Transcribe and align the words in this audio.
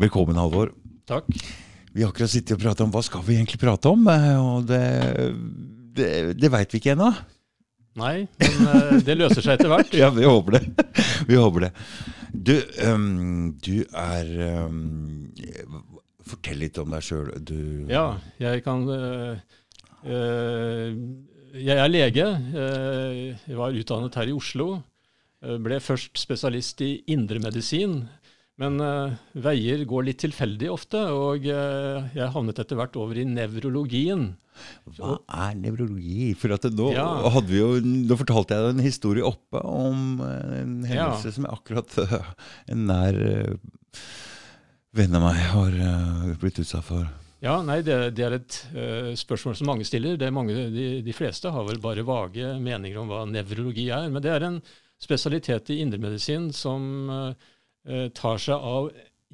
Velkommen, 0.00 0.38
Halvor. 0.40 0.70
Takk. 1.04 1.26
Vi 1.92 2.00
har 2.00 2.08
akkurat 2.08 2.32
sittet 2.32 2.56
og 2.56 2.62
pratet 2.62 2.80
om 2.86 2.92
hva 2.94 3.02
skal 3.04 3.20
vi 3.26 3.36
egentlig 3.36 3.58
prate 3.60 3.90
om, 3.92 4.06
eh, 4.08 4.38
og 4.40 4.64
det, 4.70 4.80
det, 5.98 6.08
det 6.40 6.50
veit 6.50 6.72
vi 6.72 6.80
ikke 6.80 6.94
ennå. 6.94 7.10
Nei, 8.00 8.24
men 8.40 8.70
eh, 8.70 8.94
det 9.04 9.18
løser 9.18 9.44
seg 9.44 9.58
etter 9.58 9.68
hvert. 9.68 9.92
Ja, 10.00 10.08
vi 10.16 10.24
håper 10.24 10.56
det. 10.56 10.62
Vi 11.28 11.36
håper 11.36 11.66
det. 11.66 11.70
Du, 12.32 12.54
um, 12.88 13.52
du 13.62 13.84
er 13.84 14.32
um, 14.64 15.28
Fortell 16.24 16.64
litt 16.64 16.80
om 16.80 16.96
deg 16.96 17.04
sjøl. 17.04 17.30
Du 17.44 17.84
Ja, 17.92 18.16
jeg 18.40 18.64
kan 18.64 18.88
uh, 18.88 19.36
uh, 20.08 20.88
Jeg 21.52 21.76
er 21.84 21.92
lege. 21.92 22.26
Uh, 22.56 23.36
Jeg 23.44 23.60
var 23.60 23.76
utdannet 23.76 24.18
her 24.18 24.32
i 24.32 24.34
Oslo. 24.40 24.72
Ble 25.44 25.76
først 25.84 26.16
spesialist 26.16 26.80
i 26.80 26.94
indremedisin. 27.12 28.00
Men 28.62 28.78
uh, 28.78 29.14
veier 29.34 29.82
går 29.88 30.04
litt 30.06 30.20
tilfeldig 30.22 30.68
ofte, 30.70 31.00
og 31.10 31.46
uh, 31.50 32.04
jeg 32.14 32.30
havnet 32.36 32.60
etter 32.62 32.78
hvert 32.78 32.94
over 33.00 33.18
i 33.18 33.24
nevrologien. 33.26 34.28
Hva 34.94 35.16
er 35.26 35.56
nevrologi? 35.58 36.28
For 36.38 36.54
nå, 36.54 36.92
Ja. 36.94 37.08
jo, 37.50 37.72
nå 37.82 38.18
fortalte 38.20 38.54
jeg 38.54 38.62
deg 38.68 38.76
en 38.76 38.84
historie 38.86 39.26
oppe 39.26 39.58
om 39.66 40.20
eh, 40.22 40.60
en 40.60 40.76
hendelse 40.86 41.26
Ja. 41.26 41.32
som 41.34 41.48
jeg 41.48 41.56
akkurat 41.56 41.96
uh, 41.98 42.28
en 42.70 42.84
nær 42.86 43.18
venn 44.94 45.18
av 45.18 45.24
meg 45.26 45.40
har 45.50 45.74
blitt 46.38 46.60
utsatt 46.62 46.86
for. 46.86 47.10
Ja, 47.42 47.56
nei, 47.66 47.80
det, 47.84 47.96
det 48.14 48.24
er 48.24 48.36
et 48.38 48.60
spørsmål 49.18 49.56
som 49.58 49.66
mange 49.68 49.84
stiller. 49.84 50.14
Det 50.16 50.28
er 50.30 50.32
mange, 50.32 50.54
de, 50.72 50.86
de 51.04 51.12
fleste 51.12 51.50
har 51.52 51.66
vel 51.66 51.82
bare 51.82 52.06
vage 52.06 52.54
meninger 52.62 53.02
om 53.02 53.10
hva 53.10 53.24
nevrologi 53.28 53.88
er. 53.92 54.06
Men 54.08 54.22
det 54.24 54.30
er 54.32 54.46
en 54.46 54.62
spesialitet 55.02 55.74
i 55.74 55.80
indremedisin 55.82 56.52
som 56.54 57.10
øh, 57.10 57.34
tar 58.14 58.38
seg 58.40 58.54
av 58.56 58.86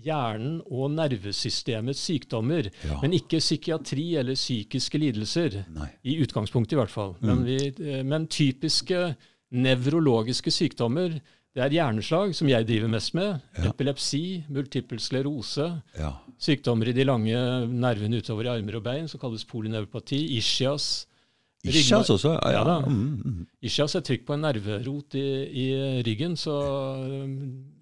hjernen 0.05 0.61
og 0.71 0.93
nervesystemets 0.95 2.03
sykdommer. 2.09 2.71
Ja. 2.87 3.01
Men 3.03 3.17
ikke 3.17 3.41
psykiatri 3.43 4.07
eller 4.21 4.39
psykiske 4.39 5.01
lidelser. 5.01 5.61
Nei. 5.75 5.91
I 6.05 6.17
utgangspunktet, 6.25 6.77
i 6.77 6.81
hvert 6.81 6.95
fall. 6.95 7.15
Men, 7.25 7.45
vi, 7.47 7.59
øh, 7.73 8.01
men 8.07 8.29
typiske 8.31 9.15
nevrologiske 9.51 10.53
sykdommer, 10.55 11.19
det 11.51 11.65
er 11.65 11.75
hjerneslag, 11.75 12.35
som 12.39 12.49
jeg 12.49 12.67
driver 12.69 12.91
mest 12.93 13.15
med. 13.19 13.41
Ja. 13.59 13.73
Epilepsi, 13.73 14.45
multippel 14.55 15.01
sklerose. 15.03 15.67
Ja. 15.99 16.15
Sykdommer 16.41 16.89
i 16.89 16.95
de 16.97 17.05
lange 17.05 17.41
nervene 17.67 18.21
utover 18.23 18.47
i 18.47 18.53
armer 18.55 18.79
og 18.79 18.85
bein, 18.87 19.11
som 19.11 19.21
kalles 19.21 19.45
polynevropati. 19.49 20.23
Ischias. 20.39 21.09
Ischias 21.67 22.09
også? 22.09 22.33
Ja, 22.39 22.53
Ja 22.55 22.63
da. 22.65 22.77
Mm. 22.89 23.47
Ischias 23.61 23.95
er 23.99 24.05
trykk 24.07 24.25
på 24.29 24.37
en 24.37 24.45
nerverot 24.47 25.17
i, 25.19 25.25
i 25.63 25.67
ryggen, 26.07 26.37
så 26.41 26.55
um, 27.05 27.35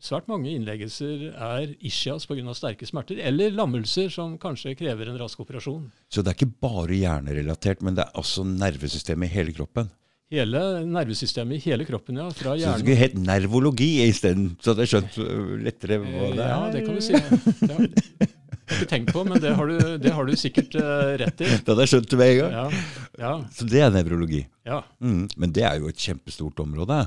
svært 0.02 0.26
mange 0.30 0.50
innleggelser 0.50 1.28
er 1.30 1.76
ischias 1.78 2.26
pga. 2.26 2.54
sterke 2.58 2.88
smerter, 2.88 3.20
eller 3.22 3.54
lammelser 3.54 4.10
som 4.10 4.34
kanskje 4.42 4.74
krever 4.78 5.12
en 5.12 5.20
rask 5.20 5.38
operasjon. 5.44 5.86
Så 6.10 6.24
det 6.24 6.32
er 6.32 6.40
ikke 6.40 6.58
bare 6.66 6.98
hjernerelatert, 6.98 7.84
men 7.86 7.98
det 7.98 8.08
er 8.08 8.18
også 8.18 8.46
nervesystemet 8.48 9.30
i 9.30 9.34
hele 9.38 9.54
kroppen? 9.54 9.92
Hele 10.28 10.64
nervesystemet 10.84 11.56
i 11.56 11.70
hele 11.70 11.86
kroppen, 11.88 12.18
ja. 12.20 12.26
Fra 12.36 12.58
Så 12.58 12.74
det 12.74 12.82
skulle 12.82 12.98
hett 12.98 13.14
nervologi 13.16 13.92
isteden, 14.04 14.50
så 14.60 14.74
hadde 14.74 14.84
jeg 14.84 14.92
skjønt 14.96 15.22
øh, 15.22 15.54
lettere 15.64 16.02
hva 16.02 16.34
det 16.34 16.42
er? 16.44 16.50
Ja, 16.50 16.60
det 16.74 16.84
kan 16.84 16.98
du 16.98 17.04
si. 17.06 17.14
Jeg 17.14 18.34
ikke 18.76 18.88
tenkt 18.90 19.12
på, 19.14 19.24
men 19.28 19.40
det 19.42 19.54
har 19.58 19.70
du, 19.70 19.78
det 20.02 20.12
har 20.14 20.28
du 20.28 20.34
sikkert 20.38 20.74
uh, 20.78 21.14
rett 21.20 21.40
i. 21.44 21.48
Det 21.64 21.68
hadde 21.72 21.84
jeg 21.86 21.92
skjønt 21.94 22.16
med 22.20 22.32
en 22.32 22.40
gang. 22.40 22.56
Ja, 22.58 22.82
ja, 23.22 23.32
Så 23.54 23.66
det 23.68 23.80
er 23.84 23.94
nevrologi. 23.94 24.42
ja. 24.68 24.82
Mm. 25.00 25.24
Men 25.36 25.54
det 25.56 25.64
er 25.68 25.80
jo 25.80 25.88
et 25.90 26.04
kjempestort 26.08 26.60
område. 26.64 27.06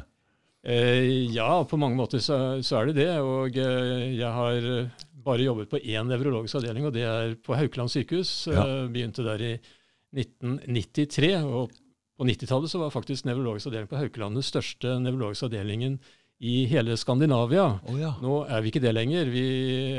Eh, 0.62 1.32
ja, 1.34 1.64
på 1.66 1.78
mange 1.82 1.98
måter 1.98 2.22
så, 2.22 2.62
så 2.62 2.82
er 2.82 2.92
det 2.92 3.00
det. 3.02 3.12
Og 3.26 3.58
eh, 3.58 4.12
jeg 4.14 4.30
har 4.36 4.68
eh, 4.76 5.06
bare 5.26 5.46
jobbet 5.48 5.72
på 5.72 5.82
én 5.82 6.10
nevrologisk 6.10 6.60
avdeling, 6.60 6.86
og 6.86 6.94
det 6.94 7.06
er 7.08 7.36
på 7.42 7.58
Haukeland 7.58 7.90
sykehus. 7.94 8.34
Ja. 8.52 8.66
Eh, 8.66 8.90
begynte 8.94 9.26
der 9.26 9.42
i 9.42 9.54
1993. 10.14 11.34
Og 11.48 11.72
på 12.18 12.28
90-tallet 12.30 12.70
så 12.70 12.82
var 12.82 12.94
faktisk 12.94 13.26
nevrologisk 13.26 13.72
avdeling 13.72 13.90
på 13.90 13.98
Haukeland 14.02 14.38
den 14.38 14.46
største 14.46 15.00
nevrologiske 15.02 15.50
avdelingen 15.50 15.98
i 16.42 16.66
hele 16.70 16.96
Skandinavia. 16.98 17.68
Oh, 17.90 17.98
ja. 18.02 18.16
Nå 18.22 18.44
er 18.50 18.62
vi 18.62 18.72
ikke 18.74 18.84
det 18.84 18.94
lenger. 18.98 19.30
Vi 19.34 19.46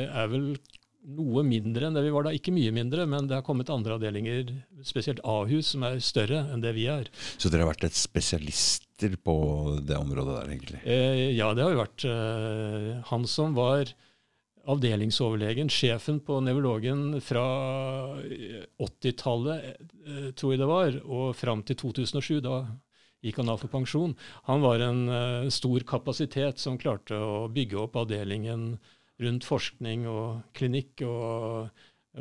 er 0.07 0.31
vel 0.31 0.53
noe 1.03 1.43
mindre 1.47 1.89
enn 1.89 1.97
det 1.97 2.05
vi 2.07 2.13
var 2.15 2.27
da. 2.27 2.35
Ikke 2.37 2.55
mye 2.55 2.73
mindre, 2.75 3.07
men 3.11 3.27
det 3.31 3.39
har 3.39 3.47
kommet 3.47 3.73
andre 3.73 3.97
avdelinger, 3.97 4.53
spesielt 4.87 5.23
Ahus, 5.27 5.73
som 5.75 5.87
er 5.89 5.99
større 6.05 6.45
enn 6.53 6.63
det 6.63 6.75
vi 6.77 6.87
er. 6.93 7.11
Så 7.37 7.51
dere 7.51 7.67
har 7.67 7.73
vært 7.73 7.89
et 7.89 7.99
spesialister 7.99 9.19
på 9.19 9.37
det 9.83 9.99
området 9.99 10.39
der, 10.39 10.55
egentlig? 10.55 10.83
Eh, 10.87 11.33
ja, 11.35 11.51
det 11.57 11.67
har 11.67 11.75
jo 11.75 11.83
vært 11.83 12.07
eh, 12.07 12.89
han 13.11 13.27
som 13.31 13.57
var 13.59 13.91
avdelingsoverlegen, 14.71 15.71
sjefen 15.73 16.21
på 16.23 16.39
nevrologen 16.45 17.19
fra 17.25 17.43
eh, 18.23 18.63
80-tallet, 18.79 19.69
eh, 20.07 20.31
tror 20.39 20.55
jeg 20.55 20.63
det 20.63 20.71
var, 20.71 20.99
og 21.03 21.35
fram 21.37 21.65
til 21.67 21.79
2007. 21.83 22.41
Da 22.47 22.63
gikk 23.23 23.39
han 23.43 23.53
av 23.53 23.63
for 23.63 23.73
pensjon. 23.73 24.15
Han 24.49 24.63
var 24.63 24.83
en 24.87 25.05
eh, 25.11 25.51
stor 25.55 25.87
kapasitet 25.89 26.63
som 26.63 26.79
klarte 26.79 27.19
å 27.19 27.49
bygge 27.53 27.81
opp 27.85 27.99
avdelingen 28.05 28.77
rundt 29.25 29.45
forskning 29.49 30.07
og 30.11 30.43
klinikk. 30.55 31.03
og 31.07 31.71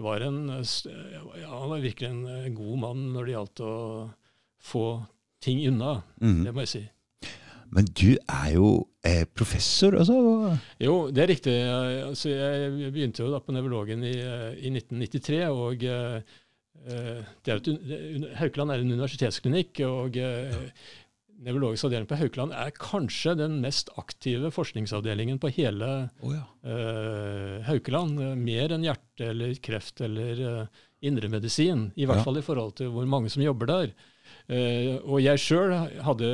var 0.02 0.22
en, 0.24 0.46
ja, 0.48 1.50
Han 1.52 1.70
var 1.74 1.82
virkelig 1.84 2.08
en 2.10 2.26
eh, 2.32 2.50
god 2.56 2.78
mann 2.80 3.02
når 3.14 3.26
det 3.28 3.34
gjaldt 3.36 3.62
å 3.68 3.76
få 4.64 4.86
ting 5.42 5.60
unna, 5.68 6.04
Mm. 6.22 6.44
det 6.46 6.54
må 6.54 6.62
jeg 6.64 6.68
si. 6.72 6.84
Men 7.72 7.86
du 7.86 8.18
er 8.28 8.50
jo 8.54 8.70
eh, 9.04 9.24
professor, 9.34 9.96
altså? 9.96 10.58
Jo, 10.80 11.10
det 11.12 11.24
er 11.24 11.30
riktig. 11.32 11.56
Altså, 12.06 12.30
jeg 12.30 12.92
begynte 12.94 13.24
jo 13.24 13.32
da 13.32 13.40
på 13.40 13.54
nevrologen 13.56 14.04
i, 14.04 14.12
eh, 14.20 14.52
i 14.60 14.70
1993. 14.76 15.40
og 15.50 15.84
eh, 15.84 16.22
eh, 16.88 18.36
Haukeland 18.42 18.72
er 18.72 18.84
en 18.84 18.92
universitetsklinikk. 18.92 19.80
og 19.88 20.18
eh, 20.18 20.72
Nevrologisk 21.42 21.88
avdeling 21.88 22.06
på 22.10 22.18
Haukeland 22.20 22.54
er 22.54 22.70
kanskje 22.78 23.34
den 23.40 23.56
mest 23.64 23.90
aktive 23.98 24.52
forskningsavdelingen 24.54 25.40
på 25.42 25.50
hele 25.56 25.88
Oh, 26.22 26.36
ja. 26.36 26.44
uh, 26.68 27.62
Haukeland. 27.66 28.20
eh, 28.22 28.36
Mer 28.38 28.76
enn 28.76 28.86
hjerte 28.86 29.32
eller 29.32 29.56
kreft 29.64 30.02
eller 30.06 30.42
uh, 30.46 30.68
indremedisin. 31.02 31.88
I 31.98 32.06
hvert 32.06 32.22
Ja. 32.22 32.24
fall 32.28 32.38
i 32.38 32.46
forhold 32.46 32.76
til 32.78 32.92
hvor 32.94 33.08
mange 33.10 33.30
som 33.34 33.42
jobber 33.42 33.66
der. 33.72 33.94
Uh, 34.46 35.00
og 35.02 35.18
jeg 35.26 35.42
sjøl 35.42 35.74
hadde 36.06 36.30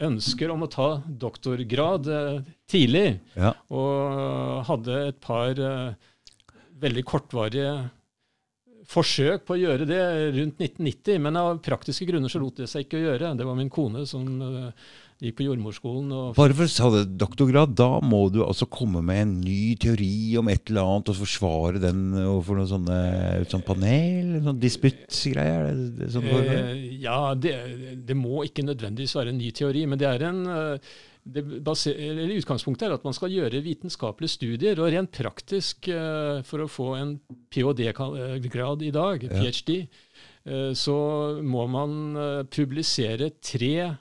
ønsker 0.00 0.48
om 0.54 0.62
å 0.64 0.70
ta 0.72 0.86
doktorgrad 1.04 2.06
eh, 2.08 2.38
tidlig. 2.70 3.18
ja. 3.36 3.50
Og 3.68 4.62
hadde 4.64 4.94
et 5.10 5.18
par 5.20 5.50
eh, 5.60 5.90
veldig 6.80 7.02
kortvarige 7.04 7.74
forsøk 8.90 9.44
på 9.46 9.54
å 9.54 9.60
gjøre 9.60 9.86
det 9.88 10.00
rundt 10.36 10.58
1990, 10.58 11.20
men 11.22 11.38
av 11.38 11.60
praktiske 11.64 12.08
grunner 12.08 12.32
så 12.32 12.40
lot 12.42 12.58
det 12.58 12.68
seg 12.70 12.86
ikke 12.86 12.98
å 12.98 13.04
gjøre. 13.04 13.36
Det 13.38 13.46
var 13.46 13.58
min 13.58 13.70
kone 13.72 14.02
som 14.08 14.26
eh, 14.42 14.88
gikk 15.22 15.36
på 15.38 15.46
jordmorskolen. 15.46 16.08
Og 16.16 16.38
Bare 16.38 16.56
for 16.56 16.66
å 16.66 16.74
ta 16.74 16.90
det 16.96 17.18
doktorgrad, 17.20 17.74
da 17.78 17.88
må 18.02 18.24
du 18.32 18.40
altså 18.44 18.68
komme 18.70 19.02
med 19.06 19.22
en 19.22 19.34
ny 19.44 19.76
teori 19.80 20.38
om 20.40 20.50
et 20.50 20.72
eller 20.72 20.88
annet 20.88 21.12
og 21.12 21.20
forsvare 21.20 21.82
den 21.82 22.02
overfor 22.22 22.60
noe 22.60 22.70
sånne, 22.70 22.98
sånn 23.52 23.66
panel? 23.66 24.40
Sånn? 24.48 24.58
Er 25.44 25.70
det 26.00 26.10
sånn? 26.16 26.32
Eh, 26.40 26.72
ja, 27.04 27.20
det, 27.38 27.54
det 28.08 28.18
må 28.18 28.42
ikke 28.48 28.66
nødvendigvis 28.66 29.16
være 29.20 29.34
en 29.34 29.40
ny 29.40 29.52
teori, 29.54 29.86
men 29.90 30.00
det 30.00 30.10
er 30.10 30.26
en 30.32 30.42
eh, 30.50 30.98
baser, 31.24 31.96
Utgangspunktet 32.36 32.88
er 32.88 32.94
at 32.96 33.04
man 33.06 33.14
skal 33.16 33.32
gjøre 33.32 33.62
vitenskapelige 33.64 34.34
studier. 34.34 34.80
Og 34.80 34.92
rent 34.94 35.12
praktisk, 35.16 35.88
uh, 35.92 36.40
for 36.46 36.64
å 36.64 36.70
få 36.70 36.88
en 36.98 37.16
ph.d.-grad 37.52 38.84
i 38.86 38.92
dag, 38.94 39.26
Ja. 39.26 39.40
ph.d., 39.40 39.82
uh, 40.46 40.72
så 40.74 40.96
må 41.42 41.66
man 41.70 42.16
uh, 42.16 42.42
publisere 42.44 43.32
tre 43.40 43.96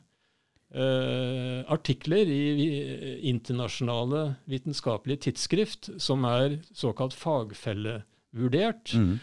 artikler 0.70 2.30
i 2.30 3.24
internasjonale 3.26 4.36
vitenskapelige 4.46 5.24
tidsskrift 5.26 5.88
som 5.98 6.28
er 6.30 6.60
såkalt 6.78 7.16
fagfellevurdert. 7.18 8.94
Mhm. 8.94 9.16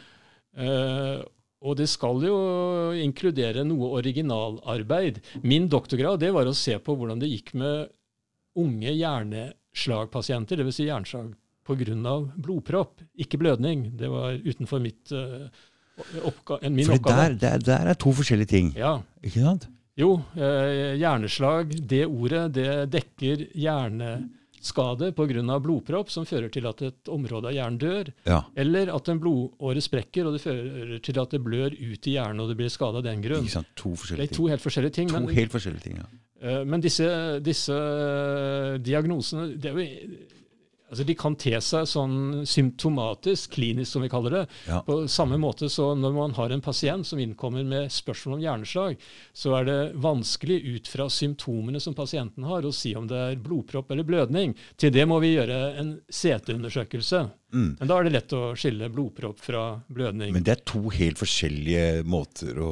Og 1.67 1.75
det 1.81 1.89
skal 1.91 2.23
jo 2.23 2.37
inkludere 3.03 3.65
noe 3.67 3.89
originalarbeid. 3.99 5.19
Min 5.43 5.67
doktorgrad 5.73 6.21
det 6.23 6.31
var 6.37 6.47
å 6.47 6.55
se 6.55 6.77
på 6.79 6.95
hvordan 6.95 7.19
det 7.23 7.31
gikk 7.33 7.55
med 7.59 7.89
unge 8.57 8.93
hjerneslagpasienter, 8.95 10.63
dvs. 10.63 10.79
Si 10.79 10.87
hjerneslag 10.87 11.33
pga. 11.67 12.17
blodpropp, 12.39 13.03
ikke 13.19 13.41
blødning. 13.43 13.91
Det 13.99 14.09
var 14.09 14.37
utenfor 14.39 14.81
mitt, 14.81 15.11
uh, 15.13 15.49
oppga 16.23 16.61
min 16.71 16.87
For 16.87 17.01
oppgave. 17.01 17.17
der, 17.35 17.59
der, 17.59 17.59
der 17.67 17.91
er 17.91 17.95
to 17.99 18.13
forskjellige 18.15 18.47
ting, 18.53 18.73
Ja. 18.77 19.01
ikke 19.25 19.43
sant? 19.43 19.67
Jo, 19.99 20.21
eh, 20.37 20.93
hjerneslag, 21.01 21.71
det 21.89 22.05
ordet, 22.07 22.53
det 22.53 22.91
dekker 22.93 23.47
hjerneskade 24.57 25.13
pga. 25.15 25.61
blodpropp, 25.61 26.11
som 26.11 26.25
fører 26.27 26.49
til 26.51 26.67
at 26.67 26.83
et 26.83 27.09
område 27.09 27.49
av 27.49 27.55
hjernen 27.55 27.79
dør. 27.79 28.13
Ja. 28.25 28.45
Eller 28.57 28.95
at 28.95 29.09
en 29.09 29.21
blodåre 29.21 29.81
sprekker, 29.81 30.27
og 30.27 30.33
det 30.35 30.43
fører 30.43 30.99
til 31.01 31.19
at 31.19 31.31
det 31.31 31.43
blør 31.43 31.73
ut 31.73 32.07
i 32.07 32.17
hjernen, 32.17 32.41
og 32.41 32.49
det 32.49 32.57
blir 32.57 32.69
skade 32.69 32.99
av 32.99 33.05
den 33.05 33.23
grunn. 33.23 33.45
Ikke 33.45 33.61
sant? 33.61 33.69
To 33.77 33.91
Det 33.91 33.99
forskjellige 34.01 34.31
er 34.31 34.37
to 34.37 34.47
helt 34.47 34.63
forskjellige 34.63 34.93
ting. 34.93 35.09
To 35.09 35.21
Men, 35.21 35.35
helt 35.35 35.53
forskjellige 35.53 35.83
ting, 35.83 35.97
ja. 35.99 36.07
eh, 36.41 36.65
men 36.65 36.81
disse, 36.81 37.41
disse 37.41 37.77
diagnosene 38.83 39.57
det 39.57 39.71
er 39.71 39.77
jo, 39.77 39.87
altså 40.91 41.07
de 41.07 41.17
kan 41.19 41.37
te 41.39 41.53
seg 41.63 41.87
sånn 41.91 42.45
symptomatisk, 42.49 43.57
klinisk 43.57 43.93
som 43.93 44.05
vi 44.05 44.11
kaller 44.13 44.39
det. 44.39 44.43
Ja. 44.69 44.81
På 44.87 45.03
samme 45.11 45.39
måte 45.41 45.71
så 45.73 45.93
når 45.99 46.15
man 46.17 46.37
har 46.39 46.55
en 46.55 46.65
pasient 46.65 47.07
som 47.09 47.21
innkommer 47.23 47.67
med 47.67 47.93
spørsmål 47.93 48.39
om 48.39 48.45
hjerneslag, 48.45 49.01
så 49.37 49.57
er 49.59 49.69
det 49.69 49.79
vanskelig 50.03 50.61
ut 50.77 50.91
fra 50.91 51.09
symptomene 51.13 51.83
som 51.83 51.97
pasienten 51.97 52.47
har, 52.47 52.67
å 52.67 52.75
si 52.75 52.95
om 52.99 53.09
det 53.11 53.23
er 53.33 53.43
blodpropp 53.43 53.91
eller 53.93 54.07
blødning. 54.07 54.55
Til 54.79 54.95
det 54.95 55.07
må 55.09 55.21
vi 55.25 55.35
gjøre 55.35 55.61
en 55.81 55.97
CT-undersøkelse. 56.07 57.27
Mm. 57.55 57.77
Men 57.79 57.89
da 57.89 57.99
er 57.99 58.07
det 58.07 58.13
lett 58.17 58.33
å 58.37 58.41
skille 58.59 58.89
blodpropp 58.93 59.41
fra 59.45 59.63
blødning. 59.93 60.33
Men 60.35 60.45
det 60.47 60.57
er 60.57 60.63
to 60.67 60.83
helt 60.93 61.21
forskjellige 61.21 62.03
måter 62.09 62.59
å, 62.63 62.71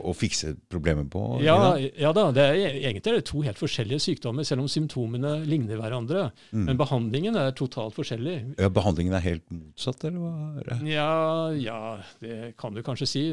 å 0.00 0.14
fikse 0.16 0.54
problemet 0.72 1.10
på? 1.12 1.22
Ja, 1.44 1.76
ja 1.76 2.12
da, 2.16 2.26
det 2.34 2.46
er, 2.46 2.78
egentlig 2.80 3.12
er 3.12 3.18
det 3.20 3.26
to 3.28 3.42
helt 3.44 3.60
forskjellige 3.60 4.02
sykdommer, 4.06 4.46
selv 4.48 4.64
om 4.64 4.70
symptomene 4.70 5.36
ligner 5.48 5.80
hverandre. 5.80 6.28
Mm. 6.52 6.64
Men 6.70 6.80
behandlingen 6.80 7.38
er 7.40 7.54
totalt 7.56 7.96
forskjellig. 7.98 8.36
ja, 8.58 8.70
behandlingen 8.72 9.16
er 9.18 9.24
helt 9.24 9.44
motsatt, 9.52 10.06
eller 10.08 10.24
hva? 10.24 10.78
Ja, 10.88 11.10
ja, 11.58 11.80
det 12.24 12.54
kan 12.60 12.74
du 12.74 12.82
kanskje 12.86 13.10
si. 13.10 13.24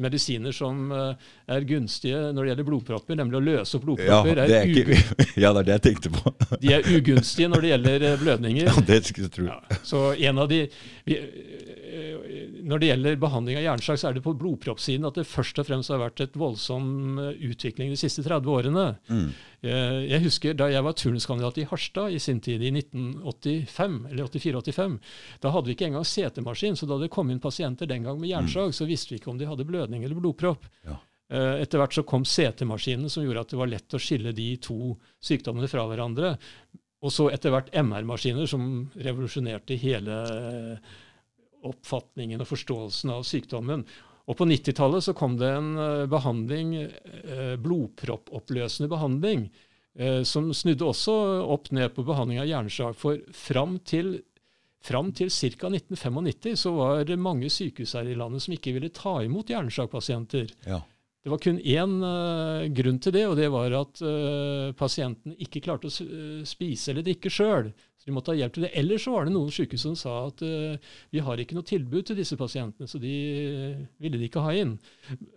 Medisiner 0.00 0.54
som 0.54 0.92
eh, 0.94 1.30
er 1.54 1.66
gunstige 1.68 2.30
når 2.34 2.40
det 2.42 2.52
gjelder 2.52 2.68
blodpropper, 2.68 3.18
nemlig 3.18 3.40
å 3.40 3.44
løse 3.44 3.78
opp 3.78 3.84
Ja, 3.84 3.88
blodpropper, 3.88 4.42
det 4.44 4.44
er 4.46 4.54
er, 4.54 4.70
ikke, 4.70 4.98
ja, 5.42 5.52
det 5.52 5.64
er 5.64 5.68
det 5.68 5.76
jeg 5.78 5.84
tenkte 5.88 6.12
på. 6.14 6.34
de 6.60 6.72
er 6.76 6.88
ugunstige 6.92 7.50
når 7.50 7.64
det 7.64 7.72
gjelder 7.72 8.06
eh, 8.10 8.16
blødninger. 8.20 8.70
Ja, 8.70 8.86
det 8.88 9.00
skulle 9.08 9.28
jeg 9.28 9.36
tro. 9.38 9.48
Ja, 9.48 9.80
så 9.82 9.93
en 10.14 10.38
av 10.42 10.48
de 10.50 10.60
vi, 11.04 11.16
eh, 11.18 12.48
Når 12.64 12.80
det 12.80 12.88
gjelder 12.88 13.18
behandling 13.20 13.58
av 13.58 13.64
hjerneslag, 13.64 13.98
så 14.00 14.08
er 14.08 14.16
det 14.16 14.24
på 14.24 14.34
blodproppsiden 14.38 15.06
at 15.06 15.18
det 15.18 15.26
først 15.28 15.58
og 15.60 15.68
fremst 15.68 15.92
har 15.92 16.00
vært 16.00 16.22
et 16.24 16.36
voldsom 16.38 17.18
eh, 17.20 17.42
utvikling 17.50 17.92
de 17.92 17.98
siste 18.00 18.24
30 18.24 18.50
årene. 18.50 18.86
Mm. 19.08 19.28
Eh, 19.62 20.00
Jeg 20.14 20.24
husker 20.26 20.56
da 20.58 20.68
jeg 20.72 20.84
var 20.86 20.96
turnuskandidat 20.98 21.60
i 21.62 21.68
Harstad 21.70 22.12
i 22.12 22.18
sin 22.18 22.40
tid, 22.40 22.62
i 22.62 22.72
1985, 22.72 23.98
eller 24.10 24.28
84-85. 24.28 24.98
Da 25.40 25.54
hadde 25.54 25.70
vi 25.70 25.76
ikke 25.76 25.88
engang 25.90 26.04
CT-maskin, 26.08 26.76
så 26.76 26.88
da 26.90 26.98
det 26.98 27.12
kom 27.14 27.30
inn 27.30 27.42
pasienter 27.42 27.86
den 27.90 28.04
gang 28.04 28.20
med 28.20 28.32
hjerneslag, 28.32 28.74
så 28.74 28.88
visste 28.88 29.14
vi 29.14 29.20
ikke 29.20 29.32
om 29.32 29.38
de 29.38 29.48
hadde 29.50 29.66
blødning 29.68 30.04
eller 30.04 30.18
blodpropp. 30.18 30.66
Ja. 30.84 31.00
Etter 31.34 31.80
hvert 31.80 31.94
så 31.96 32.04
kom 32.06 32.22
CT-maskinen, 32.28 33.08
som 33.10 33.24
gjorde 33.24 33.40
at 33.40 33.50
det 33.50 33.58
var 33.58 33.70
lett 33.70 33.96
å 33.96 33.98
skille 33.98 34.34
de 34.36 34.50
to 34.62 34.92
sykdommene 35.24 35.66
fra 35.72 35.86
hverandre. 35.88 36.34
Og 37.04 37.12
så 37.12 37.28
etter 37.32 37.52
hvert 37.52 37.68
MR-maskiner, 37.76 38.48
som 38.48 38.86
revolusjonerte 38.96 39.76
hele 39.76 40.18
eh, 40.24 40.92
oppfatningen 41.68 42.40
og 42.40 42.48
forståelsen 42.48 43.12
av 43.12 43.24
sykdommen. 43.28 43.84
Og 44.24 44.38
på 44.38 44.46
90-tallet 44.48 45.04
så 45.04 45.14
kom 45.16 45.36
det 45.40 45.50
en 45.52 45.74
eh, 45.76 46.04
behandling, 46.10 46.76
eh, 46.80 47.56
blodproppoppløsende 47.60 48.88
behandling, 48.92 49.50
eh, 49.98 50.22
som 50.28 50.48
snudde 50.56 50.86
også 50.88 51.16
opp 51.54 51.70
ned 51.76 51.92
på 51.96 52.06
behandling 52.08 52.40
av 52.40 52.48
hjerneslag. 52.48 52.96
For 52.96 53.20
fram 53.36 53.76
til, 53.84 54.16
fram 54.84 55.12
til 55.16 55.28
ca. 55.28 55.68
1995 55.68 56.56
så 56.64 56.72
var 56.78 57.04
det 57.08 57.20
mange 57.20 57.52
sykehus 57.52 57.96
her 57.98 58.08
i 58.08 58.16
landet 58.16 58.46
som 58.46 58.56
ikke 58.56 58.76
ville 58.78 58.92
ta 58.96 59.18
imot 59.26 59.52
hjerneslagpasienter. 59.52 60.56
Ja. 60.70 60.80
Det 61.24 61.32
var 61.32 61.40
kun 61.40 61.56
én 61.56 61.92
uh, 62.04 62.66
grunn 62.76 62.98
til 63.00 63.14
det, 63.16 63.22
og 63.24 63.38
det 63.38 63.46
var 63.48 63.72
at 63.78 64.00
uh, 64.04 64.74
pasienten 64.76 65.32
ikke 65.40 65.62
klarte 65.64 65.88
å 65.88 66.44
spise 66.44 66.92
eller 66.92 67.06
drikke 67.06 67.32
sjøl. 67.32 67.70
Så 67.96 68.10
de 68.10 68.12
måtte 68.12 68.34
ha 68.34 68.36
hjelp 68.36 68.52
til 68.52 68.66
det. 68.66 68.70
Ellers 68.76 69.06
så 69.06 69.14
var 69.14 69.24
det 69.24 69.32
noen 69.32 69.54
sykehus 69.54 69.86
som 69.86 69.94
sa 69.96 70.18
at 70.26 70.44
uh, 70.44 70.76
vi 71.16 71.22
har 71.24 71.40
ikke 71.40 71.56
noe 71.56 71.64
tilbud 71.64 72.10
til 72.10 72.20
disse 72.20 72.36
pasientene, 72.36 72.90
så 72.90 73.00
de 73.00 73.14
ville 74.04 74.20
de 74.20 74.28
ikke 74.28 74.44
ha 74.44 74.52
inn. 74.52 74.76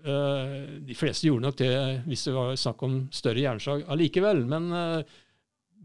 De 0.04 0.98
fleste 0.98 1.30
gjorde 1.30 1.48
nok 1.48 1.62
det 1.62 1.72
hvis 2.04 2.28
det 2.28 2.36
var 2.36 2.60
snakk 2.60 2.84
om 2.84 3.00
større 3.16 3.40
hjerneslag 3.46 3.88
allikevel, 3.88 4.44
men 4.50 4.68
eh, 4.76 5.16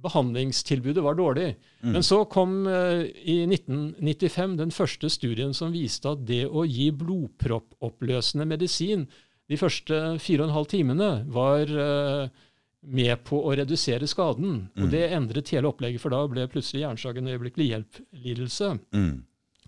behandlingstilbudet 0.03 1.03
var 1.05 1.15
dårlig. 1.15 1.53
Mm. 1.83 1.93
Men 1.95 2.03
så 2.03 2.25
kom 2.31 2.65
uh, 2.67 3.05
i 3.07 3.43
1995 3.47 4.57
den 4.59 4.75
første 4.75 5.11
studien 5.13 5.55
som 5.55 5.75
viste 5.75 6.11
at 6.11 6.25
det 6.27 6.45
å 6.49 6.67
gi 6.67 6.91
blodproppoppløsende 6.91 8.49
medisin 8.51 9.07
de 9.53 9.61
første 9.61 10.01
fire 10.23 10.43
og 10.43 10.49
en 10.51 10.57
halv 10.57 10.71
timene 10.73 11.11
var 11.33 11.71
eh, 11.85 12.43
med 12.83 13.23
på 13.29 13.39
å 13.47 13.55
redusere 13.59 14.09
skaden. 14.11 14.67
Mm. 14.73 14.85
Og 14.85 14.93
det 14.93 15.05
endret 15.15 15.53
hele 15.55 15.71
opplegget, 15.71 16.03
for 16.03 16.15
da 16.15 16.25
ble 16.31 16.49
plutselig 16.51 16.83
hjerneslag 16.85 17.21
en 17.21 17.33
øyeblikkelig 17.33 17.69
hjelp-lidelse. 17.71 18.75
Mm. 18.97 19.15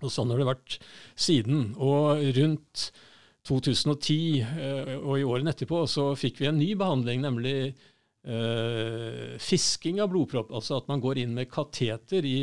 Og 0.03 0.11
sånn 0.11 0.31
har 0.33 0.41
det 0.41 0.49
vært 0.49 0.77
siden. 1.27 1.67
Og 1.79 2.23
rundt 2.37 2.89
2010 3.47 4.15
eh, 4.43 4.95
og 4.97 5.19
i 5.19 5.27
årene 5.27 5.53
etterpå 5.55 5.85
så 5.89 6.11
fikk 6.19 6.41
vi 6.41 6.49
en 6.51 6.61
ny 6.61 6.73
behandling, 6.79 7.25
nemlig 7.25 7.59
Uh, 8.25 9.35
fisking 9.37 9.99
av 10.01 10.07
blodpropp. 10.09 10.49
Altså 10.57 10.79
at 10.79 10.87
man 10.89 10.97
går 10.97 11.19
inn 11.21 11.35
med 11.37 11.45
kateter 11.45 12.25
i 12.25 12.39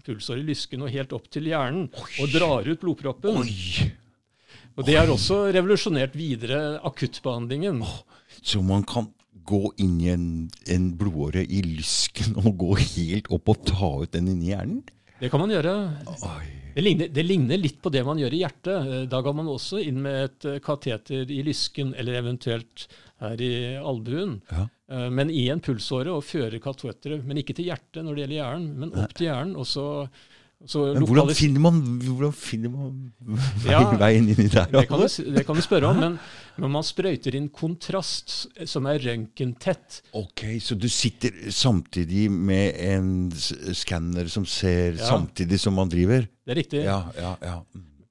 pulsåret 0.00 0.40
i 0.40 0.46
lysken 0.48 0.86
og 0.86 0.94
helt 0.94 1.12
opp 1.12 1.26
til 1.28 1.50
hjernen 1.50 1.90
og 1.92 2.32
drar 2.32 2.64
ut 2.64 2.80
blodproppen. 2.80 3.42
Oi! 3.42 3.90
Og 4.76 4.84
det 4.84 4.96
har 4.98 5.08
også 5.08 5.46
revolusjonert 5.56 6.16
videre 6.18 6.78
akuttbehandlingen. 6.84 7.80
Så 8.42 8.60
man 8.64 8.84
kan 8.84 9.08
gå 9.46 9.70
inn 9.80 9.96
i 10.02 10.10
en, 10.12 10.26
en 10.68 10.90
blodåre 10.98 11.44
i 11.46 11.62
lysken 11.64 12.36
og 12.42 12.56
gå 12.60 12.74
helt 12.82 13.30
opp 13.32 13.48
og 13.54 13.62
ta 13.68 13.90
ut 14.02 14.12
den 14.12 14.28
inni 14.34 14.50
hjernen? 14.52 14.82
Det 15.20 15.30
kan 15.32 15.40
man 15.40 15.52
gjøre. 15.54 15.72
Det 16.76 16.82
ligner, 16.84 17.08
det 17.08 17.22
ligner 17.24 17.56
litt 17.56 17.78
på 17.80 17.88
det 17.94 18.02
man 18.04 18.18
gjør 18.20 18.34
i 18.36 18.42
hjertet. 18.42 18.74
Eh, 18.92 19.04
Da 19.08 19.22
går 19.24 19.36
man 19.38 19.48
også 19.48 19.80
inn 19.80 20.02
med 20.04 20.18
et 20.26 20.44
eh, 20.50 20.58
kateter 20.60 21.30
i 21.32 21.38
lysken, 21.46 21.94
eller 21.96 22.18
eventuelt 22.20 22.84
her 23.22 23.40
i 23.40 23.52
albuen. 23.80 24.42
Ja. 24.52 24.66
Eh, 24.92 25.06
Men 25.08 25.32
i 25.32 25.46
en 25.48 25.62
pulsåre 25.64 26.12
og 26.12 26.26
fører 26.28 26.60
kateteret, 26.60 27.24
men 27.24 27.40
ikke 27.40 27.56
til 27.56 27.70
hjertet 27.70 28.04
når 28.04 28.12
det 28.18 28.26
gjelder 28.26 28.40
hjernen, 28.42 28.68
men 28.82 28.92
opp 28.92 29.14
til 29.16 29.30
hjernen. 29.30 29.56
og 29.56 29.64
så, 29.64 29.86
så 30.04 30.35
Men 30.74 31.04
hvordan 31.06 31.30
finner 31.38 31.62
man, 31.62 31.80
hvordan 32.02 32.32
finner 32.34 32.72
man 32.72 33.12
Ja, 33.70 33.80
vei- 33.92 33.98
veien 34.00 34.28
inni 34.32 34.48
der? 34.50 34.66
det 34.72 34.84
kan, 34.90 34.98
du, 35.04 35.32
det 35.36 35.44
kan 35.46 35.54
du 35.58 35.62
spørre 35.64 35.90
om, 35.92 36.00
men 36.02 36.18
når 36.58 36.72
man 36.72 36.86
sprøyter 36.86 37.36
inn 37.38 37.48
kontrast 37.52 38.48
som 38.66 38.86
er 38.90 38.98
røntgentett 39.04 40.00
Ok, 40.16 40.46
så 40.64 40.74
du 40.80 40.88
sitter 40.90 41.30
samtidig 41.52 42.26
med 42.32 42.74
en 42.90 43.10
skanner 43.76 44.26
som 44.32 44.46
ser 44.48 44.96
Ja. 44.98 45.10
samtidig 45.10 45.60
som 45.60 45.74
man 45.76 45.88
driver? 45.92 46.26
Det 46.46 46.54
er 46.56 46.60
riktig. 46.62 46.84
Ja, 46.86 47.02
ja, 47.18 47.36
ja. 47.42 47.60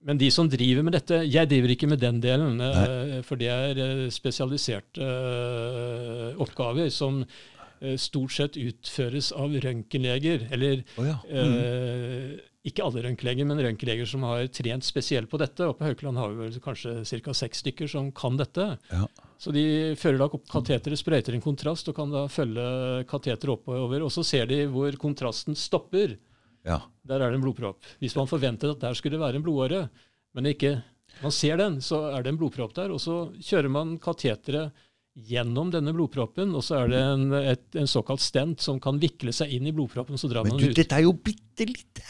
Men 0.06 0.20
de 0.22 0.28
som 0.30 0.46
driver 0.46 0.84
med 0.86 0.94
dette 0.94 1.18
Jeg 1.26 1.50
driver 1.50 1.72
ikke 1.74 1.88
med 1.90 1.98
den 1.98 2.20
delen, 2.22 2.60
Nei. 2.62 3.22
for 3.26 3.40
det 3.42 3.48
er 3.50 3.80
eh, 3.82 4.04
spesialiserte 4.14 5.02
eh, 5.02 6.36
oppgaver 6.46 6.92
som 6.94 7.24
eh, 7.24 7.55
stort 8.00 8.32
sett 8.36 8.58
utføres 8.58 9.32
av 9.36 9.54
røntgenleger. 9.64 10.48
Eller 10.56 10.84
oh 10.98 11.08
ja. 11.08 11.18
Mm. 11.30 11.56
eh, 11.60 12.44
ikke 12.66 12.82
alle 12.82 13.04
røntgenleger, 13.06 13.46
men 13.46 13.62
røntgenleger 13.62 14.08
som 14.10 14.24
har 14.26 14.48
trent 14.50 14.86
spesielt 14.88 15.30
på 15.30 15.38
dette. 15.38 15.68
Og 15.68 15.78
på 15.78 15.86
Haukeland 15.86 16.18
har 16.18 16.32
vi 16.32 16.48
vel 16.48 16.60
kanskje 16.64 17.04
ca. 17.06 17.36
seks 17.38 17.62
stykker 17.62 17.92
som 17.92 18.10
kan 18.16 18.40
dette. 18.42 18.72
Ja. 18.90 19.06
Så 19.38 19.54
de 19.54 19.94
fører 20.00 20.18
da 20.22 20.30
opp 20.32 20.48
kateteret, 20.50 20.98
sprøyter 20.98 21.36
en 21.36 21.44
kontrast 21.44 21.92
og 21.92 21.98
kan 22.00 22.10
da 22.14 22.26
følge 22.32 23.06
kateteret 23.12 23.54
oppover. 23.54 24.02
Og 24.02 24.10
så 24.16 24.24
ser 24.26 24.50
de 24.50 24.64
hvor 24.72 24.96
kontrasten 25.02 25.58
stopper. 25.60 26.18
ja. 26.66 26.82
Der 27.06 27.22
er 27.22 27.30
det 27.30 27.38
en 27.38 27.46
blodpropp. 27.46 27.86
Hvis 28.02 28.16
man 28.18 28.26
forventet 28.26 28.72
at 28.72 28.82
der 28.82 28.98
skulle 28.98 29.14
det 29.14 29.22
være 29.22 29.38
en 29.38 29.46
blodåre, 29.46 29.90
men 30.34 30.48
ikke 30.50 30.80
man 31.22 31.32
ser 31.32 31.58
den, 31.62 31.78
så 31.86 32.00
er 32.16 32.24
det 32.24 32.34
en 32.34 32.40
blodpropp 32.40 32.74
der. 32.74 32.90
Og 32.90 33.00
så 33.00 33.30
kjører 33.38 33.70
man 33.70 34.00
kateteret 34.02 34.74
gjennom 35.16 35.70
denne 35.72 35.94
blodproppen, 35.96 36.52
og 36.56 36.64
så 36.66 36.82
er 36.84 36.90
det 36.92 37.00
en, 37.02 37.26
et, 37.40 37.66
en 37.80 37.88
såkalt 37.88 38.20
stent 38.24 38.60
som 38.62 38.80
kan 38.84 38.98
vikle 39.00 39.32
seg 39.34 39.54
inn 39.56 39.68
i 39.70 39.72
blodproppen, 39.76 40.18
så 40.20 40.28
drar 40.32 40.44
Men 40.44 40.56
man 40.56 40.60
du, 40.60 40.66
den 40.68 40.74
ut. 40.76 40.80
dette 40.82 40.98
er 40.98 41.06
jo 41.06 41.14
bitte 41.16 41.68
lite. 41.70 42.04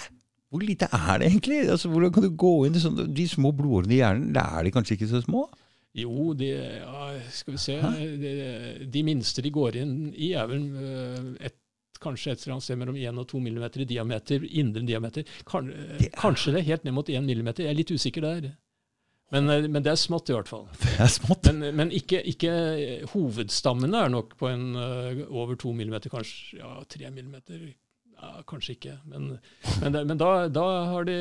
Hvor 0.50 0.64
lite 0.64 0.88
er 0.94 1.20
det 1.22 1.28
egentlig? 1.30 1.60
Altså, 1.70 1.90
hvordan 1.92 2.14
kan 2.16 2.24
du 2.26 2.32
gå 2.40 2.54
inn 2.66 2.76
i 2.78 2.82
sånne, 2.82 3.06
de 3.14 3.28
små 3.30 3.52
blodårene 3.54 3.94
i 3.94 4.00
hjernen? 4.02 4.32
Da 4.34 4.48
er 4.58 4.66
de 4.66 4.74
kanskje 4.74 4.98
ikke 4.98 5.10
så 5.12 5.22
små? 5.26 5.46
Jo, 5.96 6.34
de, 6.36 6.50
ja, 6.50 7.06
skal 7.32 7.56
vi 7.56 7.62
se 7.62 7.76
de, 8.20 8.32
de 8.92 9.04
minste 9.08 9.44
de 9.46 9.52
går 9.56 9.78
inn 9.80 9.94
i, 10.12 10.34
er 10.36 10.50
vel 10.50 10.66
øh, 10.76 11.30
et, 11.48 11.56
kanskje 12.04 12.34
et 12.34 12.42
eller 12.44 12.58
annet 12.58 12.66
sted 12.66 12.78
mellom 12.82 12.98
1 13.00 13.22
og 13.22 13.30
2 13.32 13.40
millimeter 13.46 13.82
i 13.86 13.88
diameter, 13.88 14.44
indre 14.60 14.84
diameter. 14.86 15.24
Kan, 15.48 15.70
Det 15.72 16.10
er- 16.10 16.18
Kanskje 16.20 16.52
det 16.58 16.60
er 16.66 16.70
helt 16.74 16.84
ned 16.90 16.94
mot 16.98 17.10
1 17.10 17.24
millimeter. 17.24 17.64
Jeg 17.64 17.72
er 17.72 17.80
litt 17.80 17.94
usikker 17.96 18.26
der. 18.28 18.50
Men, 19.34 19.50
øh, 19.50 19.70
men 19.70 19.82
det 19.84 19.92
er 19.92 20.00
smått, 20.00 20.30
i 20.30 20.36
hvert 20.36 20.50
fall. 20.50 20.68
Det 20.84 21.00
er 21.02 21.10
smått. 21.12 21.50
Men, 21.54 21.76
men 21.80 21.94
ikke, 21.96 22.22
ikke 22.30 22.52
Hovedstammene 23.14 24.04
er 24.06 24.14
nok 24.14 24.36
på 24.40 24.52
en 24.52 24.68
uh, 24.78 25.26
over 25.30 25.58
2 25.60 25.74
millimeter, 25.74 26.14
kanskje 26.14 26.62
ja, 26.62 26.78
3 26.90 27.10
millimeter. 27.12 27.66
Ja, 28.26 28.42
kanskje 28.48 28.74
ikke, 28.74 28.94
men, 29.12 29.26
men, 29.84 29.96
men 30.10 30.18
da, 30.18 30.30
da, 30.50 30.64
har 30.90 31.06
de, 31.06 31.16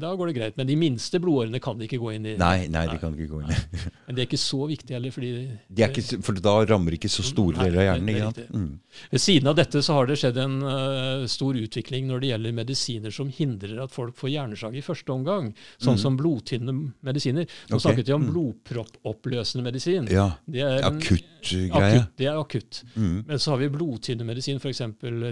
da 0.00 0.12
går 0.16 0.30
det 0.30 0.34
greit. 0.38 0.56
Men 0.56 0.68
de 0.70 0.76
minste 0.78 1.20
blodårene 1.20 1.60
kan 1.62 1.76
de 1.76 1.84
ikke 1.84 1.98
gå 2.00 2.14
inn 2.16 2.28
i. 2.32 2.34
Nei, 2.40 2.64
nei, 2.72 2.86
de 2.88 2.96
kan 3.02 3.12
ikke 3.16 3.28
gå 3.28 3.42
inn 3.42 3.52
i. 3.52 3.58
Men 4.06 4.16
det 4.16 4.22
er 4.22 4.28
ikke 4.28 4.40
så 4.40 4.60
viktig 4.70 4.96
heller, 4.96 5.12
fordi 5.14 5.30
De 5.68 5.86
ikke, 5.86 6.20
for 6.24 6.40
da 6.40 6.54
rammer 6.70 6.96
ikke 6.96 7.10
så 7.12 7.24
store 7.26 7.60
deler 7.60 7.82
av 7.82 7.86
hjernen. 7.90 8.08
er 8.08 8.16
Ikke 8.16 8.30
sant? 8.30 8.54
Mm. 8.56 9.02
Ved 9.12 9.24
siden 9.26 9.52
av 9.52 9.58
dette 9.60 9.82
så 9.84 9.98
har 9.98 10.08
det 10.08 10.16
skjedd 10.22 10.40
en 10.40 10.56
uh, 10.64 11.26
stor 11.30 11.60
utvikling 11.60 12.08
når 12.08 12.24
det 12.24 12.32
gjelder 12.32 12.56
medisiner 12.56 13.14
som 13.14 13.32
hindrer 13.36 13.84
at 13.84 13.94
folk 13.94 14.16
får 14.20 14.32
hjerneslag 14.34 14.78
i 14.80 14.84
første 14.86 15.14
omgang, 15.14 15.52
sånn 15.76 15.98
mm. 15.98 16.02
som 16.06 16.18
blodtynne 16.20 16.76
medisiner. 17.06 17.48
Nå 17.68 17.76
okay. 17.76 17.84
snakket 17.86 18.08
vi 18.08 18.16
om 18.16 18.24
mm. 18.24 18.32
blodproppoppløsende 18.32 19.66
medisin. 19.66 20.08
Ja. 20.10 20.30
Det 20.48 20.64
er 20.64 20.88
Akutt 20.88 21.30
greie. 21.42 21.70
akutt. 21.70 22.12
Det 22.16 22.26
er 22.26 22.38
akutt. 22.40 22.82
Mm. 22.94 23.24
Men 23.26 23.38
så 23.38 23.54
har 23.54 23.62
vi 23.62 23.72
blodtynne 23.72 24.26
medisin, 24.26 24.60
f.eks. 24.62 24.82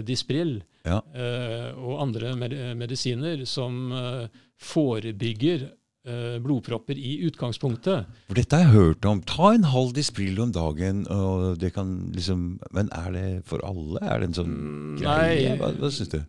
Dispril. 0.07 0.59
Ja. 0.89 1.01
eh, 1.13 1.69
og 1.77 1.99
andre 2.07 2.33
med 2.39 2.55
medisiner 2.79 3.45
som 3.49 3.91
eh, 3.93 4.39
forebygger 4.59 5.67
eh, 5.69 6.39
blodpropper 6.41 6.97
i 6.97 7.19
utgangspunktet. 7.27 8.09
For 8.27 8.39
dette 8.39 8.57
har 8.57 8.65
jeg 8.65 8.73
hørt 8.75 9.05
om. 9.09 9.21
Ta 9.27 9.53
en 9.53 9.69
halv 9.69 9.93
Dispril 9.97 10.39
om 10.41 10.51
dagen, 10.55 11.05
og 11.13 11.59
det 11.61 11.73
kan 11.77 11.93
liksom 12.15 12.59
Men 12.75 12.89
er 12.95 13.11
det 13.15 13.27
for 13.49 13.63
alle? 13.67 14.01
Er 14.01 14.19
det 14.23 14.31
en 14.31 14.37
sånn 14.41 14.51
Mm, 14.57 14.99
greie? 15.03 15.55
Hva, 15.61 15.71
hva 15.79 15.93
syns 15.93 16.11
du? 16.15 16.19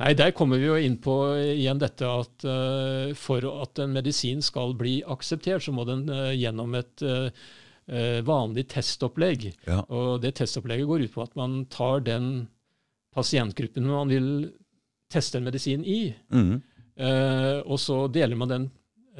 Nei, 0.00 0.14
der 0.16 0.30
kommer 0.32 0.56
vi 0.56 0.70
jo 0.70 0.76
inn 0.80 0.96
på 1.04 1.14
igjen 1.36 1.76
dette 1.82 2.08
at 2.08 2.44
uh, 2.48 3.12
for 3.12 3.44
at 3.60 3.76
en 3.84 3.92
medisin 3.92 4.40
skal 4.40 4.72
bli 4.78 5.02
akseptert, 5.04 5.66
så 5.66 5.74
må 5.76 5.84
den 5.84 6.06
uh, 6.08 6.32
gjennom 6.32 6.72
et 6.78 7.04
eh, 7.04 7.28
eh, 7.92 8.22
vanlig 8.24 8.64
testopplegg. 8.72 9.50
Ja. 9.68 9.82
Og 9.92 10.22
det 10.24 10.32
testopplegget 10.40 10.88
går 10.88 11.04
ut 11.04 11.12
på 11.12 11.26
at 11.26 11.36
man 11.36 11.66
tar 11.68 12.00
den 12.08 12.48
pasientgruppen 13.16 13.88
man 13.88 14.12
vil 14.12 14.30
teste 15.12 15.40
en 15.40 15.46
medisin 15.48 15.84
i, 15.84 16.00
Mm. 16.30 16.56
Uh, 16.96 17.60
og 17.68 17.76
så 17.76 18.06
deler 18.08 18.38
man 18.40 18.48
den 18.48 18.62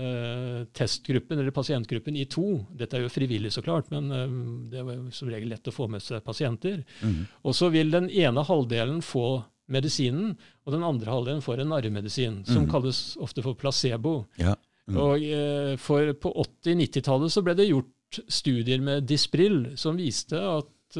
uh, 0.00 0.64
testgruppen 0.72 1.38
eller 1.38 1.52
pasientgruppen 1.52 2.16
i 2.16 2.24
to. 2.24 2.62
Dette 2.72 2.96
er 2.96 3.04
jo 3.04 3.12
frivillig, 3.12 3.52
så 3.52 3.62
klart, 3.64 3.90
men 3.92 4.08
eh, 4.12 4.38
det 4.72 4.80
er 4.80 4.94
jo 4.94 5.10
som 5.14 5.28
regel 5.32 5.52
lett 5.52 5.68
å 5.68 5.74
få 5.74 5.88
med 5.92 6.04
seg 6.04 6.24
pasienter. 6.24 6.82
Mm. 7.02 7.26
Og 7.44 7.56
så 7.56 7.70
vil 7.74 7.92
den 7.92 8.08
ene 8.08 8.44
halvdelen 8.48 9.02
få 9.04 9.42
medisinen, 9.72 10.36
og 10.64 10.76
den 10.76 10.86
andre 10.86 11.10
halvdelen 11.10 11.44
får 11.44 11.62
en 11.62 11.72
narremedisin, 11.74 12.40
som 12.46 12.64
mm. 12.64 12.70
kalles 12.72 13.00
ofte 13.22 13.44
for 13.44 13.58
placebo. 13.58 14.18
Ja. 14.40 14.54
Mm. 14.86 14.98
Og 15.02 15.24
uh, 15.26 15.72
for 15.82 16.12
På 16.22 16.32
80-90-tallet 16.46 17.34
så 17.34 17.42
ble 17.44 17.56
det 17.58 17.70
gjort 17.72 18.20
studier 18.30 18.80
med 18.80 19.08
Dispril 19.08 19.74
som 19.76 19.98
viste 19.98 20.38
at 20.38 20.96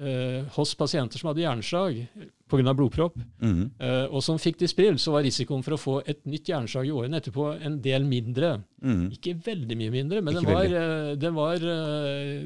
eh, 0.00 0.44
hos 0.56 0.74
pasienter 0.74 1.18
som 1.18 1.28
hadde 1.30 1.42
hjerneslag 1.44 2.06
pga. 2.50 2.74
blodpropp, 2.74 3.16
Mhm. 3.40 3.70
eh, 3.78 4.06
og 4.10 4.22
som 4.22 4.38
fikk 4.38 4.58
Dispril, 4.58 4.94
så 4.98 5.12
var 5.12 5.22
risikoen 5.22 5.62
for 5.64 5.74
å 5.74 5.78
få 5.80 6.02
et 6.08 6.24
nytt 6.26 6.46
hjerneslag 6.46 6.86
i 6.86 6.90
årene 6.90 7.20
etterpå 7.20 7.60
en 7.64 7.80
del 7.80 8.04
mindre. 8.04 8.64
Mhm. 8.82 9.10
Ikke 9.12 9.34
veldig 9.42 9.76
mye 9.76 9.90
mindre, 9.90 10.22
men 10.22 10.34
den 10.34 10.44
var, 10.44 10.64
eh, 10.64 11.14
den, 11.16 11.34
var, 11.34 11.54
eh, 11.56 12.42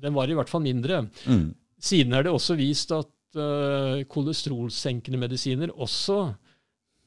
den 0.00 0.14
var 0.14 0.26
i 0.28 0.34
hvert 0.34 0.48
fall 0.48 0.62
mindre. 0.62 1.08
Mm. 1.26 1.54
Siden 1.80 2.14
er 2.14 2.22
det 2.22 2.32
også 2.32 2.56
vist 2.56 2.92
at 2.92 3.06
uh, 3.36 4.02
kolesterolsenkende 4.10 5.16
medisiner 5.16 5.70
også 5.70 6.34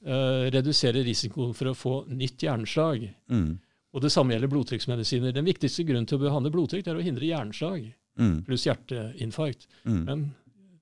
eh, 0.06 0.50
reduserer 0.52 1.04
risikoen 1.04 1.54
for 1.54 1.66
å 1.66 1.76
få 1.76 2.08
nytt 2.10 2.38
hjerneslag. 2.44 3.10
Mhm. 3.30 3.60
Og 3.94 4.02
det 4.02 4.12
samme 4.12 4.34
gjelder 4.34 4.50
blodtrykksmedisiner. 4.50 5.34
Den 5.34 5.46
viktigste 5.46 5.86
grunnen 5.86 6.08
til 6.08 6.18
å 6.18 6.24
behandle 6.24 6.52
blodtrykk 6.52 6.88
er 6.88 6.96
å 6.96 7.04
hindre 7.04 7.28
hjerneslag 7.28 7.94
Mhm. 8.20 8.44
pluss 8.46 8.66
hjerteinfarkt. 8.68 9.68
Mm. 9.86 10.04
Men 10.06 10.24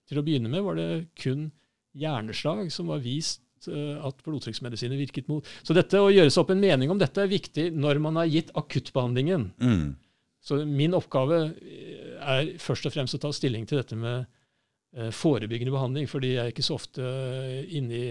til 0.07 0.19
å 0.19 0.23
begynne 0.25 0.49
med 0.51 0.63
var 0.63 0.75
det 0.75 0.89
kun 1.15 1.51
hjerneslag 1.95 2.71
som 2.71 2.87
var 2.91 2.99
vist 3.03 3.41
eh, 3.67 3.97
at 4.03 4.19
blodtrykksmedisiner 4.25 4.97
virket 4.99 5.27
mot. 5.31 5.45
Så 5.63 5.73
dette 5.77 5.99
å 6.01 6.11
gjøre 6.11 6.31
seg 6.31 6.41
opp 6.43 6.51
en 6.51 6.59
mening 6.63 6.91
om 6.91 6.97
dette 6.99 7.21
er 7.23 7.27
viktig 7.31 7.69
når 7.75 7.99
man 8.03 8.15
har 8.19 8.25
gitt 8.31 8.51
akuttbehandlingen. 8.57 9.51
Mm. 9.61 9.95
Så 10.41 10.63
min 10.65 10.95
oppgave 10.97 11.53
eh, 11.61 12.15
er 12.21 12.53
først 12.57 12.85
og 12.89 12.93
fremst 12.95 13.15
å 13.15 13.21
ta 13.21 13.31
stilling 13.31 13.67
til 13.69 13.77
dette 13.77 13.95
med 13.95 14.25
eh, 14.97 15.11
forebyggende 15.13 15.71
behandling, 15.71 16.07
fordi 16.09 16.33
jeg 16.33 16.43
er 16.47 16.51
ikke 16.51 16.65
så 16.65 16.75
ofte 16.79 17.05
inne 17.69 17.93
i, 17.95 18.09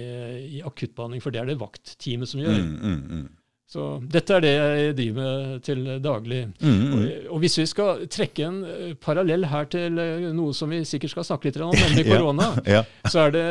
i 0.61 0.63
akuttbehandling, 0.63 1.21
for 1.25 1.35
det 1.35 1.43
er 1.43 1.51
det 1.51 1.59
vaktteamet 1.61 2.29
som 2.31 2.41
gjør. 2.41 2.57
Mm, 2.63 2.81
Mhm. 2.81 3.29
Så 3.71 3.85
dette 4.11 4.35
er 4.35 4.43
det 4.43 4.51
jeg 4.51 4.95
driver 4.99 5.19
med 5.21 5.61
til 5.63 5.85
daglig. 6.03 6.41
Mhm. 6.59 6.95
Og, 6.97 7.03
og 7.37 7.43
hvis 7.45 7.55
vi 7.61 7.67
skal 7.71 8.01
trekke 8.11 8.47
en 8.49 8.57
eh, 8.67 8.95
parallell 8.99 9.45
her 9.47 9.69
til 9.71 10.01
eh, 10.03 10.25
noe 10.35 10.51
som 10.59 10.73
vi 10.75 10.81
sikkert 10.89 11.13
skal 11.15 11.27
snakke 11.29 11.47
litt 11.53 11.61
om, 11.63 11.71
nemlig 11.79 12.03
Ja. 12.09 12.17
korona, 12.17 12.49
Ja. 12.67 12.81
så, 13.07 13.29
er 13.29 13.37
det, 13.37 13.45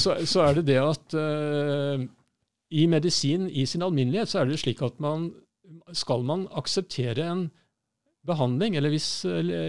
så, 0.00 0.14
så 0.24 0.46
er 0.46 0.54
det 0.60 0.64
det 0.70 0.78
at 0.80 1.16
uh, 1.20 2.00
i 2.72 2.86
medisin 2.88 3.50
i 3.52 3.66
sin 3.68 3.84
alminnelighet 3.84 4.32
så 4.32 4.40
er 4.40 4.48
det 4.48 4.56
slik 4.64 4.80
at 4.82 4.96
man 4.98 5.28
skal 5.94 6.24
man 6.24 6.46
akseptere 6.56 7.26
en 7.28 7.44
behandling, 8.26 8.74
eller 8.80 8.90
hvis 8.90 9.06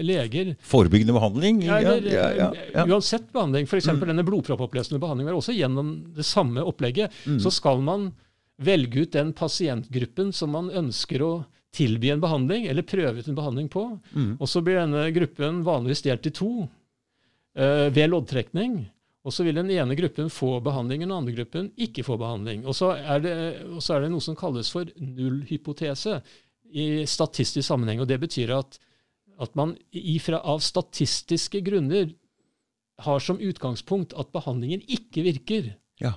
leger 0.02 0.54
Forebyggende 0.66 1.14
behandling? 1.14 1.60
ja, 1.62 1.76
eller, 1.78 2.08
ja, 2.10 2.24
ja, 2.34 2.48
ja. 2.74 2.86
Uansett 2.90 3.28
behandling, 3.34 3.68
f.eks. 3.70 3.86
Mm. 3.92 4.00
denne 4.08 4.24
blodproppoppløsende 4.26 4.98
behandlingen, 5.02 5.30
er 5.30 5.38
også 5.38 5.54
gjennom 5.54 5.92
det 6.16 6.24
samme 6.26 6.64
opplegget, 6.66 7.12
Mm. 7.28 7.38
så 7.44 7.52
skal 7.54 7.78
man 7.84 8.08
velge 8.58 9.04
ut 9.04 9.14
den 9.14 9.32
pasientgruppen 9.36 10.32
som 10.34 10.52
man 10.54 10.70
ønsker 10.70 11.22
å 11.22 11.32
tilby 11.74 12.10
en 12.10 12.22
behandling, 12.22 12.66
eller 12.66 12.86
prøve 12.86 13.20
ut 13.20 13.28
en 13.28 13.36
behandling 13.38 13.68
på. 13.70 13.84
Mm. 14.12 14.36
Og 14.40 14.48
så 14.50 14.62
blir 14.64 14.80
denne 14.80 15.04
gruppen 15.14 15.62
vanligvis 15.66 16.02
delt 16.06 16.26
i 16.26 16.34
to 16.34 16.52
uh, 16.64 17.88
ved 17.94 18.08
loddtrekning. 18.10 18.80
Og 19.26 19.34
så 19.34 19.44
vil 19.44 19.58
den 19.60 19.70
ene 19.74 19.96
gruppen 19.98 20.30
få 20.32 20.56
behandling, 20.64 21.02
den 21.04 21.14
andre 21.14 21.34
gruppen 21.36 21.70
ikke 21.76 22.06
få 22.06 22.16
behandling. 22.20 22.64
Og 22.66 22.76
så 22.76 22.94
er 22.96 23.22
det, 23.22 23.34
så 23.84 23.96
er 23.96 24.06
det 24.06 24.12
noe 24.14 24.24
som 24.24 24.38
kalles 24.38 24.70
for 24.72 24.88
nullhypotese 24.96 26.20
i 26.72 27.04
statistisk 27.08 27.66
sammenheng. 27.66 28.00
og 28.00 28.08
Det 28.08 28.20
betyr 28.22 28.54
at, 28.56 28.78
at 29.38 29.58
man 29.58 29.76
ifra, 29.92 30.40
av 30.40 30.64
statistiske 30.64 31.60
grunner 31.66 32.14
har 33.04 33.20
som 33.22 33.38
utgangspunkt 33.38 34.16
at 34.18 34.32
behandlingen 34.34 34.80
ikke 34.88 35.26
virker. 35.26 35.74
Ja. 36.02 36.16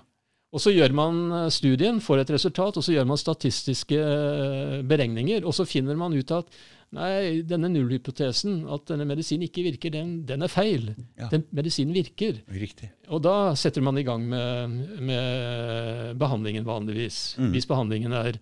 Og 0.52 0.60
så 0.60 0.74
gjør 0.76 0.94
man 0.96 1.24
eh, 1.32 1.48
studien, 1.54 2.02
får 2.04 2.26
et 2.26 2.36
resultat, 2.36 2.78
og 2.78 2.84
så 2.86 2.96
gjør 2.96 3.08
man 3.08 3.20
statistiske 3.20 3.98
eh, 3.98 4.78
beregninger, 4.88 5.48
og 5.48 5.56
så 5.56 5.68
finner 5.68 6.00
man 6.00 6.16
ut 6.18 6.34
at 6.36 6.52
nei, 6.92 7.40
denne 7.48 7.70
nullhypotesen, 7.72 8.66
at 8.72 8.90
denne 8.92 9.08
medisinen 9.08 9.48
ikke 9.48 9.64
virker, 9.70 9.94
den, 9.96 10.18
den 10.28 10.44
er 10.44 10.52
feil. 10.52 10.90
Ja. 11.20 11.30
Den 11.32 11.46
medisinen 11.56 11.96
virker. 11.96 12.42
Riktig. 12.52 12.92
Og 13.08 13.24
da 13.24 13.54
setter 13.60 13.86
man 13.86 14.00
i 14.00 14.06
gang 14.08 14.26
med, 14.28 14.76
med 15.00 16.20
behandlingen 16.20 16.68
vanligvis. 16.68 17.38
Mm. 17.40 17.54
Hvis 17.56 17.70
behandlingen 17.72 18.18
er 18.20 18.42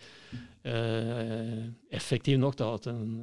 eh, 0.66 1.62
effektiv 1.94 2.42
nok, 2.42 2.58
da, 2.58 2.74
at 2.80 2.90
den 2.90 3.14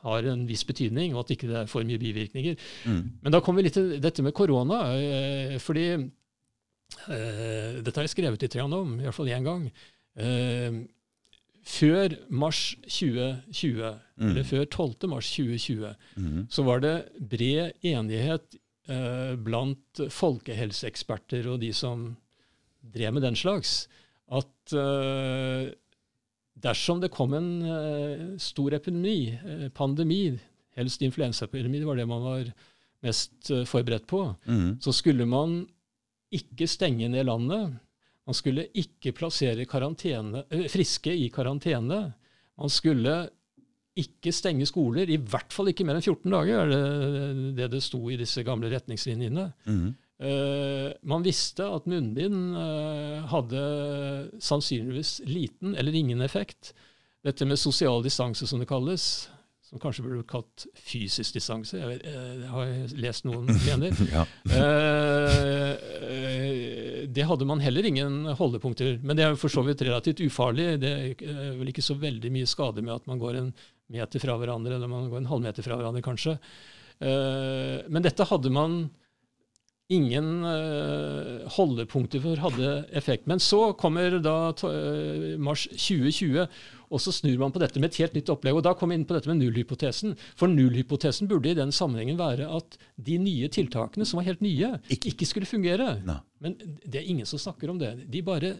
har 0.00 0.24
en 0.28 0.46
viss 0.48 0.64
betydning, 0.68 1.14
og 1.14 1.24
at 1.24 1.34
ikke 1.34 1.48
det 1.48 1.58
er 1.62 1.68
for 1.68 1.84
mye 1.84 2.00
bivirkninger. 2.00 2.60
Mm. 2.88 3.02
Men 3.24 3.34
da 3.34 3.40
kommer 3.44 3.60
vi 3.60 3.68
litt 3.68 3.76
til 3.76 3.92
dette 4.00 4.24
med 4.24 4.36
korona. 4.36 4.84
Eh, 4.96 5.56
fordi 5.60 5.92
Dette 7.06 7.96
har 7.96 8.06
jeg 8.06 8.12
skrevet 8.14 8.42
i 8.44 8.50
grann 8.52 8.74
om, 8.76 8.96
i 8.98 9.06
hvert 9.06 9.16
fall 9.16 9.30
én 9.32 9.46
gang. 9.46 9.68
Eh, 10.20 10.80
før 11.66 12.16
mars 12.28 12.76
2020, 12.88 13.98
Mm. 14.20 14.28
eller 14.28 14.44
før 14.44 14.64
12. 14.68 15.08
mars 15.08 15.30
2020, 15.32 15.94
mm. 16.16 16.46
så 16.50 16.62
var 16.62 16.80
det 16.80 17.08
bred 17.30 17.72
enighet 17.82 18.56
eh, 18.88 19.36
blant 19.40 20.02
folkehelseeksperter 20.12 21.48
og 21.48 21.60
de 21.62 21.72
som 21.72 22.16
drev 22.82 23.14
med 23.14 23.22
den 23.22 23.36
slags, 23.36 23.88
at 24.30 24.74
eh, 24.76 25.72
dersom 26.60 27.00
det 27.00 27.12
kom 27.14 27.32
en 27.32 27.50
eh, 27.64 28.26
stor 28.36 28.76
epidemi, 28.76 29.32
eh, 29.40 29.68
pandemi, 29.72 30.38
helst 30.76 31.02
influensaepidemi, 31.02 31.80
det 31.80 31.88
var 31.88 31.96
det 31.96 32.08
man 32.08 32.22
var 32.28 32.52
mest 33.00 33.50
eh, 33.50 33.64
forberedt 33.64 34.06
på, 34.06 34.26
mm. 34.44 34.80
så 34.84 34.92
skulle 34.92 35.24
man 35.24 35.62
ikke 36.34 36.68
stenge 36.70 37.08
ned 37.10 37.26
landet. 37.28 37.76
Man 38.28 38.36
skulle 38.36 38.68
ikke 38.78 39.12
plassere 39.16 39.64
eh, 39.66 40.66
friske 40.70 41.12
i 41.12 41.28
karantene. 41.32 42.00
Man 42.60 42.70
skulle 42.72 43.16
ikke 43.98 44.32
stenge 44.32 44.66
skoler, 44.68 45.10
i 45.10 45.18
hvert 45.18 45.52
fall 45.52 45.72
ikke 45.72 45.84
mer 45.84 45.98
enn 45.98 46.04
14 46.04 46.30
dager, 46.30 46.60
er 46.60 46.70
det 46.70 47.54
det 47.58 47.66
det 47.72 47.82
sto 47.82 48.04
i 48.08 48.18
disse 48.20 48.44
gamle 48.46 48.70
retningslinjene. 48.72 49.50
Mhm. 49.66 49.90
Uh, 50.20 50.92
man 51.08 51.22
visste 51.24 51.64
at 51.64 51.86
munnbind 51.88 52.52
uh, 52.52 53.24
hadde 53.30 53.60
sannsynligvis 54.44 55.22
liten 55.24 55.72
eller 55.72 55.96
ingen 55.96 56.20
effekt. 56.20 56.74
Dette 57.24 57.46
med 57.48 57.56
sosial 57.56 58.04
distanse, 58.04 58.44
som 58.44 58.60
det 58.60 58.68
kalles, 58.68 59.30
som 59.70 59.78
kanskje 59.78 60.02
burde 60.02 60.24
kalt 60.26 60.64
fysisk 60.74 61.36
distanse, 61.36 61.78
jeg, 61.78 61.86
vet, 61.86 62.02
jeg 62.02 62.38
det 62.40 62.48
har 62.50 62.64
jeg 62.66 63.02
lest 63.04 63.26
noen 63.28 63.46
mener. 63.68 63.94
Ja. 64.10 64.24
Eh, 64.50 65.74
eh, 66.10 67.04
det 67.06 67.26
hadde 67.28 67.46
man 67.46 67.62
heller 67.62 67.86
ingen 67.86 68.24
holdepunkter. 68.38 68.98
Men 69.06 69.18
det 69.18 69.28
er 69.28 69.38
for 69.38 69.52
så 69.52 69.62
vidt 69.66 69.84
relativt 69.86 70.22
ufarlig. 70.26 70.72
Det 70.82 70.90
er 70.90 71.54
vel 71.60 71.70
ikke 71.70 71.86
så 71.86 71.94
veldig 71.98 72.32
mye 72.34 72.50
skade 72.50 72.82
med 72.82 72.96
at 72.96 73.06
man 73.10 73.22
går 73.22 73.38
en 73.38 73.52
meter 73.90 74.22
fra 74.22 74.36
hverandre, 74.40 74.74
eller 74.74 74.90
man 74.90 75.06
går 75.10 75.22
en 75.22 75.30
halvmeter 75.30 75.66
fra 75.66 75.78
hverandre, 75.78 76.02
kanskje. 76.02 76.34
Eh, 76.98 77.78
men 77.86 78.04
dette 78.04 78.26
hadde 78.26 78.50
man 78.54 78.82
ingen 79.90 80.44
eh, 80.46 81.48
holdepunkter 81.56 82.22
for 82.22 82.40
hadde 82.44 82.70
effekt. 82.96 83.26
Men 83.30 83.40
så 83.42 83.72
kommer 83.78 84.18
da 84.22 84.34
eh, 84.68 85.34
mars 85.42 85.64
2020, 85.72 86.44
og 86.90 87.02
så 87.02 87.12
snur 87.14 87.38
man 87.42 87.52
på 87.54 87.60
dette 87.62 87.78
med 87.82 87.90
et 87.92 87.98
helt 88.02 88.16
nytt 88.18 88.30
opplegg. 88.32 88.56
Og 88.58 88.64
da 88.66 88.72
kommer 88.78 88.94
vi 88.94 89.00
inn 89.00 89.06
på 89.08 89.14
dette 89.16 89.30
med 89.30 89.40
nullhypotesen. 89.42 90.16
For 90.38 90.50
nullhypotesen 90.50 91.28
burde 91.30 91.52
i 91.52 91.58
den 91.58 91.72
sammenhengen 91.74 92.18
være 92.18 92.48
at 92.56 92.78
de 92.98 93.18
nye 93.22 93.50
tiltakene, 93.52 94.06
som 94.06 94.18
var 94.22 94.28
helt 94.30 94.42
nye, 94.44 94.72
Ikke- 94.90 95.12
ikke 95.14 95.26
skulle 95.30 95.50
fungere. 95.50 95.96
Ne. 96.06 96.20
Men 96.40 96.56
det 96.86 97.02
er 97.02 97.08
ingen 97.10 97.26
som 97.26 97.38
snakker 97.38 97.70
om 97.70 97.78
det. 97.78 97.94
De 98.10 98.22
bare 98.26 98.54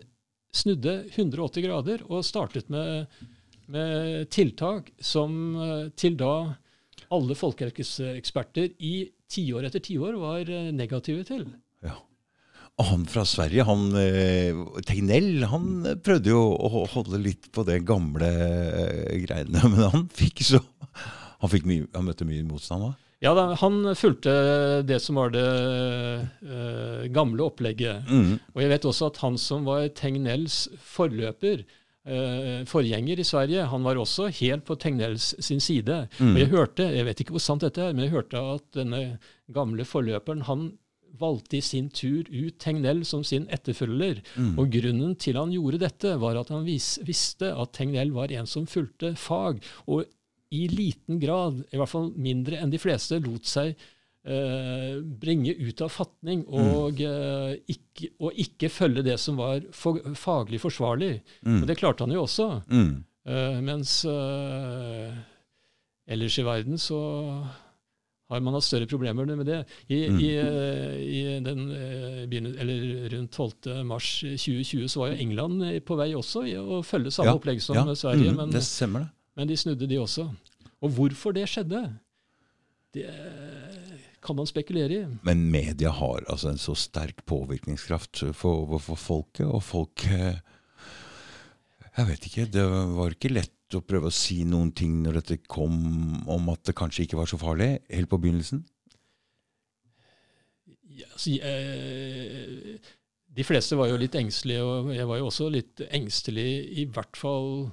snudde 0.54 0.96
180 1.14 1.62
grader 1.62 2.02
og 2.10 2.24
startet 2.26 2.68
med, 2.70 3.06
med 3.70 4.26
tiltak 4.34 4.90
som 5.00 5.54
eh, 5.56 5.88
til 5.94 6.16
da 6.18 6.56
alle 7.10 7.34
folkehelseeksperter 7.34 8.74
i 8.78 9.10
tiår 9.30 9.68
etter 9.68 9.82
tiår 9.84 10.16
var 10.20 10.48
eh, 10.50 10.70
negative 10.74 11.26
til. 11.28 11.44
Ja. 11.84 11.96
han 12.80 13.04
fra 13.10 13.24
Sverige, 13.28 13.66
han 13.68 13.90
eh, 13.98 14.56
Tegnell, 14.88 15.44
han 15.50 15.84
prøvde 16.04 16.32
jo 16.32 16.42
å 16.56 16.86
holde 16.94 17.20
litt 17.22 17.50
på 17.54 17.64
det 17.68 17.82
gamle 17.88 18.30
eh, 18.30 19.20
greiene. 19.26 19.62
Men 19.72 19.94
han 19.96 20.08
fikk 20.14 20.44
så 20.46 20.62
Han, 21.40 21.48
fikk 21.48 21.64
mye, 21.64 21.86
han 21.94 22.04
møtte 22.04 22.26
mye 22.28 22.44
motstand 22.44 22.84
da? 22.84 22.90
Ja, 23.20 23.34
da, 23.36 23.50
han 23.60 23.82
fulgte 23.96 24.32
det 24.88 24.96
som 25.04 25.18
var 25.20 25.32
det 25.32 25.44
uh, 25.44 27.02
gamle 27.12 27.44
opplegget. 27.44 28.08
Mm. 28.08 28.38
Og 28.54 28.62
jeg 28.62 28.70
vet 28.72 28.86
også 28.88 29.10
at 29.10 29.20
han 29.20 29.36
som 29.40 29.66
var 29.68 29.90
Tegnells 29.92 30.62
forløper, 30.80 31.66
forgjenger 32.70 33.20
i 33.20 33.24
Sverige, 33.28 33.66
han 33.68 33.84
var 33.84 33.98
også 34.00 34.30
helt 34.32 34.64
på 34.64 34.74
Tegnells 34.80 35.34
sin 35.44 35.60
side. 35.60 36.06
Mm. 36.18 36.30
Og 36.32 36.38
jeg 36.40 36.50
hørte, 36.54 36.86
jeg 36.96 37.04
vet 37.04 37.20
ikke 37.20 37.34
hvor 37.36 37.44
sant 37.44 37.66
dette 37.66 37.82
er, 37.84 37.92
men 37.92 38.06
jeg 38.06 38.14
hørte 38.14 38.40
at 38.40 38.64
denne 38.78 39.02
gamle 39.52 39.84
forløperen 39.84 40.46
han 40.48 40.70
valgte 41.20 41.58
i 41.58 41.64
sin 41.64 41.90
tur 41.92 42.24
ut 42.30 42.56
Tegnell 42.62 43.02
som 43.04 43.24
sin 43.26 43.46
etterfølger. 43.52 44.22
Mm. 44.36 44.54
Og 44.60 44.72
grunnen 44.72 45.16
til 45.20 45.38
han 45.40 45.52
gjorde 45.52 45.82
dette, 45.82 46.14
var 46.22 46.38
at 46.40 46.52
han 46.54 46.64
vis, 46.64 46.94
visste 47.06 47.52
at 47.52 47.74
Tegnell 47.76 48.14
var 48.16 48.32
en 48.32 48.48
som 48.48 48.68
fulgte 48.70 49.14
fag. 49.18 49.60
og 49.86 50.08
i 50.50 50.66
liten 50.66 51.20
grad, 51.22 51.60
i 51.70 51.78
hvert 51.78 51.90
fall 51.90 52.08
mindre 52.18 52.58
enn 52.58 52.72
de 52.72 52.78
fleste, 52.82 53.20
lot 53.22 53.46
seg 53.46 53.76
eh, 54.24 55.00
bringe 55.20 55.54
ut 55.56 55.80
av 55.82 55.88
fatning 55.94 56.44
og, 56.48 57.00
eh, 57.00 57.54
ikke, 57.72 58.10
og 58.20 58.32
ikke 58.36 58.68
følge 58.70 59.02
det 59.06 59.18
som 59.20 59.36
var 59.40 59.60
for, 59.72 59.98
faglig 60.14 60.60
forsvarlig. 60.60 61.20
Mm. 61.46 61.62
Og 61.62 61.66
det 61.70 61.78
klarte 61.80 62.04
han 62.04 62.12
jo 62.12 62.22
også. 62.26 62.50
Mm. 62.70 63.04
Eh, 63.30 63.60
mens 63.64 64.04
eh, 64.08 65.14
ellers 66.10 66.38
i 66.38 66.44
verden 66.46 66.78
så 66.80 67.00
har 68.30 68.40
man 68.46 68.54
hatt 68.54 68.62
større 68.62 68.86
problemer 68.86 69.26
med 69.26 69.46
det. 69.48 69.64
I, 69.90 70.06
Mm. 70.08 70.18
i, 70.22 70.28
eh, 70.38 70.96
i 71.02 71.40
den, 71.42 71.64
rundt 73.10 73.32
12. 73.32 73.84
mars 73.84 74.20
2020 74.22 74.86
så 74.88 75.00
var 75.02 75.08
jo 75.12 75.18
England 75.24 75.64
på 75.84 75.96
vei 75.98 76.12
også 76.14 76.44
i 76.46 76.54
å 76.60 76.78
følge 76.86 77.10
samme 77.10 77.32
Ja, 77.32 77.38
opplegg 77.40 77.60
som 77.62 77.74
ja, 77.76 77.84
Sverige. 77.94 78.30
mm, 78.30 78.36
men 78.36 78.50
det 78.54 78.62
stemmer, 78.62 79.00
det. 79.00 79.10
men 79.36 79.48
de 79.48 79.56
snudde, 79.56 79.88
de 79.88 79.98
også. 79.98 80.28
Og 80.80 80.90
hvorfor 80.94 81.34
det 81.34 81.48
skjedde, 81.50 81.82
det 82.94 83.06
kan 84.22 84.36
man 84.36 84.48
spekulere 84.48 84.96
i. 84.96 85.06
Men 85.26 85.46
media 85.52 85.92
har 85.96 86.24
altså 86.28 86.50
en 86.50 86.60
så 86.60 86.74
sterk 86.78 87.24
påvirkningskraft 87.28 88.24
for, 88.36 88.78
for 88.78 89.00
folket, 89.00 89.46
og 89.46 89.62
folk 89.64 90.04
eh, 90.10 90.40
Jeg 91.96 92.06
vet 92.08 92.26
ikke. 92.28 92.46
Det 92.52 92.66
var 92.96 93.16
ikke 93.16 93.32
lett 93.32 93.76
å 93.76 93.82
prøve 93.86 94.10
å 94.10 94.14
si 94.14 94.42
noen 94.48 94.70
ting 94.76 95.00
når 95.04 95.20
dette 95.20 95.40
kom 95.50 95.74
om 96.30 96.52
at 96.52 96.64
det 96.68 96.76
kanskje 96.78 97.06
ikke 97.06 97.18
var 97.20 97.30
så 97.30 97.38
farlig, 97.40 97.72
helt 97.90 98.10
på 98.10 98.18
begynnelsen. 98.22 98.64
Ja, 101.00 101.08
så, 101.16 101.34
eh, 101.40 102.78
de 103.30 103.46
fleste 103.46 103.78
var 103.78 103.90
jo 103.90 103.98
litt 104.00 104.16
engstelige, 104.18 104.64
og 104.64 104.90
jeg 104.94 105.06
var 105.08 105.20
jo 105.20 105.28
også 105.30 105.50
litt 105.54 105.82
engstelig, 105.90 106.48
i 106.82 106.86
hvert 106.90 107.16
fall 107.18 107.70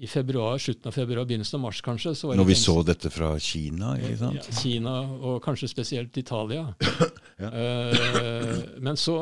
i 0.00 0.06
februar, 0.08 0.56
slutten 0.58 0.88
av 0.88 0.94
februar, 0.96 1.26
begynnelsen 1.28 1.58
av 1.58 1.62
mars 1.66 1.82
kanskje. 1.84 2.14
Så 2.16 2.28
var 2.30 2.36
Når 2.40 2.46
vi 2.48 2.54
så 2.56 2.74
dette 2.88 3.10
fra 3.12 3.34
Kina, 3.38 3.94
ikke 4.00 4.30
Ja. 4.36 4.44
Kina, 4.62 4.94
og 5.20 5.42
kanskje 5.44 5.68
spesielt 5.68 6.16
Italia. 6.16 6.74
Ja. 7.40 7.48
Eh, 7.56 8.56
men 8.84 8.98
så 9.00 9.14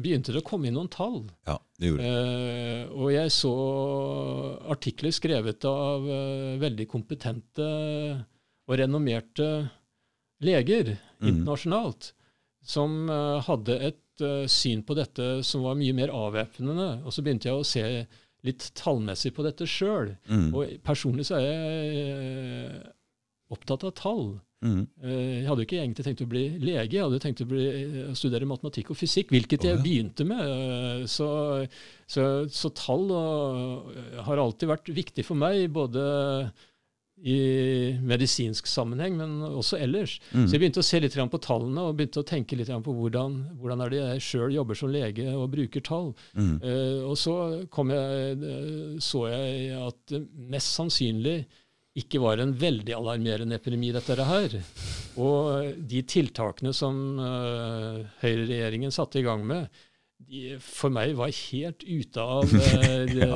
begynte 0.00 0.32
det 0.32 0.40
å 0.40 0.44
komme 0.46 0.70
inn 0.70 0.74
noen 0.78 0.88
tall. 0.88 1.18
Ja, 1.44 1.58
det 1.76 1.90
gjorde 1.90 2.06
det. 2.06 2.12
Eh, 2.86 2.94
og 2.96 3.10
jeg 3.12 3.32
så 3.34 3.50
artikler 4.72 5.12
skrevet 5.12 5.66
av 5.68 6.06
eh, 6.08 6.54
veldig 6.62 6.86
kompetente 6.88 7.66
og 8.66 8.78
renommerte 8.80 9.50
leger 10.44 10.96
Mhm. 11.20 11.28
internasjonalt, 11.28 12.10
som 12.64 13.08
eh, 13.08 13.40
hadde 13.46 13.76
et 13.90 14.20
eh, 14.24 14.46
syn 14.48 14.82
på 14.84 14.96
dette 14.96 15.42
som 15.44 15.62
var 15.64 15.76
mye 15.76 15.92
mer 15.96 16.08
avvæpnende. 16.12 17.04
Og 17.06 17.12
så 17.12 17.22
begynte 17.24 17.48
jeg 17.48 17.56
å 17.56 17.64
se 17.68 17.84
litt 18.46 18.70
tallmessig 18.78 19.34
på 19.36 19.44
dette 19.46 19.68
sjøl. 19.68 20.14
Mm. 20.30 20.48
Og 20.54 20.76
personlig 20.86 21.26
så 21.28 21.38
er 21.38 21.46
jeg 21.46 22.02
eh, 22.02 22.90
opptatt 23.54 23.86
av 23.86 23.94
tall. 23.98 24.28
Mm. 24.64 24.86
Eh, 25.04 25.42
Jeg 25.42 25.48
hadde 25.50 25.66
ikke 25.66 25.80
egentlig 25.82 26.06
tenkt 26.06 26.22
å 26.24 26.28
bli 26.30 26.44
lege, 26.62 26.96
jeg 26.96 27.04
hadde 27.04 27.20
tenkt 27.22 27.42
å, 27.44 27.48
bli, 27.50 27.66
studere 28.18 28.48
matematikk 28.48 28.94
og 28.94 28.98
fysikk, 28.98 29.34
hvilket 29.34 29.66
Å, 29.66 29.68
jeg 29.68 29.82
begynte 29.84 30.26
med. 30.28 30.40
Eh, 30.46 31.02
Så, 31.10 31.28
så, 32.08 32.24
så 32.48 32.72
tall 32.74 33.10
og, 33.12 33.92
har 34.26 34.42
alltid 34.42 34.72
vært 34.72 34.90
viktig 34.96 35.26
for 35.28 35.38
meg, 35.38 35.68
både 35.74 36.06
i 37.24 37.96
medisinsk 38.04 38.66
sammenheng, 38.68 39.16
men 39.16 39.38
også 39.46 39.78
ellers. 39.80 40.18
Mm. 40.32 40.44
Så 40.44 40.54
jeg 40.54 40.60
begynte 40.60 40.82
å 40.82 40.86
se 40.86 41.00
litt 41.00 41.16
på 41.16 41.40
tallene 41.42 41.86
og 41.88 41.96
begynte 41.96 42.20
å 42.20 42.28
tenke 42.28 42.58
litt 42.58 42.68
på 42.68 42.96
hvordan, 42.96 43.38
hvordan 43.60 43.84
er 43.84 43.92
det 43.92 44.00
jeg 44.02 44.24
sjøl 44.26 44.56
jobber 44.58 44.76
som 44.76 44.92
lege 44.92 45.30
og 45.32 45.48
bruker 45.54 45.84
tall. 45.84 46.12
Mm. 46.36 46.56
Uh, 46.60 47.00
og 47.08 47.16
så 47.20 47.36
kom 47.72 47.92
jeg, 47.94 48.36
eh, 48.36 48.98
så 49.00 49.26
jeg 49.32 49.80
at 49.80 50.02
det 50.12 50.26
mest 50.52 50.76
sannsynlig 50.76 51.38
ikke 51.96 52.20
var 52.20 52.42
en 52.42 52.52
veldig 52.52 52.92
alarmerende 52.92 53.56
epidemi, 53.56 53.88
dette 53.94 54.28
her. 54.28 54.58
Og 55.16 55.72
de 55.88 56.02
tiltakene 56.04 56.74
som 56.76 56.98
uh, 57.16 58.02
høyreregjeringen 58.20 58.92
satte 58.92 59.22
i 59.22 59.24
gang 59.24 59.46
med, 59.48 59.70
for 60.62 60.90
meg 60.90 61.14
var 61.18 61.30
helt 61.30 61.84
ute 61.86 62.22
av 62.22 62.50
eh, 62.74 63.04
de, 63.08 63.26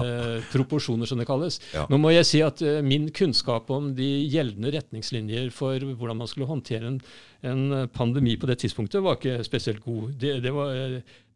proporsjoner, 0.50 1.06
som 1.06 1.20
det 1.20 1.26
kalles. 1.28 1.60
Ja. 1.74 1.84
Nå 1.90 1.98
må 2.02 2.10
jeg 2.12 2.26
si 2.28 2.40
at 2.44 2.62
eh, 2.66 2.80
min 2.84 3.08
kunnskap 3.14 3.70
om 3.74 3.92
de 3.96 4.08
gjeldende 4.30 4.72
retningslinjer 4.74 5.50
for 5.54 5.78
hvordan 5.92 6.18
man 6.20 6.30
skulle 6.30 6.50
håndtere 6.50 6.90
en, 6.90 7.00
en 7.46 7.88
pandemi 7.94 8.36
på 8.40 8.50
det 8.50 8.58
tidspunktet, 8.64 9.02
var 9.04 9.18
ikke 9.20 9.38
spesielt 9.46 9.84
god. 9.84 10.14
Det, 10.20 10.36
det, 10.44 10.52
var, 10.56 10.74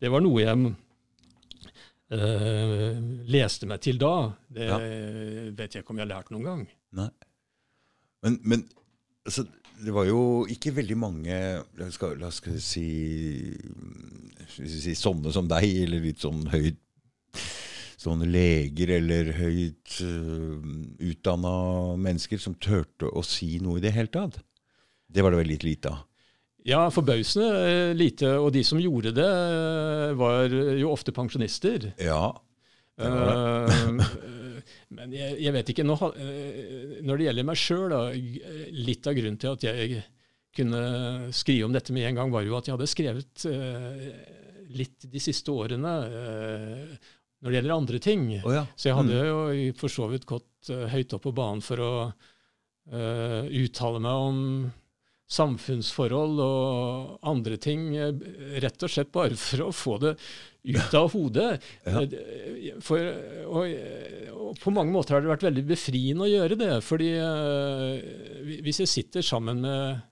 det 0.02 0.12
var 0.12 0.24
noe 0.24 0.42
jeg 0.42 0.74
uh, 2.14 2.94
leste 3.30 3.68
meg 3.70 3.82
til 3.84 4.00
da. 4.02 4.14
Det 4.50 4.68
Ja. 4.68 4.78
vet 5.54 5.74
jeg 5.74 5.84
ikke 5.84 5.94
om 5.94 6.00
jeg 6.02 6.08
har 6.08 6.14
lært 6.16 6.34
noen 6.34 6.48
gang. 6.50 6.66
Nei. 6.98 7.10
Men, 8.24 8.40
men 8.42 8.66
altså, 9.26 9.44
det 9.82 9.92
var 9.94 10.06
jo 10.08 10.44
ikke 10.50 10.74
veldig 10.76 10.96
mange 10.98 11.36
La 11.78 11.88
oss, 12.28 12.40
si, 12.62 12.86
hvis 14.58 15.00
sånne 15.00 15.32
som 15.34 15.48
deg, 15.50 15.66
eller 15.86 16.04
litt 16.04 16.22
sånn 16.24 16.46
høyt 16.52 16.80
Sånne 18.04 18.26
leger 18.28 18.90
eller 18.98 19.30
høyt 19.32 19.94
uh, 20.04 20.58
utdanna 21.08 21.54
mennesker 21.96 22.40
som 22.42 22.52
turte 22.60 23.08
å 23.08 23.22
si 23.24 23.54
noe 23.64 23.78
i 23.80 23.84
det 23.84 23.94
hele 23.96 24.12
tatt. 24.12 24.42
Det 25.08 25.24
var 25.24 25.32
det 25.32 25.38
veldig 25.40 25.56
lite 25.62 25.92
av. 25.94 26.02
Ja, 26.68 26.82
forbausende 26.92 27.48
eh, 27.68 27.94
lite. 27.96 28.34
Og 28.40 28.50
de 28.52 28.60
som 28.64 28.80
gjorde 28.80 29.14
det, 29.16 29.24
eh, 29.24 30.12
var 30.20 30.52
jo 30.52 30.92
ofte 30.92 31.12
pensjonister. 31.16 31.90
Ja. 31.96 32.34
det 33.00 33.08
var 33.08 33.32
Eh, 33.64 34.43
men 34.96 35.12
jeg, 35.14 35.36
jeg 35.44 35.52
vet 35.54 35.70
ikke. 35.72 35.84
Nå, 35.86 35.96
eh, 36.16 37.00
når 37.06 37.18
det 37.20 37.26
gjelder 37.28 37.48
meg 37.48 37.60
sjøl, 37.60 37.94
litt 38.86 39.08
av 39.10 39.16
grunnen 39.18 39.40
til 39.42 39.54
at 39.56 39.66
jeg 39.68 40.02
kunne 40.54 40.80
skrive 41.34 41.66
om 41.66 41.74
dette 41.74 41.92
med 41.96 42.06
en 42.08 42.20
gang, 42.20 42.30
var 42.32 42.46
jo 42.46 42.54
at 42.58 42.68
jeg 42.70 42.76
hadde 42.76 42.90
skrevet 42.90 43.46
eh, 43.50 44.06
litt 44.78 45.06
de 45.10 45.20
siste 45.22 45.50
årene 45.54 45.94
eh, 46.06 47.10
når 47.42 47.50
det 47.50 47.58
gjelder 47.58 47.74
andre 47.74 47.98
ting. 48.00 48.22
Oh, 48.40 48.54
ja. 48.54 48.62
Så 48.78 48.88
jeg 48.88 48.96
hadde 49.00 49.18
Mm. 49.18 49.26
jo 49.28 49.74
for 49.76 49.92
så 49.92 50.06
vidt 50.08 50.24
gått 50.30 50.70
høyt 50.94 51.12
opp 51.12 51.26
på 51.26 51.34
banen 51.36 51.60
for 51.60 51.82
å 51.84 51.90
uh, 52.08 53.42
uttale 53.52 54.00
meg 54.00 54.22
om 54.30 54.38
samfunnsforhold 55.34 56.40
og 56.44 57.18
andre 57.28 57.58
ting, 57.60 57.90
rett 58.64 58.84
og 58.84 58.92
slett 58.92 59.12
bare 59.12 59.36
for 59.40 59.66
å 59.66 59.70
få 59.74 59.98
det 60.02 60.14
ut 60.64 60.94
av 60.96 61.10
hodet. 61.12 61.60
Ja. 61.84 62.02
Eh, 62.02 62.78
For, 62.84 63.00
og, 63.44 63.74
og 64.32 64.56
på 64.62 64.72
mange 64.74 64.94
måter 64.94 65.16
har 65.16 65.24
det 65.24 65.32
vært 65.34 65.46
veldig 65.48 65.66
befriende 65.68 66.24
å 66.24 66.30
gjøre 66.30 66.58
det. 66.60 66.72
fordi 66.86 67.10
eh, 67.20 68.56
hvis 68.64 68.80
jeg 68.84 68.92
sitter 68.92 69.24
sammen 69.24 69.60
med 69.64 70.02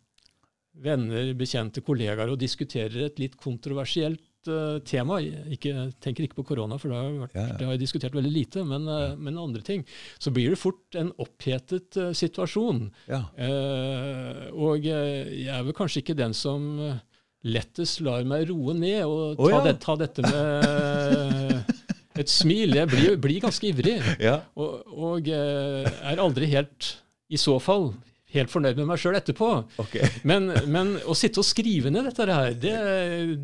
venner, 0.83 1.33
bekjente, 1.37 1.83
kollegaer 1.85 2.31
og 2.33 2.41
diskuterer 2.41 3.07
et 3.07 3.19
litt 3.21 3.35
kontroversielt 3.41 4.49
eh, 4.49 4.79
tema, 4.89 5.19
ikke, 5.21 5.75
tenker 6.01 6.25
ikke 6.27 6.39
på 6.41 6.47
korona, 6.53 6.79
for 6.81 6.93
det 6.93 6.97
har, 7.01 7.11
vært, 7.27 7.37
Ja, 7.37 7.45
ja. 7.51 7.57
det 7.59 7.67
har 7.69 7.77
jeg 7.77 7.83
diskutert 7.85 8.17
veldig 8.17 8.33
lite, 8.33 8.65
men, 8.69 8.89
eh, 8.89 9.13
men 9.21 9.41
andre 9.41 9.61
ting, 9.67 9.85
så 10.19 10.33
blir 10.33 10.55
det 10.55 10.61
fort 10.61 10.97
en 10.99 11.13
opphetet 11.23 12.01
uh, 12.01 12.11
situasjon. 12.17 12.87
ja. 13.13 13.25
Eh, 13.37 14.49
og 14.53 14.85
jeg 14.85 15.47
er 15.49 15.63
vel 15.65 15.77
kanskje 15.77 16.03
ikke 16.03 16.17
den 16.19 16.35
som 16.37 16.65
eh, 16.81 17.01
lettest 17.45 18.01
lar 18.07 18.23
meg 18.29 18.47
roe 18.51 18.75
ned 18.79 19.03
og 19.05 19.37
ta, 19.37 19.43
ta, 19.43 19.51
ja. 19.51 19.63
det, 19.67 19.75
ta 19.83 19.97
dette 19.99 20.23
med 20.29 22.21
et 22.23 22.31
smil. 22.31 22.75
Jeg 22.77 22.91
blir, 22.93 23.17
blir 23.23 23.41
ganske 23.43 23.71
ivrig, 23.73 23.97
ja. 24.23 24.39
og, 24.59 24.83
og 24.93 25.29
eh, 25.33 25.89
er 26.13 26.21
aldri 26.23 26.49
helt, 26.53 26.93
i 27.33 27.41
så 27.41 27.57
fall, 27.63 27.91
helt 28.33 28.49
fornøyd 28.53 28.79
med 28.81 28.89
meg 28.89 29.01
sjøl 29.01 29.17
etterpå. 29.19 29.49
Okay. 29.83 30.07
Men, 30.29 30.51
men 30.73 30.95
å 31.09 31.17
sitte 31.19 31.43
og 31.43 31.49
skrive 31.49 31.91
ned 31.93 32.07
dette 32.09 32.29
her, 32.31 32.55
det, 32.57 32.77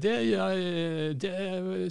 det, 0.00 0.14
jeg- 0.30 1.16
det 1.20 1.34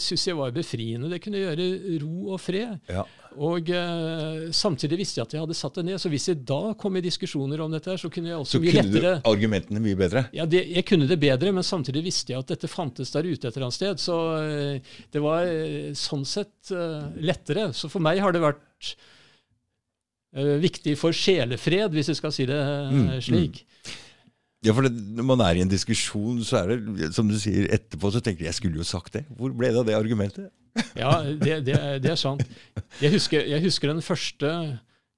syns 0.02 0.28
jeg 0.32 0.38
var 0.39 0.54
befriende. 0.56 1.10
Det 1.12 1.20
kunne 1.26 1.43
gjøre 1.43 1.67
ro 2.06 2.34
og 2.38 2.41
fred. 2.41 2.80
Ja. 2.89 3.04
Og 3.38 3.69
eh, 3.69 4.47
samtidig 4.56 4.97
visste 4.97 5.19
jeg 5.19 5.28
at 5.28 5.34
jeg 5.36 5.41
hadde 5.43 5.56
satt 5.58 5.76
det 5.78 5.84
ned. 5.86 6.00
Så 6.02 6.10
hvis 6.10 6.26
jeg 6.32 6.39
da 6.50 6.73
kom 6.80 6.95
i 6.97 7.04
diskusjoner 7.06 7.62
om 7.62 7.71
dette, 7.76 7.93
så 8.02 8.10
kunne 8.10 8.32
jeg 8.32 8.39
også 8.41 8.58
Så 8.58 8.62
mye 8.63 8.73
kunne 8.73 9.02
du 9.04 9.30
argumentene 9.30 9.82
mye 9.84 9.97
bedre? 10.00 10.23
ja, 10.34 10.45
det, 10.50 10.63
Jeg 10.73 10.86
kunne 10.89 11.06
det 11.10 11.19
bedre, 11.21 11.52
men 11.54 11.63
samtidig 11.67 12.04
visste 12.08 12.34
jeg 12.34 12.41
at 12.41 12.50
dette 12.56 12.67
fantes 12.71 13.12
der 13.13 13.28
ute 13.30 13.47
et 13.47 13.54
eller 13.54 13.67
annet 13.67 13.78
sted. 13.78 14.02
Så 14.02 14.17
eh, 14.41 14.95
det 15.13 15.21
var 15.21 15.45
eh, 15.45 15.91
sånn 15.93 16.26
sett 16.26 16.71
eh, 16.73 17.06
lettere. 17.21 17.69
Så 17.78 17.89
for 17.93 18.02
meg 18.02 18.19
har 18.26 18.34
det 18.34 18.41
vært 18.41 18.95
eh, 20.34 20.58
viktig 20.63 20.97
for 21.00 21.15
sjelefred, 21.15 21.93
hvis 21.95 22.12
jeg 22.13 22.19
skal 22.19 22.34
si 22.36 22.45
det 22.50 22.58
eh, 22.58 22.91
Mm, 22.97 23.10
slik. 23.21 23.63
Ja, 24.65 24.74
for 24.74 24.88
det, 24.88 24.91
Når 25.17 25.24
man 25.28 25.41
er 25.46 25.60
i 25.60 25.62
en 25.62 25.70
diskusjon, 25.70 26.39
så 26.43 26.63
er 26.63 26.72
det, 26.76 27.12
som 27.13 27.28
du 27.30 27.36
sier, 27.39 27.67
etterpå 27.76 28.10
så 28.12 28.22
tenker 28.26 28.41
du 28.41 28.48
jeg 28.50 28.58
skulle 28.58 28.80
jo 28.82 28.88
sagt 28.88 29.13
det. 29.13 29.26
Hvor 29.38 29.54
ble 29.54 29.70
det 29.74 29.82
av 29.84 29.86
det 29.89 29.98
argumentet? 29.98 30.50
Ja, 30.98 31.24
det, 31.26 31.63
det, 31.65 31.78
det 32.04 32.12
er 32.13 32.20
sant. 32.22 32.43
Jeg 33.02 33.10
husker, 33.15 33.41
jeg 33.50 33.63
husker 33.63 33.89
den 33.89 34.02
første 34.06 34.50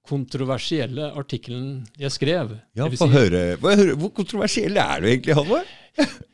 kontroversielle 0.10 1.10
artikkelen 1.20 1.84
jeg 2.00 2.12
skrev. 2.16 2.54
Ja, 2.76 2.86
Det 2.88 2.94
vil 2.96 3.02
Få 3.02 3.08
si- 3.10 3.16
høre. 3.18 3.42
Høre. 3.62 3.96
Hvor 4.00 4.10
kontroversiell 4.16 4.78
er 4.80 5.02
du 5.04 5.08
egentlig, 5.12 5.36
Halvor? 5.38 5.64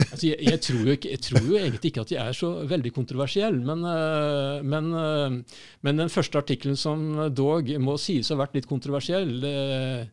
Altså, 0.06 0.28
jeg, 0.30 0.38
jeg, 0.46 0.60
tror 0.62 0.82
jo 0.86 0.94
ikke, 0.94 1.10
jeg 1.12 1.20
tror 1.26 1.42
jo 1.50 1.56
egentlig 1.58 1.90
ikke 1.90 2.02
at 2.06 2.12
jeg 2.14 2.22
er 2.30 2.36
så 2.38 2.50
veldig 2.70 2.92
kontroversiell, 2.94 3.56
men, 3.66 3.82
øh, 3.90 4.62
men, 4.64 4.86
øh, 4.94 5.64
men 5.84 5.98
den 6.04 6.12
første 6.14 6.38
artikkelen 6.38 6.78
som 6.80 7.02
dog 7.36 7.68
må 7.82 7.96
sies 8.00 8.30
å 8.30 8.36
ha 8.38 8.44
vært 8.46 8.56
litt 8.60 8.68
kontroversiell 8.70 9.34
øh, 9.50 10.06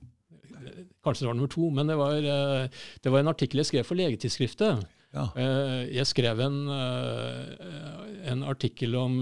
Kanskje 1.03 1.25
det 1.25 1.31
var 1.33 1.35
nummer 1.39 1.51
to, 1.51 1.69
men 1.75 1.87
det 1.91 1.97
var, 1.99 2.15
øh, 2.15 2.69
det 3.03 3.11
var 3.13 3.19
en 3.25 3.29
artikkel 3.33 3.59
jeg 3.63 3.67
skrev 3.73 3.85
for 3.89 3.99
Legetidsskriftet. 3.99 4.85
Ja. 5.13 5.25
Eh, 5.37 5.93
Jeg 5.93 6.07
skrev 6.07 6.41
en, 6.41 6.61
øh, 6.73 8.31
en 8.33 8.43
artikkel 8.49 8.95
om 8.97 9.17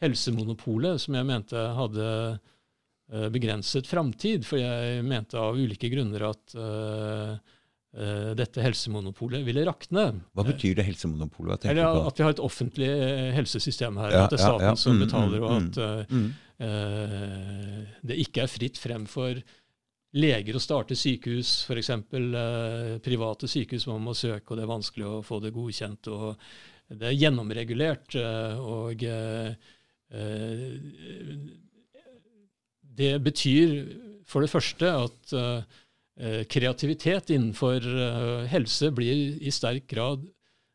helsemonopolet 0.00 1.00
som 1.02 1.14
jeg 1.18 1.26
mente 1.28 1.56
hadde 1.76 2.38
begrenset 3.34 3.86
framtid, 3.86 4.46
for 4.48 4.56
jeg 4.56 5.02
mente 5.04 5.36
av 5.36 5.54
ulike 5.60 5.90
grunner 5.92 6.24
at 6.30 6.54
dette 8.34 8.58
helsemonopolet 8.64 9.44
ville 9.46 9.62
rakne. 9.68 10.06
Hva 10.34 10.42
betyr 10.48 10.74
det 10.80 10.86
helsemonopolet? 10.88 11.66
Eller 11.70 12.08
at 12.08 12.16
vi 12.18 12.24
har 12.26 12.32
et 12.34 12.40
offentlig 12.42 12.88
eh, 12.90 13.28
helsesystem 13.36 14.00
her. 14.02 14.10
Ja, 14.10 14.24
at 14.24 14.32
det 14.34 14.40
er 14.40 14.46
staten 14.48 14.66
ja. 14.66 14.74
som 14.80 14.96
Mm, 14.96 15.04
betaler, 15.04 15.44
og 15.44 15.52
mm, 15.52 15.68
at 15.68 15.76
mm, 16.10 16.24
Mm. 16.24 16.32
eh, 16.64 17.84
det 18.02 18.18
ikke 18.24 18.42
er 18.42 18.50
fritt 18.50 18.78
frem 18.82 19.06
for 19.06 19.38
leger 20.14 20.56
å 20.56 20.62
starte 20.62 20.96
sykehus, 20.98 21.64
f.eks. 21.66 21.90
Uh, 22.14 22.98
private 23.04 23.50
sykehus 23.50 23.88
man 23.90 24.04
må 24.04 24.14
søke, 24.14 24.52
og 24.52 24.58
det 24.58 24.64
er 24.66 24.70
vanskelig 24.70 25.08
å 25.10 25.22
få 25.26 25.40
det 25.42 25.54
godkjent. 25.56 26.08
og 26.14 26.36
Det 26.88 27.08
er 27.08 27.16
gjennomregulert. 27.18 28.14
eh, 28.14 28.58
og 28.60 29.02
eh, 29.02 29.54
eh, 30.12 30.74
det 32.94 33.18
betyr 33.24 33.74
for 34.28 34.44
det 34.44 34.52
første 34.52 34.86
at 34.86 35.32
eh, 35.34 36.44
kreativitet 36.46 37.30
innenfor 37.34 37.80
eh, 37.82 38.46
helse 38.52 38.90
blir 38.94 39.40
i 39.40 39.50
sterk 39.50 39.88
grad 39.90 40.26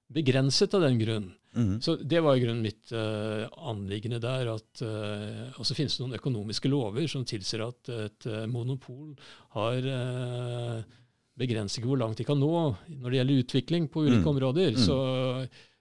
begrenset 0.10 0.74
av 0.74 0.82
den 0.88 1.00
grunn. 1.00 1.30
Mm. 1.56 1.80
Så 1.82 1.96
det 2.06 2.20
var 2.22 2.38
i 2.38 2.44
grunnen 2.44 2.62
mitt 2.62 2.92
uh, 2.94 3.48
anliggende 3.72 4.20
der. 4.22 4.52
at 4.54 4.84
uh, 4.86 5.50
Og 5.58 5.66
så 5.66 5.74
finnes 5.74 5.96
det 5.98 6.04
noen 6.06 6.18
økonomiske 6.20 6.70
lover 6.70 7.08
som 7.10 7.26
tilsier 7.26 7.66
at 7.66 7.90
et 7.90 8.28
uh, 8.30 8.44
monopol 8.52 9.16
har 9.58 9.90
begrenser 11.40 11.86
hvor 11.88 12.00
langt 12.02 12.20
de 12.20 12.26
kan 12.28 12.40
nå 12.40 12.52
når 13.00 13.10
det 13.14 13.20
gjelder 13.22 13.44
utvikling 13.46 13.86
på 13.92 14.02
ulike 14.06 14.26
Mm. 14.26 14.32
områder. 14.34 14.74
Mm. 14.76 14.82
Så, 14.84 14.98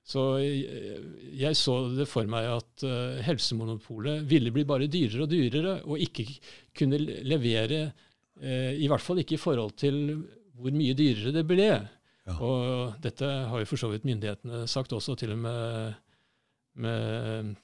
så 0.07 0.25
jeg, 0.39 1.01
jeg 1.41 1.57
så 1.59 1.75
det 1.99 2.07
for 2.09 2.29
meg 2.31 2.47
at 2.53 2.85
eh, 2.87 3.19
helsemonopolet 3.27 4.23
ville 4.31 4.53
bli 4.55 4.63
bare 4.69 4.87
dyrere 4.87 5.27
og 5.27 5.33
dyrere, 5.33 5.75
og 5.85 5.99
ikke 6.01 6.25
kunne 6.79 7.01
levere, 7.03 7.93
eh, 8.41 8.79
i 8.79 8.87
hvert 8.89 9.03
fall 9.03 9.19
ikke 9.19 9.35
i 9.35 9.43
forhold 9.43 9.75
til 9.83 9.99
hvor 10.59 10.71
mye 10.75 10.95
dyrere 10.95 11.35
det 11.35 11.45
ble. 11.47 11.69
Ja. 12.29 12.35
Og 12.45 12.93
dette 13.05 13.25
har 13.49 13.59
jo 13.63 13.69
for 13.71 13.79
så 13.81 13.89
vidt 13.93 14.05
myndighetene 14.05 14.59
sagt 14.69 14.93
også, 14.93 15.15
til 15.17 15.31
og 15.33 15.39
med, 15.41 15.95
med 16.77 17.55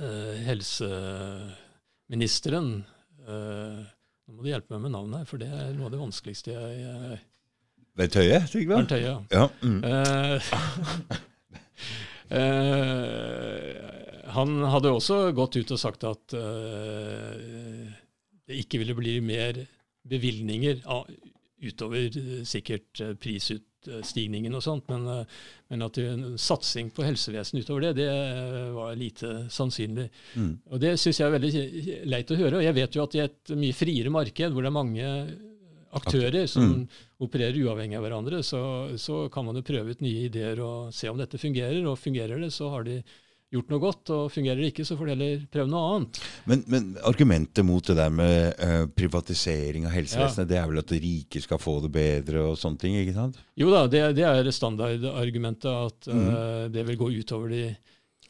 uh, 0.00 0.34
helseministeren. 0.46 2.70
Uh, 3.28 3.80
nå 4.24 4.30
må 4.38 4.42
du 4.42 4.48
hjelpe 4.48 4.72
meg 4.74 4.80
med 4.86 4.92
navnet 4.96 5.18
her, 5.20 5.26
for 5.28 5.36
det 5.42 5.50
er 5.52 5.74
noe 5.76 5.86
av 5.90 5.94
det 5.94 6.00
vanskeligste 6.00 6.50
jeg 6.54 6.72
uh, 6.88 7.18
Bent 7.98 8.14
Høie, 8.16 8.38
Trygve? 8.48 8.72
Bernt 8.78 8.94
Høie. 8.96 9.04
ja. 9.04 9.16
Ja. 9.36 9.44
Mm. 9.60 9.80
Uh, 9.84 10.40
han 14.32 14.48
hadde 14.72 14.88
også 14.96 15.16
gått 15.36 15.56
ut 15.60 15.68
og 15.74 15.80
sagt 15.82 16.00
at 16.08 16.24
det 18.48 18.56
ikke 18.62 18.78
ville 18.80 18.94
bli 18.96 19.18
mer 19.20 19.52
bevilgninger 20.08 20.80
av- 20.88 21.10
utover 21.62 22.16
eh, 22.18 22.42
sikkert 22.48 23.00
eh, 23.00 23.12
prisutstigningen 23.22 24.54
og 24.58 24.62
sånt, 24.64 24.88
men, 24.90 25.06
eh, 25.08 25.44
men 25.70 25.86
at 25.86 26.00
en 26.02 26.24
satsing 26.40 26.90
på 26.94 27.06
helsevesenet 27.06 27.64
utover 27.64 27.88
det, 27.88 27.92
det 28.02 28.10
var 28.76 28.98
lite 28.98 29.46
sannsynlig. 29.52 30.08
Mm. 30.34 30.52
Og 30.70 30.82
Det 30.82 30.96
syns 31.00 31.22
jeg 31.22 31.28
er 31.28 31.36
veldig 31.38 32.02
leit 32.10 32.34
å 32.34 32.40
høre. 32.42 32.58
og 32.58 32.66
Jeg 32.66 32.78
vet 32.80 32.98
jo 32.98 33.06
at 33.06 33.16
i 33.18 33.24
et 33.26 33.54
mye 33.56 33.78
friere 33.78 34.12
marked, 34.12 34.52
hvor 34.52 34.62
det 34.62 34.72
er 34.72 34.80
mange 34.80 35.14
aktører 35.92 36.46
som 36.48 36.62
Mm. 36.72 36.86
opererer 37.20 37.58
uavhengig 37.66 37.98
av 37.98 38.02
hverandre, 38.06 38.38
så, 38.42 38.62
så 38.98 39.28
kan 39.30 39.44
man 39.44 39.58
jo 39.58 39.62
prøve 39.66 39.92
ut 39.92 40.00
nye 40.00 40.24
ideer 40.26 40.58
og 40.64 40.92
se 40.96 41.10
om 41.10 41.18
dette 41.20 41.38
fungerer. 41.38 41.84
Og 41.86 41.98
fungerer 42.00 42.40
det, 42.40 42.48
så 42.50 42.70
har 42.72 42.86
de 42.88 43.02
gjort 43.52 43.70
noe 43.72 43.82
godt. 43.82 44.10
Og 44.16 44.30
fungerer 44.32 44.58
det 44.62 44.70
ikke, 44.72 44.86
så 44.88 44.96
får 44.96 45.06
de 45.10 45.14
heller 45.14 45.44
prøve 45.52 45.70
noe 45.70 45.90
annet. 45.96 46.20
Men, 46.48 46.64
men 46.72 46.88
argumentet 47.08 47.64
mot 47.68 47.84
det 47.86 47.96
der 47.98 48.10
med 48.10 48.58
uh, 48.62 48.86
privatisering 48.96 49.86
av 49.88 49.92
helsevesenet, 49.96 50.48
det 50.50 50.58
er 50.60 50.68
vel 50.70 50.80
at 50.82 50.92
de 50.94 51.00
rike 51.04 51.42
skal 51.44 51.60
få 51.62 51.76
det 51.84 51.92
bedre 51.94 52.46
og 52.50 52.58
sånne 52.60 52.80
ting? 52.82 52.96
ikke 53.02 53.16
sant? 53.16 53.38
Jo 53.60 53.70
da, 53.74 53.84
det, 53.92 54.02
det 54.18 54.24
er 54.28 54.50
standardargumentet 54.56 55.70
at 55.72 56.08
Mm. 56.12 56.28
eh, 56.28 56.68
det 56.74 56.86
vil 56.88 56.96
gå 56.98 57.10
utover 57.20 57.48
de 57.52 57.62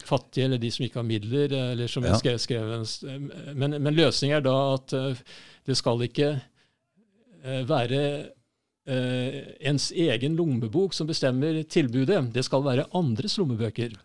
fattige 0.03 0.45
eller 0.45 0.59
de 0.59 0.69
som 0.71 0.83
ikke 0.85 0.99
har 0.99 1.07
midler. 1.07 1.51
eller 1.71 1.87
som 1.87 2.03
Ja. 2.03 2.15
skrev, 2.19 2.37
skrev 2.43 2.71
en, 2.75 3.31
men, 3.55 3.77
men 3.81 3.95
løsningen 3.95 4.37
er 4.37 4.41
da 4.43 4.55
at 4.75 4.93
uh, 4.93 5.15
det 5.65 5.77
skal 5.79 6.01
ikke 6.03 6.29
eh, 7.43 7.63
være 7.69 8.01
eh, 8.87 9.37
ens 9.69 9.91
egen 9.95 10.35
lommebok 10.35 10.93
som 10.93 11.07
bestemmer 11.07 11.61
tilbudet. 11.63 12.33
Det 12.33 12.43
skal 12.43 12.63
være 12.65 12.87
andres 12.93 13.37
lommebøker. 13.39 13.95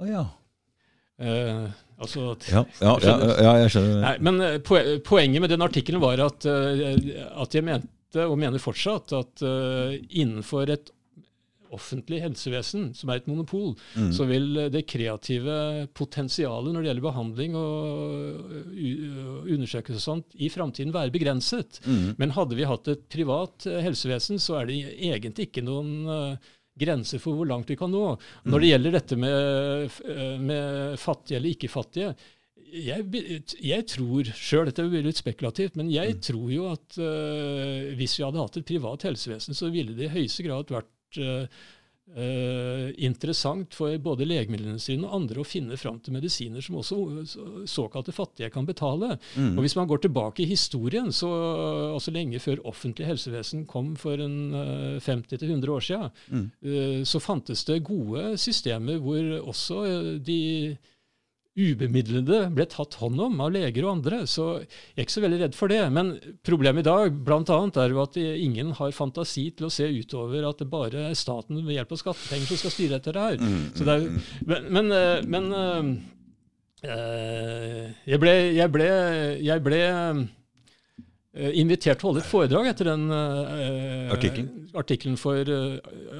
Oh, 0.00 0.06
ja. 0.08 0.26
Eh, 1.18 1.64
altså 1.98 2.36
Ja, 2.50 2.62
ja, 2.80 2.92
ja, 3.02 3.54
jeg 3.64 3.72
skjønner. 3.74 4.02
Nei, 4.04 4.14
men 4.22 4.40
eh, 4.46 4.58
poenget 5.04 5.42
med 5.42 5.50
den 5.50 5.64
artikkelen 5.66 6.02
var 6.02 6.20
at, 6.22 6.46
eh, 6.46 7.24
at 7.42 7.58
jeg 7.58 7.66
mente, 7.66 8.22
og 8.24 8.38
mener 8.40 8.62
fortsatt, 8.62 9.12
at 9.12 9.42
uh, 9.44 9.92
innenfor 10.16 10.70
et 10.72 10.88
offentlig 11.76 12.22
helsevesen, 12.22 12.94
som 12.96 13.10
er 13.12 13.18
et 13.20 13.26
monopol, 13.28 13.74
Mm. 13.92 14.12
så 14.16 14.24
vil 14.24 14.46
det 14.72 14.86
kreative 14.88 15.88
potensialet 15.92 16.72
når 16.72 16.80
det 16.80 16.88
gjelder 16.88 17.04
behandling 17.04 17.58
og 17.60 18.48
undersøkelse 19.52 19.98
og 20.00 20.04
sånt, 20.06 20.36
i 20.40 20.48
framtiden 20.48 20.94
være 20.94 21.12
begrenset. 21.12 21.80
Mm. 21.84 22.14
Men 22.16 22.32
hadde 22.36 22.56
vi 22.56 22.64
hatt 22.68 22.88
et 22.88 23.04
privat 23.12 23.68
helsevesen, 23.68 24.40
så 24.40 24.62
er 24.62 24.70
det 24.70 24.78
egentlig 24.96 25.50
ikke 25.50 25.66
noen 25.66 26.08
eh, 26.08 26.54
grenser 26.78 27.22
for 27.22 27.38
hvor 27.38 27.48
langt 27.50 27.70
vi 27.70 27.76
kan 27.78 27.92
nå. 27.92 28.16
Når 28.48 28.64
det 28.64 28.72
gjelder 28.72 28.98
dette 28.98 29.18
med, 29.20 29.96
eh, 30.08 30.34
med 30.40 30.98
fattige 31.00 31.40
eller 31.40 31.56
ikke 31.56 31.72
fattige, 31.72 32.12
jeg, 32.68 33.04
jeg 33.64 33.86
tror 33.88 34.28
sjøl, 34.36 34.68
dette 34.68 34.84
blir 34.90 35.06
litt 35.06 35.20
spekulativt, 35.20 35.78
men 35.78 35.90
jeg 35.92 36.18
tror 36.24 36.50
jo 36.52 36.66
at 36.68 36.98
uh, 37.00 37.94
hvis 37.96 38.18
vi 38.18 38.26
hadde 38.26 38.42
hatt 38.42 38.58
et 38.60 38.68
privat 38.68 39.06
helsevesen, 39.08 39.56
så 39.56 39.70
ville 39.72 39.96
det 39.96 40.08
i 40.08 40.12
høyeste 40.12 40.44
grad 40.44 40.72
vært 40.74 41.20
eh, 41.22 41.62
eh, 42.16 42.88
interessant 43.04 43.74
for 43.76 43.96
både 44.02 44.26
legemiddelindustrien 44.28 45.04
og 45.06 45.14
andre 45.18 45.42
å 45.42 45.46
finne 45.46 45.76
fram 45.80 45.98
til 46.00 46.14
medisiner 46.16 46.64
som 46.64 46.78
også 46.80 46.98
såkalte 47.68 48.12
fattige 48.16 48.50
kan 48.54 48.66
betale. 48.66 49.18
Mm. 49.36 49.56
Og 49.58 49.62
Hvis 49.64 49.76
man 49.76 49.88
går 49.88 50.02
tilbake 50.06 50.42
i 50.44 50.48
historien, 50.50 51.12
så 51.12 51.28
altså 51.94 52.12
lenge 52.14 52.40
før 52.40 52.62
offentlig 52.68 53.06
helsevesen 53.06 53.66
kom 53.66 53.94
for 53.96 54.18
en 54.20 54.38
eh, 54.54 55.00
50-100 55.04 55.68
år 55.68 55.80
siden, 55.80 56.10
Mm. 56.28 56.50
eh, 56.62 57.02
så 57.04 57.20
fantes 57.20 57.64
det 57.64 57.82
gode 57.84 58.36
systemer 58.38 58.98
hvor 59.00 59.22
også 59.48 59.84
eh, 59.86 60.18
de 60.18 60.76
ubemidlede 61.58 62.46
ble 62.54 62.68
tatt 62.70 62.96
hånd 63.02 63.20
om 63.20 63.40
av 63.44 63.52
leger 63.54 63.84
og 63.84 63.98
andre. 63.98 64.22
Så 64.30 64.46
jeg 64.62 64.96
er 64.96 65.06
ikke 65.06 65.16
så 65.18 65.24
veldig 65.26 65.42
redd 65.42 65.58
for 65.58 65.72
det. 65.72 65.82
Men 65.92 66.14
problemet 66.46 66.86
i 66.86 66.88
dag 66.88 67.12
annet, 67.28 67.80
er 67.82 67.92
jo 67.92 68.02
at 68.04 68.16
ingen 68.18 68.72
har 68.78 68.96
fantasi 68.96 69.48
til 69.58 69.68
å 69.68 69.72
se 69.72 69.88
utover 69.90 70.46
at 70.48 70.62
det 70.62 70.70
bare 70.70 71.10
er 71.10 71.18
staten 71.18 71.60
ved 71.66 71.76
hjelp 71.76 71.94
av 71.94 72.02
skattepenger 72.04 72.48
som 72.48 72.62
skal 72.62 72.74
styre 72.74 72.98
dette 72.98 73.16
her. 73.18 73.38
Mm. 73.42 73.62
Så 73.76 73.86
det 73.88 73.98
er, 73.98 74.08
men 74.72 74.88
men, 74.88 74.92
eh, 74.92 75.26
men 75.26 75.52
eh, 75.52 75.88
eh, 76.88 77.86
jeg 78.06 78.22
ble, 78.22 78.34
jeg 78.56 78.74
ble, 78.74 78.90
jeg 79.44 79.64
ble 79.64 79.80
invitert 81.38 82.00
til 82.00 82.08
å 82.08 82.10
holde 82.10 82.22
et 82.24 82.30
foredrag 82.32 82.66
etter 82.72 82.88
den 82.88 83.04
uh, 83.12 84.10
artikkelen 84.80 85.18
for 85.20 85.46
uh, 85.46 85.76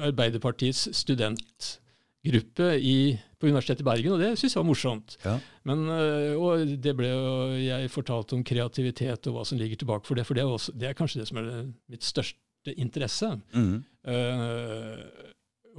Arbeiderpartiets 0.07 0.85
studentgruppe 0.95 2.69
i, 2.77 3.17
på 3.39 3.47
Universitetet 3.47 3.83
i 3.83 3.87
Bergen, 3.87 4.15
og 4.15 4.21
det 4.21 4.33
syntes 4.35 4.55
jeg 4.55 4.59
var 4.59 4.67
morsomt. 4.67 5.15
Ja. 5.23 5.37
Men, 5.69 5.85
eh, 5.95 6.35
og 6.35 6.75
det 6.83 6.93
ble 6.99 7.09
jo 7.11 7.31
jeg 7.63 7.91
fortalt 7.93 8.35
om 8.35 8.43
kreativitet 8.43 9.29
og 9.31 9.37
hva 9.37 9.47
som 9.47 9.59
ligger 9.61 9.79
tilbake 9.79 10.09
for 10.09 10.19
det, 10.19 10.27
for 10.27 10.35
det 10.35 10.43
er, 10.43 10.53
også, 10.59 10.75
det 10.75 10.89
er 10.89 10.97
kanskje 10.99 11.21
det 11.21 11.29
som 11.31 11.41
er 11.41 11.49
mitt 11.91 12.05
største 12.05 12.75
interesse. 12.75 13.31
Mm. 13.55 13.77
Uh, 14.09 15.29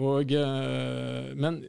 og, 0.00 0.32
eh, 0.32 1.32
men 1.36 1.60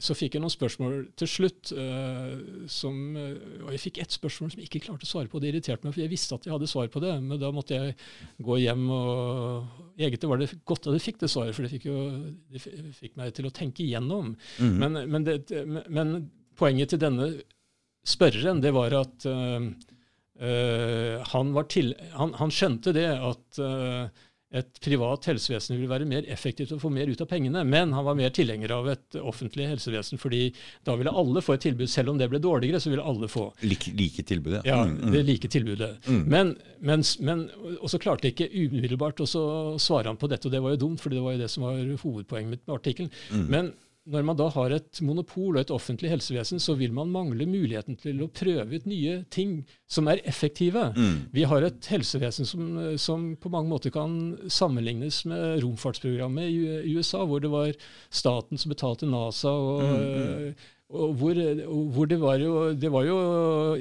så 0.00 0.14
fikk 0.16 0.36
jeg 0.36 0.42
noen 0.42 0.52
spørsmål 0.52 0.94
til 1.20 1.28
slutt. 1.28 1.72
Uh, 1.76 2.64
som, 2.70 2.96
eh, 3.18 3.36
og 3.64 3.70
jeg 3.74 3.82
fikk 3.84 4.00
ett 4.02 4.16
spørsmål 4.16 4.52
som 4.52 4.62
jeg 4.62 4.70
ikke 4.70 4.82
klarte 4.86 5.06
å 5.06 5.10
svare 5.10 5.30
på. 5.30 5.40
Det 5.42 5.50
irriterte 5.52 5.86
meg, 5.86 5.94
for 5.94 6.02
jeg 6.02 6.12
visste 6.12 6.36
at 6.36 6.48
jeg 6.48 6.54
hadde 6.54 6.70
svar 6.70 6.88
på 6.92 7.02
det. 7.04 7.12
Men 7.22 7.40
da 7.42 7.52
måtte 7.54 7.76
jeg 7.76 7.96
gå 8.40 8.58
hjem 8.64 8.88
og 8.96 9.86
Egentlig 10.00 10.28
var 10.30 10.40
det 10.40 10.46
godt 10.64 10.86
at 10.88 10.94
jeg 10.96 11.04
fikk 11.04 11.18
det 11.20 11.28
svaret, 11.28 11.52
for 11.52 11.66
det 11.66 11.74
fikk, 11.74 11.82
jo, 11.90 11.98
det 12.48 12.60
fikk 12.96 13.18
meg 13.20 13.34
til 13.36 13.44
å 13.44 13.52
tenke 13.52 13.82
igjennom. 13.84 14.30
Mhm. 14.56 14.78
Men, 14.80 15.00
men, 15.12 15.26
det, 15.26 15.42
men- 15.92 16.30
poenget 16.56 16.92
til 16.92 17.00
denne 17.00 17.26
spørreren, 18.04 18.62
det 18.64 18.72
var 18.72 18.96
at 18.96 19.26
uh, 19.28 19.60
uh, 20.40 21.20
han, 21.34 21.52
var 21.56 21.68
til, 21.72 21.92
han, 22.16 22.32
han 22.40 22.52
skjønte 22.52 22.92
det 22.96 23.08
at 23.12 23.60
et 24.52 24.80
privat 24.82 25.24
helsevesen 25.30 25.76
ville 25.76 25.86
være 25.90 26.06
mer 26.10 26.24
effektivt 26.26 26.72
og 26.74 26.80
få 26.82 26.90
mer 26.90 27.06
ut 27.06 27.20
av 27.22 27.28
pengene, 27.30 27.60
men 27.62 27.92
han 27.94 28.04
var 28.04 28.16
mer 28.18 28.32
tilhenger 28.34 28.72
av 28.74 28.88
et 28.90 29.18
offentlig 29.20 29.68
helsevesen, 29.70 30.18
fordi 30.18 30.48
da 30.84 30.96
ville 30.98 31.12
alle 31.14 31.42
få 31.46 31.54
et 31.54 31.62
tilbud. 31.68 31.86
Selv 31.88 32.10
om 32.10 32.18
det 32.18 32.26
ble 32.32 32.40
dårligere, 32.42 32.80
så 32.82 32.90
ville 32.90 33.04
alle 33.06 33.28
få 33.30 33.52
Like, 33.62 33.92
like 33.94 34.22
tilbudet. 34.26 34.64
ja, 34.66 34.80
Mm, 34.84 34.96
mm. 35.04 35.12
det 35.12 35.22
like 35.28 35.48
tilbudet. 35.48 35.92
Mm. 36.08 36.24
Men, 36.26 36.56
men, 36.80 37.04
men, 37.20 37.44
og 37.80 37.90
så 37.92 37.98
klarte 38.02 38.26
jeg 38.26 38.34
ikke 38.34 38.50
umiddelbart 38.72 39.20
å 39.22 39.28
så 39.28 39.44
svare 39.78 40.10
han 40.10 40.18
på 40.18 40.26
dette, 40.28 40.48
og 40.48 40.52
det 40.52 40.62
var 40.64 40.74
jo 40.74 40.82
dumt, 40.88 40.98
for 41.00 41.10
det 41.14 41.22
var 41.22 41.36
jo 41.36 41.42
det 41.44 41.50
som 41.50 41.62
var 41.68 41.78
hovedpoenget 42.02 42.50
mitt 42.56 42.66
med 42.66 42.74
artikkelen. 42.80 43.10
Mm. 43.30 43.46
Men 43.54 43.72
når 44.10 44.24
man 44.26 44.38
da 44.38 44.48
har 44.54 44.74
et 44.74 45.00
monopol 45.06 45.54
og 45.56 45.60
et 45.62 45.72
offentlig 45.74 46.10
helsevesen, 46.12 46.60
så 46.62 46.74
vil 46.78 46.92
man 46.96 47.12
mangle 47.14 47.46
muligheten 47.48 47.96
til 48.00 48.20
å 48.24 48.30
prøve 48.34 48.80
ut 48.80 48.88
nye 48.90 49.20
ting 49.32 49.60
som 49.90 50.10
er 50.10 50.22
effektive. 50.28 50.88
Mm. 50.96 51.14
Vi 51.34 51.46
har 51.50 51.66
et 51.66 51.90
helsevesen 51.92 52.48
som, 52.48 52.66
som 52.98 53.30
på 53.40 53.52
mange 53.54 53.70
måter 53.70 53.94
kan 53.94 54.18
sammenlignes 54.50 55.22
med 55.30 55.62
romfartsprogrammet 55.64 56.50
i 56.50 56.92
USA, 56.96 57.22
hvor 57.26 57.40
det 57.44 57.52
var 57.54 57.72
staten 58.10 58.58
som 58.60 58.74
betalte 58.74 59.08
NASA. 59.10 59.54
og... 59.54 59.88
Mm, 59.88 60.52
og 60.90 61.12
hvor, 61.20 61.38
hvor 61.94 62.08
det, 62.10 62.16
var 62.18 62.40
jo, 62.42 62.52
det 62.74 62.88
var 62.90 63.04
jo 63.06 63.16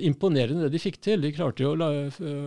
imponerende 0.05 0.67
det 0.67 0.75
de 0.75 0.81
fikk 0.83 0.99
til. 1.01 1.23
De 1.23 1.31
klarte 1.33 1.63
jo 1.63 1.71
å 1.73 1.79
la, 1.79 1.87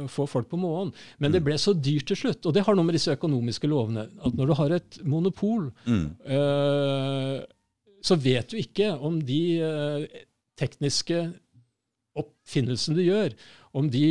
få 0.06 0.22
folk 0.30 0.46
på 0.52 0.60
månen. 0.62 0.92
Men 1.18 1.34
det 1.34 1.40
ble 1.42 1.56
så 1.58 1.74
dyrt 1.74 2.06
til 2.12 2.20
slutt. 2.20 2.46
Og 2.46 2.54
det 2.54 2.62
har 2.62 2.78
noe 2.78 2.86
med 2.86 2.94
disse 2.94 3.10
økonomiske 3.16 3.66
lovene 3.66 4.04
At 4.22 4.36
når 4.38 4.52
du 4.52 4.54
har 4.60 4.76
et 4.78 5.00
monopol, 5.02 5.72
Mm. 5.82 6.04
eh, 6.30 7.42
så 8.02 8.16
vet 8.18 8.50
du 8.52 8.56
ikke 8.58 8.92
om 9.00 9.20
de 9.22 9.40
eh, 9.62 10.22
tekniske 10.58 11.22
oppfinnelsene 12.18 12.98
du 12.98 13.04
gjør, 13.06 13.34
om 13.78 13.88
de 13.90 14.06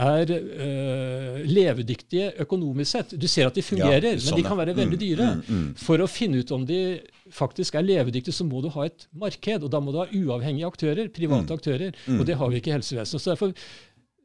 er 0.00 0.30
eh, 0.32 1.40
levedyktige 1.50 2.30
økonomisk 2.40 2.90
sett. 2.94 3.10
Du 3.20 3.26
ser 3.28 3.50
at 3.50 3.56
de 3.58 3.64
fungerer, 3.64 4.06
Ja, 4.06 4.14
men 4.16 4.22
sånn, 4.24 4.38
de 4.40 4.44
kan 4.46 4.56
være 4.56 4.74
veldig 4.78 4.96
Mm, 4.96 5.02
dyre. 5.02 5.26
mm, 5.34 5.42
mm. 5.56 5.74
For 5.76 6.00
å 6.00 6.08
finne 6.08 6.40
ut 6.40 6.52
om 6.56 6.64
de 6.64 7.00
faktisk 7.36 7.74
er 7.76 7.84
levedyktige, 7.84 8.32
så 8.32 8.46
må 8.48 8.62
du 8.64 8.70
ha 8.72 8.86
et 8.86 9.06
marked. 9.12 9.64
Og 9.66 9.70
da 9.70 9.80
må 9.80 9.92
du 9.92 9.98
ha 9.98 10.06
uavhengige 10.06 10.70
aktører, 10.70 11.08
private 11.12 11.50
Mm. 11.52 11.58
aktører. 11.58 11.92
Mm. 12.06 12.20
Og 12.20 12.26
det 12.26 12.36
har 12.36 12.48
vi 12.48 12.56
ikke 12.60 12.70
i 12.72 12.78
helsevesenet. 12.78 13.20
Så 13.20 13.30
derfor, 13.34 13.52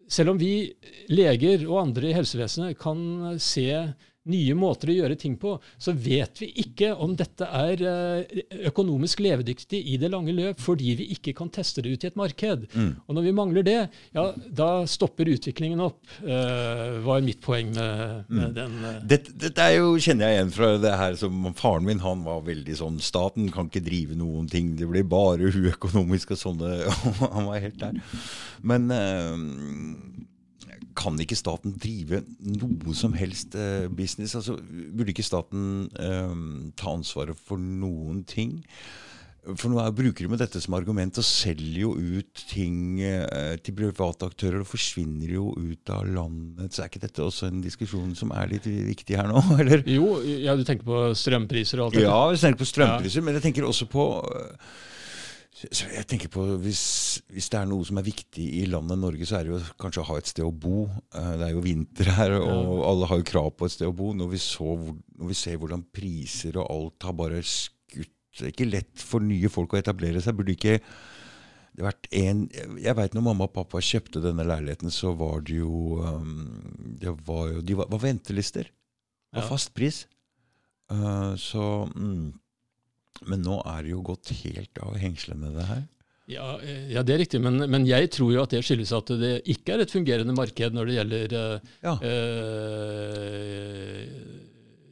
selv 0.07 0.29
om 0.29 0.37
vi 0.39 0.71
leger 1.09 1.67
og 1.67 1.81
andre 1.87 2.09
i 2.09 2.13
helsevesenet 2.13 2.77
kan 2.79 3.37
se 3.39 3.93
nye 4.31 4.55
måter 4.57 4.89
å 4.89 4.95
gjøre 4.95 5.17
ting 5.21 5.35
på, 5.41 5.55
så 5.77 5.93
vet 5.93 6.39
vi 6.41 6.47
ikke 6.63 6.91
om 7.01 7.13
dette 7.17 7.45
er 7.45 7.81
eh, 7.85 8.39
økonomisk 8.69 9.21
levedyktig 9.25 9.81
i 9.93 9.97
det 10.01 10.09
lange 10.13 10.33
løp, 10.33 10.59
fordi 10.63 10.95
vi 11.01 11.07
ikke 11.13 11.35
kan 11.37 11.51
teste 11.53 11.83
det 11.85 11.93
ut 11.93 12.05
i 12.05 12.09
et 12.09 12.17
marked. 12.19 12.65
Mm. 12.73 12.91
Og 13.05 13.17
når 13.17 13.27
vi 13.27 13.35
mangler 13.37 13.65
det, 13.67 13.77
ja, 14.17 14.25
da 14.61 14.69
stopper 14.89 15.29
utviklingen 15.29 15.83
opp, 15.85 15.99
uh, 16.25 16.97
var 17.05 17.21
mitt 17.25 17.41
poeng 17.45 17.69
med, 17.75 18.25
med 18.29 18.45
Mm. 18.45 18.53
den. 18.55 18.73
Uh. 18.83 18.97
Dette, 19.05 19.33
dette 19.45 19.61
er 19.61 19.77
jo, 19.77 19.93
kjenner 20.01 20.29
jeg 20.29 20.39
igjen 20.39 20.53
fra 20.55 20.71
det 20.81 20.95
her 20.99 21.15
som 21.19 21.45
faren 21.57 21.85
min 21.87 22.01
han 22.03 22.23
var 22.25 22.41
veldig 22.45 22.75
sånn 22.79 22.99
Staten 23.03 23.49
kan 23.53 23.69
ikke 23.69 23.83
drive 23.85 24.17
noen 24.17 24.49
ting, 24.51 24.73
det 24.79 24.87
blir 24.89 25.05
bare 25.07 25.51
uøkonomisk 25.53 26.33
og 26.35 26.41
sånne. 26.41 26.71
han 27.35 27.47
var 27.47 27.61
helt 27.61 27.79
der. 27.81 27.99
Men 28.65 28.89
eh, 28.93 30.25
kan 30.97 31.17
ikke 31.21 31.37
staten 31.37 31.75
drive 31.81 32.23
noe 32.39 32.95
som 32.97 33.15
helst 33.17 33.57
eh, 33.59 33.87
business? 33.91 34.35
Altså, 34.37 34.57
burde 34.59 35.11
ikke 35.13 35.25
staten 35.25 35.89
eh, 35.99 36.37
ta 36.79 36.93
ansvaret 36.95 37.39
for 37.47 37.61
noen 37.61 38.23
ting? 38.29 38.61
For 39.45 39.69
nå 39.69 39.77
er, 39.77 39.91
bruker 39.93 40.25
de 40.25 40.31
med 40.31 40.41
dette 40.41 40.57
som 40.63 40.73
argument 40.73 41.19
og 41.21 41.25
selger 41.27 41.83
jo 41.83 41.91
ut 41.93 42.45
ting 42.49 42.97
eh, 43.05 43.53
til 43.61 43.75
private 43.77 44.25
aktører 44.31 44.63
og 44.63 44.69
forsvinner 44.71 45.35
jo 45.35 45.51
ut 45.53 45.91
av 45.93 46.07
landet. 46.09 46.73
Så 46.73 46.81
er 46.81 46.89
ikke 46.89 47.03
dette 47.03 47.21
også 47.21 47.51
en 47.51 47.61
diskusjon 47.61 48.15
som 48.17 48.33
er 48.33 48.49
litt 48.55 48.65
viktig 48.65 49.19
her 49.19 49.29
nå? 49.29 49.43
eller? 49.61 49.85
Jo, 49.85 50.17
ja, 50.25 50.57
du 50.57 50.65
tenker 50.65 50.87
på 50.89 51.05
strømpriser 51.13 51.83
og 51.83 51.91
alt 51.91 51.99
det? 51.99 52.07
Ja, 52.07 52.17
jeg 52.33 52.41
tenker 52.41 52.63
på 52.63 52.71
strømpriser, 52.71 53.25
men 53.25 53.37
jeg 53.37 53.45
tenker 53.45 53.69
også 53.69 53.89
på 53.91 54.07
øh, 54.25 54.73
så 55.55 55.87
jeg 55.87 56.03
tenker 56.11 56.27
på 56.33 56.43
hvis, 56.65 56.81
hvis 57.31 57.45
det 57.53 57.59
er 57.61 57.67
noe 57.69 57.85
som 57.87 57.95
er 58.01 58.03
viktig 58.03 58.43
i 58.59 58.65
landet 58.67 58.99
Norge, 58.99 59.23
så 59.27 59.37
er 59.37 59.47
det 59.47 59.53
jo 59.53 59.59
kanskje 59.79 60.01
å 60.03 60.07
ha 60.09 60.17
et 60.19 60.27
sted 60.27 60.43
å 60.43 60.51
bo. 60.51 60.81
Eh, 61.15 61.29
Det 61.39 61.45
er 61.47 61.53
jo 61.53 61.63
vinter 61.63 62.09
her, 62.17 62.35
og 62.41 62.81
alle 62.89 63.07
har 63.07 63.21
jo 63.21 63.27
krav 63.29 63.53
på 63.55 63.69
et 63.69 63.75
sted 63.77 63.87
å 63.87 63.95
bo. 63.95 64.09
Når 64.17 64.33
vi, 64.33 64.41
så, 64.43 64.73
når 65.15 65.31
vi 65.31 65.37
ser 65.39 65.59
hvordan 65.61 65.85
priser 65.95 66.59
og 66.59 66.67
alt 66.75 67.07
har 67.07 67.15
bare 67.15 67.39
skutt 67.47 68.11
Det 68.35 68.49
er 68.49 68.51
ikke 68.51 68.67
lett 68.67 68.99
for 68.99 69.23
nye 69.23 69.47
folk 69.47 69.73
å 69.73 69.79
etablere 69.79 70.19
seg. 70.19 70.35
Burde 70.35 70.57
ikke 70.57 70.75
det 71.75 71.83
vært 71.83 72.07
en 72.15 72.45
Jeg 72.79 72.95
veit 72.95 73.15
når 73.15 73.23
mamma 73.23 73.47
og 73.47 73.53
pappa 73.55 73.79
kjøpte 73.83 74.21
denne 74.23 74.43
leiligheten, 74.47 74.91
så 74.91 75.13
var 75.15 75.39
det 75.47 75.57
jo 75.61 76.01
um, 76.03 76.91
Det 76.99 77.15
var 77.27 77.49
jo 77.53 77.63
De 77.63 77.79
var, 77.79 77.87
var 77.91 78.03
ventelister. 78.03 78.67
Det 79.31 79.39
var 79.39 79.47
fast 79.55 79.71
pris. 79.75 80.03
Eh, 80.91 81.31
så 81.39 81.63
mm, 81.95 82.27
Men 83.23 83.41
nå 83.45 83.61
er 83.65 83.83
det 83.83 83.91
jo 83.93 84.01
gått 84.01 84.29
helt 84.43 84.77
av 84.83 84.97
hengslene, 84.99 85.53
det 85.55 85.65
her. 85.69 85.83
Ja, 86.27 86.47
eh, 86.59 86.87
ja, 86.91 87.03
det 87.05 87.13
er 87.13 87.19
riktig, 87.21 87.39
men, 87.41 87.61
men 87.69 87.85
jeg 87.85 88.09
tror 88.15 88.31
jo 88.33 88.41
at 88.43 88.49
det 88.55 88.63
skyldes 88.65 88.91
at 88.97 89.11
det 89.21 89.33
ikke 89.53 89.75
er 89.75 89.83
et 89.83 89.91
fungerende 89.93 90.33
marked 90.35 90.73
når 90.73 90.85
det 90.89 90.95
gjelder 90.97 91.35
eh, 91.37 91.59
Ja. 91.85 91.93
eh, 93.15 94.05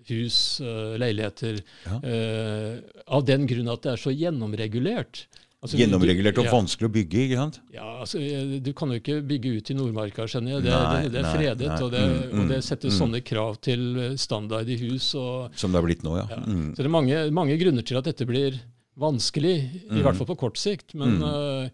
hus, 0.10 0.38
eh, 0.62 0.94
leiligheter, 1.02 1.62
Ja. 1.88 1.98
eh, 2.04 2.80
av 3.08 3.26
den 3.26 3.48
grunn 3.48 3.70
at 3.72 3.82
det 3.82 3.92
er 3.94 4.02
så 4.04 4.12
gjennomregulert. 4.14 5.26
Altså, 5.63 5.78
Gjennomregulert 5.80 6.39
og 6.41 6.47
ja, 6.49 6.52
vanskelig 6.52 6.88
å 6.89 6.91
bygge, 6.91 7.19
ikke 7.23 7.38
sant? 7.39 7.58
Ja, 7.71 7.86
altså, 8.04 8.19
eh, 8.19 8.60
Du 8.60 8.73
kan 8.76 8.89
jo 8.91 8.97
ikke 8.99 9.21
bygge 9.23 9.54
ut 9.58 9.69
i 9.71 9.76
Nordmarka, 9.78 10.26
skjønner 10.28 10.58
jeg. 10.58 10.63
Det, 10.65 10.71
Nei, 10.76 11.04
det, 11.06 11.12
det 11.13 11.19
er 11.21 11.23
nei, 11.23 11.32
fredet, 11.38 11.69
nei. 11.71 11.78
og, 11.86 11.91
det, 11.93 12.02
Mm, 12.04 12.17
mm, 12.34 12.41
og 12.41 12.49
det 12.52 12.58
setter 12.67 12.91
mm. 12.91 12.95
sånne 12.97 13.21
krav 13.23 13.56
til 13.63 13.86
eh, 14.04 14.15
standard 14.19 14.67
i 14.67 14.76
hus. 14.82 15.08
og 15.15 15.56
Som 15.56 15.71
det 15.71 15.80
har 15.80 15.86
blitt 15.88 16.04
nå, 16.04 16.17
ja. 16.19 16.26
Ja. 16.34 16.41
Mm. 16.43 16.65
Så 16.76 16.84
det 16.84 16.89
er 16.89 16.95
mange, 16.97 17.21
mange 17.32 17.56
grunner 17.62 17.82
til 17.88 17.95
at 18.02 18.04
dette 18.12 18.28
blir 18.28 18.60
vanskelig, 18.99 19.56
i 19.88 19.88
Mm. 19.88 20.02
hvert 20.04 20.19
fall 20.19 20.28
på 20.34 20.38
kort 20.43 20.58
sikt. 20.60 20.93
Men 20.99 21.15
Mm. 21.19 21.23
eh, 21.32 21.69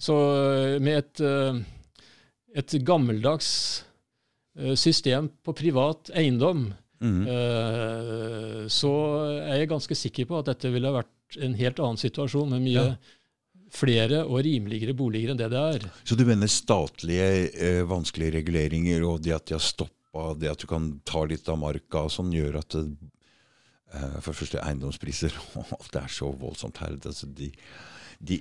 så 0.00 0.18
med 0.82 0.98
et, 0.98 1.20
uh, 1.22 1.54
et 2.54 2.74
gammeldags 2.84 3.84
uh, 4.58 4.74
system 4.74 5.30
på 5.46 5.54
privat 5.54 6.10
eiendom, 6.14 6.72
Mm. 7.00 7.26
så 8.68 8.90
er 9.46 9.60
jeg 9.60 9.68
ganske 9.70 9.94
sikker 9.94 10.26
på 10.26 10.38
at 10.40 10.46
dette 10.50 10.70
ville 10.72 10.88
ha 10.90 10.96
vært 11.00 11.38
en 11.44 11.54
helt 11.54 11.78
annen 11.78 12.00
situasjon 12.00 12.50
med 12.50 12.62
mye 12.64 12.82
Ja. 12.82 12.96
Flere 13.74 14.22
og 14.24 14.42
rimeligere 14.46 14.96
boliger 14.96 15.32
enn 15.32 15.40
det 15.40 15.50
det 15.52 15.62
er. 15.76 15.86
Så 16.06 16.16
du 16.18 16.24
mener 16.28 16.50
statlige 16.50 17.28
eh, 17.52 17.84
vanskelige 17.88 18.38
reguleringer 18.38 19.04
og 19.08 19.22
det 19.24 19.36
at 19.36 19.48
de 19.48 19.56
har 19.56 19.64
stoppa 19.64 20.32
det 20.38 20.50
at 20.50 20.62
du 20.62 20.68
kan 20.70 20.90
ta 21.06 21.24
litt 21.28 21.48
av 21.50 21.60
marka 21.60 22.06
og 22.06 22.12
sånn, 22.12 22.34
gjør 22.34 22.60
at 22.62 22.78
eh, 22.78 24.18
for 24.20 24.32
det 24.32 24.38
første 24.42 24.62
eiendomspriser 24.64 25.36
og 25.60 25.74
alt 25.78 26.00
er 26.00 26.12
så 26.12 26.30
voldsomt 26.32 26.80
her. 26.82 26.96
Altså 26.98 27.28
de, 27.38 27.50
de, 28.18 28.40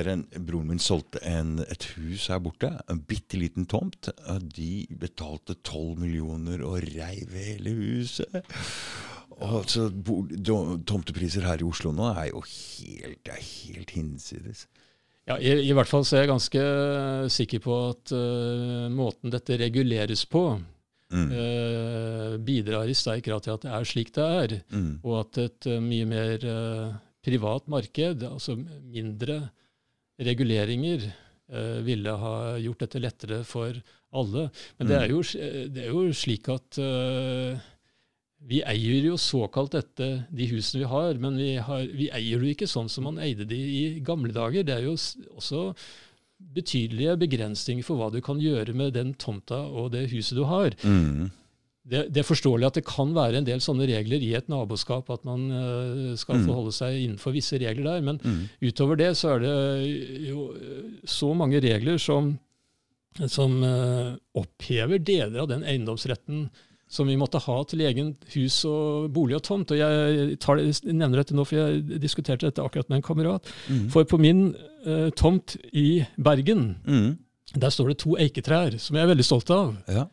en, 0.00 0.26
Broren 0.46 0.72
min 0.74 0.82
solgte 0.82 1.22
en, 1.26 1.58
et 1.66 1.86
hus 1.96 2.28
her 2.30 2.42
borte, 2.42 2.72
en 2.90 3.04
bitte 3.06 3.38
liten 3.40 3.68
tomt. 3.70 4.10
De 4.54 4.86
betalte 4.90 5.56
12 5.62 6.02
millioner 6.02 6.66
og 6.66 6.82
reiv 6.90 7.38
hele 7.38 7.74
huset. 7.78 8.42
Og 9.40 9.64
så 9.72 9.86
bo- 9.90 10.26
do- 10.28 10.78
Tomtepriser 10.84 11.46
her 11.48 11.62
i 11.62 11.66
Oslo 11.66 11.92
nå 11.96 12.10
er 12.12 12.28
jo 12.32 12.42
helt, 12.46 13.28
er 13.32 13.40
helt 13.40 13.90
hinsides. 13.96 14.66
Ja, 15.28 15.36
i, 15.38 15.52
I 15.68 15.72
hvert 15.76 15.88
fall 15.88 16.04
så 16.04 16.16
er 16.18 16.24
jeg 16.24 16.32
ganske 16.32 16.62
sikker 17.30 17.60
på 17.64 17.74
at 17.92 18.12
uh, 18.16 18.88
måten 18.92 19.32
dette 19.32 19.58
reguleres 19.60 20.26
på, 20.28 20.44
Mm. 21.10 21.26
uh, 21.34 22.36
bidrar 22.46 22.86
i 22.86 22.94
sterk 22.94 23.24
grad 23.26 23.42
til 23.42 23.56
at 23.56 23.64
det 23.64 23.70
er 23.74 23.86
slik 23.90 24.12
det 24.14 24.22
er. 24.30 24.52
Mm. 24.70 24.92
Og 25.02 25.16
at 25.24 25.38
et 25.42 25.66
uh, 25.66 25.80
mye 25.82 26.06
mer 26.06 26.44
eh, 26.46 26.92
privat 27.26 27.66
marked, 27.66 28.22
altså 28.28 28.54
mindre 28.54 29.40
reguleringer, 30.22 31.08
eh, 31.50 31.80
ville 31.86 32.14
ha 32.22 32.34
gjort 32.62 32.84
dette 32.84 33.02
lettere 33.02 33.40
for 33.42 33.74
alle. 34.14 34.46
Men 34.78 34.86
det, 34.90 34.96
er 35.00 35.10
jo, 35.10 35.20
det 35.74 35.84
er 35.86 35.90
jo 35.90 36.04
slik 36.14 36.48
at 36.52 36.78
eh, 36.78 37.58
vi 38.48 38.62
eier 38.64 39.04
jo 39.04 39.16
såkalt 39.20 39.74
dette, 39.76 40.06
de 40.32 40.46
husene 40.48 40.80
vi 40.84 40.88
har, 40.88 41.18
men 41.20 41.36
vi, 41.36 41.50
har, 41.60 41.82
vi 41.92 42.06
eier 42.14 42.40
det 42.40 42.54
ikke 42.54 42.68
sånn 42.70 42.88
som 42.88 43.04
man 43.04 43.18
eide 43.20 43.44
de 43.44 43.58
i 43.58 43.82
gamle 44.00 44.32
dager. 44.32 44.64
Det 44.64 44.78
er 44.78 44.86
jo 44.86 44.94
også 45.36 45.74
betydelige 46.56 47.18
begrensninger 47.20 47.84
for 47.84 48.00
hva 48.00 48.08
du 48.14 48.20
kan 48.24 48.40
gjøre 48.40 48.72
med 48.72 48.94
den 48.96 49.12
tomta 49.20 49.58
og 49.68 49.90
det 49.92 50.06
huset 50.14 50.38
du 50.38 50.46
har. 50.48 50.72
Mm. 50.82 51.28
Det, 51.90 52.06
det, 52.12 52.22
er 52.22 52.28
forståelig 52.28 52.66
at 52.68 52.78
det 52.78 52.84
kan 52.88 53.12
være 53.16 53.40
en 53.40 53.46
del 53.48 53.60
sånne 53.64 53.86
regler 53.88 54.22
i 54.24 54.32
et 54.38 54.48
naboskap, 54.52 55.08
at 55.12 55.24
man 55.28 55.46
uh, 55.50 56.16
skal 56.20 56.38
Mm. 56.40 56.46
forholde 56.48 56.72
seg 56.76 56.96
innenfor 56.96 57.34
visse 57.36 57.58
regler 57.60 57.84
der. 57.88 58.00
Men 58.08 58.20
Mm. 58.24 58.48
utover 58.62 58.96
det 59.00 59.10
så 59.20 59.34
er 59.36 59.44
det 59.44 60.28
jo 60.30 60.48
så 61.04 61.34
mange 61.36 61.60
regler 61.60 61.98
som, 61.98 62.38
som 63.26 63.62
uh, 63.64 64.16
opphever 64.34 64.98
deler 65.02 65.40
av 65.42 65.48
den 65.48 65.64
eiendomsretten 65.64 66.48
som 66.90 67.06
vi 67.06 67.14
måtte 67.18 67.38
ha 67.44 67.56
til 67.70 67.84
egen 67.86 68.12
hus 68.34 68.56
og 68.66 69.08
bolig 69.14 69.36
og 69.38 69.44
tomt. 69.46 69.70
Og 69.70 69.78
jeg, 69.78 70.36
tar 70.42 70.58
jeg 70.58 70.74
nevner 70.90 71.20
dette 71.22 71.36
nå, 71.38 71.44
for 71.46 71.60
jeg 71.60 72.00
diskuterte 72.02 72.48
dette 72.48 72.64
akkurat 72.64 72.90
med 72.90 72.98
en 72.98 73.06
kamerat. 73.06 73.46
Mm. 73.70 73.84
For 73.94 74.08
på 74.10 74.18
min 74.18 74.48
uh, 74.86 75.08
tomt 75.14 75.54
i 75.70 76.02
Bergen, 76.18 76.72
Mm. 76.82 77.12
der 77.54 77.70
står 77.70 77.92
det 77.92 77.98
to 78.02 78.16
eiketrær, 78.18 78.74
som 78.82 78.98
jeg 78.98 79.06
er 79.06 79.12
veldig 79.14 79.26
stolt 79.26 79.50
av. 79.54 79.76
Ja. 79.90 80.08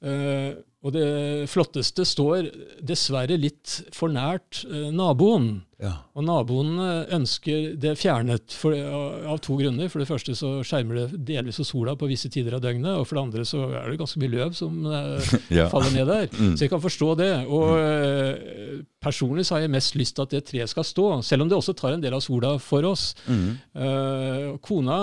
Eh, 0.00 0.54
og 0.80 0.94
det 0.94 1.48
flotteste 1.52 2.06
står 2.08 2.46
dessverre 2.82 3.36
litt 3.36 3.74
for 3.92 4.08
nært 4.08 4.62
eh, 4.64 4.88
naboen. 4.96 5.60
Ja. 5.80 5.92
Og 6.14 6.24
naboen 6.28 6.74
eh, 6.84 7.14
ønsker 7.16 7.70
det 7.80 7.94
fjernet 8.00 8.52
for, 8.52 8.74
av, 8.76 9.24
av 9.34 9.38
to 9.44 9.56
grunner. 9.60 9.88
For 9.92 10.02
det 10.02 10.08
første 10.10 10.34
så 10.36 10.50
skjermer 10.66 11.00
det 11.02 11.22
delvis 11.32 11.60
av 11.62 11.68
sola 11.68 11.94
på 11.96 12.08
visse 12.10 12.28
tider 12.32 12.58
av 12.58 12.62
døgnet, 12.64 12.92
og 13.00 13.06
for 13.08 13.16
det 13.16 13.24
andre 13.26 13.46
så 13.48 13.62
er 13.70 13.88
det 13.94 14.00
ganske 14.02 14.20
mye 14.20 14.34
løv 14.34 14.56
som 14.58 14.80
eh, 14.86 15.34
Ja. 15.60 15.68
faller 15.72 15.94
ned 15.96 16.10
der. 16.10 16.28
Mm. 16.36 16.54
Så 16.56 16.66
jeg 16.66 16.72
kan 16.74 16.84
forstå 16.84 17.10
det. 17.22 17.30
Og 17.48 17.72
eh, 17.80 18.80
personlig 19.00 19.46
så 19.48 19.54
har 19.56 19.62
jeg 19.64 19.72
mest 19.72 19.94
lyst 19.96 20.14
til 20.18 20.26
at 20.26 20.32
det 20.34 20.40
treet 20.50 20.68
skal 20.68 20.84
stå, 20.84 21.04
selv 21.24 21.42
om 21.46 21.48
det 21.50 21.56
også 21.56 21.72
tar 21.78 21.94
en 21.96 22.02
del 22.02 22.12
av 22.16 22.20
sola 22.20 22.50
for 22.60 22.84
oss. 22.84 23.14
Mm. 23.24 23.46
Eh, 23.80 24.48
kona 24.66 24.96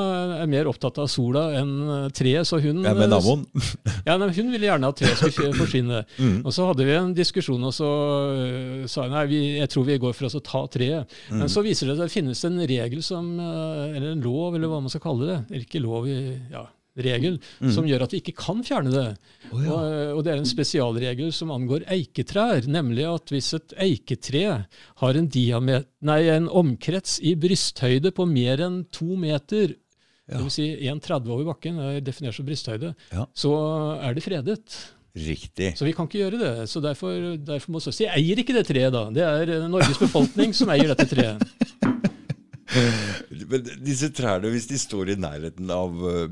er 0.44 0.52
mer 0.52 0.70
opptatt 0.70 1.00
av 1.02 1.10
sola 1.10 1.48
enn 1.58 1.72
eh, 1.96 2.04
treet, 2.14 2.46
så 2.46 2.60
hun 2.62 2.84
ja, 2.86 2.94
med 2.94 3.10
naboen. 3.10 3.48
ja, 4.06 4.18
nei, 4.22 4.30
Hun 4.38 4.52
ville 4.54 4.70
gjerne 4.70 4.92
at 4.94 5.02
treet 5.02 5.18
skulle 5.34 5.54
forsvinne. 5.58 6.04
Mm. 6.18 6.40
Og 6.48 6.54
så 6.54 6.66
hadde 6.66 6.86
vi 6.88 6.94
en 6.98 7.12
diskusjon, 7.16 7.62
og 7.68 7.74
så 7.76 7.88
sa 8.90 9.04
hun 9.06 9.14
nei, 9.14 9.26
vi, 9.30 9.40
jeg 9.60 9.70
tror 9.72 9.86
vi 9.88 9.98
går 10.02 10.14
for 10.18 10.28
oss 10.30 10.36
å 10.38 10.42
ta 10.46 10.64
treet. 10.72 11.12
Mm. 11.30 11.42
Men 11.44 11.52
så 11.52 11.62
viser 11.66 11.90
det 11.90 11.98
seg 11.98 12.06
at 12.06 12.10
det 12.10 12.16
finnes 12.16 12.42
en 12.48 12.58
regel 12.70 13.04
som, 13.06 13.28
eller 13.42 14.14
en 14.16 14.24
lov, 14.24 14.56
eller 14.58 14.72
hva 14.72 14.80
man 14.84 14.92
skal 14.94 15.04
kalle 15.04 15.28
det, 15.30 15.38
eller 15.52 15.66
ikke 15.68 15.82
lov, 15.84 16.08
i- 16.10 16.38
ja, 16.54 16.64
regel, 16.98 17.40
Mm. 17.62 17.72
som 17.74 17.86
gjør 17.88 18.04
at 18.08 18.12
vi 18.14 18.20
ikke 18.22 18.36
kan 18.38 18.64
fjerne 18.66 18.92
det. 18.94 19.08
Oh, 19.52 19.62
ja. 19.64 19.72
og, 19.72 20.18
og 20.18 20.24
det 20.26 20.34
er 20.34 20.42
en 20.42 20.50
spesialregel 20.50 21.32
som 21.34 21.52
angår 21.54 21.86
eiketrær, 21.94 22.68
nemlig 22.68 23.06
at 23.10 23.30
hvis 23.34 23.54
et 23.58 23.74
eiketre 23.78 24.66
har 25.04 25.20
en, 25.22 25.30
nei, 26.02 26.20
en 26.34 26.48
omkrets 26.50 27.20
i 27.22 27.36
brysthøyde 27.36 28.12
på 28.12 28.28
mer 28.30 28.58
enn 28.68 28.86
to 28.92 29.16
meter, 29.16 29.76
Ja. 30.28 30.42
vil 30.42 30.50
si 30.52 30.66
1,30 30.92 31.30
over 31.32 31.46
bakken, 31.54 31.78
er 31.80 32.02
definert 32.04 32.36
som 32.36 32.46
brysthøyde, 32.46 32.94
Ja. 33.14 33.26
så 33.34 33.54
er 34.04 34.14
det 34.14 34.24
fredet. 34.26 34.76
Riktig. 35.18 35.72
Så 35.78 35.86
vi 35.86 35.94
kan 35.94 36.06
ikke 36.06 36.20
gjøre 36.20 36.38
det. 36.42 36.70
Så 36.70 36.82
derfor, 36.84 37.38
derfor 37.42 37.72
må 37.72 37.80
si, 37.82 38.04
Jeg 38.04 38.14
eier 38.20 38.38
ikke 38.38 38.54
det 38.54 38.68
treet, 38.68 38.92
da. 38.94 39.10
Det 39.10 39.24
er 39.24 39.50
eh, 39.64 39.68
Norges 39.72 39.98
befolkning 39.98 40.54
som 40.54 40.70
eier 40.70 40.92
dette 40.94 41.08
treet. 41.10 41.42
Men 43.50 43.64
disse 43.86 44.10
trærne, 44.14 44.52
hvis 44.52 44.68
de 44.70 44.78
står 44.78 45.14
i 45.14 45.18
nærheten 45.20 45.72
av 45.74 45.96
eh, 46.12 46.28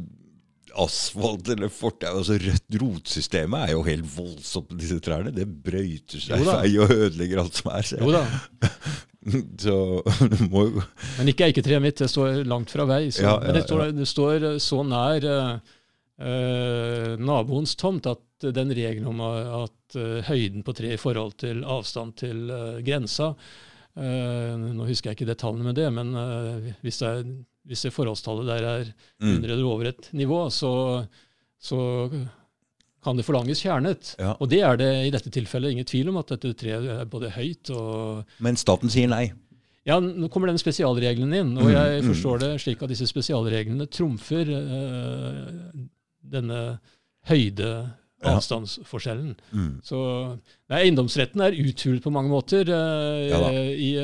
asfalt 0.81 1.49
eller 1.53 1.71
fortau 1.71 2.19
altså 2.19 2.38
Rødt 2.41 2.77
rotsystemet 2.81 3.67
er 3.67 3.73
jo 3.75 3.83
helt 3.88 4.07
voldsomt 4.09 4.69
på 4.71 4.79
disse 4.79 4.99
trærne. 5.03 5.33
Det 5.35 5.47
brøyter 5.47 6.21
seg 6.23 6.43
vei 6.47 6.75
og 6.81 6.91
ødelegger 6.91 7.41
alt 7.43 7.59
som 7.61 7.71
er. 7.73 7.88
Så, 7.89 7.99
Jo 8.01 8.11
da. 8.13 8.23
så 9.65 9.77
må 10.51 10.67
jo 10.67 10.83
Men 11.19 11.31
ikke 11.31 11.49
eiketreet 11.49 11.83
mitt. 11.83 11.99
Det 12.01 12.11
står 12.11 12.43
langt 12.47 12.73
fra 12.73 12.88
vei. 12.89 13.07
Så, 13.09 13.23
Ja, 13.25 13.38
ja, 13.38 13.39
men 13.45 13.59
det 13.59 13.65
står, 13.67 13.88
det 13.95 14.09
står 14.09 14.47
så 14.63 14.81
nær 14.85 15.29
eh, 15.31 17.15
naboens 17.19 17.75
tomt 17.79 18.09
at 18.11 18.21
den 18.55 18.73
regelen 18.75 19.07
om 19.09 19.21
at 19.23 19.95
uh, 19.95 20.19
høyden 20.27 20.63
på 20.67 20.73
treet 20.75 20.97
i 20.97 21.01
forhold 21.01 21.38
til 21.39 21.63
avstand 21.63 22.17
til 22.19 22.51
uh, 22.51 22.83
grensa 22.85 23.31
Nå 23.95 24.89
husker 24.89 25.07
jeg 25.07 25.15
ikke 25.15 25.29
detaljene 25.29 25.69
med 25.69 25.77
det, 25.79 25.85
men 25.95 26.09
hvis, 26.83 26.97
det 26.99 27.07
er, 27.07 27.21
hvis 27.65 27.86
det 27.88 27.93
forholdstallet 27.95 28.49
der 28.49 28.67
er 28.69 28.89
mm. 28.89 29.30
under 29.36 29.54
eller 29.54 29.69
over 29.69 29.91
et 29.91 30.10
nivå, 30.13 30.43
så, 30.54 30.71
så 31.62 31.80
kan 33.06 33.17
det 33.17 33.25
forlanges 33.25 33.62
fjernet. 33.62 34.13
Ja. 34.21 34.36
Og 34.39 34.49
det 34.51 34.62
er 34.65 34.78
det 34.82 34.91
i 35.08 35.13
dette 35.13 35.32
tilfellet 35.34 35.75
ingen 35.75 35.88
tvil 35.88 36.12
om, 36.12 36.21
at 36.21 36.36
dette 36.36 36.54
treet 36.58 36.88
er 36.99 37.10
både 37.10 37.34
høyt 37.36 37.73
og 37.73 38.38
Men 38.45 38.58
staten 38.60 38.93
sier 38.93 39.10
nei. 39.12 39.28
Ja, 39.86 39.99
nå 40.01 40.32
kommer 40.34 40.49
den 40.49 40.58
spesialregelen 40.58 41.34
inn, 41.38 41.51
og 41.60 41.67
Mm, 41.69 41.75
jeg 41.75 42.01
mm. 42.01 42.08
forstår 42.10 42.39
det 42.41 42.54
slik 42.63 42.82
at 42.82 42.89
disse 42.89 43.06
spesialreglene 43.06 43.86
trumfer 43.86 44.49
eh, 44.49 45.51
denne 46.25 46.62
høyde. 47.30 47.69
Avstandsforskjellen. 48.31 49.33
Mm. 49.51 49.71
Så 49.85 49.99
nei, 50.71 50.81
Eiendomsretten 50.81 51.43
er 51.45 51.57
uthulet 51.61 52.03
på 52.03 52.13
mange 52.13 52.31
måter 52.33 52.69
eh, 52.69 53.25
Ja 53.29 53.41
i, 53.53 53.91
i, 53.93 53.95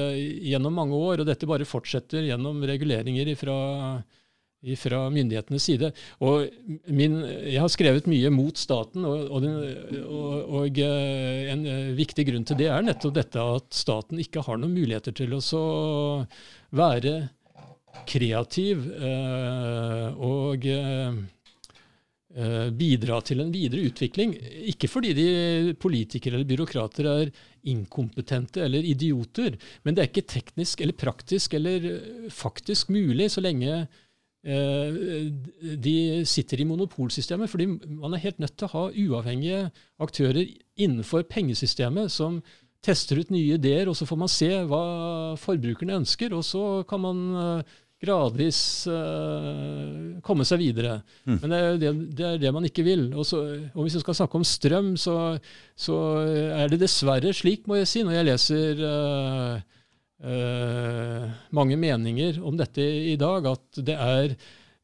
gjennom 0.51 0.75
mange 0.77 0.97
år, 0.97 1.21
og 1.21 1.29
dette 1.29 1.49
bare 1.49 1.67
fortsetter 1.67 2.25
gjennom 2.27 2.61
reguleringer 2.67 3.33
fra 3.39 5.01
myndighetenes 5.09 5.65
side. 5.65 5.91
Og 6.21 6.47
min, 6.93 7.19
jeg 7.25 7.59
har 7.63 7.71
skrevet 7.73 8.09
mye 8.11 8.31
mot 8.33 8.57
staten, 8.57 9.05
og, 9.09 9.27
og, 9.27 9.43
den, 9.45 9.59
og, 10.05 10.55
og 10.61 10.81
eh, 10.85 11.51
en 11.53 11.67
eh, 11.67 11.91
viktig 11.97 12.27
grunn 12.29 12.47
til 12.47 12.59
det 12.61 12.71
er 12.71 12.85
nettopp 12.85 13.17
dette 13.17 13.51
at 13.57 13.69
staten 13.73 14.21
ikke 14.21 14.45
har 14.45 14.61
noen 14.61 14.75
muligheter 14.77 15.15
til 15.17 15.33
å 15.37 15.43
så 15.43 15.67
være 16.77 17.15
kreativ 18.07 18.87
eh, 18.91 20.07
og 20.15 20.65
eh, 20.65 21.07
eh, 21.07 21.21
bidra 22.77 23.17
til 23.27 23.41
en 23.43 23.49
videre 23.51 23.89
utvikling. 23.89 24.31
Ikke 24.71 24.87
fordi 24.87 25.09
de 25.17 25.73
politikere 25.75 26.37
eller 26.37 26.47
byråkrater 26.47 27.09
er 27.11 27.31
inkompetente 27.69 28.63
eller 28.65 28.85
idioter, 28.85 29.57
men 29.83 29.95
det 29.95 30.03
er 30.03 30.09
ikke 30.09 30.29
teknisk 30.29 30.81
eller 30.81 30.97
praktisk 30.97 31.53
eller 31.57 31.85
eh, 31.91 32.31
faktisk 32.33 32.89
mulig 32.93 33.29
så 33.31 33.43
lenge 33.43 33.83
eh, 34.45 34.97
de 35.61 35.95
sitter 36.25 36.61
i 36.61 36.67
monopolsystemet. 36.67 37.49
fordi 37.49 37.67
man 37.85 38.13
er 38.13 38.25
helt 38.25 38.39
nødt 38.39 38.57
til 38.57 38.69
å 38.69 38.73
ha 38.75 38.83
uavhengige 38.89 39.69
aktører 39.99 40.45
innenfor 40.77 41.27
pengesystemet 41.29 42.11
som 42.11 42.41
tester 42.81 43.19
ut 43.21 43.29
nye 43.29 43.59
ideer, 43.59 43.89
og 43.89 43.95
så 43.95 44.07
får 44.09 44.17
man 44.17 44.31
se 44.31 44.49
hva 44.65 44.83
forbrukerne 45.37 45.99
ønsker, 46.01 46.33
og 46.33 46.41
så 46.45 46.81
kan 46.89 47.03
man 47.03 47.19
eh, 47.35 47.77
gradvis 48.01 48.59
uh, 48.89 50.17
komme 50.25 50.45
seg 50.47 50.61
videre. 50.63 50.95
Mm. 51.27 51.35
Men 51.37 51.51
det 51.53 51.59
er, 51.59 51.75
det, 51.81 51.91
det 52.17 52.29
er 52.31 52.39
det 52.41 52.53
man 52.55 52.65
ikke 52.65 52.85
vil. 52.87 53.03
Og, 53.13 53.27
så, 53.29 53.41
og 53.75 53.83
hvis 53.85 53.99
vi 53.99 54.01
skal 54.05 54.17
snakke 54.23 54.39
om 54.39 54.47
strøm, 54.47 54.95
så, 54.97 55.17
så 55.77 55.97
er 56.57 56.71
det 56.71 56.81
dessverre 56.81 57.33
slik, 57.35 57.67
må 57.69 57.77
jeg 57.81 57.91
si, 57.91 58.01
når 58.07 58.17
jeg 58.17 58.29
leser 58.31 58.81
uh, 58.85 59.59
uh, 60.25 61.29
mange 61.53 61.77
meninger 61.77 62.41
om 62.41 62.57
dette 62.57 62.81
i 63.13 63.19
dag, 63.21 63.53
at 63.53 63.85
det 63.91 63.99
er 63.99 64.35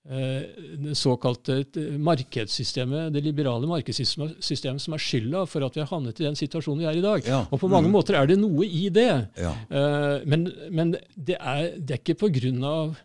det 0.08 0.94
såkalte 0.96 1.58
markedssystemet, 2.00 3.10
det 3.12 3.26
liberale 3.26 3.68
markedssystemet 3.68 4.80
som 4.80 4.94
er 4.96 5.02
skylda 5.04 5.42
for 5.52 5.66
at 5.68 5.76
vi 5.76 5.82
har 5.82 5.90
havnet 5.92 6.22
i 6.22 6.24
den 6.24 6.38
situasjonen 6.40 6.80
vi 6.80 6.88
er 6.88 6.96
i 6.96 7.04
dag. 7.04 7.28
Ja. 7.28 7.42
Og 7.52 7.60
på 7.60 7.68
mange 7.68 7.90
Mm. 7.90 7.98
måter 7.98 8.16
er 8.16 8.30
det 8.30 8.38
noe 8.40 8.64
i 8.64 8.86
det. 8.88 9.28
Ja. 9.36 9.52
Men 10.24 10.48
men 10.72 10.96
det, 11.12 11.36
er, 11.36 11.76
det 11.76 11.98
er 11.98 12.00
ikke 12.00 12.64
av 12.64 12.96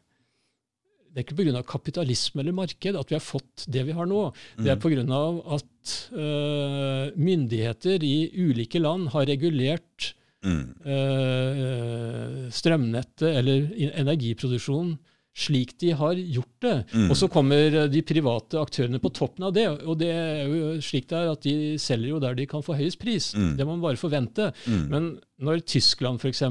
det 1.12 1.20
er 1.20 1.26
ikke 1.26 1.36
pga. 1.42 1.62
kapitalisme 1.68 2.40
eller 2.40 2.52
marked 2.56 2.96
at 2.96 3.10
vi 3.10 3.14
har 3.18 3.20
fått 3.24 3.66
det 3.68 3.84
vi 3.84 3.92
har 3.92 4.06
nå. 4.08 4.32
Det 4.56 4.70
er 4.72 4.76
Mm. 4.76 4.80
pga. 4.80 5.54
at 5.54 5.92
uh, 6.16 7.10
myndigheter 7.16 8.02
i 8.02 8.30
ulike 8.48 8.80
land 8.80 9.08
har 9.12 9.26
regulert 9.26 10.14
Mm. 10.42 10.74
eh, 10.84 12.50
strømnettet 12.50 13.28
eller 13.38 13.68
energiproduksjonen 14.02 14.96
slik 15.32 15.78
de 15.80 15.92
har 15.96 16.12
gjort 16.18 16.56
det. 16.60 16.74
Mm. 16.92 17.06
Og 17.08 17.16
så 17.16 17.28
kommer 17.32 17.70
de 17.88 18.02
private 18.04 18.58
aktørene 18.60 18.98
på 19.00 19.08
toppen 19.16 19.46
av 19.46 19.54
det. 19.56 19.64
Og 19.88 19.96
det 20.02 20.10
er 20.12 20.42
jo 20.50 20.74
slik 20.84 21.06
det 21.08 21.16
er 21.22 21.30
at 21.32 21.40
de 21.46 21.54
selger 21.80 22.10
jo 22.12 22.18
der 22.20 22.34
de 22.36 22.44
kan 22.50 22.60
få 22.66 22.74
høyest 22.76 22.98
pris. 23.00 23.30
Mm. 23.32 23.54
Det 23.56 23.64
må 23.64 23.78
man 23.78 23.86
bare 23.86 23.96
forvente. 24.02 24.50
Mm. 24.68 24.82
Men 24.92 25.06
når 25.40 25.62
Tyskland 25.64 26.20
f.eks. 26.20 26.42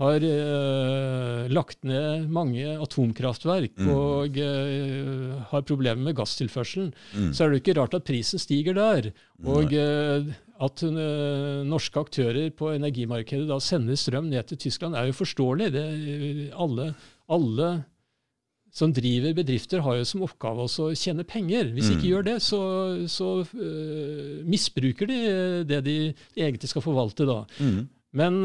har 0.00 0.24
uh, 0.26 1.46
lagt 1.54 1.84
ned 1.86 2.24
mange 2.34 2.64
atomkraftverk 2.82 3.76
Mm. 3.78 3.90
og 3.94 4.38
uh, 4.42 5.42
har 5.52 5.62
problemer 5.62 6.02
med 6.08 6.16
gasstilførselen, 6.18 6.92
Mm. 7.14 7.30
så 7.32 7.44
er 7.44 7.50
det 7.50 7.60
jo 7.60 7.62
ikke 7.62 7.76
rart 7.80 7.94
at 7.94 8.04
prisen 8.04 8.38
stiger 8.42 8.74
der. 8.74 9.12
Og 9.46 9.70
uh, 9.70 10.32
at 10.64 10.82
norske 11.66 11.98
aktører 11.98 12.50
på 12.54 12.70
energimarkedet 12.74 13.48
da 13.48 13.56
sender 13.58 13.94
strøm 13.98 14.28
ned 14.30 14.46
til 14.46 14.56
Tyskland, 14.66 14.94
er 14.94 15.06
jo 15.10 15.12
forståelig. 15.18 15.70
Det, 15.74 16.52
alle, 16.54 16.94
alle 17.28 17.84
som 18.74 18.92
driver 18.94 19.34
bedrifter, 19.34 19.82
har 19.82 19.96
jo 19.98 20.04
som 20.06 20.22
oppgave 20.26 20.62
også 20.66 20.88
å 20.90 20.94
tjene 20.98 21.22
penger. 21.26 21.70
Hvis 21.74 21.88
de 21.90 21.94
ikke 21.96 22.06
Mm. 22.06 22.12
gjør 22.12 22.24
det, 22.24 22.36
så, 22.42 22.60
så 23.10 23.28
misbruker 24.46 25.06
de 25.10 25.18
det 25.68 25.80
de 25.86 25.96
egentlig 26.38 26.70
skal 26.70 26.82
forvalte 26.82 27.26
da. 27.28 27.40
Mm. 27.60 27.88
Men 28.14 28.40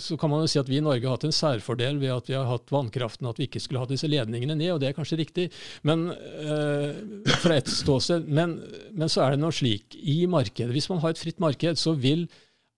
så 0.00 0.16
kan 0.20 0.30
man 0.32 0.42
jo 0.44 0.48
si 0.50 0.58
at 0.60 0.68
vi 0.70 0.78
i 0.80 0.84
Norge 0.84 1.04
har 1.06 1.16
hatt 1.16 1.26
en 1.28 1.34
særfordel 1.34 1.98
ved 2.00 2.12
at 2.14 2.28
vi 2.30 2.36
har 2.36 2.46
hatt 2.48 2.70
vannkraften, 2.72 3.28
at 3.30 3.38
vi 3.40 3.46
ikke 3.48 3.60
skulle 3.62 3.82
hatt 3.82 3.92
disse 3.92 4.08
ledningene 4.10 4.56
ned, 4.58 4.72
og 4.74 4.80
det 4.82 4.88
er 4.90 4.96
kanskje 4.96 5.18
riktig 5.20 5.48
men 5.86 6.06
øh, 6.10 7.26
fra 7.42 7.58
et 7.60 7.68
ståsted. 7.70 8.26
Men, 8.28 8.56
men 8.96 9.12
så 9.12 9.24
er 9.26 9.34
det 9.36 9.42
noe 9.44 9.54
slik 9.54 9.96
i 10.00 10.24
markedet. 10.30 10.72
Hvis 10.74 10.88
man 10.92 11.02
har 11.04 11.14
et 11.14 11.20
fritt 11.20 11.42
marked, 11.42 11.76
så 11.80 11.94
vil 11.96 12.26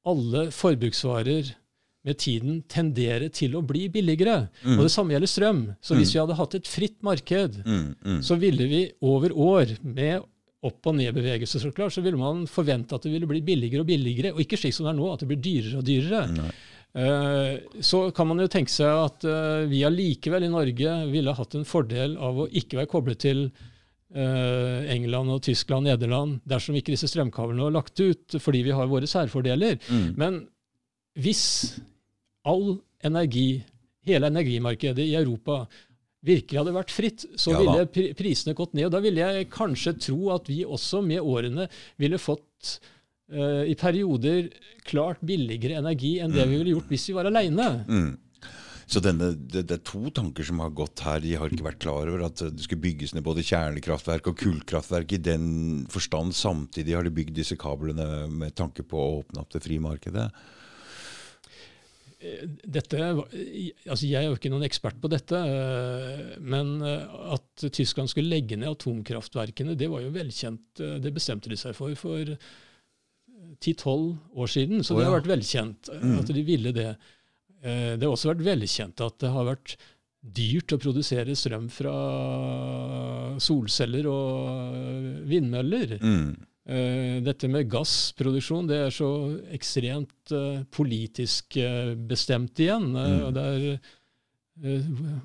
alle 0.06 0.48
forbruksvarer 0.54 1.54
med 2.06 2.18
tiden 2.22 2.60
tendere 2.70 3.26
til 3.34 3.56
å 3.58 3.64
bli 3.66 3.88
billigere. 3.90 4.44
Mm. 4.62 4.76
Og 4.78 4.84
det 4.86 4.92
samme 4.94 5.10
gjelder 5.16 5.30
strøm. 5.32 5.62
Så 5.82 5.96
hvis 5.98 6.12
Mm. 6.12 6.14
vi 6.14 6.20
hadde 6.22 6.36
hatt 6.38 6.54
et 6.54 6.68
fritt 6.70 6.98
marked, 7.02 7.56
Mm. 7.66 7.94
Mm. 8.04 8.20
så 8.22 8.36
ville 8.38 8.68
vi 8.70 8.82
over 9.02 9.30
år, 9.34 9.66
med 9.82 10.22
opp- 10.64 10.88
og 10.88 10.96
nedbevegelse, 10.96 11.60
så 11.60 11.72
klart, 11.74 11.94
så 11.94 12.02
ville 12.04 12.18
man 12.20 12.46
forvente 12.48 12.96
at 12.96 13.04
det 13.04 13.12
ville 13.12 13.28
bli 13.28 13.42
billigere 13.44 13.84
og 13.84 13.90
billigere, 13.90 14.32
og 14.32 14.40
ikke 14.42 14.58
slik 14.60 14.74
som 14.74 14.86
det 14.86 14.94
er 14.94 14.98
nå, 14.98 15.10
at 15.12 15.22
det 15.22 15.28
blir 15.30 15.42
dyrere 15.44 15.82
og 15.82 15.86
dyrere. 15.86 16.22
Nei. 16.32 16.50
Eh, 16.96 17.80
så 17.84 18.06
kan 18.16 18.30
man 18.30 18.40
jo 18.40 18.48
tenke 18.48 18.72
seg 18.72 18.88
at 18.88 19.24
eh, 19.28 19.66
vi 19.68 19.82
allikevel 19.84 20.46
i 20.46 20.52
Norge 20.52 20.92
ville 21.10 21.34
hatt 21.36 21.56
en 21.58 21.66
fordel 21.68 22.14
av 22.16 22.38
å 22.40 22.46
ikke 22.48 22.78
være 22.78 22.88
koblet 22.88 23.20
til 23.26 23.42
eh, 23.44 24.86
England 24.94 25.34
og 25.34 25.42
Tyskland 25.44 25.84
og 25.84 25.90
Nederland 25.90 26.38
dersom 26.48 26.78
ikke 26.78 26.94
disse 26.94 27.10
strømkablene 27.12 27.66
var 27.68 27.76
lagt 27.76 28.00
ut, 28.00 28.38
fordi 28.40 28.64
vi 28.64 28.76
har 28.78 28.88
våre 28.88 29.10
særfordeler. 29.10 29.76
Mm. 29.92 30.08
Men 30.16 30.40
hvis 31.20 31.44
all 32.48 32.78
energi, 33.04 33.60
hele 34.08 34.32
energimarkedet 34.32 35.04
i 35.04 35.18
Europa, 35.18 35.66
virkelig 36.26 36.60
hadde 36.60 36.74
vært 36.76 36.94
fritt, 36.94 37.24
så 37.38 37.54
Ja 37.54 37.62
ville 37.62 38.12
prisene 38.18 38.56
gått 38.56 38.74
ned. 38.74 38.88
Og 38.88 38.94
da 38.94 39.00
ville 39.04 39.22
jeg 39.22 39.50
kanskje 39.52 39.96
tro 40.08 40.30
at 40.34 40.48
vi 40.50 40.64
også 40.64 41.02
med 41.04 41.22
årene 41.22 41.68
ville 42.00 42.20
fått 42.20 42.78
uh, 43.32 43.64
i 43.66 43.76
perioder 43.78 44.50
klart 44.86 45.20
billigere 45.20 45.80
energi 45.82 46.16
enn 46.22 46.34
det 46.34 46.46
vi 46.48 46.60
ville 46.60 46.76
gjort 46.76 46.92
hvis 46.92 47.10
vi 47.10 47.18
var 47.18 47.30
aleine. 47.30 47.68
Mm. 47.86 48.14
Så 48.86 49.00
denne, 49.02 49.32
det, 49.34 49.64
det 49.66 49.80
er 49.80 49.86
to 49.86 50.12
tanker 50.14 50.46
som 50.46 50.60
har 50.62 50.70
gått 50.78 51.02
her. 51.02 51.18
De 51.22 51.32
har 51.34 51.50
ikke 51.50 51.66
vært 51.66 51.80
klar 51.82 52.06
over 52.06 52.28
at 52.28 52.38
det 52.38 52.62
skulle 52.62 52.84
bygges 52.84 53.16
ned 53.16 53.24
både 53.26 53.42
kjernekraftverk 53.46 54.30
og 54.30 54.36
kullkraftverk. 54.38 55.16
I 55.16 55.24
den 55.26 55.48
forstand 55.90 56.36
samtidig 56.38 56.94
har 56.94 57.06
de 57.06 57.14
bygd 57.14 57.34
disse 57.34 57.58
kablene 57.58 58.28
med 58.30 58.54
tanke 58.58 58.86
på 58.86 59.00
å 59.00 59.16
åpne 59.20 59.42
opp 59.42 59.50
det 59.56 59.64
frie 59.66 59.82
markedet. 59.82 60.28
Dette, 62.66 62.98
altså 63.86 64.04
jeg 64.06 64.18
er 64.20 64.28
jo 64.30 64.36
ikke 64.36 64.50
noen 64.52 64.64
ekspert 64.66 64.98
på 65.02 65.08
dette, 65.12 65.36
eh, 65.36 66.36
men 66.42 66.76
eh, 66.82 67.16
at 67.36 67.66
Tyskland 67.72 68.08
skulle 68.12 68.30
legge 68.32 68.56
ned 68.58 68.68
atomkraftverkene, 68.74 69.76
det 69.78 69.88
var 69.92 70.00
jo 70.04 70.10
velkjent. 70.14 70.80
eh, 70.80 70.96
Det 71.02 71.12
bestemte 71.14 71.48
de 71.52 71.56
seg 71.60 71.74
for 71.78 71.94
for 71.98 72.36
10-12 73.60 74.16
år 74.36 74.48
siden, 74.50 74.82
så 74.84 74.94
Å, 74.94 74.98
det 74.98 75.06
har 75.06 75.20
vært 75.20 75.30
velkjent 75.34 75.88
eh, 75.92 76.00
Mm. 76.02 76.18
at 76.20 76.32
de 76.34 76.42
ville 76.42 76.72
det. 76.72 76.88
Eh, 77.62 77.96
Det 77.96 78.02
har 78.02 78.12
også 78.16 78.32
vært 78.34 78.44
velkjent 78.46 79.00
at 79.06 79.18
det 79.22 79.30
har 79.30 79.44
vært 79.44 79.76
dyrt 80.26 80.72
å 80.74 80.78
produsere 80.82 81.36
strøm 81.38 81.68
fra 81.70 81.92
solceller 83.38 84.06
og 84.10 85.28
vindmøller. 85.30 85.96
Mm. 86.02 86.32
Eh, 86.66 87.18
dette 87.22 87.46
med 87.50 87.68
gassproduksjon 87.70 88.66
det 88.66 88.80
er 88.88 88.94
så 88.94 89.10
ekstremt 89.54 90.32
eh, 90.34 90.64
politisk 90.74 91.56
eh, 91.62 91.94
bestemt 91.94 92.58
igjen. 92.58 92.90
Mm. 92.90 93.22
og 93.28 93.34
Der 93.36 93.68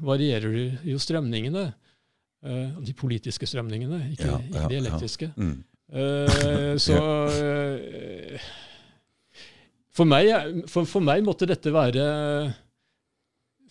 varierer 0.03 0.83
jo 0.83 0.97
strømningene. 0.99 1.69
de 2.41 2.93
politiske 2.97 3.47
strømningene, 3.47 4.09
ikke, 4.11 4.27
Ja, 4.27 4.37
ikke 4.39 4.57
ja, 4.59 4.67
de 4.67 4.75
ja. 4.75 4.79
elektriske. 4.81 5.29
Mm. 5.37 5.63
Eh, 5.91 6.77
så 6.79 6.97
eh, 7.43 8.39
for, 9.91 10.07
meg, 10.07 10.31
for, 10.71 10.87
for 10.87 11.03
meg 11.03 11.23
måtte 11.25 11.47
dette 11.49 11.73
være 11.73 12.05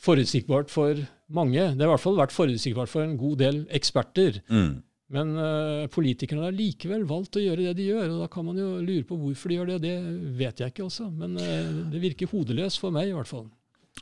forutsigbart 0.01 0.73
for 0.73 1.01
mange. 1.33 1.61
Det 1.61 1.81
har 1.81 1.89
i 1.89 1.93
hvert 1.95 2.05
fall 2.05 2.21
vært 2.21 2.35
forutsigbart 2.37 2.93
for 2.93 3.05
en 3.05 3.17
god 3.21 3.41
del 3.41 3.63
eksperter. 3.77 4.41
Mm. 4.53 4.81
Men 5.11 5.33
uh, 5.35 5.89
politikerne 5.91 6.47
har 6.47 6.55
likevel 6.55 7.03
valgt 7.09 7.39
å 7.39 7.43
gjøre 7.43 7.67
det 7.67 7.79
de 7.81 7.89
gjør, 7.89 8.13
og 8.13 8.21
da 8.23 8.29
kan 8.31 8.47
man 8.47 8.59
jo 8.61 8.77
lure 8.79 9.07
på 9.09 9.19
hvorfor 9.19 9.51
de 9.51 9.57
gjør 9.59 9.73
det. 9.73 9.79
Det 9.83 9.95
vet 10.39 10.63
jeg 10.63 10.75
ikke, 10.75 10.87
også, 10.87 11.09
Men 11.11 11.35
uh, 11.41 11.71
det 11.91 12.03
virker 12.03 12.31
hodeløst 12.31 12.83
for 12.83 12.95
meg, 12.95 13.11
i 13.11 13.17
hvert 13.17 13.31
fall. 13.31 13.49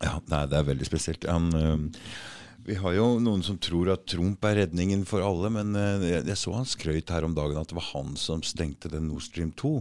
Ja, 0.02 0.18
nei, 0.28 0.42
det 0.50 0.58
er 0.58 0.68
veldig 0.68 0.88
spesielt. 0.88 1.24
Han, 1.32 1.48
uh, 1.56 2.58
vi 2.68 2.76
har 2.76 2.98
jo 2.98 3.06
noen 3.24 3.40
som 3.46 3.56
tror 3.56 3.94
at 3.94 4.04
Trump 4.10 4.44
er 4.44 4.60
redningen 4.66 5.06
for 5.08 5.24
alle, 5.24 5.48
men 5.54 5.72
jeg, 6.04 6.26
jeg 6.28 6.36
så 6.36 6.52
han 6.58 6.68
skrøyt 6.68 7.14
her 7.14 7.24
om 7.24 7.36
dagen 7.36 7.56
at 7.56 7.70
det 7.70 7.78
var 7.78 7.88
han 7.94 8.12
som 8.20 8.44
stengte 8.44 8.92
den 8.92 9.08
Nord 9.08 9.24
Stream 9.24 9.54
2. 9.56 9.78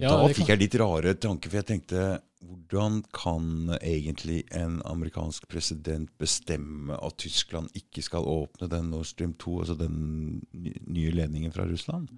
Ja, 0.00 0.14
da 0.16 0.28
fikk 0.32 0.48
jeg 0.54 0.62
litt 0.62 0.76
rare 0.80 1.12
tanker, 1.20 1.50
for 1.50 1.60
jeg 1.60 1.68
tenkte 1.68 2.04
hvordan 2.42 3.02
kan 3.14 3.76
egentlig 3.78 4.42
en 4.56 4.80
amerikansk 4.88 5.46
president 5.52 6.10
bestemme 6.18 6.96
at 6.96 7.20
Tyskland 7.22 7.70
ikke 7.78 8.02
skal 8.02 8.26
åpne 8.26 8.70
den 8.72 8.90
Nord 8.90 9.06
Stream 9.10 9.36
2, 9.38 9.56
altså 9.62 9.76
den 9.78 10.42
nye 10.52 11.12
ledningen 11.14 11.54
fra 11.54 11.68
Russland? 11.68 12.10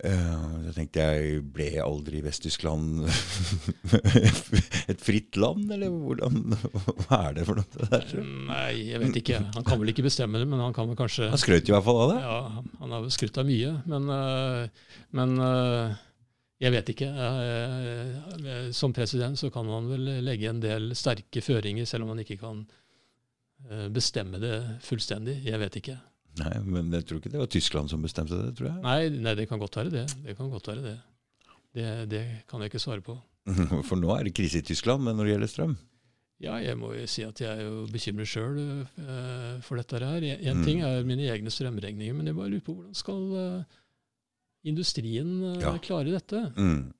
Uh, 0.00 0.62
jeg 0.64 0.74
tenkte 0.78 1.02
jeg, 1.04 1.40
ble 1.52 1.66
aldri 1.82 2.22
Vest-Tyskland 2.24 3.02
et 4.92 5.02
fritt 5.02 5.36
land, 5.36 5.66
eller 5.74 5.92
hvordan, 5.92 6.54
hva 7.02 7.18
er 7.26 7.34
det 7.36 7.44
for 7.44 7.60
noe? 7.60 7.88
Der? 7.90 8.06
Nei, 8.48 8.70
jeg 8.94 9.02
vet 9.02 9.18
ikke. 9.20 9.42
Han 9.58 9.66
kan 9.66 9.82
vel 9.82 9.92
ikke 9.92 10.06
bestemme 10.06 10.40
det, 10.40 10.46
men 10.48 10.62
han 10.62 10.72
kan 10.76 10.88
vel 10.88 10.96
kanskje 10.96 11.28
Han 11.34 11.42
skrøt 11.42 11.68
i 11.68 11.74
hvert 11.74 11.84
fall 11.84 12.00
av 12.06 12.14
det. 12.14 12.20
Ja, 12.22 12.38
han 12.80 12.94
har 12.96 13.04
vel 13.04 13.12
skrytt 13.12 13.42
av 13.42 13.50
mye, 13.50 13.74
men, 13.90 14.08
eh, 14.14 14.94
men 15.18 15.36
eh, 15.44 16.00
jeg 16.60 16.72
vet 16.74 16.90
ikke. 16.92 17.08
Eh, 17.08 18.70
Som 18.76 18.92
president 18.92 19.38
så 19.40 19.50
kan 19.52 19.66
man 19.68 19.88
vel 19.90 20.10
legge 20.24 20.50
en 20.50 20.60
del 20.62 20.90
sterke 20.98 21.42
føringer, 21.44 21.86
selv 21.88 22.04
om 22.06 22.12
man 22.14 22.22
ikke 22.24 22.38
kan 22.40 22.62
eh, 23.70 23.88
bestemme 23.92 24.40
det 24.42 24.54
fullstendig. 24.86 25.38
Jeg 25.46 25.60
vet 25.62 25.80
ikke. 25.80 25.98
Nei, 26.40 26.52
men 26.62 26.92
jeg 26.94 27.06
tror 27.08 27.18
ikke 27.20 27.32
det 27.32 27.40
var 27.42 27.50
Tyskland 27.50 27.90
som 27.90 28.02
bestemte 28.04 28.36
det, 28.38 28.52
tror 28.58 28.68
jeg. 28.70 28.82
Nei, 28.84 29.08
nei 29.24 29.34
det 29.34 29.48
kan 29.50 29.58
godt 29.58 29.76
være 29.80 29.90
det. 29.90 30.04
Det 30.24 30.36
kan 30.38 30.50
godt 30.52 30.68
være 30.70 30.84
det. 30.84 30.96
Det, 31.74 31.86
det 32.10 32.24
kan 32.50 32.60
jeg 32.62 32.70
ikke 32.70 32.82
svare 32.82 33.02
på. 33.02 33.16
For 33.88 33.96
nå 33.98 34.12
er 34.14 34.28
det 34.28 34.34
krise 34.36 34.60
i 34.60 34.66
Tyskland, 34.66 35.02
men 35.04 35.16
når 35.18 35.26
det 35.26 35.32
gjelder 35.34 35.50
strøm 35.54 35.76
Ja, 36.40 36.54
jeg 36.62 36.76
må 36.80 36.92
jo 36.96 37.04
si 37.10 37.20
at 37.26 37.40
jeg 37.42 37.50
er 37.50 37.66
jo 37.66 37.82
bekymret 37.92 38.28
sjøl 38.30 38.56
for 39.66 39.76
dette 39.76 39.98
her. 40.00 40.24
En 40.38 40.60
Mm. 40.60 40.64
ting 40.64 40.80
er 40.86 41.02
mine 41.04 41.26
egne 41.28 41.50
strømregninger, 41.52 42.14
men 42.16 42.26
jeg 42.30 42.36
bare 42.38 42.48
lurer 42.54 42.64
på 42.64 42.74
hvordan 42.78 42.96
skal 42.96 43.26
eh, 43.36 43.76
industrien 44.66 45.30
eh, 45.54 45.60
Ja. 45.62 45.74
klarer 45.78 46.18
dette? 46.18 46.52
mm. 46.56 46.92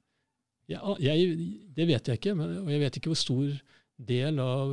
Ja, 0.71 0.95
jeg, 1.03 1.33
det 1.75 1.87
vet 1.89 2.07
jeg 2.07 2.21
ikke, 2.21 2.37
men, 2.39 2.61
og 2.63 2.69
jeg 2.71 2.79
vet 2.79 2.97
ikke 3.01 3.11
hvor 3.11 3.19
stor 3.19 3.57
del 4.07 4.37
av 4.39 4.71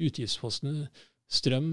utgiftspostene 0.00 0.86
strøm 1.28 1.68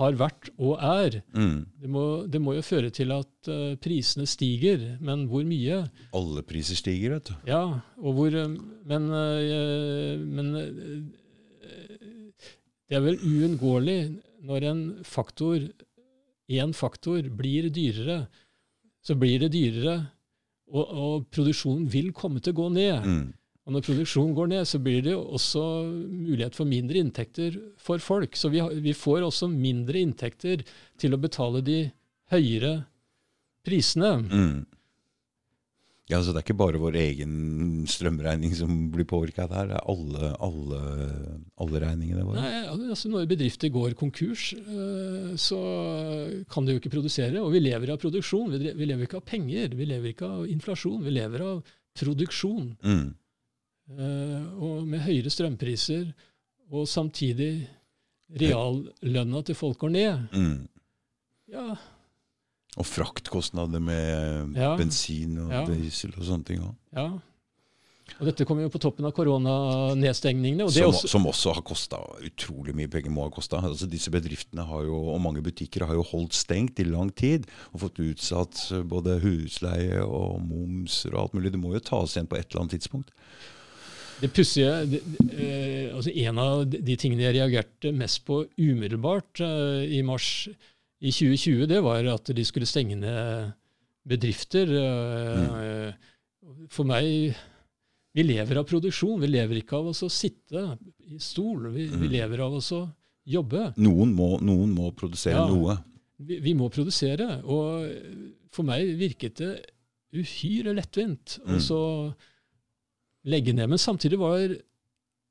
har 0.00 0.16
vært 0.16 0.48
og 0.56 0.78
er. 0.80 1.18
Mm. 1.34 1.58
Det 1.82 1.90
må, 1.92 2.04
det 2.30 2.40
må 2.40 2.54
jo 2.56 2.64
føre 2.64 2.88
til 2.94 3.12
at 3.12 3.50
uh, 3.52 3.74
prisene 3.82 4.24
stiger, 4.30 4.94
men 5.02 5.26
hvor 5.28 5.44
mye? 5.44 5.82
Alle 6.16 6.44
priser 6.46 6.78
stiger, 6.78 7.18
vet 7.18 7.28
du. 7.28 7.34
Ja, 7.50 7.62
og 8.00 8.16
hvor 8.16 8.32
eh, 8.32 8.54
Men, 8.88 9.10
uh, 9.12 10.16
men 10.24 10.54
uh, 10.56 11.02
det 12.88 12.96
er 12.96 13.04
vel 13.04 13.20
uunngåelig 13.20 14.00
når 14.48 14.64
en 14.70 14.80
faktor, 15.04 15.68
én 16.50 16.72
faktor, 16.74 17.28
blir 17.28 17.68
dyrere, 17.70 18.24
så 19.04 19.16
blir 19.18 19.42
det 19.42 19.52
dyrere, 19.54 19.98
og, 20.70 20.86
og 20.86 21.28
produksjonen 21.34 21.86
vil 21.90 22.12
komme 22.14 22.42
til 22.42 22.54
å 22.54 22.60
gå 22.60 22.68
ned. 22.76 23.06
Mm. 23.06 23.28
Og 23.66 23.74
når 23.76 23.84
produksjonen 23.86 24.34
går 24.34 24.50
ned, 24.50 24.66
så 24.66 24.80
blir 24.82 25.02
det 25.04 25.14
også 25.16 25.62
mulighet 26.10 26.56
for 26.56 26.68
mindre 26.68 27.02
inntekter 27.02 27.58
for 27.78 28.02
folk. 28.02 28.36
Så 28.38 28.50
vi, 28.52 28.62
vi 28.82 28.94
får 28.96 29.26
også 29.26 29.50
mindre 29.52 30.00
inntekter 30.00 30.64
til 31.00 31.14
å 31.14 31.20
betale 31.20 31.62
de 31.66 31.80
høyere 32.32 32.72
prisene. 33.66 34.12
Mm. 34.26 34.56
Ja, 36.10 36.18
så 36.22 36.32
Det 36.34 36.40
er 36.40 36.46
ikke 36.48 36.58
bare 36.58 36.80
vår 36.82 36.96
egen 36.98 37.34
strømregning 37.86 38.54
som 38.58 38.90
blir 38.90 39.06
påvirka 39.06 39.46
her. 39.46 39.68
Det 39.70 39.76
er 39.78 39.84
alle, 39.92 40.30
alle, 40.42 40.80
alle 41.62 41.82
regningene 41.84 42.24
våre. 42.26 42.42
Nei, 42.42 42.62
altså 42.90 43.10
Når 43.12 43.28
bedrifter 43.30 43.70
går 43.70 43.94
konkurs, 43.98 44.48
eh, 44.58 45.30
så 45.38 45.60
kan 46.50 46.66
de 46.66 46.74
jo 46.74 46.82
ikke 46.82 46.92
produsere. 46.96 47.38
Og 47.42 47.52
vi 47.54 47.62
lever 47.62 47.92
av 47.94 48.00
produksjon. 48.02 48.50
Vi 48.58 48.88
lever 48.90 49.06
ikke 49.06 49.20
av 49.22 49.26
penger. 49.28 49.76
Vi 49.78 49.86
lever 49.86 50.12
ikke 50.12 50.32
av 50.40 50.48
inflasjon. 50.50 51.02
Vi 51.06 51.14
lever 51.14 51.46
av 51.46 51.62
produksjon. 52.00 52.72
Mm. 52.82 53.06
Eh, 53.90 54.42
Og 54.60 54.86
med 54.86 55.06
høyere 55.06 55.30
strømpriser, 55.30 56.10
og 56.70 56.86
samtidig 56.86 57.68
reallønna 58.38 59.42
til 59.46 59.56
folk 59.58 59.78
går 59.82 59.90
ned. 59.94 60.28
Mm. 60.34 60.68
Ja, 61.50 61.74
Og 62.80 62.86
fraktkostnader 62.88 63.82
med 63.84 64.56
Ja. 64.56 64.74
bensin 64.80 65.36
og 65.42 65.50
Ja. 65.52 65.64
diesel 65.68 66.14
og 66.16 66.24
sånne 66.24 66.44
ting 66.48 66.62
ja. 66.96 67.10
Og 68.18 68.26
Dette 68.26 68.44
kommer 68.44 68.64
jo 68.64 68.70
på 68.72 68.80
toppen 68.82 69.06
av 69.06 69.12
koronanedstengningene. 69.14 70.64
og 70.66 70.72
det 70.72 70.82
Som, 70.82 70.90
også, 70.92 71.08
som 71.08 71.26
også 71.30 71.52
har 71.54 71.62
kosta 71.62 72.00
utrolig 72.26 72.74
mye 72.74 72.90
penger. 72.90 73.10
må 73.14 73.22
ha 73.22 73.30
kostet. 73.30 73.62
Altså, 73.62 73.88
disse 73.88 74.10
bedriftene 74.10 74.66
har 74.66 74.82
jo, 74.82 74.96
og 75.14 75.20
mange 75.22 75.40
butikker 75.40 75.86
har 75.86 75.94
jo 75.94 76.02
holdt 76.02 76.34
stengt 76.34 76.80
i 76.80 76.84
lang 76.84 77.14
tid 77.14 77.46
og 77.72 77.80
fått 77.84 78.00
utsatt 78.02 78.88
både 78.88 79.20
husleie 79.22 80.02
og 80.02 80.40
momser 80.42 81.14
og 81.14 81.20
alt 81.22 81.34
mulig. 81.38 81.52
Det 81.52 81.60
må 81.62 81.72
jo 81.72 81.80
tas 81.80 82.16
igjen 82.16 82.26
på 82.28 82.36
et 82.36 82.50
eller 82.50 82.64
annet 82.64 82.74
tidspunkt. 82.80 83.10
Det 84.20 84.32
pussige 84.34 85.00
eh, 85.32 85.94
altså 85.94 86.10
En 86.14 86.38
av 86.38 86.66
de 86.68 86.82
de 86.82 86.96
tingene 86.96 87.22
jeg 87.24 87.38
reagerte 87.38 87.92
mest 87.94 88.24
på 88.26 88.42
umiddelbart 88.58 89.40
uh, 89.40 89.80
i 89.86 90.02
mars 90.02 90.48
i 91.00 91.10
2020, 91.10 91.66
det 91.70 91.80
var 91.82 92.04
at 92.12 92.24
de 92.36 92.44
skulle 92.44 92.66
stenge 92.68 92.96
ned 93.00 93.52
bedrifter. 94.08 94.68
Mm. 94.68 96.66
For 96.72 96.84
meg 96.88 97.34
Vi 98.12 98.24
lever 98.26 98.58
av 98.58 98.64
produksjon. 98.66 99.20
Vi 99.22 99.28
lever 99.30 99.60
ikke 99.60 99.76
av 99.78 99.86
oss 99.92 100.00
å 100.02 100.08
sitte 100.10 100.64
i 101.06 101.18
stol. 101.22 101.68
Vi, 101.70 101.84
vi 101.86 102.08
Mm. 102.08 102.10
lever 102.10 102.40
av 102.42 102.54
oss 102.58 102.72
å 102.74 102.80
jobbe. 103.24 103.72
Noen 103.78 104.12
må, 104.12 104.40
noen 104.42 104.72
må 104.74 104.90
produsere 104.92 105.36
Ja. 105.38 105.46
noe. 105.46 105.76
Vi, 106.18 106.40
vi 106.40 106.52
må 106.54 106.68
produsere. 106.68 107.40
Og 107.44 107.86
for 108.50 108.64
meg 108.64 108.98
virket 108.98 109.36
det 109.36 109.70
uhyre 110.12 110.74
lettvint 110.74 111.38
Mm. 111.46 111.60
så 111.60 112.12
legge 113.26 113.52
ned. 113.54 113.68
Men 113.68 113.78
samtidig 113.78 114.18
var 114.18 114.56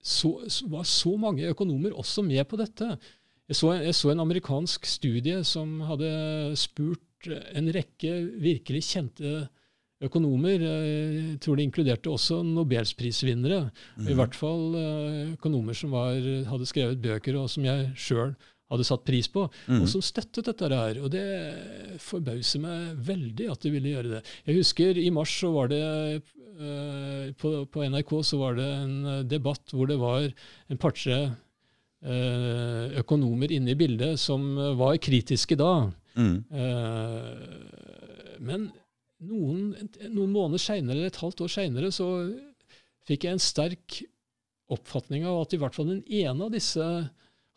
så, 0.02 0.40
var 0.70 0.84
så 0.84 1.18
mange 1.20 1.44
økonomer 1.52 1.92
også 1.92 2.24
med 2.24 2.48
på 2.48 2.56
dette. 2.58 2.98
Jeg 3.50 3.58
så, 3.58 3.72
jeg 3.82 3.96
så 3.98 4.12
en 4.14 4.22
amerikansk 4.22 4.86
studie 4.86 5.40
som 5.48 5.80
hadde 5.88 6.10
spurt 6.60 7.30
en 7.58 7.68
rekke 7.74 8.12
virkelig 8.40 8.84
kjente 8.94 9.48
økonomer. 10.06 10.62
eh, 10.62 11.16
Jeg 11.34 11.40
tror 11.44 11.58
det 11.58 11.66
inkluderte 11.66 12.12
også 12.14 12.44
nobelsprisvinnere. 12.46 13.72
I 14.08 14.14
hvert 14.16 14.38
fall 14.38 14.76
eh, 14.78 15.34
økonomer 15.34 15.74
som 15.76 15.92
var, 15.92 16.14
hadde 16.48 16.70
skrevet 16.70 17.02
bøker, 17.04 17.36
og 17.42 17.50
som 17.52 17.66
jeg 17.66 17.90
sjøl 18.00 18.36
hadde 18.70 18.86
satt 18.86 19.02
pris 19.04 19.26
på, 19.34 19.48
Mm. 19.68 19.82
og 19.82 19.88
som 19.90 20.02
støttet 20.06 20.46
dette 20.46 20.70
her. 20.70 21.00
Og 21.02 21.10
det 21.10 21.26
forbauser 22.06 22.62
meg 22.62 23.00
veldig 23.02 23.50
at 23.52 23.62
de 23.66 23.72
ville 23.74 23.96
gjøre 23.96 24.12
det. 24.14 24.22
Jeg 24.46 24.60
husker 24.62 24.98
i 25.02 25.10
mars 25.10 25.34
så 25.42 25.50
var 25.56 25.68
det 25.74 25.82
eh, 26.62 27.34
på, 27.40 27.66
på 27.72 27.84
NRK 27.90 28.14
så 28.30 28.38
var 28.40 28.56
det 28.60 28.70
en 28.84 28.96
eh, 29.06 29.24
debatt 29.24 29.74
hvor 29.74 29.90
det 29.90 29.98
var 30.00 30.28
en 30.70 30.78
par-tre 30.78 31.18
eh, 31.26 31.32
økonomer 32.00 33.52
inne 33.52 33.74
i 33.74 33.80
bildet 33.80 34.20
som 34.22 34.46
eh, 34.58 34.76
var 34.80 35.00
kritiske 35.04 35.58
da. 35.60 35.90
Mm. 36.16 36.38
Eh, 36.52 38.38
men 38.40 38.70
noen, 39.20 39.74
noen 40.08 40.32
måneder 40.32 40.64
seinere, 40.64 40.96
eller 40.96 41.12
et 41.12 41.22
halvt 41.24 41.44
år 41.46 41.52
seinere, 41.52 41.92
så 41.92 42.08
fikk 43.10 43.26
jeg 43.26 43.36
en 43.36 43.44
sterk 43.44 44.02
oppfatning 44.70 45.26
av 45.28 45.42
at 45.44 45.56
i 45.56 45.60
hvert 45.60 45.76
fall 45.76 45.90
den 45.90 46.04
ene 46.06 46.46
av 46.46 46.54
disse 46.54 46.86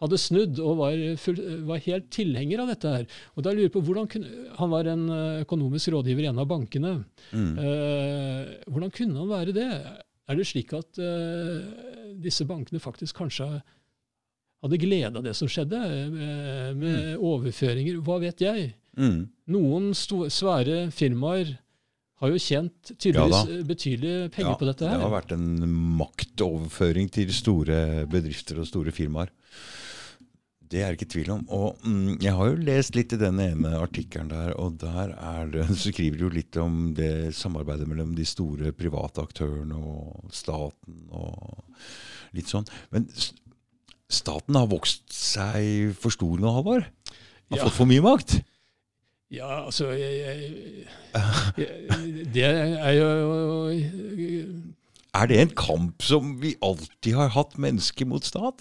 hadde 0.03 0.19
snudd 0.19 0.59
og 0.63 0.79
var, 0.81 1.01
full, 1.21 1.37
var 1.69 1.83
helt 1.85 2.09
tilhenger 2.15 2.65
av 2.65 2.73
dette 2.73 2.95
her. 2.97 3.05
Og 3.37 3.45
da 3.47 3.53
lurer 3.53 3.69
jeg 3.69 3.75
på 3.77 3.85
hvordan 3.87 4.09
kunne, 4.11 4.31
Han 4.59 4.73
var 4.73 4.89
en 4.91 5.05
eh, 5.15 5.43
økonomisk 5.45 5.93
rådgiver 5.95 6.27
i 6.27 6.31
en 6.33 6.43
av 6.43 6.49
bankene. 6.51 6.97
Mm. 7.31 7.53
Eh, 7.63 8.57
hvordan 8.67 8.95
kunne 8.97 9.21
han 9.23 9.31
være 9.31 9.55
det? 9.55 9.69
Er 10.27 10.39
det 10.39 10.49
slik 10.49 10.75
at 10.75 10.99
eh, 11.03 11.63
disse 12.23 12.47
bankene 12.49 12.83
faktisk 12.83 13.21
kanskje 13.23 13.47
hadde 14.63 14.79
glede 14.83 15.19
av 15.19 15.27
det 15.27 15.35
som 15.39 15.51
skjedde, 15.51 15.81
med 16.13 16.79
med 16.79 17.19
overføringer? 17.19 17.99
Hva 18.07 18.21
vet 18.23 18.45
jeg? 18.45 18.73
Mm. 18.99 19.27
Noen 19.53 19.93
svære 19.97 20.87
firmaer 20.95 21.57
har 22.23 22.31
jo 22.31 22.39
tjent 22.39 22.93
tydeligvis 23.03 23.65
betydelige 23.67 24.31
penger 24.35 24.53
Ja, 24.53 24.59
på 24.59 24.67
dette 24.69 24.87
her. 24.87 24.99
Det 25.01 25.07
har 25.09 25.17
vært 25.17 25.33
en 25.35 25.47
maktoverføring 25.99 27.11
til 27.11 27.33
store 27.35 27.79
bedrifter 28.11 28.61
og 28.63 28.69
store 28.69 28.95
firmaer. 28.95 29.33
Det 30.73 30.81
er 30.81 30.93
det 30.93 31.01
ikke 31.01 31.11
tvil 31.13 31.33
om. 31.35 31.43
Og 31.53 31.83
mm, 31.85 32.23
Jeg 32.23 32.33
har 32.39 32.49
jo 32.49 32.63
lest 32.65 32.97
litt 32.97 33.13
i 33.13 33.21
den 33.21 33.41
ene 33.43 33.75
artikkelen 33.77 34.31
der, 34.31 34.55
og 34.57 34.79
der 34.81 35.13
er 35.19 35.51
det, 35.53 35.67
så 35.75 35.91
skriver 35.91 36.21
de 36.21 36.27
jo 36.29 36.33
litt 36.33 36.61
om 36.63 36.95
det 36.97 37.35
samarbeidet 37.37 37.91
mellom 37.91 38.15
de 38.17 38.25
store 38.29 38.73
private 38.77 39.27
aktørene 39.27 39.77
og 39.77 40.31
staten 40.33 41.03
og 41.11 41.67
litt 42.33 42.49
sånn. 42.49 42.71
Men 42.95 43.11
staten 44.13 44.57
har 44.59 44.69
vokst 44.71 45.09
seg 45.15 45.93
for 45.99 46.13
stor 46.15 46.41
nå, 46.43 46.53
Halvor? 46.59 46.85
Har 47.53 47.59
Ja. 47.59 47.65
fått 47.67 47.77
for 47.81 47.89
mye 47.91 48.03
makt? 48.05 48.39
Ja, 49.33 49.65
altså 49.65 49.89
jeg, 49.97 50.13
jeg, 50.21 50.87
jeg, 51.57 52.27
Det 52.35 52.43
er 52.45 52.93
jo 52.99 53.09
Er 55.17 55.27
det 55.29 55.39
en 55.41 55.55
kamp 55.57 56.03
som 56.05 56.35
vi 56.43 56.55
alltid 56.65 57.15
har 57.17 57.33
hatt, 57.33 57.57
menneske 57.61 58.05
mot 58.09 58.25
stat? 58.25 58.61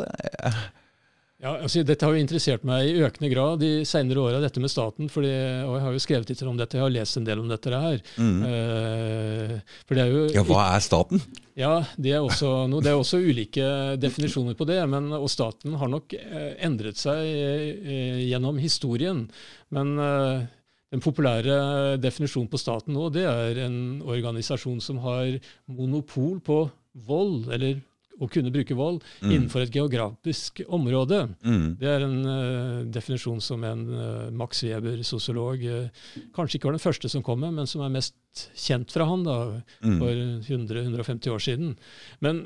Ja, 1.41 1.55
altså 1.57 1.81
Dette 1.81 2.05
har 2.05 2.13
jo 2.13 2.21
interessert 2.21 2.65
meg 2.67 2.85
i 2.91 2.99
økende 3.01 3.29
grad 3.31 3.61
de 3.63 3.69
senere 3.89 4.21
åra, 4.21 4.41
dette 4.43 4.61
med 4.61 4.69
staten. 4.69 5.09
Fordi, 5.09 5.31
og 5.65 5.73
jeg 5.73 5.85
har 5.87 5.95
jo 5.95 6.03
skrevet 6.03 6.29
litt 6.29 6.43
om 6.45 6.59
dette, 6.59 6.77
jeg 6.77 6.85
har 6.85 6.93
lest 6.93 7.17
en 7.17 7.25
del 7.25 7.41
om 7.41 7.49
dette 7.49 7.81
her. 7.85 7.97
Mm. 8.21 8.43
Uh, 8.45 9.55
for 9.87 9.97
det 9.97 10.03
er 10.03 10.13
jo 10.13 10.23
Ja, 10.35 10.45
hva 10.45 10.67
er 10.75 10.85
staten? 10.85 11.23
Ja, 11.57 11.73
det 11.97 12.13
er 12.13 12.21
også 12.21 12.53
noe. 12.69 12.85
Det 12.85 12.93
er 12.93 13.01
også 13.01 13.23
ulike 13.25 13.65
definisjoner 14.01 14.57
på 14.57 14.69
det. 14.69 14.77
Men, 14.91 15.09
og 15.17 15.29
staten 15.33 15.73
har 15.81 15.89
nok 15.89 16.13
eh, 16.17 16.53
endret 16.63 17.01
seg 17.01 17.25
eh, 17.25 18.21
gjennom 18.29 18.61
historien. 18.61 19.25
Men 19.73 19.95
den 19.97 21.03
populære 21.03 21.97
definisjonen 22.01 22.49
på 22.51 22.59
staten 22.61 22.93
nå, 22.95 23.09
det 23.15 23.25
er 23.27 23.63
en 23.65 24.01
organisasjon 24.03 24.81
som 24.83 25.01
har 25.05 25.37
monopol 25.71 26.41
på 26.43 26.65
vold, 27.07 27.47
eller 27.53 27.79
å 28.21 28.29
kunne 28.29 28.51
bruke 28.53 28.75
vold, 28.77 29.01
Mm. 29.21 29.31
innenfor 29.33 29.63
et 29.65 29.73
geografisk 29.73 30.61
område. 30.69 31.23
Mm. 31.43 31.77
Det 31.81 31.89
er 31.89 32.05
en 32.05 32.17
uh, 32.25 32.83
definisjon 32.93 33.41
som 33.41 33.63
en 33.65 33.81
uh, 33.89 34.29
Max 34.31 34.61
Weber, 34.63 35.01
sosiolog, 35.03 35.63
uh, 35.65 35.89
kanskje 36.37 36.59
ikke 36.59 36.69
var 36.69 36.77
den 36.77 36.85
første 36.85 37.09
som 37.09 37.23
kom 37.25 37.39
med, 37.41 37.53
men 37.57 37.67
som 37.67 37.81
er 37.81 37.89
mest 37.97 38.13
kjent 38.55 38.91
fra 38.93 39.05
han 39.09 39.23
da, 39.25 39.37
Mm. 39.83 39.97
for 39.99 40.13
100-150 40.47 41.31
år 41.33 41.41
siden. 41.41 41.75
Men, 42.21 42.43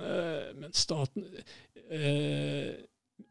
men 0.59 0.71
staten 0.73 1.25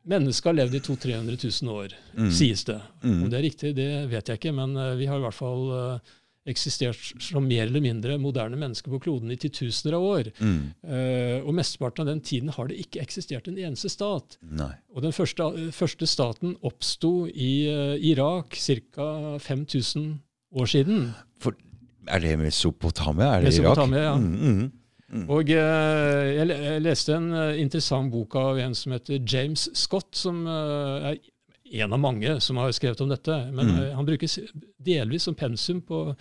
Mennesket 0.04 0.44
har 0.48 0.54
levd 0.56 0.74
i 0.76 0.80
200 0.80 1.32
000-300 1.36 1.62
000 1.64 1.74
år, 1.74 1.94
Mm. 2.16 2.30
sies 2.30 2.64
det. 2.64 2.80
Mm. 3.02 3.22
Om 3.24 3.30
det 3.30 3.38
er 3.38 3.42
riktig, 3.48 3.74
det 3.76 3.88
vet 4.10 4.28
jeg 4.28 4.38
ikke, 4.38 4.52
men 4.54 4.74
vi 4.98 5.06
har 5.08 5.18
i 5.18 5.24
hvert 5.24 5.34
fall 5.36 6.00
eksistert 6.48 7.00
som 7.22 7.46
mer 7.48 7.64
eller 7.66 7.80
mindre 7.84 8.18
moderne 8.20 8.58
mennesker 8.60 8.92
på 8.92 9.00
kloden 9.06 9.32
i 9.32 9.38
titusener 9.40 9.96
av 9.96 10.04
år. 10.04 10.30
Mm. 10.38 10.60
Uh, 10.84 11.38
og 11.40 11.54
mesteparten 11.56 12.04
av 12.04 12.10
den 12.12 12.22
tiden 12.24 12.52
har 12.52 12.68
det 12.68 12.78
ikke 12.82 13.02
eksistert 13.04 13.48
en 13.48 13.58
eneste 13.58 13.88
stat. 13.92 14.38
Nei. 14.44 14.72
Og 14.94 15.06
den 15.06 15.16
første, 15.16 15.48
første 15.74 16.08
staten 16.10 16.56
oppsto 16.66 17.26
i 17.30 17.52
uh, 17.72 17.96
Irak 17.96 18.58
ca. 18.60 19.10
5000 19.40 20.10
år 20.54 20.70
siden. 20.70 21.12
For, 21.40 21.56
er 22.06 22.20
det 22.20 22.38
Mesopotamia? 22.38 23.36
Er 23.36 23.44
det 23.44 23.54
Mesopotamia, 23.54 24.08
ja. 24.10 24.16
Mm, 24.20 24.72
Mm, 25.14 25.20
mm. 25.20 25.30
Og 25.30 25.50
eh, 25.52 26.28
jeg, 26.34 26.48
jeg 26.50 26.82
leste 26.82 27.14
en 27.14 27.28
eh, 27.36 27.60
interessant 27.62 28.10
bok 28.12 28.34
av 28.40 28.58
en 28.58 28.74
som 28.74 28.94
heter 28.96 29.20
James 29.20 29.68
Scott, 29.78 30.10
som 30.16 30.42
eh, 30.48 31.10
er 31.12 31.18
en 31.72 31.92
av 31.92 32.00
mange 32.00 32.40
som 32.40 32.56
har 32.60 32.72
skrevet 32.76 33.00
om 33.00 33.08
dette. 33.08 33.52
Men 33.52 33.66
Mm. 33.74 33.94
han 33.96 34.06
brukes 34.06 34.38
delvis 34.78 35.22
som 35.22 35.34
pensum 35.34 35.80
på 35.80 36.16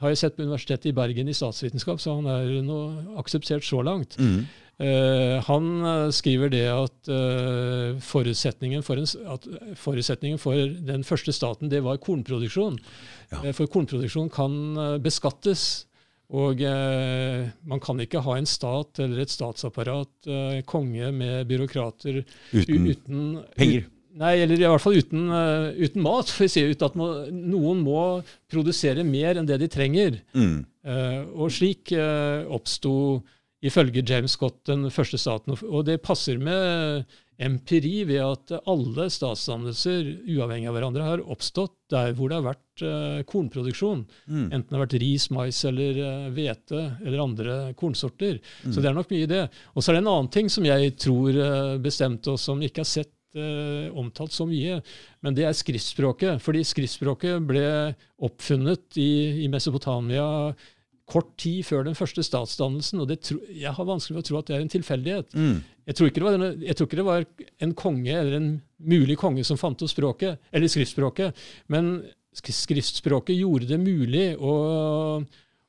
har 0.00 0.08
jeg 0.08 0.18
sett 0.18 0.36
på 0.36 0.42
Universitetet 0.42 0.86
i 0.86 0.92
Bergen 0.96 1.28
i 1.28 1.34
statsvitenskap, 1.36 2.00
så 2.00 2.14
han 2.16 2.26
er 2.26 2.62
nå 2.64 3.16
akseptert 3.20 3.62
så 3.62 3.82
langt. 3.84 4.16
Mm. 4.18 4.46
Uh, 4.80 5.42
han 5.44 5.84
eh, 5.84 6.10
skriver 6.10 6.48
det 6.48 6.64
at, 6.72 7.10
uh, 7.12 7.98
forutsetningen 8.00 8.80
for 8.82 8.96
en, 8.96 9.04
at 9.28 9.44
forutsetningen 9.76 10.40
for 10.40 10.56
den 10.56 11.04
første 11.04 11.34
staten, 11.36 11.68
det 11.68 11.82
var 11.84 12.00
kornproduksjon. 12.00 12.78
Ja. 13.30 13.42
Uh, 13.44 13.52
for 13.52 13.68
kornproduksjon 13.68 14.32
kan 14.32 15.02
beskattes. 15.04 15.84
Og 16.30 16.60
eh, 16.62 17.48
man 17.66 17.80
kan 17.82 17.98
ikke 17.98 18.22
ha 18.22 18.36
en 18.38 18.46
stat 18.46 19.00
eller 19.02 19.24
et 19.24 19.32
statsapparat, 19.32 20.10
eh, 20.30 20.60
konge 20.62 21.10
med 21.10 21.48
byråkrater, 21.50 22.20
Uten 22.54 22.86
uten 22.86 23.24
penger. 23.56 23.88
Nei, 24.18 24.34
eller 24.42 24.58
i 24.58 24.66
hvert 24.66 24.82
fall 24.82 24.98
uten, 24.98 25.28
eh, 25.30 25.84
uten 25.86 26.02
mat. 26.02 26.30
For 26.32 26.46
vi 26.46 26.52
sier 26.54 26.72
ut 26.72 26.82
at 26.86 26.96
noen 26.98 27.82
må 27.86 28.02
produsere 28.50 29.06
mer 29.06 29.38
enn 29.38 29.48
det 29.48 29.60
de 29.62 29.70
trenger. 29.70 30.18
Mm. 30.34 30.64
Eh, 30.80 31.20
og 31.36 31.52
slik 31.52 31.92
uh, 31.92 32.48
oppsto 32.50 32.92
ifølge 33.60 34.02
James 34.06 34.34
Scott 34.34 34.64
den 34.70 34.88
første 34.90 35.20
staten. 35.20 35.54
Og 35.68 35.84
det 35.86 36.00
passer 36.02 36.40
med 36.40 37.04
empiri 37.40 38.02
ved 38.08 38.20
at 38.24 38.52
alle 38.68 39.06
statsdannelser, 39.12 40.08
uavhengig 40.28 40.68
av 40.68 40.76
hverandre, 40.76 41.06
har 41.06 41.22
oppstått 41.32 41.76
der 41.92 42.12
hvor 42.16 42.32
det 42.32 42.40
har 42.40 42.48
vært 42.50 42.84
uh, 42.84 43.20
kornproduksjon. 43.28 44.02
Mm. 44.26 44.48
Enten 44.48 44.66
det 44.66 44.76
har 44.76 44.84
vært 44.86 44.98
ris, 45.04 45.28
mais 45.32 45.62
eller 45.68 46.02
hvete 46.34 46.82
uh, 46.82 46.98
eller 47.04 47.24
andre 47.28 47.60
kornsorter. 47.78 48.42
Mm. 48.64 48.74
Så 48.74 48.80
det 48.80 48.90
er 48.90 48.98
nok 48.98 49.14
mye 49.14 49.28
i 49.28 49.30
det. 49.30 49.46
Og 49.76 49.84
så 49.84 49.92
er 49.92 50.00
det 50.00 50.04
en 50.06 50.12
annen 50.16 50.34
ting 50.34 50.52
som 50.52 50.66
jeg 50.66 50.96
tror 51.00 51.38
uh, 51.38 51.78
bestemte, 51.80 52.34
og 52.34 52.42
som 52.42 52.60
ikke 52.64 52.82
har 52.82 52.92
sett 52.96 53.14
eh, 53.34 53.88
omtalt 53.96 54.32
så 54.34 54.46
mye, 54.48 54.80
men 55.22 55.34
det 55.36 55.44
er 55.46 55.56
skriftspråket. 55.56 56.40
Fordi 56.42 56.62
skriftspråket 56.66 57.40
ble 57.46 57.64
oppfunnet 58.26 58.96
i, 59.00 59.44
i 59.44 59.48
Mesopotamia 59.52 60.54
kort 61.10 61.32
tid 61.42 61.64
før 61.66 61.84
den 61.88 61.96
første 61.98 62.22
statsdannelsen. 62.22 63.00
og 63.02 63.08
det 63.10 63.20
tro, 63.26 63.40
Jeg 63.50 63.72
har 63.74 63.84
vanskelig 63.88 64.14
for 64.14 64.22
å 64.22 64.28
tro 64.28 64.38
at 64.38 64.46
det 64.46 64.56
er 64.56 64.60
en 64.62 64.70
tilfeldighet. 64.70 65.32
Mm. 65.34 65.56
Jeg 65.90 65.96
tror, 65.98 66.06
ikke 66.10 66.20
det 66.20 66.28
var, 66.28 66.34
en- 66.38 66.60
jeg 66.62 66.76
tror 66.78 66.86
ikke 66.86 67.00
det 67.00 67.08
var 67.08 67.24
en 67.66 67.74
konge 67.74 68.14
eller 68.14 68.36
en 68.36 68.50
mulig 68.78 69.16
konge 69.18 69.42
som 69.44 69.58
fant 69.58 69.82
opp 69.82 69.90
språket, 69.90 70.38
eller 70.54 70.70
skriftspråket, 70.70 71.34
men 71.68 72.04
skriftspråket 72.32 73.34
gjorde 73.40 73.66
det 73.72 73.80
mulig 73.82 74.26
å, 74.38 74.54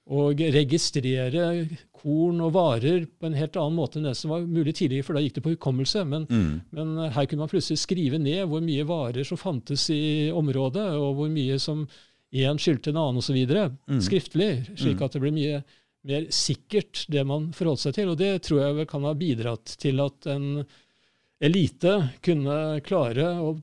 å 0.09 0.31
registrere 0.33 1.67
korn 2.01 2.39
og 2.41 2.53
varer 2.55 3.05
på 3.05 3.27
en 3.29 3.35
helt 3.37 3.55
annen 3.55 3.77
måte 3.77 3.99
enn 3.99 4.07
det 4.09 4.15
som 4.17 4.31
var 4.33 4.41
mulig 4.49 4.73
tidligere, 4.75 5.05
for 5.05 5.13
da 5.13 5.21
gikk 5.21 5.35
det 5.37 5.43
på 5.45 5.53
hukommelse. 5.55 6.05
Men, 6.07 6.25
Mm. 6.25 6.61
men 6.71 7.11
her 7.11 7.25
kunne 7.25 7.39
man 7.45 7.49
plutselig 7.49 7.77
skrive 7.79 8.17
ned 8.19 8.47
hvor 8.49 8.61
mye 8.61 8.83
varer 8.83 9.23
som 9.23 9.37
fantes 9.37 9.89
i 9.89 10.31
området, 10.33 10.87
og 10.97 11.15
hvor 11.15 11.29
mye 11.29 11.59
som 11.59 11.87
én 12.33 12.57
skyldte 12.57 12.89
en 12.89 12.97
annen 12.97 13.17
osv. 13.21 13.37
Mm. 13.87 14.01
skriftlig, 14.01 14.51
slik 14.77 15.01
at 15.01 15.11
det 15.13 15.21
ble 15.21 15.31
mye 15.31 15.63
mer 16.03 16.25
sikkert 16.31 17.05
det 17.11 17.23
man 17.27 17.51
forholdt 17.53 17.79
seg 17.85 17.93
til. 17.93 18.09
Og 18.09 18.17
det 18.17 18.41
tror 18.41 18.77
jeg 18.79 18.87
kan 18.87 19.03
ha 19.03 19.13
bidratt 19.13 19.77
til 19.77 19.99
at 20.01 20.25
en 20.25 20.65
elite 21.41 22.09
kunne 22.23 22.81
klare 22.81 23.35
å 23.41 23.55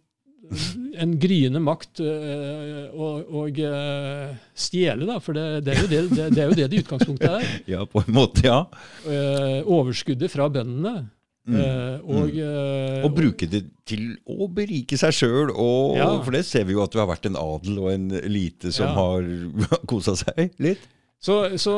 en 0.99 1.12
gryende 1.20 1.61
makt 1.61 2.01
å 2.01 3.09
og 3.43 3.59
øh, 3.61 4.32
stjele, 4.57 5.05
da, 5.09 5.18
for 5.20 5.36
det, 5.36 5.64
det, 5.66 5.74
er 5.74 5.82
jo 5.82 5.89
det, 5.91 6.01
det, 6.32 6.41
er 6.43 6.49
jo 6.49 6.57
det 6.57 6.68
det 6.72 6.82
utgangspunktet 6.84 7.28
er. 7.28 7.47
Ja, 7.74 7.84
på 7.91 8.03
en 8.05 8.14
måte, 8.16 8.47
ja. 8.47 8.62
Eh, 9.05 9.61
overskuddet 9.68 10.32
fra 10.32 10.49
bøndene. 10.53 11.09
Mm. 11.49 11.57
eh, 11.57 12.01
og, 12.05 12.34
eh, 12.36 13.05
Og 13.07 13.14
bruke 13.16 13.47
det 13.49 13.62
til 13.89 14.11
å 14.28 14.49
berike 14.53 14.99
seg 15.01 15.14
sjøl. 15.16 15.53
Ja. 15.97 16.11
For 16.24 16.36
det 16.36 16.43
ser 16.49 16.66
vi 16.68 16.76
jo 16.76 16.82
at 16.84 16.93
du 16.93 16.99
har 17.01 17.09
vært 17.09 17.28
en 17.30 17.39
adel 17.41 17.78
og 17.80 17.93
en 17.95 18.11
elite 18.20 18.72
som 18.74 18.91
Ja. 18.91 18.95
har 18.99 19.80
kosa 19.91 20.16
seg 20.18 20.53
litt. 20.61 20.84
Så, 21.19 21.59
så 21.59 21.73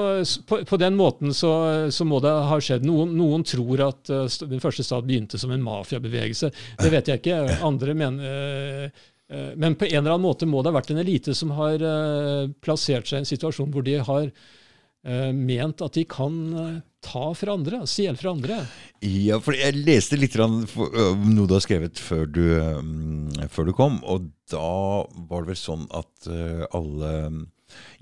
på, 0.45 0.59
på 0.69 0.77
den 0.77 0.99
måten 0.99 1.33
så, 1.33 1.51
så 1.89 2.05
må 2.05 2.19
det 2.21 2.29
ha 2.29 2.59
skjedd. 2.61 2.85
Noen, 2.85 3.15
noen 3.17 3.45
tror 3.49 3.81
at 3.87 4.11
uh, 4.13 4.27
den 4.45 4.61
første 4.61 4.85
stat 4.85 5.07
begynte 5.09 5.41
som 5.41 5.53
en 5.55 5.65
mafiabevegelse. 5.65 6.51
Det 6.77 6.91
vet 6.93 7.09
jeg 7.09 7.23
ikke. 7.23 7.39
Andre 7.65 7.95
mener 7.97 8.21
uh, 8.21 9.07
uh, 9.33 9.53
Men 9.57 9.79
på 9.81 9.89
en 9.89 10.03
eller 10.03 10.19
annen 10.19 10.27
måte 10.27 10.49
må 10.49 10.61
det 10.61 10.69
ha 10.69 10.77
vært 10.77 10.93
en 10.93 11.01
elite 11.01 11.33
som 11.37 11.55
har 11.57 11.81
eh, 11.81 12.51
plassert 12.61 13.09
seg 13.09 13.21
i 13.21 13.23
en 13.23 13.31
situasjon 13.31 13.71
hvor 13.73 13.85
de 13.87 13.95
har 14.05 14.27
eh, 14.27 15.31
ment 15.33 15.81
at 15.87 15.97
de 15.97 16.05
kan 16.11 16.37
eh, 16.61 16.75
ta 17.01 17.31
fra 17.33 17.55
andre, 17.57 17.81
stjele 17.89 18.21
fra 18.21 18.35
andre. 18.35 18.59
Ja, 19.07 19.39
for 19.41 19.57
jeg 19.57 19.79
leste 19.87 20.19
litt 20.21 20.37
om 20.37 20.59
noe 20.67 21.49
du 21.49 21.55
har 21.57 21.65
skrevet 21.65 21.97
før 21.97 22.27
du, 22.29 22.43
ø, 22.59 23.47
før 23.49 23.71
du 23.71 23.73
kom, 23.79 23.97
og 24.05 24.29
da 24.53 25.07
var 25.31 25.47
det 25.47 25.55
vel 25.55 25.61
sånn 25.63 25.87
at 25.97 26.29
alle 26.77 27.15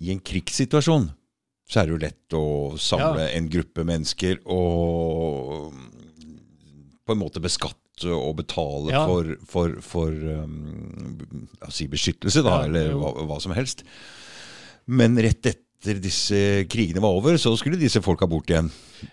I 0.02 0.10
en 0.16 0.24
krigssituasjon 0.24 1.12
så 1.68 1.80
er 1.82 1.88
det 1.88 1.92
jo 1.94 2.00
lett 2.00 2.36
å 2.38 2.44
samle 2.80 3.26
en 3.36 3.48
gruppe 3.52 3.84
mennesker 3.84 4.40
og 4.48 5.74
på 7.04 7.14
en 7.14 7.20
måte 7.20 7.40
beskatte 7.44 8.08
og 8.14 8.36
betale 8.38 8.92
Ja. 8.94 9.02
for, 9.08 9.34
for, 9.48 9.74
for 9.82 10.12
um, 10.14 11.18
si 11.72 11.88
beskyttelse, 11.90 12.44
da, 12.46 12.60
Ja, 12.60 12.68
eller 12.68 12.92
hva, 12.94 13.10
hva 13.26 13.38
som 13.42 13.52
helst. 13.56 13.82
Men 14.86 15.18
rett 15.20 15.44
etter 15.50 15.98
disse 16.02 16.38
krigene 16.70 17.02
var 17.02 17.16
over, 17.18 17.36
så 17.40 17.52
skulle 17.58 17.80
disse 17.80 18.00
folka 18.04 18.28
bort 18.30 18.50
igjen. 18.50 18.70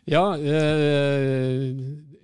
Ja, 0.10 0.36
øh, 0.38 1.74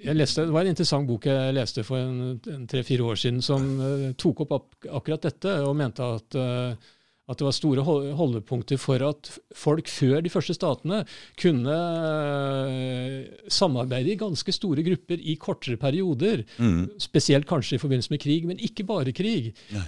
jeg 0.01 0.17
leste, 0.17 0.45
det 0.47 0.53
var 0.53 0.65
en 0.65 0.71
interessant 0.73 1.09
bok 1.09 1.27
jeg 1.29 1.53
leste 1.57 1.83
for 1.85 2.01
en, 2.01 2.39
en 2.49 2.63
tre-fire 2.69 3.05
år 3.09 3.19
siden 3.21 3.41
som 3.45 3.67
uh, 3.81 4.07
tok 4.17 4.45
opp 4.45 4.55
ak 4.57 4.87
akkurat 5.01 5.27
dette, 5.27 5.57
og 5.65 5.75
mente 5.77 6.05
at, 6.17 6.37
eh, 6.37 6.89
at 7.31 7.39
det 7.39 7.47
var 7.47 7.55
store 7.55 7.85
holdepunkter 8.19 8.79
for 8.81 9.01
at 9.07 9.31
folk 9.57 9.89
før 9.91 10.21
de 10.25 10.31
første 10.33 10.55
statene 10.57 11.01
kunne 11.39 11.77
eh, 12.67 13.31
samarbeide 13.51 14.13
i 14.13 14.19
ganske 14.19 14.55
store 14.55 14.83
grupper 14.85 15.21
i 15.23 15.37
kortere 15.41 15.79
perioder. 15.81 16.43
Mm. 16.59 16.89
Spesielt 17.01 17.47
kanskje 17.49 17.79
i 17.79 17.81
forbindelse 17.81 18.13
med 18.13 18.21
krig, 18.23 18.47
men 18.49 18.61
ikke 18.61 18.85
bare 18.87 19.15
krig. 19.15 19.53
Nei. 19.73 19.87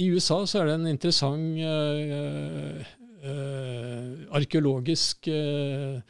I 0.00 0.10
USA 0.14 0.42
så 0.48 0.62
er 0.62 0.70
det 0.72 0.78
en 0.78 0.90
interessant 0.90 1.60
uh, 1.62 2.82
uh, 3.28 4.12
arkeologisk 4.38 5.28
uh, 5.32 6.00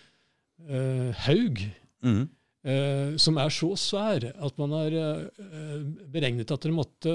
eh, 0.69 1.11
haug 1.27 1.63
Mm. 1.99 2.29
eh, 2.63 3.17
som 3.19 3.39
er 3.43 3.51
så 3.51 3.73
svær 3.75 4.23
at 4.31 4.59
man 4.61 4.71
har 4.77 4.95
eh, 4.95 5.81
beregnet 6.13 6.53
at 6.55 6.63
det 6.63 6.71
måtte 6.71 7.15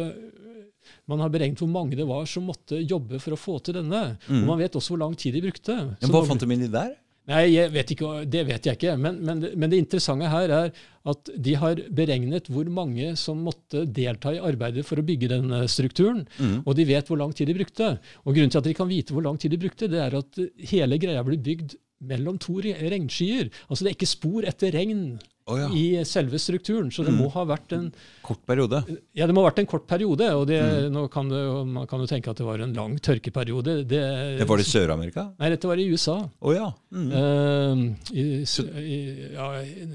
man 1.12 1.24
har 1.24 1.32
beregnet 1.34 1.60
hvor 1.60 1.72
mange 1.72 1.98
det 2.00 2.08
var 2.08 2.28
som 2.30 2.46
måtte 2.48 2.80
jobbe 2.80 3.20
for 3.24 3.36
å 3.36 3.40
få 3.40 3.58
til 3.66 3.80
denne. 3.82 4.04
Mm. 4.28 4.44
Og 4.44 4.52
man 4.54 4.62
vet 4.64 4.76
også 4.80 4.96
hvor 4.96 5.04
lang 5.06 5.16
tid 5.20 5.36
de 5.36 5.44
brukte. 5.44 5.76
Men 6.00 6.14
hva 6.14 6.24
fant 6.28 6.44
de 6.44 6.56
inn 6.56 6.68
i 6.68 6.72
der? 6.72 6.94
Nei, 7.32 7.44
jeg 7.54 7.72
vet 7.72 7.92
ikke, 7.94 8.08
det 8.28 8.42
vet 8.50 8.66
jeg 8.68 8.76
ikke. 8.76 8.96
Men, 9.00 9.22
men, 9.24 9.46
men 9.56 9.72
det 9.72 9.80
interessante 9.80 10.28
her 10.28 10.52
er 10.52 10.74
at 11.08 11.30
de 11.46 11.54
har 11.60 11.80
beregnet 11.96 12.50
hvor 12.52 12.68
mange 12.72 13.14
som 13.20 13.40
måtte 13.46 13.86
delta 13.88 14.34
i 14.36 14.42
arbeidet 14.44 14.84
for 14.88 15.00
å 15.00 15.06
bygge 15.08 15.30
den 15.32 15.54
strukturen. 15.72 16.26
Mm. 16.36 16.58
Og 16.66 16.76
de 16.76 16.88
vet 16.90 17.08
hvor 17.08 17.20
lang 17.22 17.32
tid 17.36 17.48
de 17.52 17.56
brukte. 17.56 17.94
Og 18.26 18.36
grunnen 18.36 18.52
til 18.52 18.60
at 18.60 18.68
de 18.68 18.76
kan 18.76 18.92
vite 18.92 19.16
hvor 19.16 19.24
lang 19.24 19.40
tid 19.40 19.56
de 19.56 19.62
brukte, 19.64 19.92
det 19.92 20.02
er 20.04 20.20
at 20.20 20.44
hele 20.72 21.00
greia 21.00 21.24
ble 21.24 21.40
bygd 21.48 21.78
mellom 22.04 22.40
to 22.44 22.58
regnskyer. 22.60 23.48
Altså 23.70 23.86
det 23.86 23.94
er 23.94 23.98
ikke 23.98 24.12
spor 24.12 24.48
etter 24.50 24.76
regn 24.76 25.06
Å 25.46 25.58
ja. 25.60 25.68
i 25.76 26.04
selve 26.08 26.40
strukturen. 26.40 26.88
Så 26.92 27.04
det 27.04 27.12
Mm. 27.12 27.20
må 27.20 27.30
ha 27.34 27.44
vært 27.46 27.74
en 27.76 27.92
Kort 28.24 28.46
periode. 28.48 28.80
ja, 29.14 29.26
det 29.28 29.34
må 29.36 29.44
ha 29.44 29.50
vært 29.52 29.60
en 29.60 29.66
kort 29.68 29.86
periode. 29.88 30.22
Og 30.40 30.48
det, 30.48 30.62
Mm. 30.62 30.94
nå 30.94 31.10
kan 31.12 31.28
det, 31.28 31.42
man 31.68 31.86
kan 31.88 32.00
jo 32.00 32.06
tenke 32.08 32.30
at 32.32 32.38
det 32.38 32.46
var 32.46 32.60
en 32.64 32.74
lang 32.74 32.96
tørkeperiode. 32.98 33.84
Det, 33.88 34.40
Det 34.40 34.48
var 34.48 34.58
det 34.58 34.66
Sør-Amerika? 34.66 35.34
Nei, 35.40 35.50
dette 35.50 35.68
var 35.68 35.76
i 35.76 35.90
USA. 35.92 36.30
Å 36.42 36.54
ja. 36.56 36.72
Mm. 36.94 37.12
Uh, 37.12 37.96
i, 38.14 38.46
i, 38.80 39.30
ja, 39.34 39.50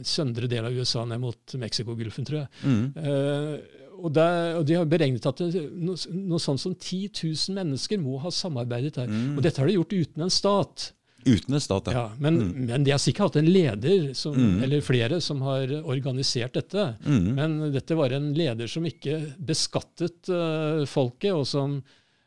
søndre 0.05 0.49
del 0.49 0.65
av 0.67 0.73
USA, 0.73 1.05
ned 1.05 1.21
mot 1.21 1.37
Mexicogolfen, 1.55 2.25
tror 2.29 2.45
jeg. 2.45 2.49
Mm. 2.65 2.93
Uh, 2.97 3.59
og, 4.05 4.13
der, 4.15 4.57
og 4.59 4.67
De 4.67 4.75
har 4.75 4.85
beregnet 4.87 5.25
at 5.27 5.37
det, 5.43 5.65
noe, 5.75 5.97
noe 6.13 6.39
sånt 6.39 6.61
som 6.61 6.75
10 6.75 7.09
000 7.25 7.57
mennesker 7.57 7.99
må 7.99 8.21
ha 8.23 8.31
samarbeidet 8.31 8.95
der. 9.01 9.09
Mm. 9.09 9.37
Og 9.39 9.43
dette 9.43 9.59
har 9.59 9.67
de 9.67 9.75
gjort 9.79 9.93
uten 9.97 10.23
en 10.23 10.31
stat. 10.31 10.93
Uten 11.29 11.55
en 11.59 11.61
stat, 11.63 11.91
ja. 11.91 11.93
Ja, 11.93 12.05
men, 12.19 12.39
Mm. 12.41 12.67
men 12.71 12.85
de 12.87 12.91
har 12.95 12.99
sikkert 13.03 13.29
hatt 13.29 13.37
en 13.41 13.51
leder, 13.53 14.15
som, 14.15 14.35
Mm. 14.37 14.63
eller 14.65 14.81
flere, 14.85 15.21
som 15.21 15.41
har 15.45 15.67
organisert 15.85 16.55
dette. 16.57 16.85
Mm. 17.05 17.35
Men 17.35 17.59
dette 17.75 17.97
var 17.99 18.11
en 18.17 18.33
leder 18.35 18.67
som 18.71 18.85
ikke 18.89 19.35
beskattet 19.39 20.29
uh, 20.33 20.85
folket, 20.87 21.33
og 21.35 21.45
som, 21.47 21.83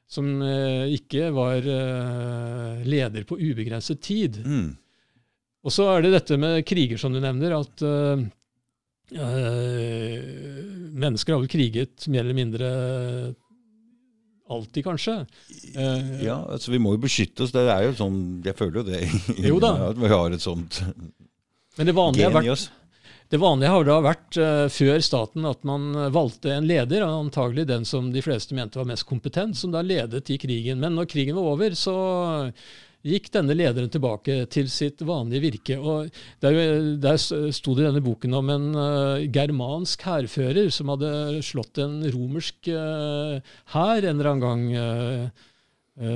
som 0.07 0.29
uh, 0.41 0.85
ikke 0.91 1.31
var 1.33 1.57
uh, 1.65 2.83
leder 2.85 3.23
på 3.25 3.39
ubegrenset 3.39 4.01
tid. 4.01 4.37
Mm. 4.45 4.77
Og 5.63 5.71
så 5.71 5.85
er 5.95 6.01
det 6.05 6.11
dette 6.15 6.37
med 6.41 6.63
kriger, 6.65 6.97
som 6.97 7.13
du 7.13 7.19
nevner, 7.21 7.53
at 7.59 7.83
mennesker 10.95 11.33
har 11.35 11.41
vel 11.43 11.51
kriget 11.51 12.07
mer 12.07 12.23
eller 12.23 12.37
mindre 12.37 12.69
alltid, 14.51 14.83
kanskje. 14.85 15.15
Eh, 15.75 16.11
Ja, 16.25 16.37
altså 16.51 16.71
Vi 16.73 16.79
må 16.83 16.93
jo 16.97 17.01
beskytte 17.05 17.45
oss. 17.47 17.53
Det 17.55 17.63
er 17.69 17.87
jo 17.87 17.95
sånn, 17.97 18.19
Jeg 18.45 18.57
føler 18.59 18.81
jo 18.81 18.85
det. 18.91 19.01
Jo 19.47 19.57
da. 19.63 19.71
At 19.91 19.97
vi 20.01 20.11
har 20.11 20.35
et 20.35 20.43
sånt 20.43 20.81
Men 21.77 21.89
det 21.89 21.95
vanlige, 21.97 22.29
gen 22.35 22.45
i 22.49 22.53
oss. 22.53 22.67
det 23.31 23.39
vanlige 23.39 23.71
har 23.71 23.85
da 23.87 23.97
vært 24.03 24.37
uh, 24.43 24.67
før 24.67 24.99
staten 25.07 25.45
at 25.47 25.61
man 25.63 25.85
valgte 26.11 26.51
en 26.57 26.67
leder, 26.67 27.05
antagelig 27.07 27.63
den 27.69 27.85
som 27.87 28.09
de 28.11 28.21
fleste 28.21 28.53
mente 28.57 28.75
var 28.81 28.89
mest 28.91 29.07
kompetent, 29.07 29.55
som 29.55 29.71
da 29.71 29.79
ledet 29.81 30.29
i 30.35 30.37
krigen. 30.37 30.81
Men 30.83 30.97
når 30.99 31.07
krigen 31.13 31.39
var 31.39 31.47
over, 31.55 31.71
så 31.79 31.95
gikk 33.05 33.31
denne 33.33 33.55
lederen 33.57 33.91
tilbake 33.91 34.45
til 34.51 34.69
sitt 34.71 35.01
vanlige 35.05 35.45
virke. 35.47 35.77
Og 35.79 36.09
Der, 36.41 36.57
der 37.01 37.17
sto 37.17 37.75
det 37.75 37.83
i 37.83 37.87
denne 37.87 38.03
boken 38.03 38.33
om 38.37 38.49
en 38.49 38.67
uh, 38.75 39.25
germansk 39.31 40.01
hærfører 40.05 40.71
som 40.73 40.91
hadde 40.93 41.41
slått 41.45 41.81
en 41.81 42.01
romersk 42.13 42.71
hær 42.71 44.01
uh, 44.01 44.09
en 44.11 44.19
eller 44.19 44.31
annen 44.31 44.43
gang 44.43 44.63
eh, 44.73 45.23
eh, 45.25 45.29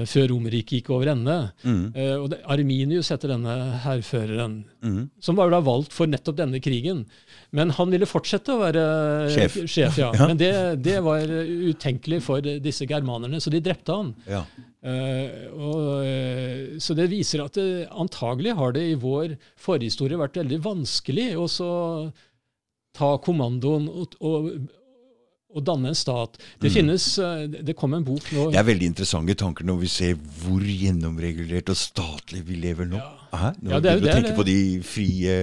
før 0.08 0.30
Romerriket 0.32 0.78
gikk 0.80 0.90
over 0.96 1.10
ende. 1.12 1.34
Mm. 1.68 1.82
Eh, 1.94 2.14
og 2.16 2.30
det, 2.32 2.38
Arminius 2.48 3.10
heter 3.12 3.34
denne 3.36 3.56
hærføreren 3.84 4.64
Mm. 4.86 5.10
som 5.20 5.36
var 5.36 5.50
da 5.50 5.60
valgt 5.66 5.92
for 5.92 6.06
nettopp 6.08 6.38
denne 6.38 6.60
krigen. 6.62 7.06
Men 7.52 7.72
han 7.74 7.90
ville 7.90 8.06
fortsette 8.06 8.54
å 8.54 8.60
være 8.62 8.86
Sjef. 9.34 9.58
ja. 9.78 9.90
Ja. 9.98 10.28
Men 10.28 10.38
det, 10.38 10.52
det 10.86 11.00
var 11.04 11.26
utenkelig 11.26 12.22
for 12.22 12.40
disse 12.42 12.86
germanerne, 12.88 13.42
så 13.42 13.50
de 13.52 13.60
drepte 13.66 13.92
han. 13.98 14.14
Ja. 14.30 14.44
Uh, 14.86 15.50
og, 15.58 16.06
eh, 16.06 16.78
så 16.78 16.94
det 16.94 17.08
viser 17.10 17.42
at 17.44 17.58
det, 17.58 17.88
antagelig 17.90 18.54
har 18.56 18.72
det 18.76 18.84
i 18.92 18.98
vår 19.02 19.34
forhistorie 19.58 20.20
vært 20.22 20.38
veldig 20.38 20.60
vanskelig 20.62 21.32
å 21.42 21.48
så 21.50 21.70
ta 22.96 23.16
kommandoen 23.26 23.90
og, 23.90 24.14
og, 24.22 24.52
og 25.56 25.64
danne 25.66 25.88
en 25.94 25.96
stat. 25.98 26.38
Det 26.60 26.70
Mm. 26.70 26.74
finnes 26.76 27.06
eh, 27.24 27.48
Det 27.64 27.76
kom 27.80 27.94
en 27.96 28.04
bok 28.04 28.26
nå 28.36 28.50
Det 28.52 28.60
er 28.60 28.68
veldig 28.68 28.90
interessante 28.92 29.36
tanker 29.40 29.64
når 29.66 29.80
vi 29.80 29.88
ser 29.88 30.16
hvor 30.44 30.60
gjennomregulert 30.62 31.70
og 31.72 31.78
statlig 31.80 32.44
vi 32.46 32.56
lever 32.60 32.86
nå. 32.92 32.98
Ja. 32.98 33.54
Når 33.62 33.72
Ja, 33.72 33.80
vi 33.80 33.82
det 33.82 33.92
er 33.92 33.96
jo 33.96 34.02
å 34.02 34.06
det, 34.06 34.16
tenke 34.16 34.36
på 34.36 34.46
de 34.46 34.58
frie, 34.84 35.36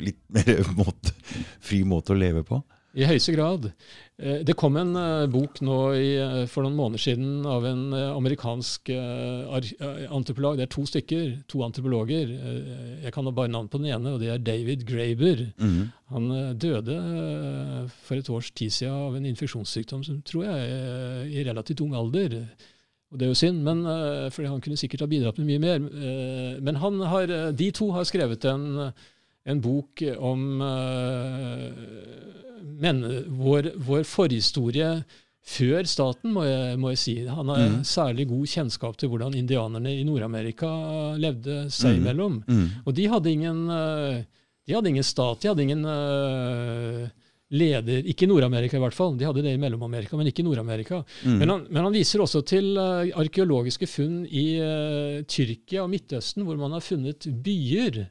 litt 0.00 0.20
mer 0.30 0.64
måte, 0.80 1.12
fri 1.60 1.82
måte 1.84 2.14
å 2.14 2.18
leve 2.18 2.42
på. 2.46 2.62
I 2.94 3.04
høyeste 3.06 3.34
grad. 3.36 3.72
Eh, 4.20 4.40
det 4.44 4.56
kom 4.58 4.76
en 4.76 4.92
uh, 4.96 5.24
bok 5.32 5.62
nå 5.64 5.76
i, 5.96 6.08
uh, 6.20 6.42
for 6.50 6.66
noen 6.66 6.76
måneder 6.76 7.00
siden 7.00 7.46
av 7.48 7.64
en 7.64 7.84
amerikansk 7.96 8.90
antropolog. 8.92 10.58
Det 10.58 10.66
er 10.66 10.72
to 10.72 10.84
stykker, 10.88 11.30
to 11.50 11.62
antropologer. 11.64 12.32
jeg 13.04 13.12
kan 13.14 13.28
bare 13.34 13.52
navn 13.52 13.68
på 13.68 13.80
den 13.80 13.92
ene, 13.94 14.12
og 14.14 14.20
det 14.20 14.28
er 14.32 14.42
David 14.44 14.84
Graber. 14.88 15.46
Mm. 15.56 15.92
Han 16.10 16.28
døde 16.58 16.96
for 18.04 18.18
et 18.18 18.30
års 18.30 18.50
tid 18.50 18.70
siden 18.74 18.94
av 18.94 19.16
en 19.16 19.28
infeksjonssykdom 19.30 20.02
som 20.04 20.20
tror 20.26 20.44
jeg 20.48 21.30
i 21.30 21.44
relativt 21.46 21.80
ung 21.84 21.94
alder. 21.94 22.42
Og 23.10 23.18
det 23.18 23.26
er 23.26 23.32
jo 23.32 23.38
synd, 23.38 23.62
men, 23.66 23.84
for 24.34 24.46
han 24.46 24.60
kunne 24.62 24.78
sikkert 24.78 25.06
ha 25.06 25.10
bidratt 25.10 25.38
med 25.38 25.48
mye 25.48 25.62
mer. 25.62 26.60
men 26.60 26.76
har, 26.82 27.34
de 27.52 27.70
to 27.74 27.90
har 27.94 28.06
skrevet 28.08 28.44
en, 28.50 28.92
en 29.48 29.60
bok 29.64 30.02
om 30.18 30.42
men 32.80 33.00
vår, 33.40 33.70
vår 33.76 34.04
forhistorie 34.08 34.90
før 35.50 35.86
staten, 35.88 36.34
må 36.34 36.44
jeg, 36.44 36.76
må 36.80 36.92
jeg 36.92 37.00
si. 37.00 37.14
Han 37.28 37.48
har 37.50 37.62
mm. 37.62 37.78
særlig 37.88 38.28
god 38.30 38.50
kjennskap 38.52 38.98
til 39.00 39.10
hvordan 39.12 39.36
indianerne 39.38 39.94
i 39.96 40.04
Nord-Amerika 40.06 40.68
levde 41.20 41.64
seg 41.72 41.96
mm. 41.96 42.02
imellom. 42.02 42.36
Mm. 42.44 42.66
Og 42.84 42.94
de 42.96 43.08
hadde, 43.10 43.32
ingen, 43.32 43.64
eh, 43.72 44.20
de 44.68 44.76
hadde 44.76 44.92
ingen 44.92 45.06
stat, 45.06 45.40
de 45.40 45.50
hadde 45.50 45.64
ingen 45.64 45.88
uh, 45.88 47.08
leder 47.50 48.06
Ikke 48.06 48.28
i 48.28 48.30
Nord-Amerika, 48.30 48.76
i 48.78 48.84
hvert 48.84 48.94
fall. 48.94 49.16
De 49.18 49.26
hadde 49.26 49.42
det 49.42 49.56
i 49.56 49.60
Mellom-Amerika, 49.60 50.14
men 50.20 50.28
ikke 50.30 50.44
i 50.44 50.46
Nord-Amerika. 50.46 51.00
Mm. 51.24 51.40
Men, 51.40 51.54
men, 51.66 51.82
han 51.82 51.96
viser 51.96 52.22
også 52.22 52.44
til 52.46 52.76
uh, 52.78 53.08
arkeologiske 53.24 53.88
funn 53.90 54.22
i 54.28 54.46
uh, 54.60 55.18
Tyrkia 55.26 55.82
og 55.86 55.90
Midtøsten, 55.90 56.44
hvor 56.46 56.60
man 56.60 56.76
har 56.76 56.84
funnet 56.84 57.26
byer 57.42 58.04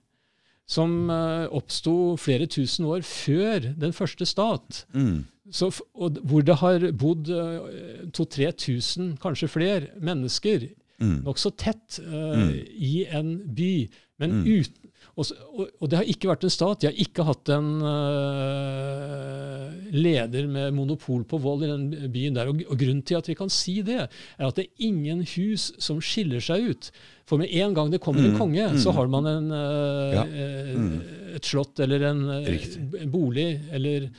som 0.69 1.09
uh, 1.09 1.47
oppsto 1.55 2.15
flere 2.21 2.45
tusen 2.51 2.85
år 2.89 3.01
før 3.07 3.71
den 3.81 3.93
første 3.95 4.27
stat. 4.29 4.83
Mm. 4.93 5.25
Så, 5.51 5.71
og, 5.97 6.19
hvor 6.29 6.45
det 6.45 6.59
har 6.61 6.85
bodd 6.93 7.31
uh, 7.33 7.65
eh, 7.73 8.03
2000-3000, 8.13 9.15
kanskje 9.21 9.49
flere, 9.49 9.89
mennesker 9.97 10.67
mm. 11.01 11.23
nokså 11.25 11.55
tett 11.57 11.97
uh, 12.05 12.37
mm. 12.37 12.53
i 12.77 12.93
en 13.09 13.33
by. 13.57 13.73
Men 14.21 14.41
mm. 14.41 14.45
uten 14.59 14.89
og, 15.19 15.25
og, 15.81 15.85
det 15.91 15.97
har 15.99 16.07
ikke 16.07 16.29
vært 16.29 16.45
en 16.47 16.53
stat. 16.53 16.79
De 16.79 16.87
har 16.87 16.99
ikke 17.03 17.25
hatt 17.27 17.49
en 17.51 17.69
uh, 17.83 19.65
leder 19.91 20.47
med 20.47 20.75
monopol 20.77 21.25
på 21.27 21.39
vold 21.43 21.65
i 21.65 21.71
den 21.71 22.11
byen 22.13 22.37
der. 22.37 22.51
Og, 22.51 22.61
og, 22.69 22.77
grunnen 22.79 23.03
til 23.03 23.19
at 23.19 23.27
vi 23.27 23.35
kan 23.35 23.51
si 23.51 23.79
det, 23.85 24.05
er 24.07 24.47
at 24.47 24.59
det 24.59 24.69
er 24.69 24.87
ingen 24.87 25.25
hus 25.35 25.71
som 25.81 25.99
skiller 26.03 26.43
seg 26.43 26.71
ut. 26.71 26.91
For 27.29 27.41
med 27.41 27.53
en 27.61 27.77
gang 27.77 27.93
det 27.93 28.01
kommer 28.01 28.25
en 28.25 28.33
mm, 28.33 28.41
konge, 28.41 28.65
mm, 28.73 28.81
så 28.81 28.93
har 28.97 29.09
man 29.11 29.29
en, 29.29 29.51
uh, 29.53 30.15
ja. 30.15 30.25
mm. 30.25 30.91
et 31.37 31.45
slott 31.45 31.79
eller 31.85 32.07
en, 32.09 32.23
en, 32.33 33.11
bolig 33.13 33.51
eller, 33.75 34.09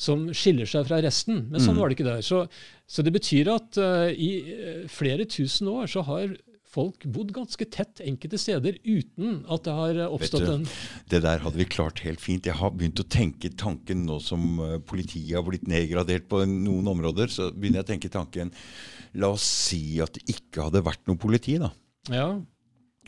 som 0.00 0.30
skiller 0.32 0.68
seg 0.68 0.88
fra 0.88 1.02
resten. 1.04 1.44
Men 1.50 1.60
sånn 1.60 1.76
mm. 1.76 1.82
var 1.82 1.92
det 1.92 1.98
ikke 1.98 2.08
der. 2.08 2.24
Så, 2.24 2.46
så 2.88 3.04
det 3.04 3.12
betyr 3.12 3.52
at 3.52 3.76
uh, 3.76 4.08
i 4.08 4.86
flere 4.88 5.28
tusen 5.28 5.68
år 5.74 5.92
så 5.92 6.06
har 6.08 6.32
folk 6.76 7.06
bodd 7.08 7.32
ganske 7.36 7.68
tett 7.72 8.02
enkelte 8.04 8.38
steder 8.40 8.76
uten 8.84 9.40
at 9.52 9.64
det 9.66 9.76
har 9.78 10.00
oppstått 10.06 10.44
du, 10.44 10.52
en 10.58 10.66
Det 11.08 11.22
der 11.24 11.40
hadde 11.44 11.60
vi 11.60 11.68
klart 11.68 12.02
helt 12.04 12.20
fint. 12.22 12.48
Jeg 12.48 12.58
har 12.58 12.74
begynt 12.74 13.00
å 13.00 13.08
tenke 13.08 13.52
tanken 13.56 14.04
nå 14.08 14.18
som 14.24 14.60
eh, 14.60 14.76
politiet 14.84 15.38
har 15.38 15.46
blitt 15.46 15.68
nedgradert 15.70 16.28
på 16.28 16.42
noen 16.50 16.92
områder. 16.92 17.32
Så 17.32 17.50
begynner 17.54 17.80
jeg 17.80 17.88
å 17.88 17.92
tenke 17.94 18.12
tanken 18.12 18.52
La 19.16 19.30
oss 19.32 19.46
si 19.46 19.96
at 20.04 20.18
det 20.18 20.26
ikke 20.34 20.66
hadde 20.66 20.84
vært 20.84 21.06
noe 21.08 21.16
politi, 21.20 21.54
da. 21.62 21.70
Ja. 22.12 22.28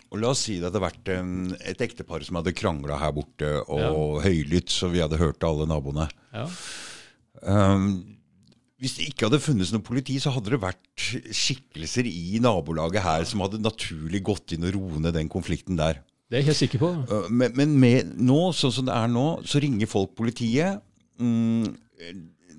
Og 0.09 0.21
La 0.23 0.31
oss 0.33 0.47
si 0.47 0.57
det 0.57 0.71
hadde 0.71 0.81
vært 0.81 1.11
en, 1.13 1.33
et 1.69 1.81
ektepar 1.85 2.23
som 2.25 2.39
hadde 2.41 2.55
krangla 2.57 2.97
her 3.01 3.13
borte, 3.17 3.51
og 3.69 3.83
ja. 3.83 4.23
høylytt, 4.25 4.73
så 4.73 4.89
vi 4.93 5.03
hadde 5.05 5.21
hørt 5.21 5.45
alle 5.45 5.67
naboene. 5.69 6.09
Ja. 6.33 6.47
Um, 7.43 7.91
hvis 8.81 8.95
det 8.97 9.09
ikke 9.11 9.27
hadde 9.27 9.43
funnes 9.43 9.73
noe 9.75 9.85
politi, 9.85 10.17
så 10.23 10.33
hadde 10.33 10.55
det 10.55 10.61
vært 10.63 11.05
skikkelser 11.35 12.09
i 12.09 12.39
nabolaget 12.43 13.05
her 13.05 13.27
som 13.29 13.43
hadde 13.45 13.61
naturlig 13.61 14.23
gått 14.27 14.55
inn 14.55 14.65
og 14.69 14.77
roet 14.77 15.03
ned 15.03 15.19
den 15.19 15.31
konflikten 15.33 15.79
der. 15.79 16.01
Det 16.29 16.39
er 16.39 16.45
jeg 16.45 16.51
helt 16.51 16.61
sikker 16.63 16.83
på. 16.83 16.91
Uh, 17.11 17.29
men, 17.29 17.53
men 17.59 17.77
med, 17.81 18.17
nå, 18.17 18.41
sånn 18.57 18.75
som 18.79 18.89
det 18.89 18.97
er 18.97 19.13
nå, 19.13 19.27
så 19.49 19.61
ringer 19.65 19.91
folk 19.91 20.15
politiet. 20.17 20.81
Mm, 21.21 21.69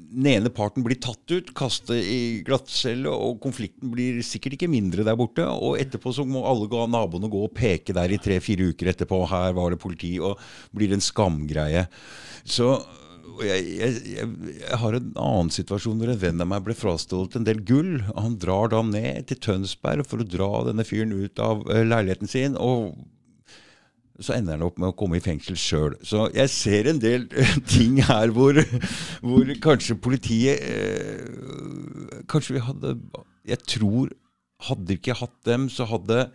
den 0.10 0.28
ene 0.32 0.50
parten 0.54 0.84
blir 0.86 0.98
tatt 1.02 1.32
ut, 1.32 1.52
kastet 1.58 2.02
i 2.02 2.42
glattcelle, 2.46 3.12
og 3.12 3.40
konflikten 3.44 3.92
blir 3.94 4.22
sikkert 4.26 4.58
ikke 4.58 4.72
mindre 4.72 5.06
der 5.06 5.18
borte. 5.20 5.46
Og 5.46 5.78
etterpå 5.82 6.14
så 6.16 6.26
må 6.26 6.42
alle 6.50 6.88
naboene 6.90 7.30
gå 7.32 7.44
og 7.46 7.54
peke 7.58 7.94
der 7.96 8.12
i 8.12 8.22
tre-fire 8.22 8.72
uker 8.74 8.90
etterpå. 8.94 9.22
Her 9.30 9.54
var 9.58 9.74
det 9.74 9.82
politi, 9.82 10.16
og 10.20 10.42
blir 10.76 10.96
en 10.96 11.04
skamgreie. 11.04 11.86
Så 12.44 12.74
jeg, 13.46 13.68
jeg, 13.80 14.00
jeg, 14.10 14.80
har 14.82 14.98
en 14.98 15.14
annen 15.14 15.54
situasjon 15.54 16.02
hvor 16.02 16.12
en 16.12 16.20
venn 16.22 16.44
av 16.44 16.50
meg 16.52 16.66
ble 16.66 16.76
frastjålet 16.78 17.38
en 17.38 17.46
del 17.48 17.62
gull. 17.68 18.00
Han 18.18 18.40
drar 18.42 18.74
da 18.74 18.82
ned 18.86 19.30
til 19.30 19.40
Tønsberg 19.46 20.08
for 20.10 20.24
å 20.24 20.28
dra 20.28 20.50
denne 20.68 20.88
fyren 20.88 21.14
ut 21.14 21.40
av 21.44 21.64
uh, 21.70 21.80
leiligheten 21.86 22.32
sin. 22.32 22.58
og 22.58 22.98
så 24.20 24.36
ender 24.36 24.58
han 24.58 24.66
opp 24.68 24.80
med 24.82 24.92
å 24.92 24.98
komme 25.00 25.20
i 25.20 25.24
fengsel 25.24 25.58
sjøl. 25.60 25.96
Så 26.06 26.28
jeg 26.36 26.52
ser 26.54 26.90
en 26.92 27.02
del 27.02 27.28
uh, 27.34 27.56
ting 27.74 28.00
her 28.08 28.34
hvor, 28.36 28.60
hvor 29.24 29.54
kanskje 29.64 30.00
politiet 30.00 30.64
eh, 30.64 32.24
Kanskje 32.30 32.58
vi 32.58 32.62
hadde 32.62 32.92
Jeg 33.48 33.64
tror 33.66 34.12
Hadde 34.68 34.98
ikke 34.98 35.16
hatt 35.16 35.38
dem, 35.48 35.70
så 35.72 35.88
hadde 35.88 36.28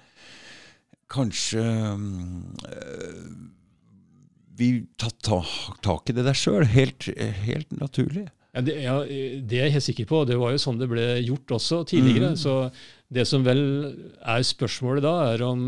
kanskje 1.12 1.60
vi 4.58 4.68
tatt 5.00 5.28
tak 5.84 6.10
i 6.10 6.14
det 6.16 6.24
der 6.26 6.38
sjøl. 6.38 6.64
Helt, 6.70 7.08
helt, 7.44 7.70
naturlig. 7.76 8.26
Ja 8.54 8.62
det, 8.62 8.74
ja, 8.84 8.98
det, 9.02 9.58
er 9.58 9.66
jeg 9.66 9.76
helt 9.76 9.86
sikker 9.88 10.08
på. 10.10 10.22
Det 10.28 10.38
var 10.38 10.54
jo 10.54 10.62
sånn 10.62 10.78
det 10.78 10.88
ble 10.90 11.06
gjort 11.24 11.56
også 11.56 11.82
tidligere. 11.90 12.34
Mm. 12.34 12.38
Så 12.38 12.54
det 13.14 13.26
som 13.28 13.44
vel 13.46 13.62
er 14.22 14.46
spørsmålet 14.46 15.04
da, 15.04 15.14
er 15.34 15.44
om 15.46 15.64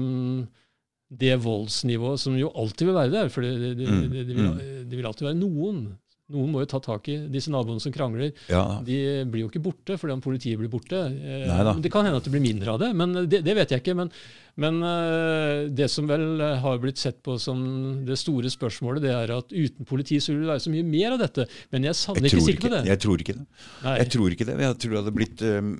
det 1.08 1.36
voldsnivået 1.42 2.20
som 2.20 2.34
jo 2.38 2.50
alltid 2.58 2.88
vil 2.88 2.98
være 2.98 3.12
der, 3.12 3.30
for 3.30 3.46
det, 3.46 3.54
det, 3.62 3.76
det, 3.78 4.24
det 4.26 4.34
vil, 4.34 4.48
mm. 4.50 4.90
vil, 4.90 5.06
alltid 5.06 5.28
være 5.28 5.38
noen 5.38 5.86
noen 6.34 6.50
må 6.50 6.62
jo 6.64 6.66
ta 6.66 6.80
tak 6.82 7.06
i 7.12 7.16
disse 7.30 7.52
naboene 7.54 7.78
som 7.82 7.92
krangler. 7.94 8.32
Ja. 8.50 8.80
De 8.82 8.96
blir 9.30 9.44
jo 9.44 9.50
ikke 9.50 9.62
borte 9.62 9.94
fordi 9.94 10.16
om 10.16 10.22
politiet 10.24 10.58
blir 10.58 10.70
borte. 10.72 11.04
Neida. 11.06 11.76
det 11.78 11.92
kan 11.94 12.06
hende 12.06 12.18
at 12.18 12.26
det 12.26 12.32
blir 12.34 12.42
mindre 12.42 12.74
av 12.74 12.80
det, 12.82 12.88
men 12.98 13.14
det, 13.30 13.44
det 13.46 13.54
vet 13.54 13.70
jeg 13.70 13.84
ikke. 13.84 13.94
Men, 14.00 14.10
men, 14.58 14.80
eh, 14.88 15.68
det 15.70 15.86
som 15.92 16.10
vel 16.10 16.42
har 16.64 16.82
blitt 16.82 16.98
sett 16.98 17.20
på 17.22 17.36
som 17.42 17.60
det 18.08 18.18
store 18.18 18.50
spørsmålet, 18.50 19.06
det 19.06 19.14
er 19.14 19.36
at 19.36 19.54
uten 19.54 19.86
politi 19.86 20.18
så 20.18 20.34
vil 20.34 20.42
det 20.42 20.50
være 20.50 20.64
så 20.66 20.74
mye 20.74 20.88
mer 20.88 21.14
av 21.14 21.22
dette. 21.22 21.46
Men 21.70 21.86
jeg 21.86 21.94
er 21.94 22.00
sannelig 22.00 22.34
ikke 22.34 22.48
sikker 22.48 22.66
på 22.66 22.74
det. 22.74 22.82
Jeg 22.90 23.02
tror 23.06 23.22
ikke 23.22 23.38
det. 23.38 23.46
Nei. 23.86 23.96
Jeg 24.02 24.12
tror 24.16 24.34
ikke 24.34 24.50
det. 24.50 24.60
Jeg 24.66 24.80
tror 24.82 24.96
det 24.96 25.02
hadde 25.04 25.16
blitt 25.20 25.46
um, 25.46 25.72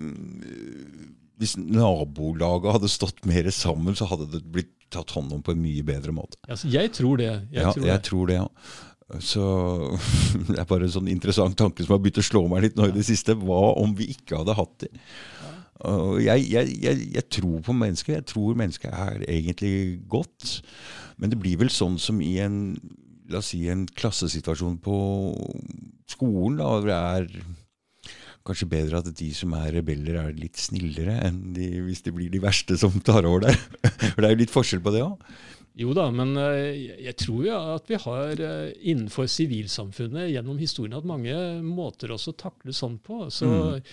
Hvis 1.36 1.56
nabolaget 1.60 2.78
hadde 2.78 2.90
stått 2.90 3.24
mer 3.28 3.48
sammen, 3.52 3.96
så 3.98 4.08
hadde 4.08 4.28
det 4.32 4.42
blitt 4.52 4.72
tatt 4.92 5.12
hånd 5.16 5.32
om 5.34 5.42
på 5.44 5.52
en 5.52 5.62
mye 5.62 5.84
bedre 5.84 6.14
måte. 6.14 6.38
Altså, 6.48 6.70
jeg 6.72 6.92
tror 6.96 7.20
det. 7.20 7.32
Jeg 7.52 7.62
ja, 7.62 7.72
tror 7.74 7.86
jeg 7.86 7.92
det. 7.92 8.04
tror 8.08 8.30
det, 8.30 8.38
ja. 8.40 9.20
Så 9.22 9.46
det 10.48 10.58
er 10.58 10.68
bare 10.68 10.88
en 10.88 10.94
sånn 10.96 11.10
interessant 11.12 11.58
tanke 11.58 11.84
som 11.84 11.96
har 11.96 12.02
begynt 12.02 12.22
å 12.22 12.26
slå 12.26 12.46
meg 12.50 12.64
litt 12.66 12.78
nå 12.78 12.88
i 12.90 12.96
det 12.96 13.06
siste. 13.06 13.36
Hva 13.38 13.76
om 13.82 13.94
vi 13.98 14.10
ikke 14.16 14.40
hadde 14.40 14.58
hatt 14.58 14.76
det? 14.86 14.92
Jeg, 16.24 16.46
jeg, 16.48 16.76
jeg, 16.82 17.08
jeg, 17.12 17.24
tror 17.36 17.60
på 17.66 17.74
mennesker. 17.76 18.16
Jeg 18.16 18.28
tror 18.32 18.56
mennesket 18.58 18.94
er 18.96 19.26
egentlig 19.28 20.00
godt. 20.08 20.60
Men 21.20 21.32
det 21.32 21.40
blir 21.42 21.60
vel 21.60 21.70
sånn 21.72 22.00
som 22.00 22.22
i 22.24 22.38
en 22.42 22.62
la 23.30 23.40
oss 23.40 23.50
si 23.52 23.64
en 23.70 23.84
klassesituasjon 23.90 24.78
på 24.82 24.96
skolen. 26.10 26.60
Da, 26.60 26.70
hvor 26.70 26.88
det 26.88 26.96
er 26.96 27.28
kanskje 28.46 28.68
bedre 28.70 29.02
at 29.02 29.10
de 29.18 29.28
som 29.34 29.52
er 29.58 29.74
rebeller, 29.78 30.20
er 30.20 30.38
litt 30.38 30.58
snillere 30.60 31.18
enn 31.26 31.40
de, 31.56 31.68
hvis 31.86 32.04
det 32.06 32.14
blir 32.16 32.32
de 32.32 32.42
verste 32.42 32.78
som 32.80 32.94
tar 33.04 33.28
over 33.28 33.48
der. 33.48 33.58
For 34.14 34.22
det 34.22 34.28
er 34.28 34.36
jo 34.36 34.42
litt 34.44 34.54
forskjell 34.54 34.82
på 34.84 34.94
det 34.94 35.04
òg. 35.06 35.28
Jo 35.76 35.92
da, 35.92 36.06
men 36.08 36.32
eh, 36.40 37.02
jeg 37.04 37.16
tror 37.20 37.40
jo 37.44 37.56
at 37.74 37.90
vi 37.90 37.98
har 38.00 38.40
eh, 38.40 38.76
innenfor 38.88 39.26
sivilsamfunnet 39.28 40.30
gjennom 40.32 40.56
historien 40.56 40.96
hatt 40.96 41.08
mange 41.08 41.34
måter 41.60 42.14
også 42.14 42.32
å 42.32 42.38
takle 42.46 42.72
sånn 42.72 42.96
på. 43.04 43.26
Så, 43.28 43.50
mm. 43.50 43.90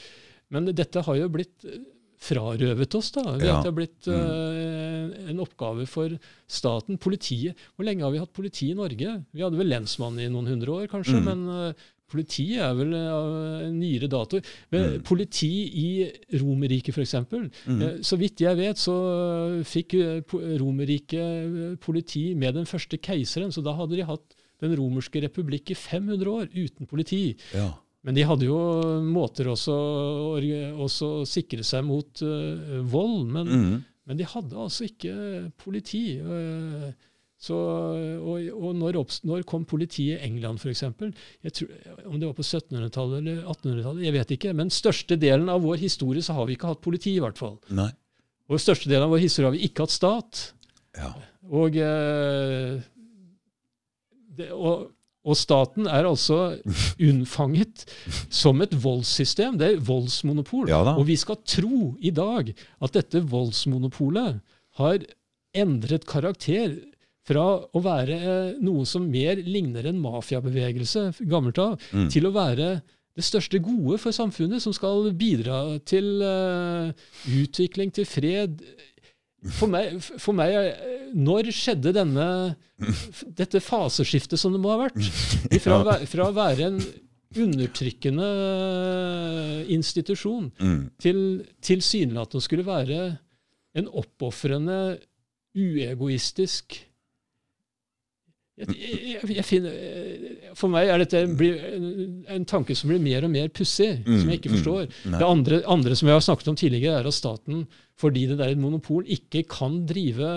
Men 0.55 0.71
dette 0.71 1.03
har 1.03 1.19
jo 1.19 1.27
blitt 1.33 1.67
eh, 1.67 1.81
frarøvet 2.23 2.95
oss. 2.95 3.11
da. 3.17 3.25
Ja. 3.35 3.57
Det 3.59 3.67
har 3.67 3.75
blitt 3.75 4.07
uh, 4.07 5.11
en 5.27 5.41
oppgave 5.43 5.83
for 5.91 6.13
staten. 6.47 6.95
Politiet. 7.01 7.59
Hvor 7.75 7.83
lenge 7.83 8.05
har 8.05 8.13
vi 8.13 8.21
hatt 8.21 8.31
politi 8.31 8.69
i 8.71 8.77
Norge? 8.77 9.17
Vi 9.35 9.43
hadde 9.43 9.59
vel 9.59 9.73
lensmann 9.73 10.21
i 10.23 10.29
noen 10.31 10.47
hundre 10.53 10.77
år, 10.79 10.87
kanskje. 10.93 11.19
Mm. 11.19 11.27
men... 11.27 11.43
Uh, 11.51 11.91
Politi 12.13 12.45
er 12.61 12.73
vel 12.77 12.93
av 12.93 13.29
nyere 13.73 14.09
dato. 14.11 14.39
Men 14.73 14.85
mm. 14.85 15.03
politi 15.07 15.51
i 15.81 15.87
Romerriket, 16.37 16.93
f.eks. 16.93 17.15
Mm. 17.33 17.49
Uh, 17.67 17.85
så 18.05 18.19
vidt 18.21 18.43
jeg 18.43 18.59
vet, 18.59 18.79
så 18.79 18.95
fikk 19.67 19.97
uh, 19.97 20.35
Romerriket 20.61 21.79
politi 21.83 22.29
med 22.37 22.59
den 22.59 22.69
første 22.69 22.99
keiseren. 23.01 23.53
Så 23.53 23.65
da 23.65 23.75
hadde 23.77 23.97
de 23.97 24.07
hatt 24.07 24.37
den 24.63 24.75
romerske 24.79 25.19
republikk 25.25 25.73
i 25.73 25.79
500 25.79 26.29
år 26.29 26.51
uten 26.53 26.87
politi. 26.87 27.33
Ja. 27.51 27.73
Men 28.05 28.15
de 28.15 28.23
hadde 28.27 28.47
jo 28.47 28.59
måter 29.03 29.49
også 29.51 29.73
å 29.73 31.09
sikre 31.27 31.65
seg 31.67 31.83
mot 31.87 32.21
vold. 32.91 33.25
Men, 33.31 33.49
mm. 33.49 33.75
men, 34.07 34.19
de 34.19 34.27
hadde 34.27 34.59
altså 34.59 34.87
ikke 34.87 35.15
politi. 35.59 36.19
Så, 37.43 37.55
og 38.23 38.45
og 38.53 38.77
når, 38.79 39.01
når 39.27 39.43
kom 39.47 39.65
politiet 39.67 40.15
i 40.15 40.29
England, 40.29 40.61
f.eks.? 40.61 40.85
Om 40.87 42.19
det 42.21 42.29
var 42.29 42.37
på 42.37 42.45
1700-tallet 42.45 43.19
eller 43.19 43.41
1800-tallet, 43.51 44.05
jeg 44.05 44.15
vet 44.15 44.33
ikke. 44.37 44.53
Men 44.55 44.71
største 44.71 45.17
delen 45.19 45.51
av 45.51 45.65
vår 45.65 45.81
historie 45.81 46.23
så 46.23 46.37
har 46.37 46.47
vi 46.47 46.55
ikke 46.55 46.71
hatt 46.71 46.83
politi, 46.85 47.17
i 47.17 47.23
hvert 47.23 47.39
fall. 47.39 47.57
Nei. 47.75 47.89
Og 48.47 48.61
største 48.63 48.87
delen 48.87 49.07
av 49.07 49.13
vår 49.15 49.23
historie 49.25 49.49
har 49.49 49.57
vi 49.57 49.67
ikke 49.67 49.83
hatt 49.83 49.95
stat. 49.95 50.43
Ja. 50.95 51.11
Og, 51.51 51.75
eh, 51.75 52.79
det, 54.37 54.47
og, 54.55 54.87
og 55.27 55.39
staten 55.39 55.89
er 55.91 56.07
altså 56.07 56.39
unnfanget 57.09 57.83
som 58.29 58.63
et 58.63 58.77
voldssystem. 58.85 59.59
Det 59.59 59.67
er 59.67 59.83
voldsmonopol. 59.83 60.71
Ja 60.71 60.79
og 60.93 61.03
vi 61.11 61.19
skal 61.19 61.41
tro 61.43 61.91
i 61.99 62.13
dag 62.15 62.53
at 62.55 62.95
dette 62.95 63.25
voldsmonopolet 63.35 64.39
har 64.79 65.05
endret 65.53 66.07
karakter 66.09 66.79
fra 67.27 67.43
å 67.71 67.81
være 67.83 68.15
eh, 68.19 68.55
noe 68.63 68.83
som 68.89 69.05
mer 69.09 69.35
ligner 69.43 69.85
en 69.87 70.01
mafiabevegelse 70.03 71.09
gammelt 71.29 71.57
av, 71.63 71.77
Mm. 71.93 72.09
til 72.11 72.27
å 72.27 72.33
være 72.35 72.81
det 73.15 73.23
største 73.23 73.59
gode 73.61 73.99
for 74.01 74.11
samfunnet, 74.11 74.59
som 74.61 74.73
skal 74.73 75.11
bidra 75.13 75.77
til 75.85 76.21
uh, 76.25 76.89
utvikling, 77.29 77.91
til 77.93 78.05
fred. 78.09 78.63
For 79.53 79.67
meg, 79.69 79.99
for 80.01 80.33
meg 80.33 80.53
er- 80.55 80.89
Når 81.13 81.51
skjedde 81.53 81.91
denne, 81.93 82.55
dette 83.37 83.59
faseskiftet 83.61 84.39
som 84.41 84.51
det 84.51 84.59
må 84.63 84.71
ha 84.73 84.79
vært? 84.87 84.97
Fra, 85.63 85.83
fra 86.09 86.25
å 86.25 86.33
være 86.33 86.71
en 86.71 86.79
undertrykkende 87.37 88.25
institusjon 89.69 90.51
Mm. 90.59 90.89
til 91.01 91.19
tilsynelatende 91.61 92.41
skulle 92.41 92.65
være 92.65 93.17
en 93.75 93.87
oppofrende, 93.93 94.97
uegoistisk 95.55 96.79
jeg, 98.53 98.73
jeg, 98.77 99.29
jeg 99.33 99.45
finner, 99.47 99.77
For 100.59 100.69
meg 100.69 100.91
er 100.93 101.01
dette 101.01 101.21
en, 101.25 102.19
en 102.35 102.43
tanke 102.45 102.75
som 102.77 102.91
blir 102.91 102.99
mer 103.01 103.25
og 103.25 103.31
mer 103.33 103.47
pussig, 103.49 104.03
som 104.05 104.29
jeg 104.29 104.37
ikke 104.41 104.51
Mm, 104.51 104.57
forstår. 104.59 104.83
mm. 105.07 105.15
Det 105.17 105.25
andre, 105.27 105.61
andre 105.73 105.95
som 105.97 106.07
jeg 106.11 106.13
har 106.19 106.21
snakket 106.27 106.51
om 106.51 106.59
tidligere, 106.61 106.99
er 107.01 107.09
at 107.09 107.17
staten, 107.17 107.63
fordi 107.97 108.27
det 108.29 108.37
er 108.39 108.53
et 108.53 108.61
monopol, 108.61 109.03
ikke 109.09 109.41
kan 109.49 109.79
drive 109.89 110.29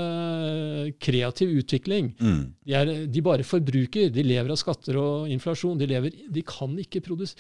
kreativ 1.03 1.53
utvikling. 1.61 2.15
Mm. 2.21 2.41
De, 2.65 2.75
er, 2.79 2.93
de 3.07 3.23
bare 3.25 3.45
forbruker. 3.47 4.11
De 4.15 4.25
lever 4.25 4.53
av 4.53 4.61
skatter 4.61 4.97
og 5.01 5.29
inflasjon. 5.33 5.77
De, 5.81 5.89
lever, 5.91 6.17
de 6.33 6.43
kan 6.47 6.73
ikke 6.83 7.03
produs, 7.05 7.37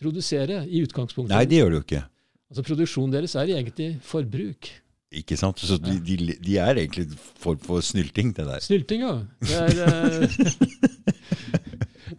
produsere 0.00 0.62
i 0.68 0.82
utgangspunktet. 0.84 1.34
Nei, 1.36 1.44
det 1.48 1.60
gjør 1.60 1.72
de 1.76 1.80
jo 1.80 1.84
ikke. 1.86 2.02
Altså 2.52 2.62
Produksjonen 2.68 3.14
deres 3.16 3.34
er 3.36 3.50
egentlig 3.56 3.88
forbruk. 4.06 4.68
Ikke 5.14 5.36
sant? 5.38 5.60
Så 5.62 5.78
de, 5.78 5.94
de, 6.02 6.34
de 6.42 6.56
er 6.58 6.80
egentlig 6.82 7.06
form 7.38 7.60
for 7.62 7.84
snylting, 7.84 8.32
det 8.34 8.46
der. 8.48 8.62
Snylting, 8.64 9.04
ja. 9.06 9.14
Det 9.38 9.54
er, 9.54 9.70
eh, 9.86 10.28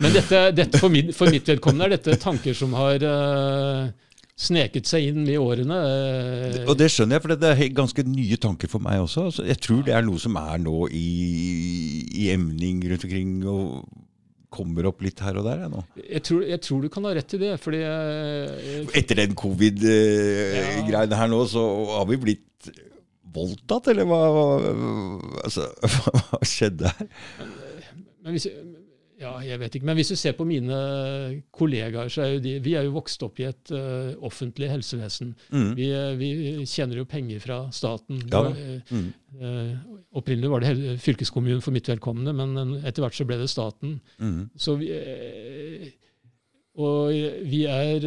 Men 0.02 0.14
dette, 0.14 0.42
dette 0.56 0.80
for, 0.80 0.92
min, 0.94 1.12
for 1.16 1.32
mitt 1.32 1.48
vedkommende 1.48 1.88
er 1.88 1.96
dette 1.98 2.18
tanker 2.22 2.56
som 2.56 2.74
har 2.78 3.04
uh, 3.04 3.88
sneket 4.40 4.88
seg 4.88 5.10
inn 5.10 5.28
i 5.28 5.38
årene. 5.42 5.78
Uh, 5.78 6.64
Og 6.68 6.76
det 6.80 6.90
skjønner 6.94 7.18
jeg, 7.18 7.26
for 7.26 7.36
det 7.36 7.52
er 7.52 7.76
ganske 7.76 8.08
nye 8.08 8.40
tanker 8.40 8.72
for 8.72 8.84
meg 8.84 9.04
også. 9.04 9.28
Altså, 9.32 9.48
jeg 9.48 9.60
tror 9.64 9.84
det 9.88 9.96
er 9.98 10.08
noe 10.08 10.22
som 10.22 10.38
er 10.40 10.60
nå 10.64 10.88
i, 10.96 11.08
i 12.24 12.30
emning 12.36 12.84
rundt 12.88 13.08
omkring 13.08 13.40
og 13.48 13.88
kommer 14.54 14.88
opp 14.88 15.02
litt 15.04 15.20
her 15.24 15.40
og 15.40 15.48
der. 15.48 15.66
Jeg, 15.66 15.72
nå. 15.74 15.84
jeg, 16.02 16.22
tror, 16.24 16.44
jeg 16.48 16.62
tror 16.64 16.84
du 16.84 16.90
kan 16.92 17.08
ha 17.08 17.16
rett 17.18 17.34
i 17.36 17.42
det, 17.42 17.54
fordi 17.62 17.82
Jeg, 17.84 18.86
Etter 19.02 19.20
den 19.20 19.36
covid-greiene 19.38 21.20
her 21.20 21.32
nå, 21.32 21.42
så 21.52 21.64
har 21.98 22.08
vi 22.08 22.22
blitt 22.22 22.47
voldtatt, 23.34 23.88
eller 23.94 24.08
hva, 24.10 24.20
hva, 24.34 24.48
altså, 25.44 25.68
hva 26.32 26.42
skjedde 26.48 26.92
her? 26.98 27.08
men 28.24 28.36
hvis, 28.36 28.48
ja, 29.18 29.32
jeg 29.42 29.58
vet 29.58 29.76
ikke. 29.80 29.88
Men 29.90 29.98
hvis 29.98 30.12
du 30.14 30.16
ser 30.20 30.36
på 30.38 30.46
mine 30.46 30.76
kollegaer, 31.58 32.10
så 32.14 32.22
er 32.22 32.34
jo 32.36 32.42
de 32.44 32.52
Vi 32.62 32.76
er 32.78 32.84
jo 32.86 32.92
vokst 33.00 33.24
opp 33.26 33.40
i 33.42 33.48
et 33.50 33.72
uh, 33.74 34.12
offentlig 34.28 34.68
helsevesen. 34.70 35.32
Mm. 35.50 35.72
Vi, 35.80 35.88
eh, 35.90 36.12
vi 36.20 36.30
tjener 36.70 37.00
jo 37.00 37.06
penger 37.10 37.40
fra 37.42 37.58
staten. 37.74 38.20
Ja. 38.30 38.44
Eh, 38.52 38.92
Mm. 38.94 39.08
eh, 39.42 39.72
opprinnelig 40.18 40.50
var 40.52 40.62
det 40.62 41.00
fylkeskommunen 41.02 41.64
for 41.66 41.74
mitt 41.74 41.90
velkomne, 41.90 42.30
men 42.34 42.78
etter 42.86 43.02
hvert 43.04 43.18
så 43.18 43.26
ble 43.26 43.40
det 43.42 43.50
staten. 43.50 43.98
Mm. 44.22 44.50
Så 44.56 44.78
vi, 44.78 44.92
uh, 44.94 45.90
og 46.78 47.10
vi 47.50 47.64
er 47.66 48.06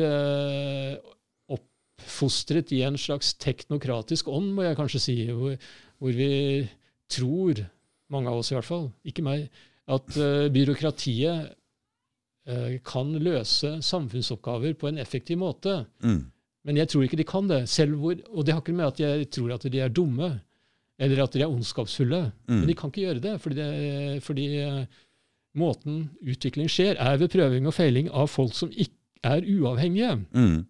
oppfostret 2.01 2.73
i 2.73 2.83
en 2.87 2.99
slags 2.99 3.35
teknokratisk 3.41 4.29
ånd, 4.29 4.53
må 4.57 4.65
jeg 4.67 4.79
kanskje 4.79 5.03
si, 5.05 5.17
hvor, 5.31 5.57
hvor 6.01 6.17
vi 6.17 6.67
tror, 7.11 7.65
mange 8.11 8.31
av 8.31 8.41
oss 8.41 8.51
i 8.51 8.57
hvert 8.57 8.69
fall, 8.69 8.91
ikke 9.07 9.25
meg, 9.27 9.49
at 9.91 10.17
uh, 10.19 10.47
byråkratiet 10.53 11.51
eh, 12.47 12.77
kan 12.87 13.11
løse 13.23 13.73
samfunnsoppgaver 13.83 14.77
på 14.79 14.91
en 14.91 15.01
effektiv 15.03 15.41
måte. 15.41 15.81
Mm. 16.03 16.29
Men 16.67 16.79
jeg 16.79 16.91
tror 16.93 17.07
ikke 17.07 17.19
de 17.19 17.27
kan 17.27 17.49
det. 17.51 17.65
selv 17.69 17.99
hvor, 17.99 18.15
Og 18.31 18.47
det 18.47 18.55
har 18.55 18.63
ikke 18.63 18.77
med 18.77 18.87
at 18.87 19.01
jeg 19.01 19.31
tror 19.35 19.55
at 19.55 19.67
de 19.67 19.81
er 19.81 19.89
dumme, 19.91 20.31
eller 21.01 21.23
at 21.25 21.35
de 21.35 21.43
er 21.43 21.51
ondskapsfulle. 21.51 22.33
Mm. 22.47 22.57
Men 22.57 22.69
de 22.69 22.75
kan 22.79 22.93
ikke 22.93 23.07
gjøre 23.07 23.25
det, 23.25 23.41
fordi, 23.41 23.57
det, 23.57 24.23
fordi 24.23 24.47
uh, 24.63 24.85
måten 25.59 26.11
utvikling 26.23 26.71
skjer, 26.71 26.95
er 26.99 27.19
ved 27.19 27.33
prøving 27.33 27.67
og 27.67 27.75
feiling 27.75 28.11
av 28.11 28.31
folk 28.31 28.55
som 28.55 28.71
ikke 28.71 28.95
er 29.27 29.43
uavhengige. 29.43 30.15
Mm. 30.31 30.67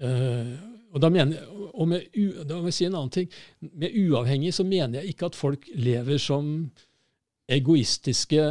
Eh, 0.00 0.52
og 0.90 1.02
da 1.04 1.10
mener 1.12 1.36
jeg, 1.36 1.66
og 1.70 1.88
med, 1.88 2.06
da 2.48 2.58
må 2.58 2.70
jeg 2.70 2.76
si 2.76 2.88
en 2.88 2.96
annen 2.98 3.12
ting. 3.14 3.28
Med 3.60 3.94
uavhengig 3.94 4.54
så 4.56 4.66
mener 4.66 5.00
jeg 5.00 5.14
ikke 5.14 5.30
at 5.30 5.38
folk 5.38 5.68
lever 5.78 6.18
som 6.22 6.48
egoistiske 7.50 8.46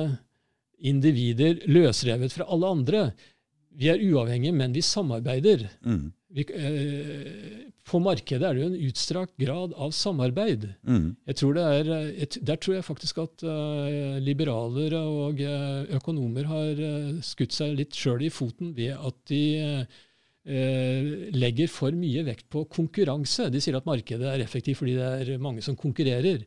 individer 0.80 1.60
løsrevet 1.68 2.36
fra 2.36 2.48
alle 2.52 2.72
andre. 2.78 3.04
Vi 3.80 3.92
er 3.92 4.00
uavhengige, 4.00 4.56
men 4.56 4.76
vi 4.76 4.84
samarbeider. 4.84 5.68
Mm. 5.84 6.08
Vi, 6.36 6.46
eh, 6.54 7.70
på 7.90 8.00
markedet 8.04 8.46
er 8.46 8.56
det 8.56 8.62
jo 8.62 8.70
en 8.70 8.90
utstrakt 8.90 9.34
grad 9.42 9.74
av 9.74 9.94
samarbeid. 9.96 10.68
Mm. 10.86 11.08
Jeg 11.30 11.40
tror 11.40 11.56
det 11.58 11.64
er, 11.64 11.90
eh, 11.96 12.12
jeg 12.22 12.44
der 12.46 12.60
tror 12.62 12.76
jeg 12.76 12.86
faktisk 12.86 13.22
at 13.24 13.46
uh, 13.48 14.20
liberaler 14.22 14.96
og 15.00 15.42
uh, 15.42 15.90
økonomer 15.98 16.50
har 16.50 16.84
uh, 16.84 17.18
skutt 17.26 17.56
seg 17.56 17.74
litt 17.80 17.98
sjøl 17.98 18.28
i 18.28 18.32
foten 18.34 18.76
ved 18.78 18.94
at 18.94 19.18
de 19.32 19.42
eh, 19.58 20.00
legger 20.46 21.68
for 21.70 21.94
mye 21.94 22.24
vekt 22.26 22.48
på 22.50 22.64
konkurranse. 22.72 23.50
De 23.52 23.60
sier 23.62 23.76
at 23.78 23.86
markedet 23.86 24.26
er 24.26 24.42
effektivt 24.42 24.80
fordi 24.80 24.96
det 24.98 25.36
er 25.36 25.42
mange 25.44 25.62
som 25.62 25.76
konkurrerer. 25.78 26.46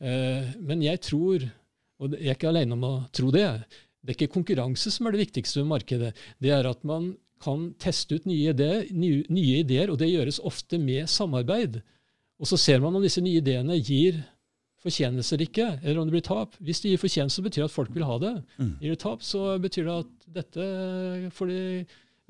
Eh, 0.00 0.52
men 0.64 0.82
jeg 0.84 1.00
tror, 1.04 1.44
og 2.00 2.16
jeg 2.16 2.32
er 2.32 2.38
ikke 2.38 2.50
alene 2.50 2.76
om 2.76 2.86
å 2.86 2.94
tro 3.16 3.30
det, 3.34 3.46
det 4.00 4.14
er 4.14 4.16
ikke 4.16 4.34
konkurranse 4.38 4.92
som 4.92 5.06
er 5.06 5.14
det 5.14 5.26
viktigste 5.26 5.60
med 5.62 5.74
markedet. 5.74 6.14
Det 6.40 6.52
er 6.56 6.68
at 6.68 6.84
man 6.88 7.12
kan 7.40 7.70
teste 7.80 8.16
ut 8.16 8.28
nye 8.28 8.52
ideer, 8.52 8.84
nye, 8.92 9.24
nye 9.32 9.62
ideer, 9.62 9.92
og 9.92 10.00
det 10.00 10.10
gjøres 10.10 10.40
ofte 10.44 10.80
med 10.80 11.08
samarbeid. 11.08 11.80
Og 12.40 12.48
så 12.48 12.56
ser 12.60 12.80
man 12.80 12.96
om 12.96 13.04
disse 13.04 13.20
nye 13.24 13.40
ideene 13.40 13.76
gir 13.80 14.22
fortjeneste 14.80 15.36
eller 15.36 15.48
ikke, 15.48 15.66
eller 15.82 16.00
om 16.00 16.08
det 16.08 16.16
blir 16.16 16.24
tap. 16.24 16.56
Hvis 16.64 16.80
det 16.80 16.94
gir 16.94 17.00
fortjeneste, 17.02 17.44
betyr 17.44 17.62
det 17.66 17.68
at 17.68 17.74
folk 17.74 17.92
vil 17.92 18.06
ha 18.08 18.16
det. 18.20 18.34
Mm. 18.56 18.70
Gir 18.80 18.94
det 18.94 19.00
tap, 19.02 19.24
så 19.24 19.42
betyr 19.60 19.88
det 19.88 19.96
at 19.98 20.30
dette 20.40 20.68
får 21.36 21.52
de 21.52 21.60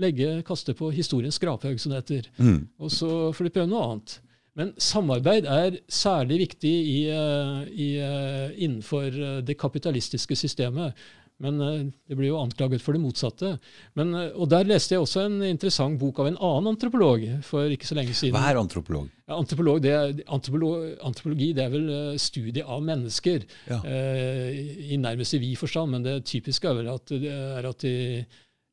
legge, 0.01 0.33
kaste 0.49 0.75
på 0.77 0.91
historiens 0.95 1.37
skraphaug, 1.41 1.79
som 1.81 1.93
det 1.95 2.03
heter. 2.03 2.33
Mm. 2.41 2.67
Og 2.81 2.91
så 2.95 3.11
får 3.37 3.49
de 3.49 3.55
prøve 3.59 3.71
noe 3.71 3.87
annet. 3.91 4.19
Men 4.59 4.75
samarbeid 4.83 5.47
er 5.47 5.79
særlig 5.89 6.41
viktig 6.43 6.75
i, 6.75 6.99
eh, 7.15 7.63
i, 7.71 7.89
eh, 8.03 8.51
innenfor 8.59 9.07
eh, 9.09 9.41
det 9.47 9.57
kapitalistiske 9.61 10.37
systemet. 10.37 10.95
Men 11.41 11.57
det 11.57 12.19
blir 12.19 12.35
jo 12.35 12.41
anklaget 12.43 12.83
for 12.85 12.93
det 12.93 13.01
motsatte. 13.01 13.55
Men, 13.97 14.11
og 14.13 14.51
Der 14.51 14.67
leste 14.69 14.93
jeg 14.93 15.01
også 15.01 15.23
en 15.25 15.39
interessant 15.47 15.97
bok 15.99 16.19
av 16.21 16.27
en 16.29 16.37
annen 16.37 16.75
antropolog 16.75 17.23
for 17.47 17.65
ikke 17.73 17.89
så 17.89 17.97
lenge 17.97 18.13
siden. 18.13 18.35
Hva 18.37 18.51
er 18.51 18.61
antropolog? 18.61 19.07
Ja, 19.25 19.39
antropolog, 19.39 19.81
det 19.81 19.95
er, 19.95 20.13
antropolog, 20.29 20.99
antropologi 21.01 21.55
det 21.57 21.65
er 21.65 21.73
vel 21.73 21.89
studie 22.21 22.61
av 22.61 22.85
mennesker 22.85 23.47
Ja. 23.71 23.81
eh, 23.89 24.93
i 24.93 25.01
nærmest 25.01 25.33
i 25.33 25.41
vid 25.41 25.57
forstand, 25.57 25.97
men 25.97 26.05
det 26.05 26.19
typiske 26.29 26.69
er 26.69 26.77
vel 26.83 26.93
at, 26.93 27.09
det 27.09 27.33
er 27.33 27.71
at 27.73 27.89
de, 27.89 28.27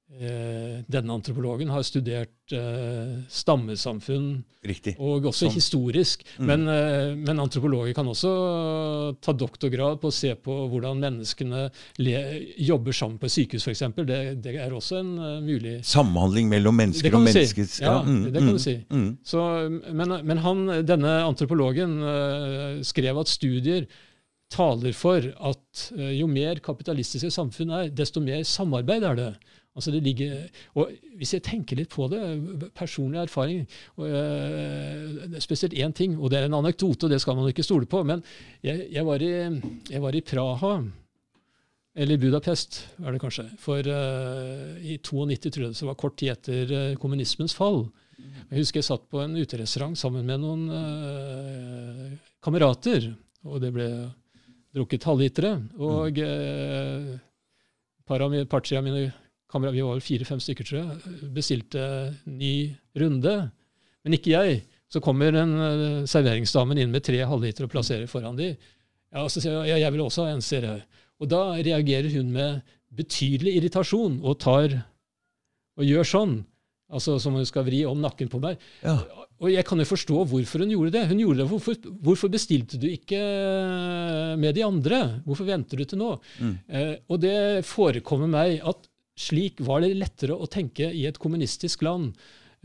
denne 0.07 1.13
antropologen 1.13 1.69
har 1.69 1.83
studert 1.83 2.53
eh, 2.55 3.17
stammesamfunn 3.27 4.29
Riktig. 4.63 4.93
og 4.99 5.25
også 5.27 5.49
Som. 5.49 5.55
historisk. 5.55 6.23
Mm. 6.39 6.45
Men, 6.47 6.67
eh, 6.71 7.15
men 7.15 7.41
antropologer 7.43 7.93
kan 7.93 8.07
også 8.07 8.31
ta 9.19 9.35
doktorgrad 9.35 9.99
på 9.99 10.07
å 10.07 10.15
se 10.15 10.31
på 10.39 10.55
hvordan 10.71 11.03
menneskene 11.03 11.67
le, 11.99 12.15
jobber 12.55 12.95
sammen 12.95 13.19
på 13.19 13.29
sykehus, 13.29 13.67
f.eks. 13.67 13.83
Det, 14.07 14.21
det 14.43 14.55
er 14.55 14.73
også 14.73 15.01
en 15.01 15.13
uh, 15.19 15.27
mulig 15.43 15.77
Samhandling 15.87 16.47
mellom 16.49 16.79
mennesker 16.79 17.13
og 17.13 17.27
du 17.27 17.33
si. 17.35 17.67
Ja, 17.83 17.99
mm, 18.01 18.23
det 18.31 18.39
kan 18.39 18.47
mm, 18.47 18.55
du 18.55 18.63
si. 18.63 18.77
Mm. 18.87 19.09
Så, 19.27 19.45
men, 19.91 20.19
men 20.23 20.43
han, 20.43 20.67
denne 20.87 21.19
antropologen 21.27 21.99
eh, 21.99 22.83
skrev 22.87 23.19
at 23.19 23.31
studier 23.31 23.87
taler 24.53 24.95
for 24.95 25.19
at 25.19 25.87
eh, 25.97 26.15
jo 26.17 26.27
mer 26.31 26.61
kapitalistiske 26.63 27.31
samfunn 27.33 27.73
er, 27.75 27.89
desto 27.91 28.23
mer 28.23 28.43
samarbeid 28.47 29.03
er 29.03 29.19
det. 29.19 29.31
Altså 29.77 29.93
det 29.93 30.01
ligger, 30.03 30.47
og 30.73 30.89
Hvis 31.19 31.35
jeg 31.35 31.43
tenker 31.45 31.77
litt 31.77 31.91
på 31.93 32.07
det, 32.09 32.21
personlig 32.75 33.19
erfaring 33.21 33.65
og, 33.97 34.05
uh, 34.09 35.37
Spesielt 35.43 35.75
én 35.77 35.93
ting, 35.93 36.15
og 36.17 36.31
det 36.33 36.39
er 36.39 36.47
en 36.47 36.57
anekdote, 36.57 37.05
og 37.05 37.13
det 37.13 37.21
skal 37.21 37.37
man 37.37 37.49
ikke 37.51 37.65
stole 37.65 37.85
på. 37.85 38.01
Men 38.03 38.23
jeg, 38.65 38.87
jeg, 38.91 39.05
var, 39.05 39.21
i, 39.21 39.29
jeg 39.91 40.01
var, 40.01 40.17
i, 40.17 40.23
Praha, 40.25 40.71
eller 41.97 42.21
Budapest 42.21 42.79
er 43.03 43.13
det 43.13 43.21
kanskje, 43.21 43.45
for 43.61 43.85
uh, 43.85 44.73
i 44.81 44.97
92, 44.97 45.51
tror 45.53 45.67
jeg 45.67 45.77
det 45.77 45.89
var 45.91 46.01
kort 46.01 46.17
tid 46.17 46.33
etter 46.33 46.73
uh, 46.73 46.97
kommunismens 47.01 47.55
fall. 47.57 47.85
Jeg 48.49 48.63
husker 48.63 48.81
jeg 48.81 48.89
satt 48.89 49.05
på 49.11 49.21
en 49.21 49.37
uterestaurant 49.37 49.97
sammen 49.97 50.25
med 50.25 50.41
noen 50.41 50.63
kamerater, 52.41 53.11
og 53.45 53.61
det 53.61 53.69
ble 53.75 53.87
drukket 54.73 55.05
halvlitere. 55.05 55.51
Og 55.77 56.17
mm. 56.17 57.11
par 58.09 58.23
av 58.25 58.31
mine 58.33 58.47
kamera, 59.51 59.73
vi 59.75 59.85
var 59.85 60.01
fire-fem 60.03 60.41
stykker, 60.43 60.67
tror 60.67 60.79
jeg, 60.81 61.29
bestilte 61.35 61.83
ny 62.27 62.55
runde. 62.99 63.35
Men 64.05 64.17
ikke 64.17 64.33
jeg. 64.35 64.63
Så 64.87 65.01
kommer 65.03 65.35
en 65.35 65.53
uh, 65.59 66.07
serveringsdamen 66.07 66.79
inn 66.79 66.93
med 66.93 67.03
tre 67.03 67.19
halvliter 67.27 67.65
og 67.65 67.73
plasserer 67.73 68.07
foran 68.07 68.37
de. 68.39 68.53
Ja, 69.11 69.25
så 69.27 69.41
sier 69.41 69.57
jeg, 69.57 69.73
ja, 69.73 69.79
jeg 69.83 69.95
vil 69.95 70.03
også 70.05 70.27
ha 70.27 70.35
en, 70.35 70.43
sier 70.43 70.63
jeg. 70.63 70.83
Og 71.19 71.31
da 71.31 71.41
reagerer 71.55 72.11
hun 72.13 72.29
med 72.35 72.61
betydelig 72.97 73.57
irritasjon 73.59 74.21
og 74.23 74.37
tar 74.39 74.77
og 75.77 75.85
gjør 75.85 76.07
sånn. 76.07 76.37
Altså 76.87 77.17
som 77.19 77.35
hun 77.35 77.47
skal 77.47 77.65
vri 77.67 77.81
om 77.87 77.99
nakken 77.99 78.29
på 78.31 78.39
meg. 78.39 78.61
Ja. 78.79 78.95
Og 79.37 79.51
jeg 79.51 79.65
kan 79.67 79.81
jo 79.81 79.85
forstå 79.85 80.21
hvorfor 80.31 80.63
hun 80.63 80.71
gjorde 80.71 80.93
det. 80.95 81.03
Hun 81.11 81.19
gjorde 81.21 81.41
det, 81.41 81.47
Hvorfor, 81.51 81.75
hvorfor 82.07 82.31
bestilte 82.31 82.79
du 82.81 82.87
ikke 82.89 83.19
med 84.39 84.55
de 84.57 84.63
andre? 84.65 85.01
Hvorfor 85.27 85.49
venter 85.49 85.77
du 85.77 85.85
til 85.85 85.99
nå? 86.01 86.13
Mm. 86.39 86.53
Eh, 86.67 86.93
og 87.11 87.19
det 87.21 87.65
forekommer 87.67 88.31
meg 88.31 88.61
at 88.65 88.87
slik 89.17 89.61
var 89.65 89.83
det 89.83 89.95
lettere 89.97 90.37
å 90.37 90.49
tenke 90.51 90.91
i 90.93 91.05
et 91.09 91.19
kommunistisk 91.21 91.83
land, 91.87 92.13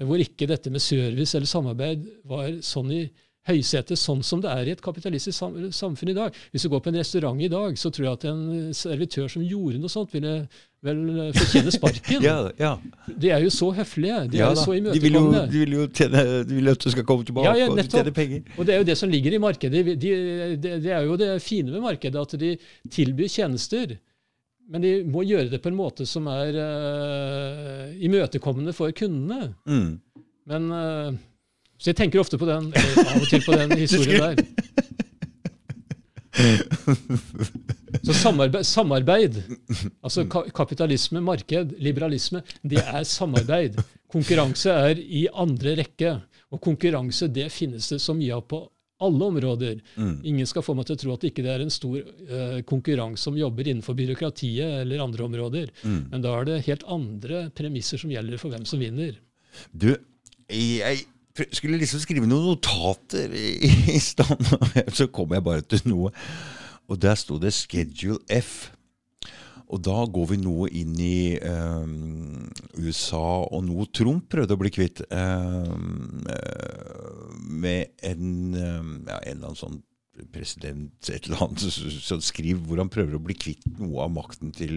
hvor 0.02 0.20
ikke 0.22 0.48
dette 0.50 0.72
med 0.72 0.82
service 0.82 1.36
eller 1.36 1.48
samarbeid 1.48 2.08
var 2.28 2.58
sånn 2.64 2.92
i 2.92 3.04
høysetet, 3.48 3.98
sånn 3.98 4.20
som 4.22 4.42
det 4.42 4.50
er 4.52 4.68
i 4.68 4.72
et 4.76 4.82
kapitalistisk 4.82 5.42
samfunn 5.74 6.12
i 6.12 6.14
dag. 6.14 6.36
Hvis 6.54 6.62
du 6.62 6.70
går 6.70 6.82
på 6.84 6.92
en 6.92 6.98
restaurant 7.00 7.40
i 7.42 7.48
dag, 7.50 7.74
så 7.78 7.90
tror 7.90 8.06
jeg 8.06 8.18
at 8.20 8.26
en 8.30 8.44
servitør 8.76 9.32
som 9.32 9.42
gjorde 9.42 9.80
noe 9.82 9.90
sånt, 9.90 10.12
ville 10.14 10.34
vel 10.86 11.32
fortjene 11.34 11.74
sparken. 11.78 12.22
ja, 12.22 12.36
ja. 12.58 12.76
De 13.08 13.32
er 13.34 13.42
jo 13.42 13.50
så 13.54 13.72
høflige. 13.74 14.20
De 14.30 14.38
ja, 14.38 14.52
er 14.52 14.54
jo 14.54 14.62
så 14.62 14.76
imøtekommende. 14.78 15.42
De 15.50 15.64
vil 15.64 15.74
jo, 15.74 15.88
tjene, 15.90 16.22
de 16.46 16.60
vil 16.60 16.74
at 16.74 16.86
du 16.86 16.94
skal 16.94 17.08
komme 17.08 17.26
tilbake 17.26 17.56
ja, 17.58 17.66
og 17.66 17.82
tjene 17.82 18.14
penger. 18.14 18.46
Og 18.54 18.68
det 18.68 18.76
er 18.76 18.82
jo 18.84 18.88
det 18.92 18.98
som 19.02 19.10
ligger 19.10 19.34
i 19.34 19.42
markedet. 19.42 19.84
De, 19.90 19.98
de, 20.06 20.14
det 20.86 20.94
er 20.94 21.10
jo 21.10 21.18
det 21.18 21.34
fine 21.42 21.74
med 21.74 21.82
markedet, 21.82 22.22
at 22.22 22.38
de 22.38 22.54
tilbyr 22.94 23.30
tjenester 23.40 23.98
men 24.72 24.80
de 24.80 24.92
må 25.04 25.20
gjøre 25.28 25.50
det 25.52 25.60
på 25.60 25.68
en 25.68 25.76
måte 25.76 26.06
som 26.08 26.26
er 26.32 26.56
uh, 26.56 27.90
imøtekommende 28.00 28.72
for 28.76 28.94
kundene. 28.96 29.52
Mm. 29.68 30.00
Men 30.48 30.70
uh, 30.72 31.12
Så 31.76 31.90
jeg 31.92 31.98
tenker 32.00 32.22
ofte 32.22 32.38
på 32.40 32.48
den, 32.48 32.72
eller 32.72 33.02
av 33.04 33.20
og 33.20 33.28
til 33.28 33.44
på 33.44 33.58
den 33.58 33.76
historien 33.84 34.22
der. 34.22 34.36
Så 38.02 38.14
samarbeid, 38.16 38.64
samarbeid, 38.66 39.36
altså 40.02 40.24
kapitalisme, 40.56 41.20
marked, 41.20 41.74
liberalisme, 41.78 42.40
det 42.64 42.80
er 42.80 43.04
samarbeid. 43.06 43.76
Konkurranse 44.10 44.72
er 44.72 44.96
i 44.98 45.26
andre 45.28 45.76
rekke. 45.82 46.16
Og 46.52 46.60
konkurranse 46.60 47.28
det 47.32 47.46
finnes 47.52 47.86
det 47.92 48.00
så 48.02 48.16
mye 48.16 48.34
av 48.36 48.42
på 48.48 48.58
alle 49.06 49.28
områder. 49.32 49.80
Mm. 49.96 50.14
Ingen 50.32 50.48
skal 50.50 50.64
få 50.66 50.76
meg 50.78 50.88
til 50.88 50.96
å 50.96 51.02
tro 51.02 51.14
at 51.14 51.24
det 51.24 51.32
ikke 51.32 51.46
er 51.50 51.64
en 51.64 51.72
stor 51.72 51.98
uh, 52.02 52.58
konkurranse 52.68 53.26
som 53.26 53.38
jobber 53.38 53.68
innenfor 53.68 53.96
byråkratiet 53.98 54.82
eller 54.82 55.04
andre 55.04 55.26
områder. 55.28 55.72
Mm. 55.82 56.00
Men 56.12 56.24
da 56.24 56.34
er 56.38 56.48
det 56.48 56.60
helt 56.68 56.86
andre 56.90 57.46
premisser 57.56 58.00
som 58.02 58.12
gjelder 58.12 58.40
for 58.40 58.54
hvem 58.54 58.66
som 58.68 58.82
vinner. 58.82 59.18
Du, 59.72 59.92
jeg 60.52 61.04
skulle 61.52 61.80
liksom 61.80 62.02
skrive 62.02 62.28
noen 62.28 62.50
notater 62.52 63.32
i, 63.36 63.54
i 63.96 64.00
stand, 64.02 64.44
så 64.96 65.08
kom 65.12 65.32
jeg 65.36 65.46
bare 65.46 65.64
til 65.64 65.84
noe. 65.92 66.12
Og 66.90 66.98
der 67.00 67.16
sto 67.16 67.38
det 67.40 67.54
'Schedule 67.54 68.20
F'. 68.28 68.72
Og 69.72 69.80
da 69.80 70.02
går 70.04 70.26
vi 70.34 70.36
noe 70.42 70.68
inn 70.76 70.98
i 71.00 71.38
um, 71.40 72.50
USA 72.76 73.46
og 73.48 73.64
noe 73.64 73.88
Trump 73.96 74.26
prøvde 74.32 74.52
å 74.52 74.60
bli 74.60 74.72
kvitt. 74.74 75.00
Um, 75.08 76.26
med 77.62 77.94
en, 78.04 78.52
ja, 78.52 79.16
en 79.16 79.32
eller 79.32 79.48
annen 79.48 79.58
sånn 79.58 79.80
president 80.32 81.08
et 81.08 81.26
eller 81.26 81.46
annet 81.46 81.62
som 82.04 82.20
skriver 82.20 82.66
hvor 82.66 82.82
han 82.82 82.90
prøver 82.92 83.16
å 83.16 83.22
bli 83.24 83.36
kvitt 83.38 83.64
noe 83.78 84.04
av 84.04 84.12
makten 84.12 84.52
til 84.54 84.76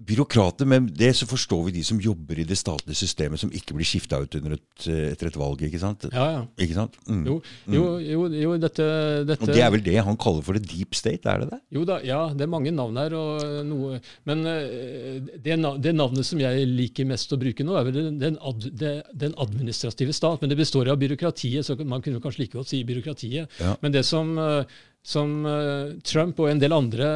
byråkrater, 0.00 0.66
men 0.66 0.86
det 0.96 1.12
så 1.14 1.26
forstår 1.28 1.62
vi 1.68 1.72
de 1.76 1.82
som 1.86 2.00
jobber 2.02 2.40
i 2.42 2.46
det 2.48 2.56
statlige 2.58 2.98
systemet, 2.98 3.38
som 3.38 3.52
ikke 3.54 3.76
blir 3.76 3.86
skifta 3.86 4.18
ut 4.18 4.34
et, 4.34 4.86
etter 4.88 5.28
et 5.28 5.38
valg. 5.38 5.62
ikke 5.62 5.78
sant? 5.78 6.06
Ja, 6.10 6.24
ja. 6.34 6.40
Ikke 6.58 6.74
sant? 6.74 6.96
Mm. 7.06 7.22
Jo, 7.28 7.36
jo, 7.70 7.84
jo, 8.02 8.24
jo 8.34 8.56
dette, 8.58 8.86
dette, 9.28 9.44
Og 9.44 9.52
Det 9.52 9.62
er 9.62 9.70
vel 9.70 9.84
det 9.86 9.96
han 10.02 10.18
kaller 10.20 10.46
for 10.46 10.58
det 10.58 10.64
deep 10.66 10.98
state, 10.98 11.22
er 11.30 11.44
det 11.44 11.50
det? 11.52 11.60
Jo 11.76 11.84
da, 11.86 12.00
ja, 12.06 12.22
det 12.34 12.46
er 12.46 12.50
mange 12.50 12.74
navn 12.74 12.98
her. 12.98 13.14
og 13.14 13.44
noe, 13.68 14.00
Men 14.26 14.42
eh, 14.50 15.20
det, 15.36 15.60
det 15.84 15.94
navnet 15.94 16.26
som 16.26 16.42
jeg 16.42 16.66
liker 16.66 17.08
mest 17.12 17.30
å 17.36 17.40
bruke 17.40 17.66
nå, 17.66 17.76
er 17.78 17.90
vel 17.90 18.00
den, 18.18 18.40
ad, 18.42 18.66
den 18.74 19.36
administrative 19.38 20.16
stat. 20.16 20.42
Men 20.42 20.50
det 20.50 20.58
består 20.58 20.90
av 20.90 20.98
byråkratiet, 21.00 21.66
så 21.66 21.78
man 21.84 22.02
kunne 22.02 22.22
kanskje 22.24 22.46
like 22.46 22.58
godt 22.58 22.72
si 22.72 22.82
byråkratiet. 22.88 23.60
Ja. 23.62 23.76
Men 23.84 23.94
det 23.94 24.02
som 24.08 24.34
eh, 24.40 24.80
som 25.02 25.46
uh, 25.48 25.96
Trump 26.04 26.40
og 26.42 26.50
en 26.50 26.60
del 26.60 26.76
andre 26.76 27.06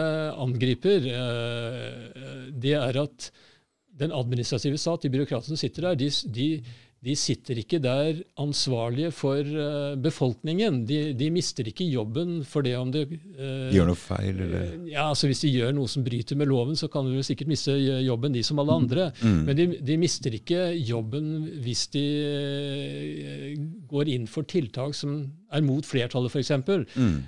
angriper, 0.40 1.10
uh, 1.12 2.54
det 2.54 2.78
er 2.80 3.02
at 3.04 3.28
den 3.94 4.14
administrative 4.14 4.80
stat, 4.80 5.04
de 5.04 5.12
byråkratene 5.12 5.54
som 5.54 5.60
sitter 5.60 5.86
der, 5.86 5.98
de, 6.00 6.08
de, 6.34 6.46
de, 7.04 7.14
sitter 7.14 7.60
ikke 7.60 7.78
der 7.78 8.24
ansvarlige 8.42 9.12
for 9.14 9.46
befolkningen. 10.02 10.80
De, 10.88 11.12
de, 11.14 11.28
mister 11.30 11.68
ikke 11.70 11.86
jobben 11.86 12.40
for 12.42 12.66
det 12.66 12.72
om 12.74 12.90
De 12.90 13.04
gjør 13.70 13.92
noe 13.92 14.00
feil, 14.00 14.40
eller? 14.48 14.72
Ja, 14.90 15.04
altså 15.12 15.30
Hvis 15.30 15.44
de 15.44 15.52
gjør 15.52 15.76
noe 15.76 15.92
som 15.92 16.02
bryter 16.02 16.40
med 16.40 16.50
loven, 16.50 16.74
så 16.74 16.88
kan 16.90 17.06
de 17.06 17.22
sikkert 17.22 17.52
miste 17.52 17.76
jobben, 17.78 18.34
de 18.34 18.42
som 18.42 18.58
alle 18.64 18.80
andre. 18.82 19.06
Mm. 19.22 19.38
Men 19.46 19.62
de, 19.62 20.00
mister 20.00 20.34
ikke 20.34 20.72
jobben 20.74 21.30
hvis 21.62 21.86
de 21.94 22.06
går 23.94 24.10
inn 24.10 24.26
for 24.26 24.42
tiltak 24.42 24.98
som 24.98 25.20
er 25.54 25.62
mot 25.62 25.86
flertallet, 25.86 26.34
f.eks. 26.34 26.56
Mm. 26.98 27.18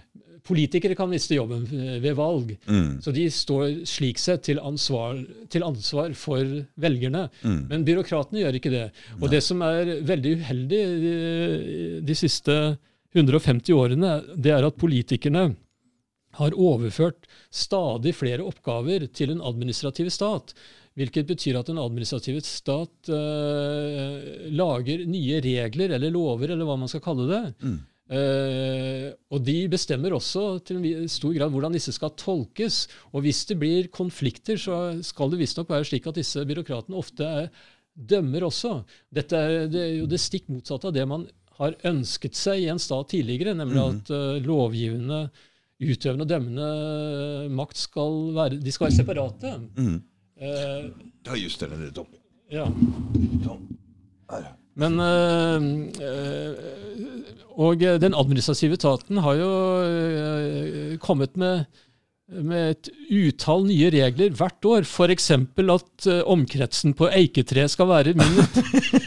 Politikere 0.47 0.95
kan 0.99 1.11
miste 1.11 1.37
jobben 1.37 1.67
eh, 1.75 1.99
ved 2.03 2.17
valg. 2.19 2.53
Mm. 2.69 3.01
Så 3.03 3.13
de 3.15 3.27
står 3.33 3.83
slik 3.89 4.21
sett 4.23 4.47
til 4.47 4.61
ansvar, 4.63 5.19
til 5.53 5.67
ansvar 5.67 6.15
for 6.19 6.45
velgerne. 6.83 7.27
Mm. 7.43 7.61
Men 7.73 7.87
byråkratene 7.87 8.45
gjør 8.45 8.59
ikke 8.61 8.75
det. 8.75 8.87
Og 9.19 9.27
Nei. 9.27 9.33
det 9.35 9.43
som 9.47 9.63
er 9.67 9.93
veldig 10.07 10.35
uheldig 10.41 10.83
de, 11.03 11.15
de, 12.07 12.19
siste 12.19 12.57
150 13.17 13.75
årene, 13.75 14.19
det 14.37 14.55
er 14.55 14.67
at 14.67 14.79
politikerne 14.79 15.49
har 16.37 16.57
overført 16.61 17.25
stadig 17.55 18.13
flere 18.15 18.45
oppgaver 18.45 19.07
til 19.09 19.33
en 19.33 19.43
administrativ 19.45 20.13
stat. 20.13 20.53
Hvilket 20.97 21.29
betyr 21.29 21.59
at 21.59 21.69
en 21.73 21.81
administrativ 21.81 22.39
stat 22.45 23.11
uh, 23.13 24.21
lager 24.53 25.05
nye 25.09 25.41
regler 25.45 25.97
eller 25.97 26.13
lover, 26.13 26.53
eller 26.53 26.69
hva 26.69 26.77
man 26.81 26.93
skal 26.93 27.05
kalle 27.05 27.29
det. 27.33 27.43
Mm 27.65 27.79
Uh, 28.07 29.11
og 29.35 29.41
de 29.43 29.65
bestemmer 29.67 30.15
også 30.15 30.61
til 30.63 30.79
en 30.79 31.09
stor 31.11 31.33
grad 31.35 31.51
hvordan 31.51 31.75
disse 31.75 31.95
skal 31.95 32.13
tolkes. 32.19 32.85
Og 33.11 33.25
hvis 33.27 33.43
det 33.49 33.59
blir 33.59 33.89
konflikter, 33.95 34.61
så 34.61 34.99
skal 35.07 35.33
det 35.33 35.41
visstnok 35.43 35.73
være 35.73 35.89
slik 35.89 36.07
at 36.07 36.21
disse 36.21 36.45
byråkratene 36.47 36.99
ofte 36.99 37.27
er, 37.27 37.51
dømmer 37.97 38.47
også. 38.47 38.79
Dette 39.15 39.41
er, 39.41 39.67
det 39.73 39.83
er 39.83 39.95
jo 39.97 40.09
det 40.11 40.21
stikk 40.23 40.51
motsatte 40.53 40.91
av 40.91 40.95
det 40.95 41.07
man 41.09 41.27
har 41.57 41.77
ønsket 41.89 42.37
seg 42.37 42.67
i 42.67 42.69
en 42.71 42.81
stat 42.83 43.09
tidligere, 43.15 43.57
nemlig 43.57 43.81
mm. 43.81 43.87
at 43.97 44.13
uh, 44.13 44.45
lovgivende, 44.45 45.23
utøvende 45.81 46.27
og 46.27 46.31
dømmende 46.31 46.69
makt 47.57 47.81
skal 47.81 48.21
være, 48.37 48.61
de 48.61 48.75
skal 48.75 48.91
være 48.91 48.99
separate. 49.01 49.57
Mm. 49.81 49.97
Uh, 50.37 51.11
da 51.27 51.41
justerer 51.41 51.75
jeg 51.79 51.89
litt 51.89 52.05
opp. 52.05 52.15
Ja. 52.53 52.69
Sånn. 53.43 53.67
Men 54.77 55.01
øh, 55.01 55.63
Og 57.57 57.81
den 57.81 58.13
administrative 58.13 58.77
etaten 58.77 59.23
har 59.25 59.39
jo 59.41 59.51
øh, 59.81 60.99
kommet 61.01 61.37
med, 61.41 61.65
med 62.29 62.75
et 62.75 62.91
utall 63.09 63.65
nye 63.65 63.89
regler 63.95 64.35
hvert 64.37 64.69
år. 64.69 64.85
F.eks. 64.85 65.31
at 65.33 66.09
omkretsen 66.29 66.93
på 66.99 67.09
eiketre 67.09 67.65
skal 67.73 67.89
være 67.89 68.13
mindre. 68.19 68.45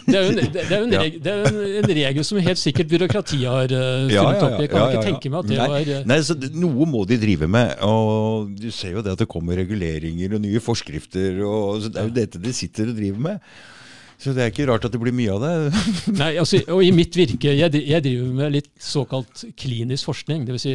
Det 0.09 0.17
er 0.17 0.23
jo 0.25 0.31
en, 0.33 0.41
det 0.55 0.65
er 0.65 0.81
en, 0.81 0.97
regel, 0.97 1.21
det 1.21 1.31
er 1.35 1.41
en, 1.83 1.93
regel 1.99 2.25
som 2.25 2.41
helt 2.41 2.57
sikkert 2.57 2.89
byråkratiet 2.89 3.45
har 3.45 3.69
funnet 3.69 4.45
opp. 4.47 4.57
Jeg 4.63 4.73
kan 4.73 4.89
ikke 4.89 5.07
tenke 5.11 5.29
meg 5.29 5.43
at 5.43 5.51
det 5.51 5.59
Nei. 5.59 5.69
var 5.69 6.07
Nei, 6.09 6.21
så 6.25 6.39
Noe 6.57 6.89
må 6.89 7.05
de 7.05 7.21
drive 7.21 7.45
med. 7.45 7.75
og 7.85 8.55
Du 8.57 8.71
ser 8.73 8.97
jo 8.97 9.05
det 9.05 9.13
at 9.13 9.21
det 9.21 9.29
kommer 9.29 9.61
reguleringer 9.61 10.39
og 10.39 10.47
nye 10.47 10.63
forskrifter. 10.63 11.43
og 11.45 11.83
så 11.83 11.93
Det 11.93 12.01
er 12.01 12.09
jo 12.09 12.21
dette 12.23 12.41
de 12.41 12.55
sitter 12.63 12.89
og 12.89 12.97
driver 12.97 13.27
med. 13.29 13.51
Så 14.19 14.33
det 14.35 14.43
er 14.43 14.51
ikke 14.51 14.67
rart 14.67 14.83
at 14.87 14.91
det 14.91 14.99
blir 14.99 15.15
mye 15.15 15.31
av 15.37 15.45
det. 15.45 15.53
Nei, 16.21 16.33
altså, 16.41 16.59
og 16.75 16.83
i 16.83 16.91
mitt 16.95 17.15
virke, 17.15 17.53
jeg, 17.55 17.71
jeg 17.87 18.03
driver 18.03 18.35
med 18.41 18.57
litt 18.57 18.69
såkalt 18.83 19.45
klinisk 19.59 20.09
forskning. 20.11 20.43
Dvs. 20.49 20.65
Si, 20.65 20.73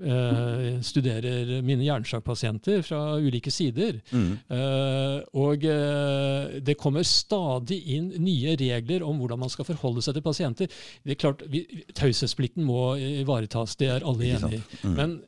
eh, 0.00 0.78
studerer 0.86 1.50
mine 1.66 1.84
hjernesjakkpasienter 1.84 2.84
fra 2.86 3.00
ulike 3.20 3.50
sider. 3.52 3.98
Mm. 4.14 4.30
Eh, 4.54 5.16
og 5.42 5.66
eh, 5.66 6.60
det 6.64 6.78
kommer 6.80 7.04
stadig 7.06 7.80
inn 7.96 8.12
nye 8.22 8.54
regler 8.60 9.04
om 9.06 9.18
hvordan 9.20 9.42
man 9.42 9.52
skal 9.52 9.66
forholde 9.68 10.04
seg 10.06 10.16
til 10.16 10.26
pasienter. 10.30 10.70
Det 11.04 11.16
er 11.16 11.20
klart, 11.26 11.42
vi- 11.50 11.66
Taushetsplikten 11.92 12.64
må 12.64 12.94
ivaretas, 13.02 13.76
det 13.82 13.90
er 13.96 14.06
alle 14.06 14.30
enig 14.36 14.60
i. 14.60 14.62
Mm. 14.86 14.94
Men 14.96 15.18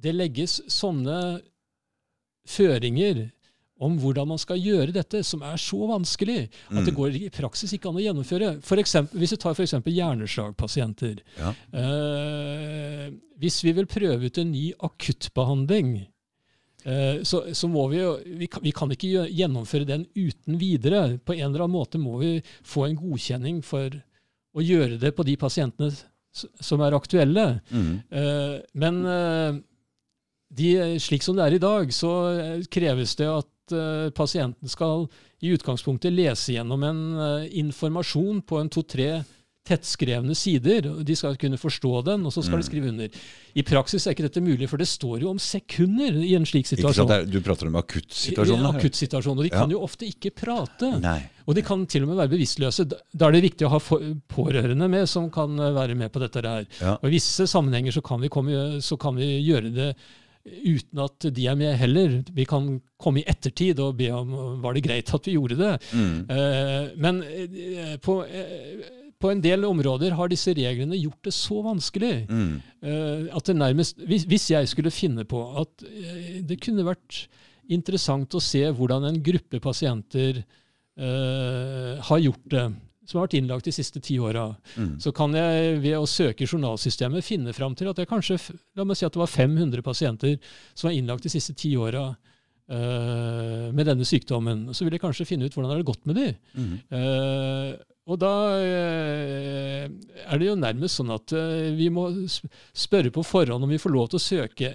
det 0.00 0.16
legges 0.16 0.58
sånne 0.72 1.40
føringer 2.48 3.28
om 3.80 3.94
hvordan 3.98 4.28
man 4.28 4.38
skal 4.40 4.60
gjøre 4.60 4.92
dette, 4.92 5.22
som 5.24 5.40
er 5.46 5.56
så 5.60 5.78
vanskelig 5.88 6.42
at 6.68 6.84
det 6.84 6.92
Mm. 6.92 6.96
går 6.98 7.14
i 7.16 7.30
praksis 7.32 7.72
ikke 7.72 7.88
an 7.88 7.96
å 7.96 8.04
gjennomføre. 8.04 8.50
For 8.62 8.76
eksempel, 8.82 9.18
hvis 9.22 9.32
vi 9.32 9.38
tar 9.40 9.54
f.eks. 9.56 9.72
hjerneslagpasienter. 9.88 11.22
Ja. 11.38 11.54
Eh, 11.72 13.10
hvis 13.40 13.62
vi 13.64 13.72
vil 13.78 13.88
prøve 13.88 14.28
ut 14.28 14.38
en 14.42 14.52
ny 14.52 14.66
akuttbehandling, 14.84 15.94
eh, 16.84 17.22
så, 17.24 17.42
så 17.56 17.68
må 17.72 17.86
vi 17.92 18.02
jo 18.02 18.12
vi 18.42 18.46
kan, 18.52 18.62
vi 18.64 18.72
kan 18.76 18.92
ikke 18.92 19.24
gjennomføre 19.32 19.88
den 19.88 20.04
uten 20.16 20.58
videre. 20.60 21.18
På 21.24 21.32
en 21.36 21.48
eller 21.48 21.64
annen 21.64 21.78
måte 21.78 22.00
må 22.00 22.18
vi 22.20 22.34
få 22.62 22.86
en 22.88 22.98
godkjenning 23.00 23.62
for 23.64 23.88
å 24.56 24.60
gjøre 24.64 24.98
det 25.00 25.14
på 25.16 25.24
de 25.24 25.36
pasientene 25.40 25.92
som 26.60 26.82
er 26.84 26.94
aktuelle. 26.94 27.46
Mm. 27.72 27.92
Eh, 28.12 28.56
men 28.78 29.00
eh, 29.06 29.60
de, 30.50 30.70
slik 31.02 31.22
som 31.26 31.36
det 31.38 31.46
er 31.48 31.56
i 31.56 31.62
dag, 31.62 31.90
så 31.94 32.10
eh, 32.34 32.60
kreves 32.70 33.16
det 33.18 33.28
at 33.30 33.48
eh, 33.72 34.10
pasienten 34.10 34.68
skal 34.68 35.08
i 35.42 35.52
utgangspunktet 35.56 36.12
lese 36.12 36.52
gjennom 36.56 36.82
en 36.84 37.02
eh, 37.18 37.48
informasjon 37.60 38.42
på 38.42 38.60
en 38.60 38.68
to-tre 38.68 39.22
tettskrevne 39.70 40.34
sider. 40.34 40.86
De 41.04 41.14
skal 41.14 41.36
kunne 41.38 41.58
forstå 41.60 41.90
den, 42.06 42.24
og 42.26 42.32
så 42.32 42.42
skal 42.42 42.56
Mm. 42.58 42.60
de 42.62 42.66
skrive 42.66 42.88
under. 42.88 43.08
I 43.54 43.62
praksis 43.62 44.06
er 44.06 44.14
ikke 44.14 44.24
dette 44.26 44.40
mulig, 44.42 44.66
for 44.68 44.78
det 44.78 44.88
står 44.88 45.20
jo 45.20 45.28
om 45.30 45.38
sekunder 45.38 46.16
i 46.24 46.34
en 46.34 46.46
slik 46.48 46.66
situasjon. 46.66 47.04
Ikke 47.06 47.18
sant? 47.20 47.30
Du 47.30 47.40
prater 47.44 47.66
om 47.68 47.76
akuttsituasjonen? 47.76 48.66
akuttsituasjonen? 48.74 49.38
og 49.38 49.44
de 49.44 49.50
Ja. 49.52 49.60
kan 49.60 49.70
jo 49.70 49.80
ofte 49.84 50.08
ikke 50.08 50.32
prate. 50.34 50.98
Nei. 51.00 51.28
Og 51.46 51.54
de 51.54 51.62
kan 51.62 51.84
til 51.86 52.02
og 52.02 52.08
med 52.08 52.16
være 52.16 52.30
bevisstløse. 52.38 52.88
Da- 52.88 52.96
Da 53.14 53.28
er 53.28 53.32
det 53.32 53.42
viktig 53.52 53.66
å 53.66 53.70
ha 53.70 53.78
pårørende 53.78 54.88
med 54.88 55.06
som 55.08 55.30
kan 55.30 55.58
eh, 55.60 55.70
være 55.72 55.94
med 55.94 56.10
på 56.10 56.20
dette 56.20 56.40
her. 56.42 56.66
Ja. 56.80 56.94
Og 56.94 57.04
I 57.04 57.10
visse 57.18 57.46
sammenhenger 57.46 57.92
så 57.92 58.02
kan, 58.02 58.20
vi 58.20 58.28
komme, 58.28 58.80
så 58.80 58.98
kan 58.98 59.14
vi 59.14 59.44
gjøre 59.44 59.72
det 59.74 59.96
uten 60.46 61.02
at 61.04 61.26
de 61.36 61.46
er 61.46 61.58
med 61.58 61.76
heller. 61.76 62.14
Vi 62.32 62.46
kan 62.48 62.80
komme 63.00 63.20
i 63.20 63.26
ettertid 63.28 63.80
og 63.84 63.98
be 63.98 64.08
om 64.14 64.32
var 64.62 64.74
det 64.74 64.84
greit 64.86 65.12
at 65.14 65.26
vi 65.28 65.34
gjorde 65.36 65.58
det. 65.60 65.74
Mm. 65.92 66.14
Eh, 66.32 66.86
men 66.96 67.20
eh, 67.26 67.96
på, 68.00 68.16
eh, 68.24 68.88
på 69.20 69.30
en 69.34 69.42
del 69.44 69.66
områder 69.68 70.16
har 70.16 70.32
disse 70.32 70.54
reglene 70.56 70.96
gjort 70.96 71.28
det 71.28 71.34
så 71.36 71.60
vanskelig 71.66 72.14
Mm. 72.30 72.54
eh, 72.82 73.28
at 73.36 73.44
det 73.46 73.56
nærmest 73.56 74.00
hvis, 74.06 74.24
hvis 74.24 74.50
jeg 74.50 74.68
skulle 74.68 74.90
finne 74.90 75.24
på 75.28 75.42
at 75.60 75.84
det 76.48 76.60
kunne 76.64 76.86
vært 76.88 77.26
interessant 77.70 78.34
å 78.34 78.40
se 78.42 78.64
hvordan 78.64 79.04
en 79.06 79.20
gruppe 79.22 79.60
pasienter 79.62 80.40
eh, 80.98 82.00
har 82.00 82.18
gjort 82.24 82.48
det, 82.50 82.64
som 83.10 83.18
har 83.18 83.26
vært 83.26 83.36
innlagt 83.40 83.66
de 83.66 83.74
siste 83.74 83.98
ti 84.00 84.16
åra, 84.22 84.46
Mm. 84.76 85.00
så 85.02 85.10
kan 85.12 85.34
jeg 85.34 85.80
ved 85.82 85.96
å 85.98 86.06
søke 86.06 86.46
journalsystemet 86.46 87.26
finne 87.26 87.52
fram 87.52 87.74
til 87.74 87.90
at 87.90 87.98
det 87.98 88.06
kanskje 88.08 88.38
la 88.78 88.84
meg 88.86 88.96
si 88.96 89.04
at 89.06 89.12
det 89.12 89.18
var 89.20 89.26
500 89.32 89.82
pasienter 89.82 90.38
som 90.74 90.88
var 90.88 90.94
innlagt 90.94 91.26
de 91.26 91.32
siste 91.32 91.56
ti 91.58 91.74
åra 91.76 92.04
uh, 92.70 93.66
med 93.74 93.86
denne 93.86 94.06
sykdommen. 94.06 94.68
Så 94.72 94.86
vil 94.86 94.94
jeg 94.94 95.02
kanskje 95.02 95.26
finne 95.26 95.44
ut 95.48 95.54
hvordan 95.56 95.72
det 95.72 95.80
har 95.80 95.88
gått 95.90 96.06
med 96.06 96.20
de. 96.20 96.28
Mm. 96.54 96.76
Uh, 96.94 97.72
og 98.10 98.18
da 98.18 98.30
eh, 98.58 99.84
er 100.26 100.38
det 100.40 100.46
jo 100.48 100.54
nærmest 100.58 100.98
sånn 100.98 101.12
at 101.14 101.30
vi 101.76 101.86
må 101.94 102.08
spørre 102.26 103.12
på 103.14 103.22
forhånd 103.22 103.62
om 103.62 103.70
vi 103.70 103.78
får 103.78 103.92
lov 103.94 104.08
til 104.10 104.18
å 104.18 104.24
søke 104.24 104.70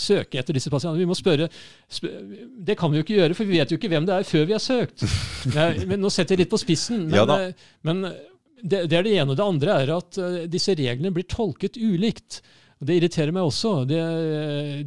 søke 0.00 0.40
etter 0.40 0.56
disse 0.56 0.72
pasientene. 0.72 1.02
Vi 1.02 1.08
må 1.08 1.16
spørre 1.18 1.48
sp 1.88 2.08
Det 2.66 2.76
kan 2.80 2.92
vi 2.92 3.00
jo 3.00 3.06
ikke 3.06 3.18
gjøre, 3.18 3.36
for 3.38 3.48
vi 3.48 3.58
vet 3.58 3.72
jo 3.72 3.78
ikke 3.80 3.90
hvem 3.92 4.06
det 4.08 4.18
er 4.18 4.28
før 4.28 4.46
vi 4.48 4.56
har 4.56 4.62
søkt. 4.62 5.06
Men 5.90 6.00
Nå 6.02 6.12
setter 6.12 6.34
jeg 6.34 6.44
litt 6.44 6.54
på 6.54 6.62
spissen. 6.62 7.06
Men, 7.08 7.18
Ja 7.20 7.40
eh, 7.40 7.66
men 7.84 8.06
det, 8.64 8.86
det 8.88 8.96
er 8.96 9.04
det 9.04 9.14
ene. 9.18 9.32
Og 9.32 9.38
det 9.38 9.44
andre 9.44 9.78
er 9.82 9.92
at 9.98 10.18
eh, 10.20 10.44
disse 10.50 10.74
reglene 10.76 11.12
blir 11.14 11.26
tolket 11.28 11.76
ulikt. 11.76 12.40
Det 12.84 12.96
irriterer 12.98 13.34
meg 13.34 13.46
også. 13.46 13.74
Det, 13.88 14.00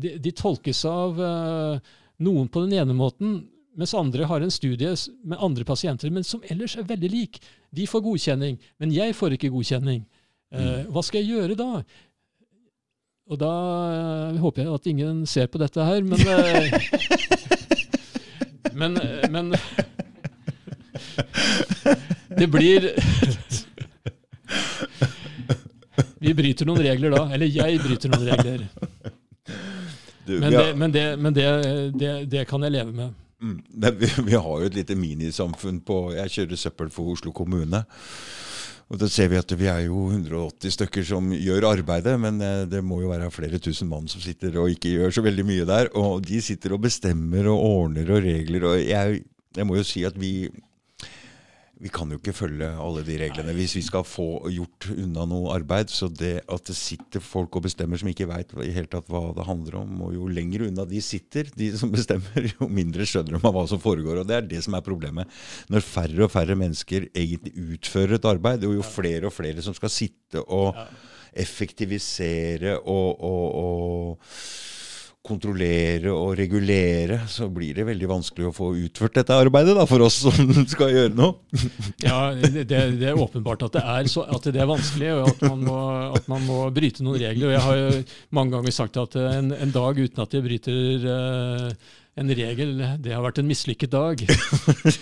de, 0.01 0.15
de 0.21 0.33
tolkes 0.35 0.83
av 0.89 1.21
eh, 1.21 1.93
noen 2.25 2.49
på 2.49 2.65
den 2.65 2.75
ene 2.81 2.97
måten, 2.97 3.39
mens 3.77 3.93
andre 3.97 4.25
har 4.25 4.41
en 4.41 4.53
studie 4.53 4.95
med 5.21 5.37
andre 5.43 5.65
pasienter, 5.67 6.09
men 6.13 6.25
som 6.25 6.41
ellers 6.49 6.77
er 6.79 6.87
veldig 6.89 7.09
lik. 7.13 7.41
De 7.69 7.85
får 7.89 8.05
godkjenning, 8.05 8.57
men 8.81 8.93
jeg 8.93 9.13
får 9.17 9.37
ikke 9.37 9.53
godkjenning. 9.53 10.05
Mm. 10.47 10.93
hva 10.95 11.01
skal 11.03 11.19
jeg 11.19 11.35
gjøre 11.35 11.55
da? 11.59 11.81
Og 13.27 13.35
da 13.41 13.51
eh, 13.91 14.37
håper 14.39 14.63
jeg 14.63 14.73
at 14.73 14.85
ingen 14.87 15.25
ser 15.27 15.47
på 15.51 15.59
dette 15.59 15.83
her, 15.83 16.01
men 16.07 16.19
eh, 16.27 16.71
Men, 18.77 18.97
eh, 18.97 19.29
men 19.29 19.55
Det 22.39 22.47
blir 22.47 22.91
Vi 26.19 26.33
bryter 26.33 26.65
noen 26.65 26.81
regler 26.81 27.09
da. 27.13 27.29
Eller 27.33 27.45
jeg 27.51 27.79
bryter 27.81 28.09
noen 28.11 28.27
regler. 28.27 28.67
Men, 30.27 30.51
det, 30.51 30.75
men, 30.75 30.91
det, 30.91 31.19
men 31.21 31.33
det, 31.35 31.45
det, 32.27 32.45
kan 32.49 32.63
jeg 32.65 32.71
leve 32.73 32.91
med. 32.91 33.13
mm, 33.39 33.59
vi, 34.01 34.07
vi 34.27 34.35
har 34.35 34.59
jo 34.59 34.65
et 34.67 34.75
lite 34.75 34.95
minisamfunn 34.97 35.79
på 35.87 36.13
Jeg 36.17 36.29
kjører 36.33 36.55
søppel 36.59 36.89
for 36.91 37.03
Oslo 37.13 37.31
kommune. 37.31 37.83
Og 38.87 38.99
da 39.01 39.09
ser 39.11 39.27
vi 39.31 39.39
at 39.39 39.51
vi 39.59 39.67
er 39.67 39.81
jo 39.89 40.05
180 40.13 40.75
stykker 40.77 41.03
som 41.07 41.31
gjør 41.35 41.65
arbeidet, 41.73 42.13
men 42.23 42.39
eh, 42.43 42.63
det 42.71 42.79
må 42.85 43.01
jo 43.01 43.11
være 43.11 43.31
flere 43.35 43.59
tusen 43.59 43.89
mann 43.91 44.07
som 44.07 44.23
sitter 44.23 44.55
og 44.61 44.71
ikke 44.71 44.93
gjør 44.93 45.17
så 45.17 45.23
veldig 45.25 45.45
mye 45.47 45.65
der. 45.67 45.91
Og 45.99 46.23
de 46.23 46.39
sitter 46.43 46.75
og 46.75 46.85
bestemmer 46.85 47.49
og 47.51 47.65
ordner 47.67 48.13
og 48.15 48.23
regler. 48.23 48.69
Og 48.69 48.79
jeg, 48.79 49.25
jeg 49.57 49.67
må 49.67 49.75
jo 49.79 49.83
si 49.87 50.05
at 50.07 50.15
vi 50.19 50.47
vi 51.77 51.91
kan 51.93 52.09
jo 52.09 52.17
ikke 52.17 52.33
følge 52.33 52.67
alle 52.81 53.03
de 53.05 53.17
reglene 53.21 53.53
hvis 53.53 53.75
vi 53.77 53.83
skal 53.85 54.05
få 54.07 54.25
gjort 54.49 54.87
unna 54.95 55.27
noe 55.29 55.53
arbeid. 55.53 55.91
Så 55.93 56.09
det 56.09 56.39
at 56.49 56.69
det 56.69 56.75
sitter 56.77 57.23
folk 57.23 57.55
og 57.57 57.67
bestemmer 57.67 57.99
som 58.01 58.09
ikke 58.09 58.27
veit 58.29 58.53
i 58.63 58.73
hele 58.73 58.89
tatt 58.91 59.09
hva 59.11 59.29
det 59.37 59.45
handler 59.47 59.79
om, 59.83 59.99
og 60.07 60.15
jo 60.15 60.29
lenger 60.31 60.65
unna 60.67 60.87
de 60.89 61.01
sitter, 61.05 61.51
de 61.57 61.69
som 61.77 61.93
bestemmer, 61.95 62.49
jo 62.55 62.69
mindre 62.71 63.05
skjønner 63.07 63.37
de 63.37 63.41
av 63.41 63.57
hva 63.57 63.67
som 63.69 63.81
foregår. 63.83 64.23
Og 64.23 64.29
det 64.29 64.39
er 64.39 64.49
det 64.49 64.63
som 64.65 64.77
er 64.77 64.85
problemet. 64.85 65.29
Når 65.73 65.85
færre 65.85 66.25
og 66.25 66.33
færre 66.33 66.57
mennesker 66.57 67.09
egentlig 67.13 67.53
utfører 67.77 68.17
et 68.17 68.29
arbeid, 68.29 68.65
og 68.65 68.79
jo 68.79 68.87
flere 68.87 69.29
og 69.29 69.35
flere 69.35 69.65
som 69.65 69.77
skal 69.77 69.93
sitte 69.93 70.41
og 70.43 70.73
effektivisere 71.37 72.79
og, 72.79 73.21
og, 73.21 73.45
og 73.61 74.76
kontrollere 75.27 76.13
og 76.13 76.33
regulere, 76.39 77.19
så 77.29 77.49
blir 77.51 77.75
det 77.77 77.85
veldig 77.87 78.09
vanskelig 78.09 78.49
å 78.49 78.55
få 78.55 78.71
utført 78.85 79.19
dette 79.19 79.35
arbeidet 79.35 79.75
da, 79.77 79.85
for 79.89 80.05
oss 80.05 80.21
som 80.23 80.51
skal 80.73 80.93
gjøre 80.93 81.13
noe. 81.17 81.37
Ja, 82.07 82.31
det, 82.37 82.65
det 82.69 83.09
er 83.09 83.19
åpenbart 83.19 83.65
at 83.67 83.77
det 83.77 83.83
er, 83.83 84.09
så, 84.11 84.23
at 84.31 84.47
det 84.53 84.61
er 84.61 84.69
vanskelig, 84.69 85.13
og 85.17 85.29
at 85.33 85.45
man, 85.49 85.63
må, 85.67 85.77
at 86.17 86.27
man 86.31 86.43
må 86.47 86.63
bryte 86.73 87.05
noen 87.05 87.19
regler. 87.21 87.49
Og 87.49 87.55
jeg 87.55 87.63
har 87.67 87.79
jo 87.81 88.03
mange 88.37 88.57
ganger 88.57 88.75
sagt 88.75 88.99
at 89.01 89.17
en, 89.19 89.53
en 89.55 89.73
dag 89.73 89.99
uten 89.99 90.23
at 90.23 90.35
jeg 90.37 90.45
bryter 90.45 91.07
uh, 91.07 91.95
en 92.17 92.33
regel, 92.33 92.73
det 93.03 93.13
har 93.13 93.21
vært 93.25 93.41
en 93.41 93.49
mislykket 93.49 93.93
dag. 93.93 94.25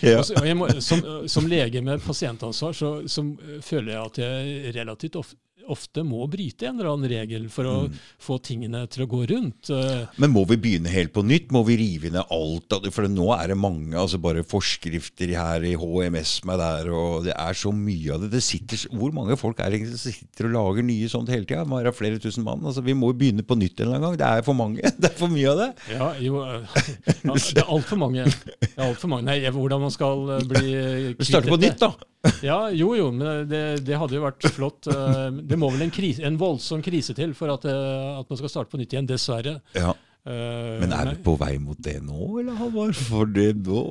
Ja. 0.05 0.21
Må, 0.57 0.67
som, 0.83 1.01
som 1.31 1.47
lege 1.49 1.81
med 1.83 2.03
pasientansvar, 2.03 2.75
så, 2.75 2.89
så 3.09 3.23
føler 3.63 3.93
jeg 3.93 4.01
at 4.01 4.19
jeg 4.21 4.75
relativt 4.75 5.17
ofte 5.19 5.37
ofte 5.71 6.03
må 6.05 6.25
bryte 6.31 6.67
en 6.69 6.79
eller 6.79 6.91
annen 6.93 7.09
regel 7.11 7.47
for 7.53 7.69
å 7.69 7.75
få 8.21 8.37
tingene 8.43 8.83
til 8.91 9.05
å 9.05 9.09
gå 9.11 9.21
rundt. 9.31 9.69
Eh, 9.73 10.05
Men 10.21 10.33
må 10.33 10.43
vi 10.49 10.57
begynne 10.61 10.91
helt 10.93 11.13
på 11.15 11.23
nytt? 11.25 11.51
Må 11.55 11.63
vi 11.67 11.77
rive 11.79 12.11
ned 12.13 12.31
alt? 12.33 12.75
For 12.93 13.07
nå 13.11 13.27
er 13.37 13.53
det 13.53 13.57
mange 13.59 13.97
altså 13.99 14.19
bare 14.21 14.43
forskrifter 14.47 15.33
her 15.35 15.65
i 15.67 15.75
HMS 15.79 16.37
med 16.47 16.59
der, 16.61 16.89
og 16.93 17.25
det 17.27 17.35
er 17.35 17.57
så 17.57 17.71
mye 17.75 18.13
av 18.15 18.25
det. 18.25 18.31
det 18.35 18.43
sitter, 18.45 18.85
hvor 18.95 19.13
mange 19.15 19.37
folk 19.39 19.59
er 19.63 19.75
det 19.75 19.83
som 19.95 20.13
sitter 20.13 20.49
og 20.49 20.55
lager 20.55 20.87
nye 20.87 21.09
sånt 21.11 21.31
hele 21.33 21.47
tida? 21.47 21.65
Må 21.65 21.81
være 21.81 21.95
flere 21.95 22.21
tusen 22.21 22.45
mann. 22.45 22.63
Altså, 22.65 22.83
vi 22.85 22.95
må 22.97 23.11
jo 23.13 23.19
begynne 23.19 23.45
på 23.45 23.57
nytt 23.59 23.79
en 23.79 23.87
eller 23.87 23.99
annen 23.99 24.07
gang. 24.15 24.19
Det 24.21 24.29
er 24.31 24.45
for 24.47 24.57
mange. 24.57 24.81
Det 25.05 25.11
er 25.11 25.17
for 25.19 25.29
mye 25.31 25.51
av 25.51 25.59
det. 25.59 25.69
Ja, 25.91 26.05
jo 26.23 26.39
eh, 26.41 26.79
ja, 27.25 27.33
Det 27.35 27.61
er 27.61 27.71
altfor 27.75 27.99
mange. 27.99 28.23
Det 28.25 28.71
er 28.77 28.85
alt 28.87 29.01
for 29.01 29.11
mange. 29.11 29.27
Nei, 29.27 29.39
hvordan 29.53 29.81
man 29.83 29.93
skal 29.93 30.29
eh, 30.37 30.45
bli 30.49 30.69
Vi 31.19 31.27
starter 31.27 31.51
på 31.51 31.59
nytt, 31.61 31.81
da. 31.83 31.91
Ja, 32.49 32.57
jo 32.73 32.93
jo, 32.97 33.11
men 33.11 33.47
det, 33.49 33.61
det 33.85 33.97
hadde 33.99 34.15
jo 34.17 34.23
vært 34.25 34.47
flott. 34.55 34.87
Eh, 34.91 35.29
Det 35.51 35.57
må 35.61 35.69
vel 35.73 35.85
en, 35.87 35.91
krise, 35.93 36.23
en 36.25 36.37
voldsom 36.41 36.81
krise 36.85 37.13
til 37.17 37.33
for 37.37 37.51
at, 37.53 37.65
eh, 37.69 38.19
at 38.19 38.29
man 38.29 38.37
skal 38.41 38.49
starte 38.53 38.71
på 38.73 38.79
nytt 38.81 38.93
igjen, 38.95 39.07
dessverre. 39.09 39.59
Ja. 39.77 39.93
Uh, 40.25 40.79
Men 40.81 40.89
er 40.97 41.11
vi 41.11 41.19
på 41.21 41.35
vei 41.37 41.51
mot 41.61 41.77
det 41.85 41.99
nå, 42.01 42.39
eller 42.41 42.55
Halvard? 42.57 42.95
For 42.97 43.29
det 43.29 43.51
nå 43.61 43.83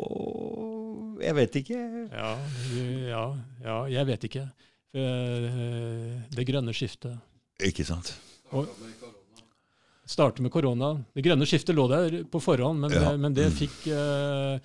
Jeg 1.23 1.35
vet 1.39 1.59
ikke. 1.61 1.79
Ja, 2.11 2.33
ja, 3.07 3.25
ja, 3.63 3.77
jeg 4.01 4.09
vet 4.09 4.27
ikke. 4.27 4.43
Det 6.35 6.45
grønne 6.49 6.75
skiftet. 6.75 7.15
Ikke 7.63 7.87
sant? 7.87 8.11
Starte 10.07 10.43
med 10.45 10.53
korona. 10.53 10.91
Det 11.17 11.23
grønne 11.25 11.47
skiftet 11.49 11.75
lå 11.79 11.87
der 11.89 12.19
på 12.29 12.41
forhånd, 12.43 12.83
men, 12.83 12.91
Ja. 12.93 13.17
men 13.17 13.33
det 13.33 13.47
Mm. 13.53 13.57
fikk 13.57 13.87
eh, 13.89 14.59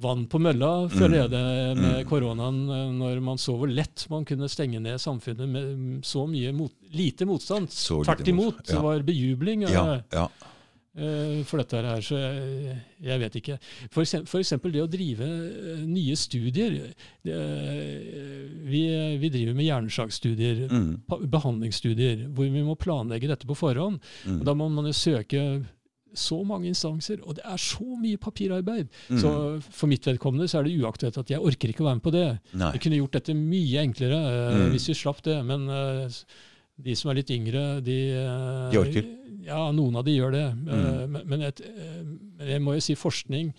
vann 0.00 0.22
på 0.26 0.38
mølla, 0.40 0.88
føler 0.88 1.18
jeg 1.22 1.30
det, 1.30 1.42
med 1.76 1.98
Mm. 2.04 2.08
koronaen, 2.08 2.60
eh, 2.70 2.92
når 2.96 3.20
man 3.22 3.36
så 3.36 3.52
hvor 3.58 3.68
lett 3.68 4.06
man 4.08 4.24
kunne 4.24 4.48
stenge 4.48 4.80
ned 4.80 4.96
samfunnet 4.98 5.48
med 5.48 6.02
så 6.04 6.26
mye 6.26 6.52
mot, 6.56 6.72
lite 6.94 7.26
motstand. 7.28 7.68
Tvert 7.68 8.26
imot. 8.28 8.62
Ja. 8.68 8.74
Det 8.74 8.82
var 8.82 9.02
bejubling. 9.02 9.64
eh, 9.64 9.72
Ja, 9.72 10.00
ja. 10.12 10.28
eh, 10.96 11.42
for 11.44 11.58
dette 11.58 11.76
her, 11.84 12.00
så 12.00 12.16
jeg, 12.16 12.78
jeg 13.02 13.20
vet 13.20 13.34
ikke. 13.36 13.58
For 13.90 14.00
eksempel, 14.02 14.26
for 14.32 14.40
eksempel 14.40 14.72
det 14.72 14.82
å 14.82 14.90
drive 14.90 15.28
nye 15.86 16.16
studier. 16.16 16.94
Det, 17.22 17.36
vi, 18.64 18.82
vi 19.20 19.28
driver 19.32 19.54
med 19.54 19.66
hjernesakstudier, 19.68 20.68
Mm, 20.72 21.02
behandlingsstudier, 21.30 22.26
hvor 22.32 22.48
vi 22.50 22.62
må 22.64 22.76
planlegge 22.80 23.28
dette 23.28 23.46
på 23.48 23.56
forhånd. 23.56 24.00
Mm, 24.26 24.42
da 24.44 24.54
må 24.54 24.68
man 24.72 24.86
jo 24.88 24.92
søke 24.96 25.64
så 26.14 26.38
mange 26.44 26.68
instanser, 26.70 27.20
og 27.24 27.36
det 27.38 27.44
er 27.48 27.56
så 27.56 27.86
mye 28.00 28.18
papirarbeid. 28.20 28.88
mm. 29.08 29.18
Så 29.22 29.32
for 29.70 29.90
mitt 29.90 30.04
vedkommende 30.06 30.48
så 30.50 30.58
er 30.60 30.68
det 30.68 30.76
uaktuelt 30.82 31.18
at 31.18 31.30
jeg 31.30 31.40
orker 31.40 31.72
ikke 31.72 31.84
å 31.84 31.88
være 31.88 32.00
med 32.00 32.06
på 32.06 32.12
det. 32.14 32.26
Nei. 32.52 32.70
Vi 32.76 32.82
kunne 32.84 32.98
gjort 33.00 33.18
dette 33.18 33.34
mye 33.38 33.84
enklere 33.86 34.18
eh, 34.18 34.58
Mm. 34.62 34.70
hvis 34.74 34.88
vi 34.90 34.94
slapp 34.94 35.22
det, 35.24 35.38
men 35.44 35.68
uh, 35.68 36.22
de 36.82 36.94
som 36.98 37.10
er 37.10 37.20
litt 37.20 37.30
yngre, 37.30 37.80
de 37.84 37.98
uh, 38.20 38.70
De 38.72 38.78
orker. 38.80 39.04
Ja, 39.42 39.70
noen 39.74 39.96
av 39.98 40.04
de 40.06 40.14
gjør 40.14 40.32
det. 40.32 40.46
Mm. 40.54 41.10
Men, 41.10 41.22
men, 41.26 41.42
et, 41.48 41.60
men 42.38 42.48
jeg 42.52 42.62
må 42.62 42.74
jo 42.76 42.80
si 42.84 42.94
forskning 42.94 43.52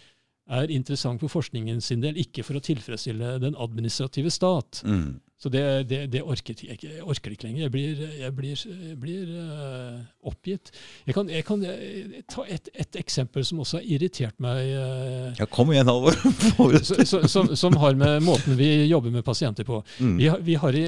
er 0.52 0.72
interessant 0.72 1.22
for 1.24 1.32
forskningen 1.32 1.80
sin 1.82 2.02
del, 2.04 2.18
ikke 2.20 2.44
for 2.44 2.60
å 2.60 2.64
tilfredsstille 2.64 3.38
den 3.44 3.56
administrative 3.56 4.32
stat. 4.34 4.84
Mm. 4.84 5.22
Så 5.44 5.50
det, 5.52 5.90
det, 5.90 5.98
det 6.14 6.22
orker 6.24 6.56
jeg 6.56 6.78
ikke, 6.78 6.88
jeg 6.88 7.04
orker 7.04 7.34
ikke 7.34 7.48
lenger. 7.50 7.66
Jeg 7.66 7.72
blir, 7.74 8.04
jeg 8.22 8.34
blir, 8.36 8.60
jeg 8.64 8.98
blir 9.00 9.32
uh, 9.36 9.98
oppgitt. 10.30 10.72
Jeg 11.04 11.18
kan, 11.18 11.28
jeg 11.28 11.44
kan 11.44 11.66
eh, 11.68 12.22
ta 12.32 12.46
et, 12.48 12.70
et 12.80 13.00
eksempel 13.02 13.44
som 13.44 13.60
også 13.60 13.82
har 13.82 13.90
irritert 13.98 14.40
meg. 14.44 14.70
Uh, 14.72 15.42
Ja, 15.42 15.48
kom 15.52 15.74
igjen, 15.74 15.90
Halvor. 15.92 16.16
Som, 17.34 17.50
som 17.58 17.76
har 17.82 17.98
med 18.00 18.24
måten 18.24 18.56
vi 18.60 18.86
jobber 18.86 19.12
med 19.12 19.26
pasienter 19.28 19.68
på. 19.68 19.82
Mm. 20.00 20.16
Vi 20.22 20.30
har, 20.32 20.40
vi 20.48 20.56
har 20.60 20.76
i, 20.80 20.86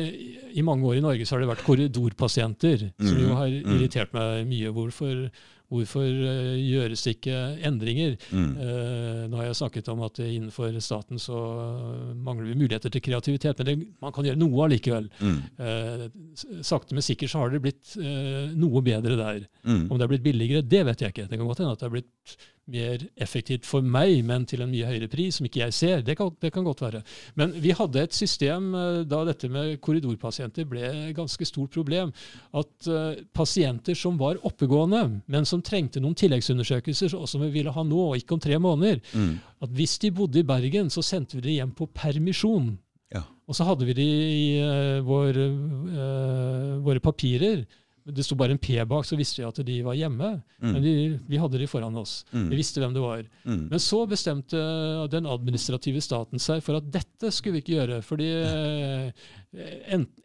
I 0.55 0.63
mange 0.63 0.87
år 0.87 1.01
i 1.01 1.03
Norge 1.03 1.27
så 1.27 1.35
har 1.35 1.43
det 1.43 1.49
vært 1.51 1.65
korridorpasienter, 1.65 2.89
som 3.01 3.19
jo 3.19 3.25
Mm, 3.25 3.37
har 3.39 3.51
mm. 3.51 3.71
irritert 3.75 4.13
meg 4.15 4.45
mye. 4.47 4.71
Hvorfor, 4.75 5.25
hvorfor 5.71 6.05
eh, 6.05 6.55
gjøres 6.61 7.03
det 7.05 7.15
ikke 7.17 7.37
endringer? 7.67 8.15
Mm. 8.31 8.51
Eh, 8.61 9.21
nå 9.29 9.39
har 9.39 9.49
jeg 9.49 9.59
snakket 9.61 9.91
om 9.93 10.03
at 10.05 10.21
innenfor 10.23 10.75
staten 10.83 11.21
så 11.21 11.39
mangler 12.15 12.51
vi 12.51 12.57
muligheter 12.63 12.93
til 12.93 13.03
kreativitet, 13.05 13.59
men 13.59 13.69
det, 13.69 13.75
man 14.03 14.15
kan 14.15 14.27
gjøre 14.27 14.41
noe 14.41 14.65
allikevel. 14.67 15.09
Mm. 15.19 15.37
Eh, 15.67 16.05
sakte, 16.65 16.97
men 16.97 17.05
sikkert 17.05 17.33
så 17.33 17.43
har 17.43 17.53
det 17.53 17.63
blitt 17.65 17.95
eh, 17.99 18.51
noe 18.55 18.83
bedre 18.85 19.19
der. 19.19 19.45
Mm. 19.65 19.87
Om 19.89 19.97
det 19.97 20.07
er 20.07 20.13
blitt 20.13 20.27
billigere, 20.27 20.65
det 20.75 20.83
vet 20.89 21.05
jeg 21.05 21.15
ikke. 21.15 21.29
Det 21.31 21.39
kan 21.39 21.49
godt 21.49 21.63
hende 21.63 21.77
at 21.77 21.83
det 21.83 21.89
er 21.89 21.97
blitt 21.97 22.37
mer 22.71 23.03
effektivt 23.21 23.65
for 23.67 23.85
meg, 23.85 24.23
men 24.25 24.45
til 24.49 24.63
en 24.63 24.71
mye 24.71 24.87
høyere 24.89 25.09
pris, 25.11 25.37
som 25.37 25.45
ikke 25.45 25.61
jeg 25.61 25.75
ser. 25.77 26.01
Det 26.05 26.15
kan, 26.17 26.31
det 26.41 26.49
kan 26.53 26.65
godt 26.65 26.81
være. 26.81 27.01
Men 27.37 27.53
vi 27.61 27.73
hadde 27.77 28.01
et 28.01 28.15
system 28.17 28.71
eh, 28.73 29.01
da 29.05 29.21
dette 29.27 29.49
med 29.53 29.75
korridorpasienter 29.85 30.65
ble 30.69 30.81
et 30.89 31.13
ganske 31.17 31.45
stort 31.45 31.75
problem. 31.75 32.13
At 32.55 32.89
uh, 32.89 33.13
pasienter 33.35 33.97
som 33.97 34.17
var 34.17 34.39
oppegående, 34.47 35.03
men 35.31 35.45
som 35.45 35.61
trengte 35.65 36.01
noen 36.01 36.17
tilleggsundersøkelser, 36.17 37.13
som 37.27 37.43
vi 37.45 37.51
ville 37.53 37.73
ha 37.73 37.85
nå, 37.85 38.01
og 38.09 38.17
ikke 38.19 38.37
om 38.37 38.41
tre 38.41 38.57
måneder, 38.61 39.01
Mm. 39.15 39.37
at 39.61 39.69
hvis 39.69 39.97
de 40.01 40.11
bodde 40.11 40.39
i 40.39 40.47
Bergen, 40.47 40.89
så 40.89 41.01
sendte 41.05 41.37
vi 41.37 41.41
dem 41.41 41.55
hjem 41.59 41.71
på 41.77 41.87
permisjon. 41.93 42.77
Ja. 43.13 43.21
Og 43.47 43.55
så 43.55 43.63
hadde 43.67 43.85
vi 43.85 43.93
det 43.93 44.05
i 44.05 44.45
uh, 44.59 45.05
vår, 45.05 45.37
uh, 45.37 46.71
våre 46.85 46.99
papirer. 47.03 47.65
Det 48.05 48.21
sto 48.23 48.35
bare 48.37 48.51
en 48.53 48.59
P 48.61 48.75
bak, 48.85 49.01
så 49.05 49.17
visste 49.17 49.41
vi 49.41 49.47
at 49.47 49.59
de 49.65 49.75
var 49.81 49.95
hjemme. 49.97 50.27
Men 50.61 50.75
Mm. 50.75 50.81
vi, 50.83 51.19
vi 51.27 51.37
hadde 51.41 51.57
de 51.57 51.65
foran 51.65 51.95
oss. 51.97 52.23
Mm. 52.31 52.49
Vi 52.51 52.55
visste 52.59 52.79
hvem 52.79 52.93
det 52.93 53.01
var. 53.01 53.23
Mm. 53.45 53.63
Men 53.71 53.79
så 53.81 54.03
bestemte 54.07 54.59
den 55.09 55.25
administrative 55.25 56.01
staten 56.05 56.37
seg 56.39 56.61
for 56.61 56.77
at 56.77 56.91
dette 56.93 57.31
skulle 57.33 57.57
vi 57.57 57.61
ikke 57.63 57.79
gjøre. 57.79 58.01
fordi 58.05 58.29
eh, 58.29 59.11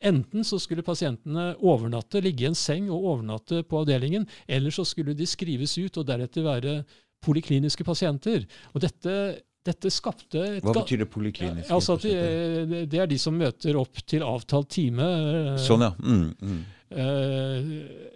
Enten 0.02 0.44
så 0.44 0.58
skulle 0.60 0.82
pasientene 0.84 1.54
overnatte, 1.62 2.20
ligge 2.22 2.44
i 2.44 2.48
en 2.50 2.54
seng 2.58 2.88
og 2.90 3.04
overnatte 3.14 3.62
på 3.68 3.80
avdelingen, 3.84 4.26
eller 4.48 4.70
så 4.74 4.84
skulle 4.84 5.14
de 5.16 5.26
skrives 5.28 5.76
ut 5.78 5.96
og 6.02 6.06
deretter 6.08 6.42
være 6.46 6.74
polikliniske 7.24 7.84
pasienter. 7.84 8.44
Og 8.74 8.80
dette, 8.84 9.14
dette 9.64 9.90
skapte 9.92 10.60
Hva 10.64 10.72
betyr 10.74 11.02
det 11.04 11.10
poliklinisk? 11.12 11.68
Ja, 11.68 11.76
altså 11.76 11.96
at 11.98 12.02
de, 12.06 12.84
Det 12.90 13.00
er 13.00 13.06
de 13.10 13.18
som 13.20 13.36
møter 13.36 13.76
opp 13.80 14.00
til 14.08 14.20
avtalt 14.24 14.68
time. 14.72 15.00
eh, 15.54 15.56
Sånn, 15.64 15.80
ja. 15.84 15.92
Mm. 16.00 16.34
Mm. 16.40 16.60
Eh, 16.90 18.10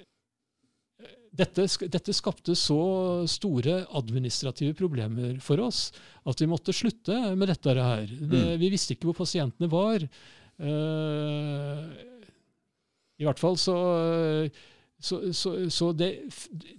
dette, 1.34 1.66
dette 1.90 2.14
skapte 2.14 2.55
så 2.55 3.24
store 3.26 3.80
administrative 3.98 4.74
problemer 4.78 5.40
for 5.42 5.59
oss 5.64 5.88
at 6.30 6.38
vi 6.42 6.46
måtte 6.51 6.74
slutte 6.74 7.16
med 7.34 7.51
dette 7.51 7.74
her. 7.74 8.06
Det, 8.06 8.44
Mm. 8.44 8.59
Vi 8.60 8.70
visste 8.70 8.94
ikke 8.94 9.10
hvor 9.10 9.18
pasientene 9.24 9.70
var. 9.70 10.05
Eh, 10.62 11.80
I 13.18 13.26
hvert 13.26 13.38
fall 13.42 13.56
så 13.59 13.74
så, 15.05 15.18
så, 15.36 15.51
så 15.68 15.90
det, 15.93 16.09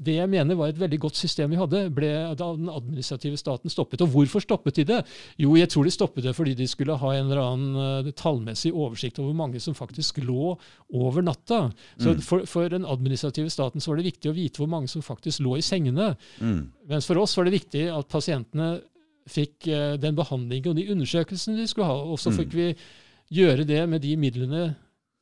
det 0.02 0.16
jeg 0.18 0.30
mener 0.32 0.58
var 0.58 0.72
et 0.72 0.80
veldig 0.82 0.98
godt 1.04 1.20
system 1.20 1.52
vi 1.54 1.60
hadde, 1.60 1.84
ble 1.94 2.10
da 2.40 2.48
den 2.58 2.72
administrative 2.74 3.38
staten 3.38 3.70
stoppet. 3.70 4.02
Og 4.02 4.10
hvorfor 4.16 4.42
stoppet 4.42 4.80
de 4.80 4.86
det? 4.90 4.98
Jo, 5.42 5.52
jeg 5.60 5.70
tror 5.70 5.86
de 5.86 5.94
stoppet 5.94 6.26
det 6.26 6.34
fordi 6.38 6.56
de 6.58 6.66
skulle 6.72 6.98
ha 6.98 7.12
en 7.14 7.28
eller 7.30 7.42
annen 7.44 8.08
eh, 8.08 8.12
tallmessig 8.18 8.74
oversikt 8.74 9.20
over 9.22 9.30
hvor 9.30 9.40
mange 9.44 9.62
som 9.62 9.78
faktisk 9.78 10.24
lå 10.26 10.56
over 10.98 11.22
natta. 11.22 11.68
Så 12.02 12.16
Mm. 12.16 12.22
for, 12.26 12.46
for 12.50 12.70
den 12.70 12.86
administrative 12.86 13.50
staten 13.54 13.82
så 13.84 13.92
var 13.92 14.02
det 14.02 14.10
viktig 14.10 14.32
å 14.32 14.36
vite 14.36 14.58
hvor 14.62 14.70
mange 14.72 14.88
som 14.92 15.02
faktisk 15.06 15.40
lå 15.46 15.58
i 15.60 15.66
sengene. 15.66 16.16
Mm. 16.42 16.72
Mens 16.90 17.06
for 17.06 17.18
oss 17.22 17.38
var 17.38 17.46
det 17.46 17.56
viktig 17.60 17.86
at 17.94 18.10
pasientene 18.10 18.80
fikk 19.30 19.68
eh, 19.74 19.96
den 20.02 20.16
behandlingen 20.18 20.74
og 20.74 20.76
de 20.78 20.90
undersøkelsene 20.94 21.58
de 21.62 21.68
skulle 21.70 21.88
ha. 21.90 21.98
Og 22.10 22.18
så 22.22 22.30
Mm. 22.34 22.38
fikk 22.42 22.54
vi 22.54 22.68
gjøre 23.34 23.66
det 23.66 23.84
med 23.90 24.02
de 24.02 24.16
midlene 24.22 24.76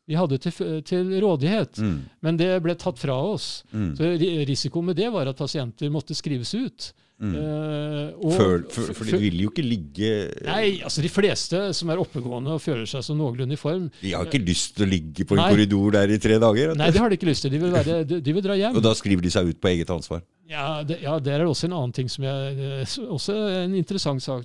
vi 0.08 0.18
hadde 0.20 0.38
til, 0.44 0.82
til 0.84 1.14
rådighet. 1.24 1.80
Mm. 1.80 2.00
Men 2.26 2.38
det 2.42 2.50
ble 2.66 2.76
tatt 2.76 3.00
fra 3.00 3.16
oss. 3.34 3.64
Mm. 3.72 3.94
Så 3.96 4.10
Risikoen 4.50 4.90
med 4.92 4.98
det 5.00 5.08
var 5.14 5.30
at 5.32 5.38
pasienter 5.40 5.90
måtte 5.94 6.16
skrives 6.18 6.52
ut. 6.58 6.90
Mm. 7.24 7.36
Eh, 7.40 8.08
og- 8.20 8.34
for, 8.36 8.64
for, 8.74 8.94
for 8.98 9.08
de 9.08 9.20
vil 9.22 9.38
jo 9.46 9.52
ikke 9.52 9.64
ligge 9.64 10.08
Nei, 10.44 10.82
altså 10.84 11.00
de 11.06 11.12
fleste 11.14 11.60
som 11.78 11.92
er 11.94 12.02
oppegående 12.02 12.52
og 12.58 12.60
føler 12.60 12.90
seg 12.90 13.04
som 13.06 13.16
noenlunde 13.22 13.54
i 13.56 13.60
form, 13.62 13.86
De 14.02 14.12
har 14.12 14.26
ikke 14.28 14.42
lyst 14.44 14.74
til 14.76 14.84
å 14.88 14.90
ligge 14.90 15.24
på 15.30 15.38
en 15.38 15.44
Nei. 15.44 15.52
korridor 15.54 15.94
der 15.96 16.12
i 16.12 16.18
tre 16.20 16.40
dager. 16.42 16.74
nei, 16.76 16.90
det 16.92 17.00
har 17.00 17.14
de 17.14 17.16
ikke 17.22 17.30
lyst 17.30 17.46
til. 17.46 17.54
De 17.54 17.62
vil, 17.62 17.72
være, 17.72 18.02
de, 18.10 18.20
de 18.26 18.34
vil 18.36 18.44
dra 18.44 18.58
hjem. 18.60 18.76
Og 18.76 18.84
da 18.84 18.92
skriver 18.98 19.24
de 19.24 19.32
seg 19.32 19.54
ut 19.54 19.62
på 19.64 19.72
eget 19.72 19.94
ansvar. 19.94 20.26
Ja, 20.52 20.66
det, 20.84 21.00
ja, 21.06 21.16
der 21.24 21.38
er 21.38 21.46
det 21.46 21.54
også 21.54 21.70
en 21.70 21.78
annen 21.80 21.94
ting 21.96 22.10
som 22.12 22.26
jeg 22.28 22.60
eh, 22.82 22.98
Også 23.08 23.38
en 23.64 23.78
interessant 23.80 24.20
sak. 24.26 24.44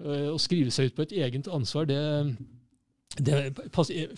Eh, 0.00 0.30
Å 0.32 0.38
skrive 0.40 0.72
seg 0.72 0.88
ut 0.88 0.96
på 0.96 1.04
et 1.04 1.12
eget 1.18 1.50
ansvar, 1.52 1.84
det, 1.90 2.00
det 3.16 3.54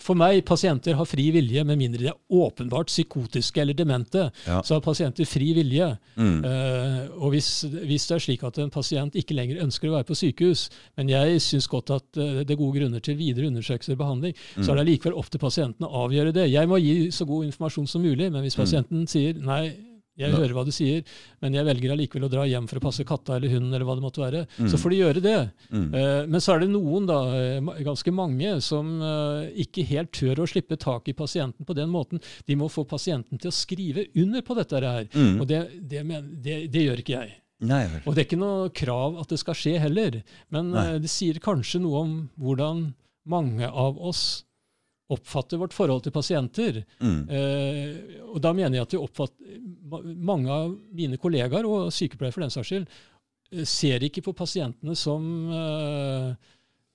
For 0.01 0.15
meg, 0.17 0.43
pasienter 0.45 0.95
har 0.97 1.05
fri 1.05 1.27
vilje, 1.31 1.63
med 1.63 1.77
mindre 1.77 1.99
de 2.01 2.07
er 2.09 2.17
åpenbart 2.33 2.87
psykotiske 2.87 3.61
eller 3.61 3.73
demente. 3.77 4.31
Ja. 4.47 4.61
Så 4.65 4.73
har 4.77 4.81
pasienter 4.81 5.25
fri 5.29 5.53
vilje. 5.53 5.89
Mm. 6.17 6.39
Uh, 6.45 7.21
og 7.21 7.31
hvis, 7.35 7.49
hvis 7.85 8.07
det 8.09 8.15
er 8.15 8.23
slik 8.25 8.43
at 8.47 8.57
en 8.63 8.71
pasient 8.73 9.13
ikke 9.19 9.35
lenger 9.37 9.61
ønsker 9.63 9.89
å 9.91 9.97
være 9.97 10.07
på 10.09 10.17
sykehus, 10.17 10.69
men 10.97 11.09
jeg 11.09 11.41
syns 11.41 11.67
godt 11.67 11.91
at 11.97 12.07
uh, 12.17 12.41
det 12.43 12.55
er 12.55 12.61
gode 12.61 12.79
grunner 12.79 12.99
til 13.05 13.17
videre 13.19 13.47
undersøkelser 13.51 13.93
og 13.93 14.01
behandling, 14.05 14.33
så 14.57 14.67
Mm. 14.67 14.71
er 14.71 14.75
det 14.83 14.87
likevel 14.91 15.17
opp 15.19 15.29
til 15.29 15.39
pasienten 15.39 15.85
å 15.85 16.05
avgjøre 16.05 16.33
det. 16.33 16.49
Jeg 16.51 16.67
må 16.67 16.77
gi 16.81 17.11
så 17.11 17.25
god 17.27 17.45
informasjon 17.51 17.87
som 17.87 18.01
mulig, 18.01 18.31
men 18.31 18.41
hvis 18.41 18.57
Mm. 18.57 18.63
pasienten 18.65 19.07
sier 19.07 19.33
nei, 19.37 19.75
jeg 20.17 20.31
hører 20.33 20.53
hva 20.57 20.63
du 20.65 20.71
sier, 20.73 21.03
men 21.41 21.53
jeg 21.53 21.65
velger 21.67 21.91
allikevel 21.93 22.25
å 22.25 22.29
dra 22.31 22.45
hjem 22.49 22.67
for 22.67 22.79
å 22.79 22.83
passe 22.87 23.05
katta 23.05 23.35
eller 23.37 23.49
hunden, 23.53 23.73
eller 23.73 23.85
hva 23.85 23.95
det 23.99 24.03
måtte 24.05 24.23
være, 24.23 24.45
Mm. 24.57 24.69
så 24.71 24.77
får 24.81 24.89
de 24.89 24.97
gjøre 25.01 25.21
det. 25.21 25.51
Mm. 25.71 25.93
Eh, 25.93 26.25
Men 26.27 26.41
så 26.41 26.55
er 26.55 26.59
det 26.65 26.69
noen, 26.73 27.05
da, 27.05 27.19
eh, 27.37 27.61
ganske 27.85 28.11
mange, 28.13 28.61
som 28.61 29.01
eh, 29.01 29.51
ikke 29.63 29.85
helt 29.85 30.11
tør 30.11 30.41
å 30.43 30.47
slippe 30.49 30.77
tak 30.77 31.07
i 31.07 31.13
pasienten 31.13 31.65
på 31.65 31.75
den 31.77 31.89
måten. 31.89 32.19
De 32.47 32.55
må 32.55 32.69
få 32.69 32.83
pasienten 32.87 33.37
til 33.39 33.49
å 33.49 33.53
skrive 33.53 34.07
under 34.15 34.41
på 34.41 34.55
dette 34.57 34.81
her. 34.81 35.05
Mm. 35.13 35.41
Og 35.41 35.47
det, 35.47 35.61
det, 35.87 36.03
men, 36.05 36.31
det, 36.41 36.71
det 36.71 36.85
gjør 36.87 37.03
ikke 37.03 37.17
jeg. 37.21 37.33
Nei. 37.61 37.85
Og 38.05 38.13
det 38.13 38.21
er 38.21 38.27
ikke 38.27 38.37
noe 38.41 38.69
krav 38.69 39.15
at 39.21 39.29
det 39.29 39.39
skal 39.39 39.53
skje 39.57 39.79
heller. 39.81 40.23
Men 40.53 40.73
eh, 40.75 40.97
det 40.99 41.09
sier 41.09 41.39
kanskje 41.41 41.81
noe 41.81 42.01
om 42.03 42.29
hvordan 42.37 42.93
mange 43.27 43.65
av 43.67 43.97
oss 43.99 44.45
oppfatter 45.13 45.59
vårt 45.61 45.75
forhold 45.75 46.03
til 46.03 46.13
pasienter. 46.15 46.81
Mm. 46.99 47.19
Eh, 47.31 48.23
og 48.27 48.41
da 48.43 48.51
mener 48.55 48.79
jeg 48.79 48.87
at 48.87 48.95
vi 48.95 48.99
oppfatter, 48.99 49.61
mange 50.03 50.51
av 50.51 50.73
mine 50.95 51.19
kollegaer, 51.21 51.67
og 51.67 51.93
sykepleiere 51.95 52.35
for 52.35 52.43
den 52.43 52.53
saks 52.53 52.71
skyld, 52.71 52.87
eh, 53.53 53.63
ser 53.63 54.03
ikke 54.03 54.25
på 54.25 54.35
pasientene 54.35 54.97
som 54.99 55.29
eh, 55.55 56.33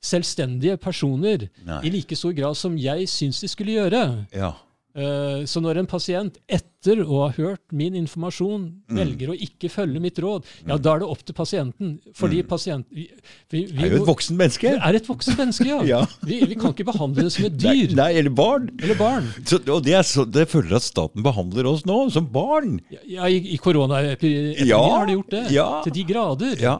selvstendige 0.02 0.76
personer 0.82 1.46
Nei. 1.64 1.80
i 1.86 1.94
like 1.94 2.18
stor 2.18 2.34
grad 2.36 2.58
som 2.58 2.76
jeg 2.80 3.08
syns 3.10 3.40
de 3.40 3.50
skulle 3.50 3.78
gjøre. 3.78 4.02
Ja. 4.34 4.52
Eh, 4.94 5.44
Så 5.48 5.60
når 5.64 5.78
en 5.80 5.86
pasient 5.88 6.34
etter 6.52 6.98
å 7.00 7.22
ha 7.22 7.28
hørt 7.32 7.62
min 7.72 7.94
informasjon 7.96 8.66
Mm. 8.92 8.96
velger 8.98 9.30
å 9.32 9.36
ikke 9.40 9.70
følge 9.72 10.00
mitt 10.04 10.18
råd, 10.20 10.44
ja, 10.68 10.76
da 10.76 10.94
er 10.94 10.98
det 11.00 11.08
opp 11.08 11.22
til 11.24 11.32
pasienten. 11.34 11.94
Fordi 12.14 12.42
Mm. 12.42 12.48
pasient... 12.50 12.86
Vi, 12.92 13.06
vi, 13.48 13.62
vi 13.72 13.82
er 13.86 13.94
jo 13.96 14.02
et 14.02 14.08
voksen 14.10 14.36
menneske. 14.36 14.68
vi 14.74 14.76
er 14.90 14.94
et 15.00 15.06
voksen 15.08 15.36
menneske, 15.38 15.64
ja. 15.70 15.80
Ja. 15.92 16.02
Vi, 16.28 16.40
vi 16.44 16.54
kan 16.60 16.74
ikke 16.74 16.84
behandle 16.92 17.24
det 17.24 17.32
som 17.32 17.46
et 17.48 17.56
Nei, 17.64 17.86
dyr 17.86 17.96
nei, 17.96 18.10
eller 18.20 18.30
barn. 18.36 18.68
eller 18.82 18.94
barn. 19.00 19.32
Så, 19.48 19.62
og 19.72 19.82
det 19.88 19.96
så, 20.04 20.26
det 20.28 20.48
føler 20.52 20.76
at 20.76 20.82
staten 20.84 21.22
behandler 21.24 21.64
oss 21.72 21.86
nå, 21.88 22.10
som 22.12 22.26
barn. 22.28 22.80
Ja, 23.08 23.24
I, 23.32 23.40
i 23.54 23.56
koronaepidemien 23.56 24.66
Ja, 24.68 24.82
har 24.98 25.06
de 25.06 25.16
gjort 25.16 25.30
det. 25.30 25.46
ja. 25.56 25.68
Til 25.88 25.92
de 25.96 26.04
grader. 26.12 26.56
Ja. 26.60 26.78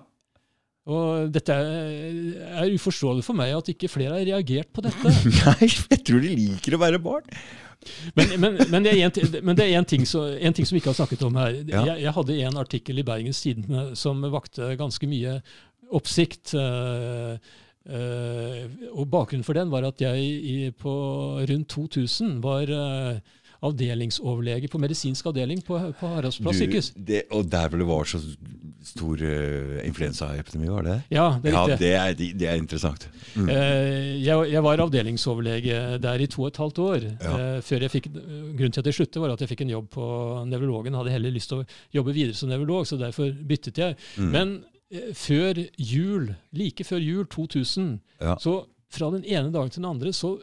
Og 0.84 1.30
dette 1.30 1.54
er, 1.54 2.62
er 2.66 2.72
uforståelig 2.74 3.22
for 3.22 3.38
meg 3.38 3.52
at 3.54 3.68
ikke 3.70 3.88
flere 3.88 4.16
har 4.18 4.24
reagert 4.26 4.72
på 4.74 4.82
dette. 4.82 5.12
Nei, 5.46 5.68
jeg 5.70 6.00
tror 6.04 6.20
de 6.24 6.32
liker 6.34 6.74
å 6.74 6.80
være 6.82 6.98
barn. 7.00 7.22
Men, 8.14 8.34
men, 8.40 8.60
men, 8.70 8.84
det 8.84 8.92
er 8.92 9.08
en, 9.08 9.34
men 9.44 9.58
det 9.58 9.66
er 9.66 9.78
en 9.78 9.88
ting, 9.88 10.06
så, 10.08 10.24
en 10.36 10.54
ting 10.54 10.68
som 10.68 10.76
vi 10.76 10.82
ikke 10.82 10.92
har 10.92 11.00
snakket 11.00 11.24
om 11.26 11.36
her. 11.40 11.58
Ja. 11.66 11.82
Jeg, 11.92 12.04
jeg 12.04 12.14
hadde 12.18 12.38
en 12.46 12.62
artikkel 12.62 13.02
i 13.02 13.06
Bergens 13.06 13.42
Tidende 13.44 13.84
som 13.98 14.22
vakte 14.32 14.72
ganske 14.80 15.08
mye 15.10 15.38
oppsikt. 15.92 16.54
Uh, 16.56 17.36
uh, 17.90 18.64
og 18.92 19.06
bakgrunnen 19.12 19.46
for 19.46 19.58
den 19.58 19.72
var 19.72 19.86
at 19.88 20.02
jeg 20.02 20.22
i, 20.22 20.56
på 20.70 20.94
rundt 21.48 21.68
2000 21.72 22.38
var 22.44 22.70
eh, 22.70 23.38
avdelingsoverlege 23.62 24.68
på 24.72 24.80
medisinsk 24.82 25.26
avdeling 25.30 25.62
på, 25.66 25.78
på 26.00 26.10
Haraldsplass 26.16 26.58
sykehus. 26.58 26.92
det, 26.96 27.22
og 27.30 27.46
der 27.50 27.68
hvor 27.68 27.78
det 27.78 27.86
var 27.88 28.08
så 28.10 28.20
stor 28.82 29.20
uh, 29.22 29.78
influensaepidemi, 29.86 30.66
var 30.68 30.82
det? 30.82 30.96
Ja, 31.14 31.26
det 31.42 31.52
er 31.52 31.54
Ja, 31.54 31.76
det 31.78 31.92
er, 31.94 32.14
det 32.40 32.48
er 32.50 32.58
interessant. 32.58 33.06
Mm. 33.36 33.46
Uh, 33.46 34.24
jeg, 34.24 34.50
jeg 34.50 34.64
var 34.66 34.82
avdelingsoverlege 34.82 35.78
der 36.02 36.24
i 36.24 36.26
to 36.26 36.42
og 36.42 36.50
et 36.50 36.60
halvt 36.62 36.82
år. 36.82 37.06
Ja. 37.22 37.36
Uh, 37.56 37.62
før 37.62 37.86
jeg 37.86 37.94
fikk, 37.94 38.10
grunnen 38.16 38.74
til 38.74 38.82
at 38.82 38.90
jeg 38.90 38.98
sluttet, 38.98 39.20
var 39.22 39.36
at 39.36 39.44
jeg 39.44 39.52
fikk 39.52 39.62
en 39.66 39.74
jobb 39.76 39.88
på 39.94 40.08
nevrologen. 40.50 40.98
Hadde 40.98 41.14
heller 41.14 41.34
lyst 41.34 41.52
til 41.54 41.62
å 41.62 41.68
jobbe 41.94 42.16
videre 42.18 42.34
som 42.38 42.50
nevrolog, 42.50 42.86
så 42.90 42.98
derfor 43.00 43.30
byttet 43.30 43.78
jeg. 43.78 43.98
Mm. 44.18 44.30
Men 44.34 44.54
før 45.16 45.62
jul, 45.78 46.32
like 46.52 46.84
før 46.84 47.00
jul 47.00 47.26
2000, 47.30 48.00
Ja. 48.20 48.36
så 48.42 48.64
fra 48.92 49.10
den 49.14 49.24
ene 49.24 49.52
dagen 49.52 49.70
til 49.70 49.80
den 49.80 49.90
andre, 49.90 50.12
så 50.12 50.36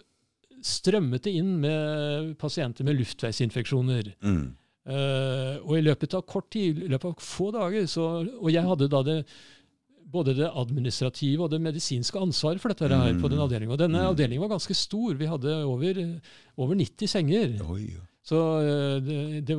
strømmet 0.66 1.24
det 1.24 1.34
inn 1.40 1.60
med 1.62 2.34
pasienter 2.42 2.84
med 2.88 2.98
luftveisinfeksjoner. 3.00 4.14
Mm. 4.24 4.56
Uh, 4.90 5.56
og 5.68 5.78
i 5.78 5.84
løpet 5.86 6.14
av 6.18 6.24
kort 6.26 6.50
tid, 6.52 6.80
i 6.82 6.90
løpet 6.90 7.12
av 7.12 7.24
få 7.24 7.52
dager, 7.54 7.86
så, 7.86 8.08
og 8.42 8.50
jeg 8.52 8.64
hadde 8.66 8.88
da 8.90 9.02
det 9.06 9.18
både 10.10 10.34
det 10.40 10.48
administrative 10.58 11.44
og 11.46 11.52
det 11.54 11.60
medisinske 11.62 12.18
ansvaret 12.18 12.58
for 12.60 12.70
dette 12.74 12.88
her 12.90 13.14
Mm. 13.14 13.22
på 13.22 13.30
den 13.30 13.40
avdelingen. 13.44 13.72
Og 13.76 13.78
denne 13.78 14.00
Mm. 14.02 14.10
avdelingen 14.10 14.42
var 14.42 14.50
ganske 14.58 14.74
stor. 14.74 15.14
Vi 15.14 15.28
hadde 15.30 15.54
over, 15.70 16.20
over 16.58 16.74
90 16.76 17.08
senger. 17.08 17.60
Oi. 17.70 17.92
Så 18.26 18.40
eh, 18.62 19.00
det, 19.06 19.46
det, 19.46 19.56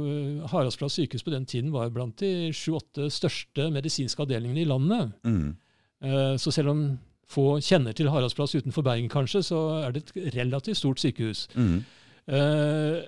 Haraldsplass 0.51 0.98
sykehus 0.98 1.22
på 1.22 1.31
den 1.31 1.47
tiden 1.47 1.70
var 1.70 1.89
blant 1.90 2.16
de 2.18 2.51
sju-åtte 2.51 3.06
største 3.10 3.70
medisinske 3.70 4.18
avdelingene 4.27 4.62
i 4.62 4.66
landet. 4.66 5.12
Mm. 5.24 5.56
Eh, 6.02 6.35
Så 6.36 6.51
selv 6.51 6.70
om 6.70 6.98
få 7.31 7.47
kjenner 7.65 7.97
til 7.97 8.11
Haraldsplass 8.11 8.57
utenfor 8.59 8.85
Bergen, 8.86 9.11
kanskje, 9.12 9.44
så 9.47 9.61
er 9.85 9.94
det 9.94 10.05
et 10.09 10.35
relativt 10.36 10.81
stort 10.81 11.02
sykehus. 11.02 11.47
Mm. 11.55 11.78
Uh, 12.31 13.01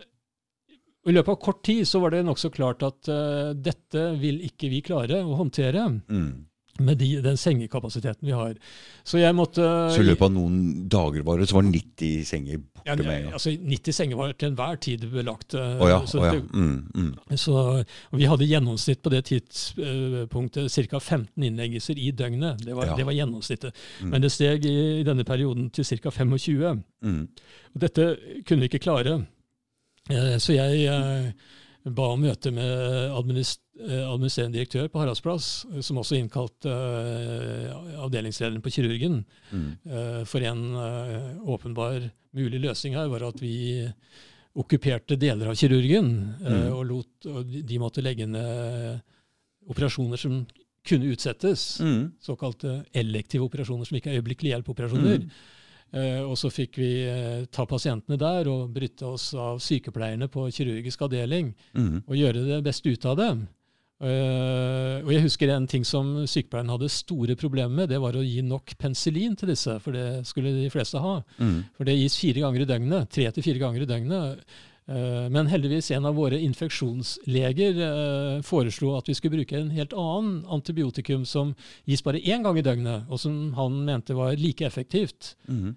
I 1.03 1.15
løpet 1.17 1.35
av 1.35 1.41
kort 1.43 1.63
tid 1.67 1.83
så 1.89 2.01
var 2.03 2.15
det 2.15 2.23
nokså 2.27 2.53
klart 2.55 2.85
at 2.87 3.11
uh, 3.11 3.51
dette 3.59 4.07
vil 4.23 4.43
ikke 4.47 4.71
vi 4.73 4.83
klare 4.87 5.23
å 5.25 5.39
håndtere 5.41 5.87
Mm. 6.11 6.33
Med 6.85 6.99
de, 7.01 7.09
den 7.25 7.39
sengekapasiteten 7.41 8.27
vi 8.29 8.35
har. 8.37 8.55
Så 9.05 9.21
jeg 9.21 9.35
måtte 9.37 9.65
Så 9.95 10.03
i 10.03 10.07
løpet 10.07 10.27
av 10.29 10.35
noen 10.35 10.89
dager 10.93 11.25
var 11.27 11.41
det, 11.41 11.49
så 11.51 11.59
var 11.59 11.67
90 11.69 12.27
senger 12.29 12.61
borte 12.63 12.89
ja, 12.91 12.97
med 12.97 13.11
en 13.15 13.25
gang. 13.29 13.37
altså 13.39 13.55
90 13.57 13.97
senger 13.99 14.21
var 14.21 14.35
til 14.35 14.51
enhver 14.51 14.81
tid 14.83 15.07
belagt. 15.13 15.55
Oh 15.55 15.89
ja. 15.89 16.01
så 16.07 16.21
oh 16.23 16.27
ja. 16.29 16.35
Mm. 16.53 16.77
Mm. 16.95 17.37
Så, 17.39 17.57
vi 18.13 18.29
hadde 18.31 18.49
gjennomsnitt 18.51 19.03
på 19.03 19.13
det 19.15 19.25
tidspunktet 19.31 20.73
ca. 20.91 20.99
15 21.01 21.49
innleggelser 21.49 21.99
i 21.99 22.11
døgnet. 22.11 22.65
Det 22.67 22.77
var, 22.77 22.95
det 22.97 23.07
var 23.07 23.17
gjennomsnittet. 23.17 23.85
Mm. 24.03 24.11
Men 24.11 24.23
det 24.27 24.33
steg 24.35 24.67
i, 24.67 24.77
i 25.01 25.07
denne 25.07 25.25
perioden 25.25 25.71
til 25.71 25.87
ca. 25.87 26.11
25. 26.11 26.83
Mm. 27.03 27.23
Og 27.75 27.81
dette 27.87 28.13
kunne 28.47 28.65
vi 28.65 28.71
ikke 28.71 28.85
klare. 28.91 29.21
Eh, 30.11 30.37
Så 30.43 30.57
jeg 30.57 30.87
eh, 30.91 31.33
ba 31.85 32.07
om 32.15 32.21
møte 32.23 32.53
med 32.55 32.63
eh, 32.63 33.15
administrerende 33.17 34.55
direktør 34.59 34.89
på 34.93 35.01
Haraldsplass, 35.03 35.65
eh, 35.73 35.81
som 35.83 35.99
også 35.99 36.15
innkalte 36.21 36.71
uh, 36.71 38.03
avdelingslederen 38.05 38.63
på 38.63 38.71
kirurgen. 38.71 39.25
Mm. 39.51 39.71
Uh, 39.87 40.21
For 40.29 40.45
en 40.47 40.63
uh, 40.77 41.41
åpenbar 41.51 42.11
mulig 42.39 42.61
løsning 42.63 42.95
her 42.95 43.09
var 43.11 43.25
at 43.29 43.41
vi 43.43 43.89
okkuperte 44.55 45.17
deler 45.17 45.49
av 45.49 45.57
kirurgen, 45.57 46.11
Mm. 46.43 46.73
og, 46.77 46.83
lot, 46.87 47.27
og 47.27 47.47
de- 47.49 47.63
de 47.63 47.79
måtte 47.81 48.03
legge 48.05 48.27
ned 48.29 49.01
operasjoner 49.69 50.19
som 50.21 50.43
kunne 50.85 51.09
utsettes. 51.15 51.81
Mm. 51.81 52.13
Såkalte 52.21 52.85
elektive 52.93 53.45
operasjoner, 53.47 53.87
som 53.87 53.97
ikke 53.97 54.11
er 54.13 54.21
øyeblikkelig 54.21 54.53
hjelp-operasjoner. 54.53 55.23
Mm. 55.23 55.31
Eh, 55.93 56.23
og 56.25 56.39
så 56.41 56.49
fikk 56.49 56.79
vi 56.81 56.91
eh, 57.05 57.43
ta 57.53 57.67
pasientene 57.69 58.17
der 58.17 58.49
og 58.49 58.71
bryte 58.73 59.05
oss 59.05 59.35
av 59.37 59.59
sykepleierne 59.61 60.29
på 60.33 60.47
kirurgisk 60.49 61.03
avdeling 61.05 61.51
Mm. 61.77 61.99
og 62.07 62.17
gjøre 62.17 62.47
det 62.47 62.63
beste 62.65 62.89
ut 62.89 63.05
av 63.05 63.17
det. 63.21 63.33
Eh, 64.03 64.97
og 65.05 65.13
jeg 65.13 65.23
husker 65.23 65.53
en 65.55 65.67
ting 65.71 65.85
som 65.87 66.25
sykepleieren 66.27 66.73
hadde 66.73 66.89
store 66.91 67.37
problemer 67.39 67.71
med, 67.83 67.91
det 67.93 68.01
var 68.03 68.17
å 68.19 68.25
gi 68.25 68.41
nok 68.43 68.73
penicillin 68.81 69.37
til 69.39 69.53
disse, 69.53 69.77
for 69.85 69.95
det 69.95 70.25
skulle 70.27 70.51
de 70.57 70.71
fleste 70.73 70.99
ha. 70.99 71.21
Mm. 71.39 71.61
For 71.77 71.87
det 71.87 71.99
gis 72.01 72.17
fire 72.19 72.43
ganger 72.43 72.65
i 72.65 72.71
døgnet, 72.73 73.11
tre 73.15 73.29
til 73.31 73.47
fire 73.47 73.63
ganger 73.63 73.85
i 73.85 73.91
døgnet. 73.93 74.43
Eh, 74.89 75.29
Men 75.31 75.47
heldigvis 75.47 75.91
en 75.95 76.05
av 76.09 76.17
våre 76.19 76.41
infeksjonsleger 76.43 77.77
eh, 77.87 78.41
foreslo 78.43 78.97
at 78.99 79.07
vi 79.07 79.15
skulle 79.15 79.37
bruke 79.39 79.55
en 79.61 79.71
helt 79.71 79.93
annen 79.95 80.41
antibiotikum 80.51 81.23
som 81.25 81.55
gis 81.87 82.03
bare 82.03 82.19
én 82.19 82.43
gang 82.43 82.59
i 82.59 82.65
døgnet, 82.67 83.05
og 83.09 83.21
som 83.23 83.53
han 83.55 83.85
mente 83.87 84.15
var 84.19 84.35
like 84.37 84.67
effektivt, 84.67 85.37
Mm. 85.49 85.75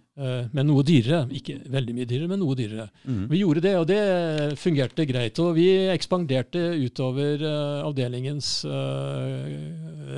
men 0.54 0.68
noe 0.68 0.82
dyrere. 0.84 1.28
Ikke 1.36 1.58
veldig 1.70 1.94
mye 1.94 2.06
dyrere, 2.08 2.28
men 2.30 2.40
noe 2.40 2.56
dyrere. 2.56 2.90
Mm. 3.06 3.28
Vi 3.30 3.40
gjorde 3.42 3.62
det, 3.62 3.76
og 3.78 3.88
det 3.88 4.58
fungerte 4.58 5.06
greit. 5.06 5.38
Og 5.44 5.56
vi 5.56 5.68
ekspanderte 5.92 6.62
utover 6.86 7.44
avdelingens 7.84 8.64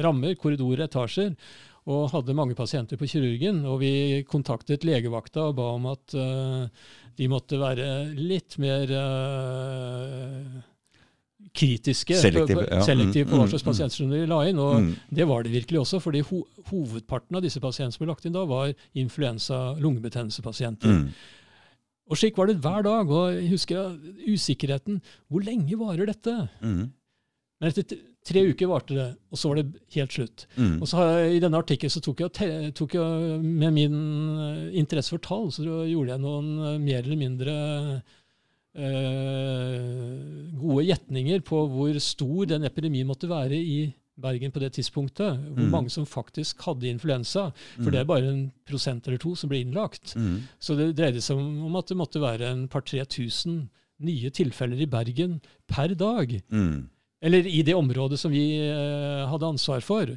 rammer, 0.03 0.35
korridorer, 0.35 0.85
etasjer. 0.87 1.33
Og 1.87 2.09
hadde 2.11 2.35
mange 2.35 2.55
pasienter 2.57 2.99
på 2.99 3.07
kirurgen. 3.07 3.61
Og 3.69 3.79
vi 3.79 3.91
kontaktet 4.27 4.83
legevakta 4.87 5.45
og 5.49 5.55
ba 5.59 5.67
om 5.77 5.85
at 5.93 6.15
uh, 6.19 6.65
de 7.17 7.29
måtte 7.31 7.59
være 7.61 7.85
litt 8.17 8.57
mer 8.59 8.91
uh, 8.91 10.57
kritiske 11.57 12.17
Selektive, 12.19 12.59
på, 12.59 12.65
på, 12.65 12.75
ja. 12.75 12.83
selektive 12.85 13.25
Mm, 13.25 13.31
på 13.31 13.39
hva 13.39 13.45
mm, 13.45 13.51
slags 13.53 13.63
mm. 13.63 13.69
pasienter 13.71 13.97
som 13.97 14.11
de 14.11 14.25
la 14.29 14.41
inn. 14.49 14.59
Og 14.59 14.75
Mm. 14.81 14.91
det 15.19 15.27
var 15.27 15.43
det 15.43 15.53
virkelig 15.55 15.79
også, 15.79 16.01
fordi 16.03 16.21
ho 16.27 16.43
hovedparten 16.67 17.39
av 17.39 17.41
disse 17.45 17.59
pasientene 17.63 17.95
som 17.95 18.03
ble 18.03 18.11
lagt 18.11 18.25
inn 18.27 18.35
da, 18.35 18.43
var 18.45 18.73
influensa-lungebetennelsespasienter. 18.93 20.91
Mm. 20.91 21.07
Og 22.07 22.19
slik 22.19 22.37
var 22.37 22.47
det 22.47 22.59
hver 22.63 22.83
dag. 22.83 23.09
Og 23.09 23.33
jeg 23.33 23.49
husker 23.51 23.97
usikkerheten. 24.27 25.01
Hvor 25.27 25.43
lenge 25.43 25.79
varer 25.79 26.05
dette? 26.11 26.35
Mm. 26.61 26.91
Men 27.57 27.71
etter 27.71 27.97
tre 28.27 28.43
uker 28.51 28.67
varte 28.69 28.95
det, 28.97 29.07
og 29.31 29.39
så 29.39 29.49
var 29.51 29.59
det 29.61 29.65
helt 29.95 30.11
slutt. 30.17 30.45
Mm. 30.57 30.75
Og 30.81 30.87
så 30.91 30.97
har 30.99 31.11
jeg, 31.15 31.35
I 31.37 31.41
denne 31.45 31.61
artikkelen 31.63 31.93
så 31.93 32.01
tok 32.03 32.23
jeg, 32.25 32.73
tok 32.75 32.95
jeg 32.97 33.41
med 33.43 33.73
min 33.77 33.97
eh, 34.43 34.79
interesse 34.83 35.13
for 35.15 35.23
tall, 35.23 35.47
så 35.55 35.63
gjorde 35.87 36.11
jeg 36.15 36.23
noen 36.25 36.49
eh, 36.73 36.77
mer 36.83 36.99
eller 37.05 37.21
mindre 37.23 37.55
eh, 38.77 40.57
gode 40.59 40.83
gjetninger 40.87 41.41
på 41.47 41.61
hvor 41.71 41.97
stor 42.03 42.49
den 42.51 42.67
epidemien 42.67 43.07
måtte 43.09 43.29
være 43.31 43.57
i 43.57 43.79
Bergen 44.17 44.49
på 44.49 44.57
det 44.63 44.71
tidspunktet. 44.73 45.37
Hvor 45.53 45.61
Mm. 45.67 45.69
mange 45.71 45.89
som 45.93 46.05
faktisk 46.09 46.61
hadde 46.65 46.87
influensa. 46.89 47.51
For 47.75 47.83
Mm. 47.83 47.91
det 47.91 47.99
er 47.99 48.05
bare 48.05 48.25
en 48.31 48.51
prosent 48.65 49.05
eller 49.07 49.19
to 49.19 49.35
som 49.35 49.47
ble 49.49 49.59
innlagt. 49.61 50.15
Mm. 50.15 50.41
Så 50.59 50.75
det 50.75 50.95
dreide 50.97 51.21
seg 51.21 51.37
om 51.37 51.75
at 51.75 51.85
det 51.87 51.97
måtte 51.97 52.19
være 52.19 52.49
en 52.51 52.67
par-tre 52.67 53.05
tusen 53.05 53.69
nye 54.01 54.29
tilfeller 54.31 54.81
i 54.81 54.85
Bergen 54.89 55.39
per 55.67 55.93
dag. 55.93 56.41
Mm. 56.51 56.89
Eller 57.21 57.47
i 57.49 57.63
det 57.65 57.73
området 57.73 58.19
som 58.21 58.31
vi 58.31 58.43
eh, 58.61 59.23
hadde 59.29 59.49
ansvar 59.49 59.81
for. 59.85 60.11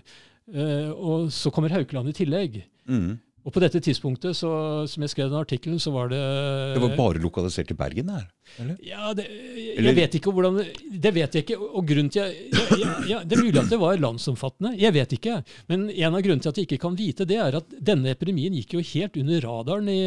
Eh, 0.52 0.90
og 0.90 1.30
så 1.32 1.52
kommer 1.54 1.72
Haukeland 1.72 2.12
i 2.12 2.16
tillegg. 2.16 2.60
Mm. 2.90 3.18
Og 3.50 3.54
på 3.56 3.60
dette 3.64 3.80
tidspunktet, 3.82 4.36
så, 4.38 4.86
som 4.86 5.02
jeg 5.02 5.10
skrev 5.10 5.26
den 5.32 5.40
artikkelen, 5.40 5.80
så 5.82 5.90
var 5.90 6.06
det 6.12 6.20
Det 6.76 6.82
var 6.84 6.92
bare 6.94 7.18
lokalisert 7.18 7.66
til 7.66 7.74
Bergen 7.80 8.06
der? 8.12 8.28
Eller? 8.62 8.76
Ja, 8.82 9.10
det, 9.14 9.24
jeg 9.30 9.74
Eller- 9.78 9.94
vet 9.98 10.14
ikke 10.18 10.30
hvordan 10.34 10.56
det- 10.60 11.00
Det 11.02 11.12
vet 11.14 11.34
jeg 11.34 11.42
ikke. 11.44 11.58
Og 11.58 11.84
grunnen 11.86 12.10
til 12.10 12.22
jeg, 12.22 12.50
ja, 12.54 12.76
ja, 12.78 12.94
ja, 13.08 13.18
Det 13.24 13.36
er 13.38 13.42
mulig 13.42 13.58
at 13.60 13.70
det 13.70 13.78
var 13.80 13.96
landsomfattende. 13.98 14.72
Jeg 14.78 14.92
vet 14.94 15.12
ikke. 15.18 15.36
Men 15.68 15.88
en 15.90 16.14
av 16.14 16.22
grunnene 16.22 16.42
til 16.42 16.48
at 16.50 16.56
jeg 16.58 16.66
ikke 16.68 16.80
kan 16.86 16.96
vite 16.98 17.26
det, 17.26 17.38
er 17.38 17.56
at 17.58 17.68
denne 17.82 18.10
epidemien 18.14 18.54
gikk 18.54 18.74
jo 18.78 18.80
helt 18.94 19.16
under 19.16 19.40
radaren 19.40 19.88
i, 19.88 19.98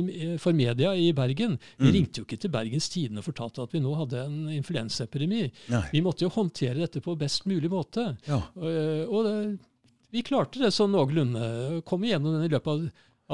i, 0.00 0.36
for 0.38 0.52
media 0.56 0.92
i 0.96 1.12
Bergen. 1.12 1.58
Vi 1.78 1.86
Mm. 1.90 1.92
ringte 1.92 2.20
jo 2.20 2.24
ikke 2.24 2.40
til 2.40 2.50
Bergens 2.50 2.88
Tidende 2.88 3.18
og 3.20 3.24
fortalte 3.28 3.62
at 3.62 3.72
vi 3.72 3.80
nå 3.80 3.94
hadde 3.96 4.24
en 4.24 4.48
influensaepidemi. 4.48 5.50
Vi 5.92 6.00
måtte 6.00 6.22
jo 6.24 6.28
håndtere 6.30 6.78
dette 6.80 7.00
på 7.04 7.16
best 7.18 7.44
mulig 7.46 7.68
måte. 7.70 8.16
Ja. 8.28 8.40
Og, 8.56 9.08
og 9.10 9.24
det, 9.24 9.58
vi 10.12 10.22
klarte 10.26 10.60
det 10.62 10.72
sånn 10.74 10.92
noenlunde. 10.94 11.82
Kom 11.88 12.02
igjennom 12.06 12.36
den 12.38 12.48
i 12.48 12.52
løpet 12.52 12.72
av, 12.72 12.86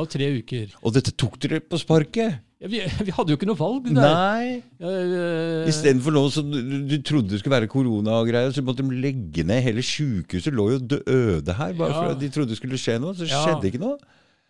av 0.03 0.09
tre 0.13 0.29
uker. 0.41 0.75
Og 0.83 0.93
dette 0.97 1.15
tok 1.17 1.39
dere 1.43 1.61
på 1.65 1.79
sparket? 1.81 2.43
Ja, 2.61 2.71
vi, 2.73 2.81
vi 3.05 3.13
hadde 3.13 3.33
jo 3.35 3.37
ikke 3.37 3.49
noe 3.51 3.59
valg. 3.61 3.89
der. 3.93 4.01
Nei. 4.01 4.63
Uh, 4.81 5.67
Istedenfor 5.69 6.15
nå 6.17 6.23
som 6.33 6.49
du, 6.53 6.61
du 6.89 6.97
trodde 7.05 7.35
det 7.35 7.41
skulle 7.43 7.59
være 7.59 7.69
korona 7.69 8.15
og 8.23 8.31
greier, 8.31 8.53
så 8.57 8.65
måtte 8.65 8.85
de 8.87 8.97
legge 9.03 9.45
ned 9.45 9.61
hele 9.67 9.85
sjukehuset. 9.85 10.55
lå 10.57 10.71
jo 10.75 10.79
døde 10.95 11.57
her, 11.59 11.75
bare 11.77 11.93
Ja. 11.93 12.07
at 12.15 12.21
de 12.23 12.31
trodde 12.33 12.55
det 12.55 12.61
skulle 12.61 12.81
skje 12.81 12.97
noe. 13.03 13.13
Så 13.17 13.29
Ja. 13.29 13.43
skjedde 13.45 13.69
ikke 13.73 13.83
noe. 13.85 13.99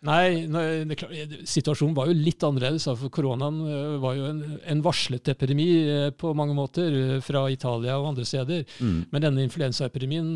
Nei, 0.07 0.45
nei, 0.45 0.95
klart, 0.95 1.11
situasjonen 1.49 1.95
var 1.97 2.05
jo 2.07 2.13
litt 2.13 2.43
annerledes. 2.45 2.85
For 2.85 3.09
koronaen 3.09 3.55
eh, 3.65 3.95
var 3.99 4.13
jo 4.15 4.27
en, 4.29 4.41
en 4.69 4.81
varslet 4.85 5.27
epidemi 5.33 5.65
eh, 5.89 6.09
på 6.13 6.35
mange 6.37 6.53
måter 6.53 6.93
eh, 6.93 7.19
fra 7.25 7.47
Italia 7.49 7.95
og 7.97 8.11
andre 8.13 8.23
steder. 8.29 8.61
Mm. 8.79 8.99
Men 9.11 9.25
denne 9.25 9.45
influensaepidemien 9.47 10.29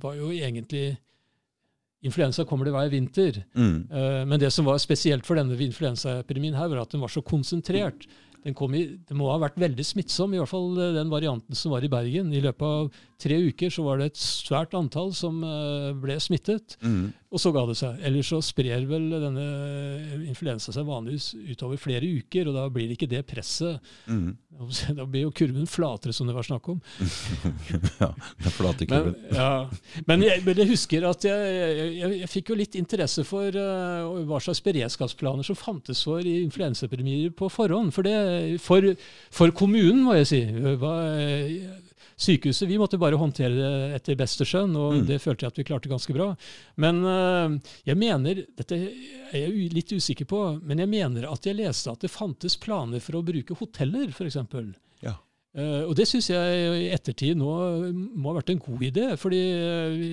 var 0.00 0.14
jo 0.16 0.30
egentlig 0.30 0.92
influensa 2.02 2.44
kommer 2.48 2.66
det 2.66 2.74
hver 2.74 2.90
vinter. 2.92 3.42
Mm. 3.54 3.76
Eh, 3.90 4.24
Men 4.26 4.40
det 4.40 4.50
som 4.52 4.66
var 4.66 4.78
spesielt 4.82 5.26
for 5.26 5.38
denne 5.38 5.56
influensaepidemien, 5.56 6.54
her, 6.58 6.68
var 6.68 6.82
at 6.82 6.90
den 6.94 7.00
var 7.04 7.08
så 7.12 7.22
konsentrert. 7.22 8.06
Den, 8.42 8.54
kom 8.58 8.74
i, 8.74 8.98
det 9.06 9.14
må 9.14 9.28
ha 9.30 9.38
vært 9.38 9.54
veldig 9.62 9.84
smittsom, 9.86 10.32
i 10.34 10.38
hvert 10.40 10.50
fall 10.50 10.72
eh, 10.82 10.94
den 10.96 11.10
varianten 11.12 11.54
som 11.54 11.70
var 11.70 11.84
i 11.86 11.90
Bergen. 11.92 12.32
I 12.34 12.40
løpet 12.42 12.62
av 12.66 12.88
tre 13.22 13.38
uker 13.38 13.70
så 13.70 13.84
var 13.86 13.98
det 14.02 14.10
et 14.10 14.18
svært 14.18 14.74
antall 14.74 15.12
som 15.14 15.42
eh, 15.46 15.92
ble 16.02 16.18
smittet, 16.22 16.76
Mm. 16.82 17.12
Og 17.32 17.40
så 17.40 17.50
ga 17.54 17.62
det 17.64 17.78
seg. 17.80 18.00
Ellers 18.04 18.28
så 18.28 18.42
sprer 18.44 18.84
vel 18.88 19.06
denne 19.08 19.44
influensa 20.28 20.72
seg 20.74 20.84
vanligvis 20.84 21.30
utover 21.54 21.80
flere 21.80 22.04
uker, 22.20 22.50
og 22.50 22.58
da 22.58 22.66
blir 22.72 22.90
det 22.90 22.98
ikke 22.98 23.08
det 23.08 23.22
presset. 23.28 23.92
Mm. 24.04 24.34
Da 24.98 25.06
blir 25.08 25.24
jo 25.24 25.32
kurven 25.32 25.64
flatere, 25.70 26.12
som 26.12 26.28
det 26.28 26.34
var 26.36 26.44
snakk 26.44 26.68
om. 26.74 26.82
ja, 28.02 28.10
det 28.12 28.50
er 28.50 28.52
flate 28.52 28.84
Men, 28.84 28.92
kurven. 28.92 29.14
ja. 29.32 30.02
men, 30.10 30.26
jeg, 30.26 30.42
men 30.44 30.60
jeg 30.60 30.70
husker 30.74 31.06
at 31.08 31.24
jeg, 31.24 31.54
jeg, 31.56 32.18
jeg, 32.20 32.28
fikk 32.34 32.52
jo 32.52 32.58
litt 32.60 32.76
interesse 32.76 33.24
for 33.24 33.48
uh, 33.56 34.12
hva 34.28 34.42
slags 34.44 34.60
beredskapsplaner 34.66 35.48
som 35.48 35.56
fantes 35.58 36.04
for 36.04 36.20
influensaepidemier 36.20 37.32
på 37.38 37.48
forhånd. 37.52 37.94
For, 37.96 38.04
det, 38.04 38.60
for, 38.60 38.92
for 39.32 39.56
kommunen, 39.56 40.04
må 40.04 40.20
jeg 40.20 40.28
si. 40.34 40.42
Hva, 40.82 40.94
sykehuset 42.22 42.68
vi 42.70 42.78
måtte 42.80 42.98
bare 43.02 43.18
håndtere 43.18 43.56
det 43.56 43.96
etter 43.98 44.18
beste 44.20 44.46
skjønn, 44.46 44.76
og 44.78 44.92
Mm. 45.00 45.06
det 45.08 45.18
følte 45.22 45.44
jeg 45.46 45.52
at 45.52 45.58
vi 45.58 45.64
klarte 45.68 45.90
ganske 45.90 46.14
bra. 46.14 46.28
Men 46.76 47.02
eh, 47.04 47.58
jeg 47.90 47.98
mener, 47.98 48.44
dette 48.56 48.78
er 49.32 49.40
jeg 49.42 49.72
litt 49.74 49.92
usikker 49.92 50.28
på, 50.30 50.42
men 50.62 50.78
jeg 50.84 50.88
mener 50.92 51.26
at 51.30 51.42
jeg 51.50 51.58
leste 51.58 51.90
at 51.90 52.00
det 52.06 52.10
fantes 52.14 52.56
planer 52.62 53.00
for 53.02 53.18
å 53.18 53.24
bruke 53.26 53.56
hoteller, 53.58 54.08
f.eks. 54.14 54.38
Uh, 55.52 55.84
og 55.84 55.90
det 55.98 56.06
syns 56.08 56.30
jeg 56.32 56.60
i 56.80 56.86
ettertid 56.94 57.36
nå 57.36 57.50
må 57.92 58.30
ha 58.30 58.38
vært 58.38 58.52
en 58.54 58.60
god 58.62 58.80
idé. 58.86 59.06
fordi 59.20 59.40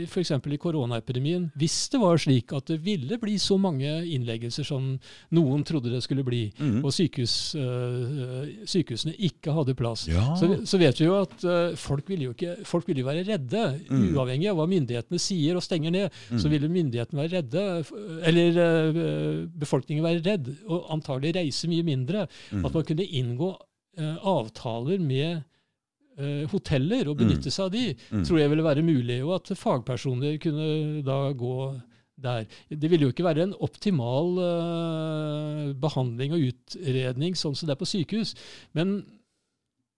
F.eks. 0.03 0.31
i 0.35 0.57
koronaepidemien, 0.59 1.45
hvis 1.55 1.77
det 1.93 2.01
var 2.01 2.17
slik 2.19 2.51
at 2.57 2.65
det 2.67 2.79
ville 2.83 3.15
bli 3.21 3.37
så 3.39 3.55
mange 3.57 3.87
innleggelser 4.03 4.67
som 4.67 4.89
noen 5.31 5.63
trodde 5.63 5.93
det 5.93 6.01
skulle 6.03 6.25
bli, 6.27 6.41
Mm. 6.59 6.83
og 6.83 6.91
sykehus, 6.91 7.55
uh, 7.55 8.49
sykehusene 8.67 9.13
ikke 9.29 9.53
hadde 9.55 9.75
plass, 9.79 10.07
Ja. 10.11 10.35
så, 10.35 10.59
så 10.67 10.77
vet 10.81 10.99
vi 10.99 11.05
jo 11.07 11.15
at 11.21 11.37
uh, 11.47 11.75
folk 11.79 12.09
vil 12.09 12.21
jo, 12.27 12.33
ikke, 12.35 12.57
folk 12.67 12.87
ville 12.91 13.05
være 13.07 13.23
redde. 13.29 13.63
Mm. 13.89 14.09
Uavhengig 14.17 14.49
av 14.51 14.59
hva 14.59 14.67
myndighetene 14.67 15.19
sier 15.23 15.55
og 15.55 15.63
stenger 15.63 15.91
ned, 15.91 16.09
Mm. 16.29 16.39
så 16.43 16.49
ville 16.51 16.67
myndighetene 16.67 17.21
være 17.23 17.39
redde. 17.39 17.63
Eller 18.27 18.53
befolkningen 19.59 20.03
være 20.03 20.21
redd, 20.25 20.51
og 20.67 20.89
antagelig 20.93 21.33
reise 21.39 21.69
mye 21.71 21.85
mindre. 21.85 22.27
Mm. 22.51 22.65
At 22.65 22.73
man 22.75 22.83
kunne 22.87 23.05
inngå 23.07 23.49
eh, 23.53 23.65
avtaler 23.97 24.99
med 24.99 25.43
eh, 26.19 26.45
hoteller 26.51 27.07
og 27.09 27.17
benytte 27.17 27.51
seg 27.51 27.65
av 27.65 27.71
de, 27.71 27.95
Mm. 28.11 28.23
tror 28.25 28.39
jeg 28.39 28.49
ville 28.49 28.63
være 28.63 28.83
mulig. 28.83 29.23
Og 29.23 29.35
at 29.35 29.57
fagpersoner 29.57 30.37
kunne 30.39 31.01
da 31.03 31.31
gå 31.33 31.81
der. 32.19 32.45
Det 32.69 32.89
ville 32.91 33.07
jo 33.07 33.11
ikke 33.13 33.23
være 33.23 33.43
en 33.43 33.55
optimal 33.59 34.37
eh, 34.43 35.73
behandling 35.79 36.33
og 36.33 36.43
utredning 36.51 37.35
sånn 37.35 37.55
som 37.55 37.67
det 37.67 37.75
er 37.75 37.79
på 37.79 37.87
sykehus. 37.87 38.35
Men 38.73 39.05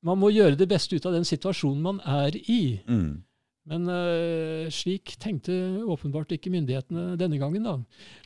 man 0.04 0.18
må 0.18 0.30
gjøre 0.34 0.58
det 0.58 0.70
beste 0.70 0.96
ut 0.96 1.06
av 1.06 1.14
den 1.14 1.26
situasjonen 1.26 1.82
man 1.82 2.00
er 2.06 2.38
i. 2.50 2.82
Mm. 2.88 3.24
Men 3.70 3.84
uh, 3.86 4.66
slik 4.74 5.14
tenkte 5.22 5.54
åpenbart 5.86 6.32
ikke 6.34 6.50
myndighetene 6.50 7.14
denne 7.22 7.38
gangen, 7.38 7.62
da. 7.62 7.76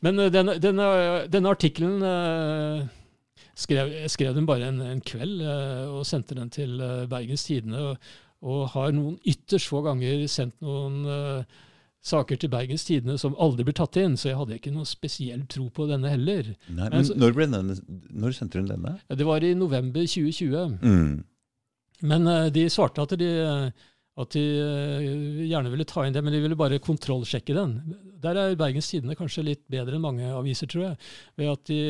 Men 0.01 0.19
uh, 0.23 0.29
denne, 0.31 0.55
denne, 0.63 0.85
denne 1.27 1.51
artikkelen 1.51 1.99
eh, 2.07 2.85
skrev, 3.55 3.93
skrev 4.11 4.35
den 4.35 4.47
bare 4.47 4.69
en, 4.69 4.81
en 4.83 5.01
kveld 5.03 5.41
eh, 5.43 5.85
og 5.89 6.05
sendte 6.07 6.37
den 6.37 6.51
til 6.53 6.79
eh, 6.83 7.05
Bergens 7.11 7.45
Tidende. 7.47 7.81
Og, 7.81 8.09
og 8.45 8.67
har 8.75 8.91
noen 8.93 9.15
ytterst 9.25 9.71
få 9.71 9.81
ganger 9.85 10.25
sendt 10.29 10.59
noen 10.61 10.99
uh, 11.07 11.61
saker 12.05 12.37
til 12.37 12.51
Bergens 12.53 12.83
Tidende 12.85 13.15
som 13.17 13.33
aldri 13.41 13.65
blir 13.65 13.77
tatt 13.79 13.97
inn, 13.97 14.17
så 14.19 14.29
jeg 14.29 14.37
hadde 14.37 14.59
ikke 14.59 14.73
noe 14.75 14.85
spesiell 14.85 15.47
tro 15.49 15.65
på 15.73 15.87
denne 15.89 16.11
heller. 16.11 16.51
Nei, 16.67 16.89
Men 16.91 16.99
men 16.99 17.23
når, 17.23 17.39
denne, 17.39 17.77
når 18.11 18.35
sendte 18.37 18.61
hun 18.61 18.69
denne? 18.69 18.97
Det 19.09 19.25
var 19.25 19.41
i 19.41 19.55
november 19.57 20.05
2020. 20.05 20.77
Mm. 20.83 21.23
Men 22.11 22.29
uh, 22.29 22.51
de 22.53 22.67
svarte 22.69 23.01
at 23.01 23.15
de, 23.17 23.31
at 24.21 24.37
de 24.37 24.43
gjerne 25.47 25.71
ville 25.73 25.87
ta 25.89 26.05
inn 26.05 26.13
det, 26.13 26.21
men 26.27 26.35
de 26.35 26.43
ville 26.43 26.59
bare 26.59 26.83
kontrollsjekke 26.83 27.55
den. 27.57 27.79
Der 28.21 28.37
er 28.43 28.59
Bergens 28.59 28.91
Tidende 28.91 29.17
kanskje 29.17 29.47
litt 29.47 29.65
bedre 29.71 29.97
enn 29.97 30.05
mange 30.05 30.29
aviser, 30.35 30.69
tror 30.69 30.91
jeg. 30.91 31.01
Ved 31.39 31.55
at 31.55 31.65
de, 31.71 31.81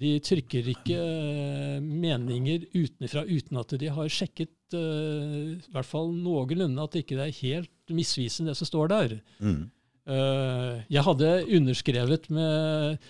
de 0.00 0.14
trykker 0.22 0.70
ikke 0.70 0.96
eh, 0.96 1.76
meninger 1.82 2.66
utenfra 2.76 3.24
uten 3.26 3.58
at 3.60 3.74
de 3.80 3.90
har 3.90 4.12
sjekket 4.12 4.76
uh, 4.76 5.56
i 5.56 5.72
hvert 5.74 5.88
fall 5.88 6.12
noenlunde 6.14 6.84
at 6.84 6.94
det 6.94 7.04
ikke 7.04 7.18
er 7.24 7.38
helt 7.40 7.94
misvisende 7.94 8.52
det 8.52 8.60
som 8.60 8.70
står 8.70 8.92
der. 8.92 9.16
Mm. 9.42 9.64
Uh, 10.10 10.82
jeg 10.90 11.06
hadde 11.06 11.32
underskrevet 11.58 12.30
med 12.30 13.00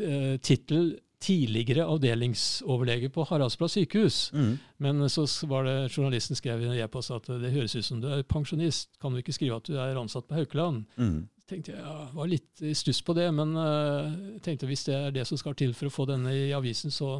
uh, 0.00 0.34
tittel 0.44 0.98
'Tidligere 1.20 1.84
avdelingsoverlege 1.84 3.10
på 3.12 3.26
Haraldsplass 3.28 3.74
sykehus'. 3.76 4.30
Mm. 4.32 4.54
Men 4.78 5.08
så 5.08 5.26
var 5.46 5.66
det 5.68 5.92
journalisten 5.92 6.36
skrev 6.36 6.62
i 6.62 6.64
en 6.64 6.78
e-post 6.80 7.10
at 7.12 7.28
det 7.28 7.52
høres 7.52 7.76
ut 7.76 7.84
som 7.84 8.00
du 8.00 8.08
er 8.08 8.22
pensjonist. 8.22 8.88
Kan 9.00 9.12
du 9.12 9.20
ikke 9.20 9.34
skrive 9.36 9.56
at 9.60 9.68
du 9.68 9.76
er 9.76 10.00
ansatt 10.00 10.24
på 10.24 10.38
Haukeland? 10.38 10.86
Mm. 10.96 11.28
Tenkte 11.50 11.74
jeg, 11.74 12.08
var 12.14 12.30
litt 12.30 12.62
i 12.64 12.74
stuss 12.78 13.02
på 13.04 13.14
det, 13.18 13.26
men 13.34 13.54
uh, 13.58 14.38
tenkte 14.44 14.68
hvis 14.70 14.86
det 14.88 14.96
er 14.96 15.14
det 15.14 15.26
som 15.28 15.40
skal 15.40 15.56
til 15.58 15.74
for 15.76 15.90
å 15.90 15.94
få 15.94 16.06
denne 16.10 16.32
i 16.32 16.50
avisen, 16.56 16.94
så 16.94 17.18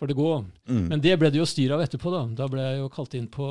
får 0.00 0.10
det 0.10 0.16
gå. 0.16 0.30
Mm. 0.70 0.84
Men 0.88 1.02
det 1.04 1.16
ble 1.20 1.28
det 1.32 1.40
jo 1.40 1.46
styr 1.48 1.74
av 1.76 1.82
etterpå. 1.84 2.12
Da 2.14 2.22
Da 2.38 2.48
ble 2.48 2.64
jeg 2.64 2.80
jo 2.80 2.88
kalt 2.92 3.16
inn 3.18 3.28
på 3.28 3.46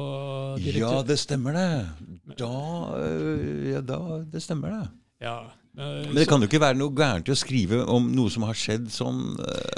direktør. 0.58 0.98
ja, 0.98 1.04
det 1.06 1.20
stemmer 1.22 1.54
det. 1.54 1.70
Da, 2.42 2.54
øh, 2.98 3.70
ja, 3.70 3.82
da 3.86 4.00
Det 4.26 4.42
stemmer 4.42 4.74
det. 4.74 4.86
Ja, 5.22 5.38
eh, 5.46 5.59
Men 5.80 6.18
det 6.18 6.28
kan 6.30 6.42
jo 6.44 6.50
ikke 6.50 6.62
være 6.62 6.80
noe 6.80 6.96
gærent 6.96 7.32
å 7.32 7.38
skrive 7.40 7.82
om 7.90 8.10
noe 8.16 8.32
som 8.34 8.46
har 8.48 8.58
skjedd 8.58 8.90
sånn 8.94 9.22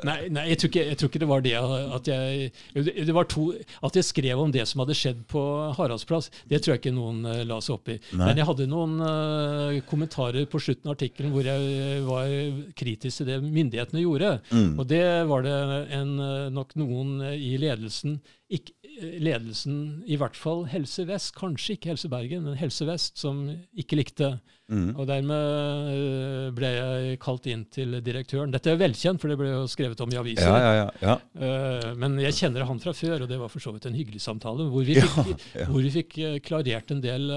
Nei, 0.07 0.17
nei 0.33 0.47
jeg, 0.49 0.61
tror 0.61 0.71
ikke, 0.71 0.85
jeg 0.89 0.99
tror 0.99 1.11
ikke 1.11 1.21
det 1.21 1.29
var 1.29 1.45
det 1.45 1.55
at 1.61 2.09
jeg 2.09 2.51
det 2.81 3.15
var 3.15 3.27
to, 3.29 3.47
At 3.85 3.97
jeg 3.97 4.07
skrev 4.07 4.41
om 4.41 4.51
det 4.53 4.65
som 4.69 4.81
hadde 4.83 4.97
skjedd 4.97 5.23
på 5.31 5.41
Haraldsplass, 5.77 6.31
det 6.49 6.61
tror 6.61 6.75
jeg 6.75 6.83
ikke 6.83 6.95
noen 6.95 7.25
eh, 7.29 7.43
la 7.47 7.59
seg 7.63 7.77
opp 7.77 7.91
i. 7.93 7.97
Nei. 8.15 8.25
Men 8.25 8.41
jeg 8.41 8.47
hadde 8.49 8.67
noen 8.71 8.97
uh, 9.03 9.79
kommentarer 9.89 10.47
på 10.49 10.61
slutten 10.61 10.89
av 10.89 10.95
artikkelen 10.95 11.33
hvor 11.33 11.47
jeg 11.47 12.03
var 12.07 12.31
kritisk 12.77 13.21
til 13.21 13.29
det 13.29 13.39
myndighetene 13.43 14.03
gjorde. 14.03 14.33
mm. 14.51 14.79
Og 14.79 14.87
det 14.89 15.05
var 15.29 15.45
det 15.45 15.55
en, 15.97 16.19
eh, 16.19 16.49
nok 16.53 16.75
noen 16.79 17.21
eh, 17.21 17.37
i 17.51 17.57
ledelsen 17.61 18.19
ikke, 18.51 18.73
eh, 18.83 19.19
Ledelsen, 19.23 20.03
i 20.05 20.17
hvert 20.19 20.35
fall 20.35 20.65
Helse 20.71 21.05
Vest, 21.07 21.33
kanskje 21.37 21.77
ikke 21.77 21.93
Helse 21.93 22.09
Bergen, 22.11 22.43
men 22.43 22.59
Helse 22.59 22.85
Vest, 22.87 23.17
som 23.21 23.45
ikke 23.77 23.99
likte. 23.99 24.33
Mm. 24.71 24.93
Og 24.95 25.03
dermed 25.09 25.49
eh, 25.91 26.45
ble 26.55 26.69
jeg 26.71 27.17
kalt 27.19 27.47
inn 27.51 27.65
til 27.75 27.97
direktøren. 28.05 28.53
Dette 28.55 28.71
er 28.71 28.79
velkjent, 28.79 29.19
for 29.19 29.27
det 29.33 29.35
ble 29.41 29.49
jo 29.51 29.65
skrevet 29.67 29.99
om 30.05 30.13
i 30.15 30.19
aviser. 30.21 30.47
Ja, 30.47 30.61
ja, 30.63 30.71
ja. 30.79 30.87
ja. 31.09 31.17
Eh, 31.43 31.89
Men 31.99 32.15
jeg 32.23 32.37
kjenner 32.39 32.63
han 32.69 32.79
fra 32.79 32.93
før, 32.95 33.25
og 33.25 33.29
det 33.31 33.39
var 33.41 33.51
for 33.51 33.59
så 33.63 33.73
vidt 33.75 33.89
en 33.91 33.97
hyggelig 33.99 34.23
samtale. 34.23 34.69
Hvor 34.71 34.87
vi 34.87 34.95
fikk, 35.01 35.45
hvor 35.67 35.81
vi 35.83 35.91
fikk 35.99 36.17
eh, 36.23 36.39
klarert 36.47 36.95
en 36.95 37.03
del 37.03 37.27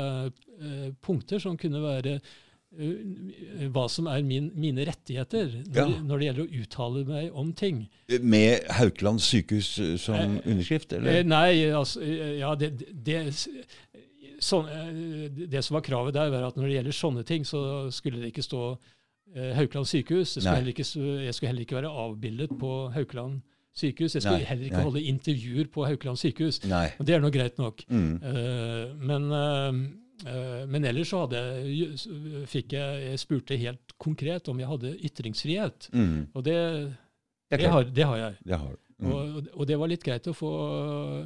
punkter 1.03 1.43
som 1.43 1.57
kunne 1.59 1.83
være 1.83 2.19
hva 3.75 3.85
som 3.91 4.09
er 4.11 4.23
min, 4.27 4.49
mine 4.59 4.83
rettigheter 4.89 5.51
når, 5.69 5.77
Ja. 5.77 5.85
når 6.03 6.19
det 6.19 6.27
gjelder 6.27 6.43
å 6.45 6.63
uttale 6.63 7.03
meg 7.07 7.37
om 7.39 7.53
ting. 7.55 7.85
Med 8.21 8.65
Haukeland 8.79 9.23
sykehus 9.23 9.69
som 10.03 10.17
Eh, 10.19 10.41
underskrift, 10.51 10.93
eller? 10.97 11.23
Nei, 11.23 11.71
altså 11.71 12.03
Ja, 12.39 12.55
det, 12.59 12.73
det, 13.07 13.21
sånn, 14.45 14.69
eh, 14.69 15.47
det 15.51 15.65
som 15.65 15.79
var 15.79 15.87
kravet 15.87 16.17
der, 16.17 16.31
var 16.35 16.47
at 16.51 16.59
når 16.59 16.69
det 16.69 16.77
gjelder 16.79 16.99
sånne 17.01 17.25
ting, 17.29 17.47
så 17.49 17.63
skulle 17.95 18.21
det 18.23 18.31
ikke 18.33 18.45
stå 18.45 18.63
eh, 19.35 19.51
Haukeland 19.57 19.89
sykehus. 19.91 20.37
Skulle 20.39 20.75
ikke, 20.75 20.87
jeg 20.87 21.35
skulle 21.35 21.53
heller 21.53 21.67
ikke 21.67 21.81
være 21.81 21.93
avbildet 22.05 22.55
på 22.61 22.77
Haukeland 22.95 23.43
sykehus. 23.75 24.15
Jeg 24.15 24.23
skulle 24.23 24.41
Nei, 24.43 24.49
heller 24.49 24.69
ikke 24.69 24.81
nei. 24.81 24.87
holde 24.89 25.05
intervjuer 25.11 25.71
på 25.75 25.87
Haukeland 25.89 26.21
sykehus. 26.21 26.61
Nei. 26.71 26.87
Og 26.99 27.09
det 27.09 27.17
er 27.17 27.23
nå 27.25 27.31
greit 27.35 27.59
nok. 27.61 27.85
Mm. 27.91 28.13
Eh, 28.31 28.93
men, 29.11 29.27
eh, 29.35 29.81
eh, 30.31 30.61
men 30.71 30.89
ellers 30.91 31.11
så 31.11 31.25
hadde 31.25 31.43
jeg, 31.67 32.47
fikk 32.51 32.77
jeg 32.77 33.09
Jeg 33.09 33.23
spurte 33.23 33.59
helt 33.59 33.97
konkret 33.99 34.49
om 34.53 34.63
jeg 34.63 34.71
hadde 34.71 34.95
ytringsfrihet. 35.11 35.91
Mm. 35.93 36.31
Og 36.35 36.47
det, 36.47 36.59
Det 37.51 37.61
det, 37.61 37.71
har, 37.71 37.85
det 37.85 38.05
har 38.13 38.17
jeg. 38.23 38.39
Det 38.45 38.59
har 38.59 38.71
du. 38.71 38.81
Mm. 39.03 39.11
Og, 39.11 39.49
og 39.57 39.67
det 39.67 39.79
var 39.81 39.91
litt 39.91 40.05
greit 40.07 40.29
å 40.31 40.37
få, 40.37 40.53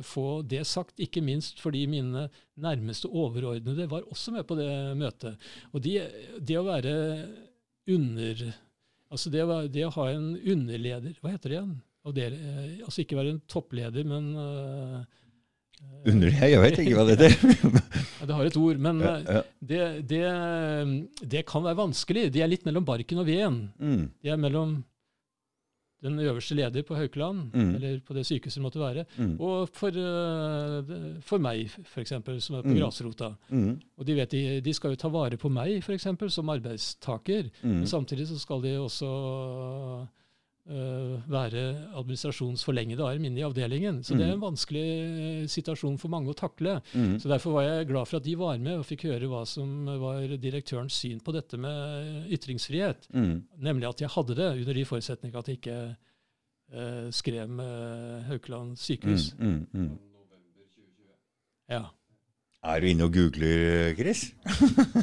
få 0.07 0.27
det 0.49 0.63
sagt, 0.69 0.97
ikke 1.05 1.21
minst 1.25 1.61
fordi 1.61 1.85
mine 1.91 2.29
nærmeste 2.59 3.11
overordnede 3.11 3.89
var 3.91 4.07
også 4.09 4.33
med 4.37 4.47
på 4.49 4.57
det 4.59 4.71
møtet. 4.99 5.51
Og 5.73 5.85
de, 5.85 5.99
det 6.41 6.57
å 6.61 6.67
være 6.69 6.95
under 7.89 8.49
Altså 9.09 9.31
det, 9.33 9.41
det 9.73 9.87
å 9.87 9.93
ha 9.95 10.11
en 10.13 10.35
underleder 10.37 11.15
Hva 11.23 11.31
heter 11.33 11.49
det 11.49 11.57
igjen? 11.57 11.77
Eh, 12.09 12.83
altså 12.85 13.03
ikke 13.03 13.17
være 13.19 13.35
en 13.35 13.41
toppleder, 13.51 14.05
men 14.09 14.29
uh, 14.37 15.01
Under? 16.09 16.31
Jeg 16.33 16.61
vet 16.63 16.79
ikke 16.83 16.97
hva 16.97 17.05
det 17.09 17.17
heter. 17.33 17.81
Det 18.29 18.37
har 18.37 18.49
et 18.49 18.57
ord, 18.61 18.81
men 18.83 19.03
ja, 19.05 19.13
eh, 19.19 19.39
ja. 19.39 19.43
det, 19.71 19.83
det, 20.11 20.23
det 21.37 21.45
kan 21.49 21.65
være 21.67 21.79
vanskelig. 21.79 22.29
De 22.35 22.43
er 22.43 22.51
litt 22.51 22.65
mellom 22.67 22.87
barken 22.87 23.21
og 23.23 23.29
veden. 23.29 23.61
Mm. 23.79 24.09
De 24.25 24.33
er 24.33 24.41
mellom 24.41 24.79
den 26.03 26.19
øverste 26.21 26.55
leder 26.55 26.83
på 26.83 26.95
Haukeland, 26.95 27.51
Mm. 27.55 27.75
eller 27.75 28.01
på 28.07 28.15
det 28.15 28.27
sykehuset 28.27 28.55
det 28.55 28.63
måtte 28.63 28.79
være, 28.79 29.05
Mm. 29.19 29.41
og 29.41 29.69
for, 29.73 29.89
eh, 29.89 31.21
for 31.21 31.39
meg, 31.39 31.67
f.eks., 31.85 32.09
som 32.09 32.57
er 32.57 32.63
på 32.63 32.69
Mm. 32.69 32.79
grasrota. 32.79 33.35
Mm. 33.51 33.81
Og 33.99 34.07
de 34.07 34.15
vet 34.15 34.31
de, 34.31 34.61
de 34.61 34.73
skal 34.73 34.91
jo 34.91 34.97
ta 34.97 35.09
vare 35.09 35.37
på 35.37 35.51
meg, 35.51 35.79
f.eks., 35.83 36.07
som 36.33 36.49
arbeidstaker. 36.49 37.51
Mm. 37.63 37.75
Men 37.79 37.87
samtidig 37.87 38.27
så 38.29 38.39
skal 38.39 38.61
de 38.63 38.77
også 38.79 40.07
eh, 40.69 41.15
være 41.31 41.63
administrasjonsforlengede 41.99 43.05
arm 43.05 43.25
inne 43.25 43.41
i 43.41 43.45
avdelingen. 43.47 44.03
Så 44.05 44.17
det 44.19 44.27
er 44.27 44.35
en 44.35 44.43
vanskelig 44.43 44.85
eh, 44.85 45.45
situasjon 45.51 45.99
for 46.01 46.13
mange 46.13 46.33
å 46.33 46.37
takle. 46.39 46.79
Mm. 46.93 47.17
Så 47.23 47.31
Derfor 47.33 47.59
var 47.59 47.67
jeg 47.67 47.89
glad 47.91 48.11
for 48.11 48.21
at 48.21 48.27
de 48.27 48.37
var 48.39 48.61
med 48.63 48.81
og 48.81 48.87
fikk 48.89 49.07
høre 49.09 49.31
hva 49.31 49.45
som 49.49 49.89
var 50.03 50.37
direktørens 50.41 50.99
syn 50.99 51.23
på 51.25 51.35
dette 51.37 51.61
med 51.61 52.29
ytringsfrihet. 52.35 53.09
Mm. 53.15 53.35
Nemlig 53.69 53.91
at 53.91 54.05
jeg 54.05 54.15
hadde 54.17 54.39
det, 54.39 54.51
under 54.63 54.81
de 54.81 54.89
forutsetninger 54.93 55.39
at 55.41 55.49
jeg 55.49 55.61
ikke 55.61 55.79
eh, 55.89 57.07
skrev 57.17 57.55
med 57.61 58.29
Haukeland 58.29 58.77
sykehus. 58.81 59.33
Mm. 59.39 59.65
Mm. 59.73 59.89
Mm. 59.89 59.97
Ja. 61.69 61.85
Er 62.69 62.81
du 62.81 62.89
inne 62.91 63.07
og 63.07 63.15
googler, 63.15 63.95
Chris? 63.97 64.33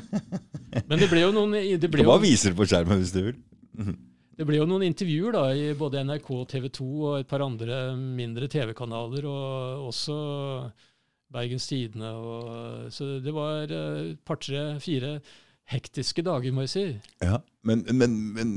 Men 0.89 0.99
det 0.99 1.07
ble 1.07 1.21
jo 1.23 1.31
noen, 1.31 1.53
det 1.55 1.79
Du 1.85 1.87
ble 1.87 2.03
kan 2.03 2.09
jo, 2.09 2.11
bare 2.11 2.25
vise 2.25 2.51
det 2.51 2.57
på 2.57 2.67
skjermen 2.67 2.99
hvis 2.99 3.13
du 3.15 3.21
vil. 3.29 3.37
Det 4.37 4.45
ble 4.47 4.57
jo 4.59 4.65
noen 4.67 4.83
intervjuer 4.87 5.31
da, 5.35 5.45
i 5.55 5.69
både 5.79 6.01
NRK, 6.03 6.29
TV 6.51 6.69
2 6.69 6.87
og 7.09 7.19
et 7.21 7.27
par 7.29 7.43
andre 7.45 7.95
mindre 7.97 8.47
TV-kanaler, 8.51 9.25
og 9.29 9.87
også 9.91 10.17
Bergens 11.31 11.67
Tidende. 11.67 12.11
og- 12.13 12.91
Så 12.91 13.19
det 13.23 13.33
var 13.33 13.63
eh, 13.71 14.11
et 14.11 14.19
par, 14.25 14.35
tre, 14.37 14.79
fire 14.79 15.21
hektiske 15.67 16.21
dager, 16.21 16.51
må 16.53 16.61
jeg 16.61 16.69
si. 16.69 16.83
Ja. 17.23 17.39
Men, 17.65 17.83
men, 17.97 18.11
men 18.35 18.49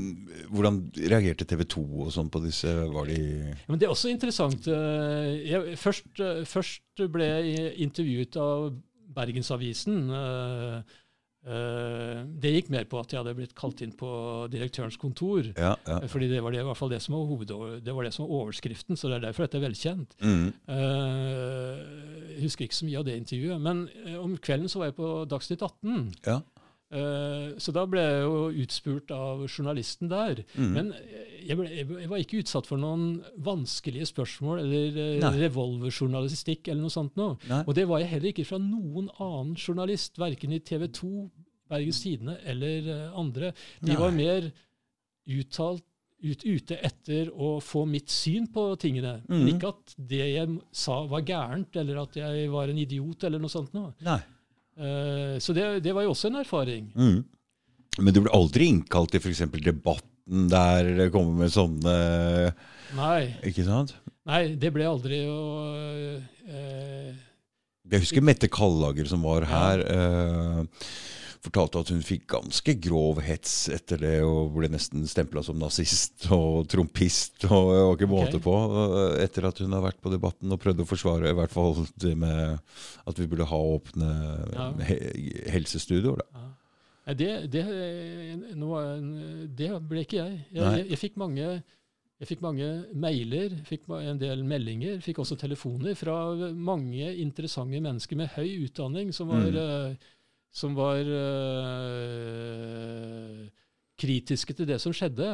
hvordan 0.53 0.91
reagerte 0.95 1.45
TV 1.49 1.63
2 1.65 1.81
og 2.05 2.11
sånn 2.13 2.29
på 2.29 2.43
disse? 2.43 2.69
Var 2.93 3.05
de 3.09 3.15
Ja, 3.49 3.55
men 3.67 3.79
det 3.79 3.87
er 3.87 3.93
også 3.95 4.11
interessant. 4.11 4.67
eh, 4.67 5.49
Jeg, 5.49 5.77
først, 5.77 6.19
eh, 6.19 6.43
først 6.45 7.09
ble 7.11 7.23
jeg 7.25 7.73
intervjuet 7.79 8.37
av 8.37 8.75
Bergensavisen. 9.15 10.09
eh, 10.11 10.77
eh, 10.77 10.81
Det 11.43 12.49
gikk 12.51 12.67
mer 12.69 12.83
på 12.89 12.99
at 12.99 13.13
jeg 13.13 13.21
hadde 13.21 13.33
blitt 13.37 13.53
kalt 13.57 13.79
inn 13.81 13.93
på 13.97 14.09
direktørens 14.51 14.97
kontor. 14.99 15.47
Ja. 15.55 15.71
ja. 15.87 15.99
Fordi 16.11 16.27
det 16.27 16.41
var 16.43 16.51
det, 16.51 16.59
i 16.61 16.67
hvert 16.67 16.77
fall 16.77 16.91
det 16.91 16.99
som 17.01 17.15
var, 17.15 17.25
hoved, 17.31 17.53
det 17.85 17.95
var 17.95 18.03
det 18.03 18.11
som 18.13 18.25
var 18.27 18.33
overskriften, 18.41 18.99
så 18.99 19.07
det 19.07 19.17
er 19.21 19.25
derfor 19.29 19.47
dette 19.47 19.57
er 19.61 19.63
velkjent. 19.69 20.15
Mm. 20.19 20.49
Eh, 20.67 21.83
Jeg 22.35 22.43
husker 22.45 22.67
ikke 22.67 22.79
så 22.79 22.87
mye 22.87 22.99
av 23.01 23.07
det 23.07 23.17
intervjuet. 23.19 23.59
Men 23.63 23.85
eh, 24.05 24.15
om 24.19 24.35
kvelden 24.37 24.69
så 24.71 24.79
var 24.83 24.91
jeg 24.91 24.97
på 24.99 25.11
Dagsnytt 25.31 25.63
18. 25.65 26.09
ja. 26.27 26.39
Eh, 26.91 27.49
Så 27.61 27.71
da 27.75 27.83
ble 27.85 28.01
jeg 28.01 28.21
jo 28.25 28.37
utspurt 28.63 29.11
av 29.13 29.43
journalisten 29.47 30.09
der. 30.09 30.43
Mm. 30.57 30.69
Men 30.73 30.93
eh, 30.97 31.28
jeg, 31.47 31.57
ble, 31.59 31.67
jeg 31.71 32.09
var 32.11 32.21
ikke 32.21 32.39
utsatt 32.43 32.67
for 32.69 32.81
noen 32.81 33.19
vanskelige 33.45 34.07
spørsmål 34.09 34.61
eller 34.63 34.97
eh, 35.03 35.19
Nei. 35.23 35.33
revolverjournalistikk 35.45 36.67
eller 36.71 36.85
noe 36.85 36.93
sånt 36.93 37.19
noe. 37.19 37.37
Og 37.65 37.73
det 37.77 37.85
var 37.89 38.03
jeg 38.03 38.11
heller 38.13 38.31
ikke 38.33 38.47
fra 38.49 38.59
noen 38.61 39.09
annen 39.17 39.55
journalist, 39.59 40.19
verken 40.21 40.55
i 40.55 40.61
TV 40.65 40.87
2, 40.99 41.11
Bergens 41.69 42.01
Tidende 42.03 42.39
eller 42.49 42.89
eh, 42.95 43.05
andre. 43.19 43.53
De 43.81 43.93
Nei. 43.93 43.99
var 44.01 44.15
mer 44.15 44.49
uttalt 45.29 45.85
ut, 46.19 46.43
ute 46.43 46.75
etter 46.83 47.29
å 47.31 47.53
få 47.63 47.85
mitt 47.87 48.11
syn 48.11 48.49
på 48.51 48.65
tingene. 48.81 49.19
Mhm. 49.29 49.47
ikke 49.53 49.71
at 49.71 49.93
det 50.09 50.25
jeg 50.33 50.57
sa 50.75 51.01
var 51.07 51.23
gærent, 51.27 51.75
eller 51.79 52.01
at 52.03 52.17
jeg 52.19 52.49
var 52.51 52.71
en 52.71 52.81
idiot, 52.81 53.23
eller 53.23 53.39
noe 53.39 53.53
sånt. 53.53 53.71
Noe. 53.77 53.93
Eh, 54.79 55.35
så 55.39 55.55
det, 55.55 55.67
det 55.85 55.93
var 55.95 56.03
jo 56.07 56.13
også 56.15 56.31
en 56.31 56.41
erfaring. 56.41 56.89
Mm. 56.95 57.19
Men 57.99 58.15
du 58.15 58.21
ble 58.23 58.31
aldri 58.35 58.69
innkalt 58.71 59.11
til 59.11 59.19
f.eks. 59.23 59.43
debatten 60.29 60.49
der 60.49 60.95
det 60.97 61.11
kommer 61.11 61.33
med 61.45 61.51
sånne 61.51 62.53
Nei, 62.95 63.35
Ikke 63.45 63.65
sant? 63.65 63.95
nei 64.25 64.55
det 64.57 64.71
ble 64.73 64.85
aldri 64.85 65.23
å 65.25 66.19
eh, 66.47 67.13
Jeg 67.89 68.01
husker 68.03 68.21
Mette 68.25 68.47
Kallager 68.49 69.05
som 69.09 69.21
var 69.23 69.41
Ja. 69.41 69.47
her. 69.47 69.79
eh, 69.79 70.65
fortalte 71.41 71.79
at 71.79 71.87
hun 71.89 72.01
fikk 72.03 72.27
ganske 72.27 72.73
grov 72.81 73.21
hets 73.23 73.69
etter 73.69 73.97
det 73.97 74.21
og 74.23 74.51
ble 74.57 74.67
nesten 74.67 75.05
stempla 75.07 75.41
som 75.41 75.57
nazist 75.57 76.27
og 76.31 76.67
trompist. 76.67 77.45
og 77.49 77.69
var 77.71 77.95
ikke 77.95 78.09
måte 78.11 78.35
okay. 78.35 78.43
på. 78.43 78.55
eh, 79.15 79.23
Etter 79.23 79.47
at 79.47 79.57
hun 79.59 79.71
har 79.71 79.81
vært 79.81 80.01
på 80.01 80.11
Debatten 80.11 80.51
og 80.51 80.59
prøvd 80.59 80.81
å 80.83 80.87
forsvare 80.89 81.29
i 81.31 81.33
hvert 81.37 81.51
fall 81.53 81.85
det 81.95 82.15
med 82.17 82.59
at 83.07 83.15
vi 83.19 83.27
burde 83.27 83.45
ha 83.47 83.57
åpne 83.57 84.11
Ja. 84.53 84.71
he 84.83 84.99
helsestudioer. 85.49 86.17
Da. 86.17 86.25
ja. 86.35 86.48
Nei, 87.09 87.15
det, 87.17 87.29
det, 87.49 87.63
nå 88.53 88.69
det 89.57 89.69
ble 89.89 90.03
ikke 90.05 90.19
jeg. 90.19 90.33
Jeg, 90.53 90.61
jeg, 90.61 90.85
jeg, 90.91 90.99
fikk 91.01 91.15
mange, 91.17 91.47
jeg 92.21 92.27
fikk 92.29 92.43
mange 92.45 92.67
mailer, 92.93 93.55
fikk 93.65 93.87
en 93.97 94.19
del 94.21 94.43
meldinger, 94.45 94.99
fikk 95.01 95.23
også 95.23 95.37
telefoner 95.41 95.97
fra 95.97 96.19
mange 96.53 97.09
interessante 97.23 97.81
mennesker 97.81 98.19
med 98.19 98.29
høy 98.35 98.67
utdanning 98.67 99.09
som 99.15 99.31
var, 99.33 99.47
Mm. 99.49 99.57
eh, 99.57 99.95
som 100.53 100.73
var 100.77 101.01
uh, 102.19 103.45
kritiske 103.99 104.55
til 104.57 104.67
det 104.69 104.79
som 104.81 104.93
skjedde, 104.95 105.29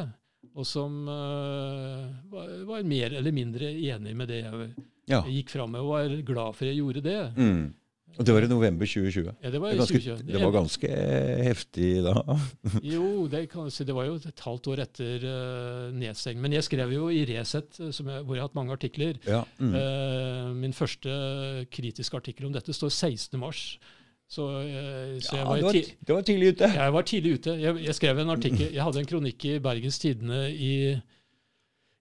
og 0.56 0.66
som 0.68 1.02
uh, 1.08 2.06
var, 2.32 2.52
var 2.68 2.86
mer 2.88 3.16
eller 3.20 3.34
mindre 3.34 3.70
enig 3.74 4.16
med 4.16 4.28
det 4.32 4.42
jeg 4.44 4.70
Ja. 5.08 5.20
gikk 5.22 5.50
fram 5.52 5.70
med, 5.76 5.80
og 5.84 5.92
var 5.92 6.08
glad 6.26 6.56
for 6.58 6.66
jeg 6.66 6.80
gjorde 6.80 7.02
det. 7.04 7.20
Mm. 7.36 7.74
Det 8.16 8.32
var 8.32 8.46
i 8.46 8.48
november 8.48 8.88
2020. 8.88 9.32
Ja, 9.42 9.50
det 9.52 9.60
var 9.60 9.72
i 9.72 9.74
er 9.74 9.80
ganske, 9.82 10.00
2020. 10.00 10.32
det 10.32 10.42
var 10.42 10.54
ganske 10.54 10.92
heftig 11.48 11.90
da. 12.06 12.14
Jo, 12.94 13.26
det, 13.32 13.42
kan, 13.52 13.68
si, 13.70 13.84
det 13.88 13.96
var 13.96 14.08
jo 14.08 14.16
et 14.16 14.44
halvt 14.46 14.70
år 14.72 14.84
etter 14.86 15.26
uh, 15.26 15.90
nedstengning. 15.96 16.44
Men 16.46 16.56
jeg 16.56 16.68
skrev 16.68 16.94
jo 16.96 17.10
i 17.12 17.24
Resett, 17.28 17.80
eh, 17.80 17.92
jeg, 17.92 18.24
hvor 18.24 18.36
jeg 18.36 18.44
har 18.44 18.48
hatt 18.48 18.58
mange 18.58 18.76
artikler. 18.76 19.20
Ja. 19.28 19.42
Mm. 19.58 19.76
Uh, 19.76 20.56
min 20.56 20.76
første 20.76 21.12
kritiske 21.72 22.16
artikkel 22.16 22.48
om 22.48 22.56
dette 22.56 22.74
står 22.76 22.94
16. 22.94 23.38
mars. 23.40 23.68
Så, 24.26 24.42
eh, 24.58 25.18
så 25.22 25.36
ja, 25.36 25.54
jeg, 25.54 25.64
var, 25.64 25.76
det 26.06 26.14
var 26.14 26.24
tidlig 26.26 26.48
ute. 26.48 26.70
jeg 26.74 26.92
var 26.92 27.04
tidlig 27.06 27.34
ute. 27.38 27.52
Jeg, 27.62 27.82
jeg 27.84 27.94
skrev 27.94 28.18
en 28.18 28.32
artikkel, 28.34 28.72
jeg 28.74 28.82
hadde 28.82 29.02
en 29.02 29.06
kronikk 29.06 29.44
i 29.46 29.58
Bergens 29.62 30.00
Tidende 30.02 30.40
i, 30.50 30.72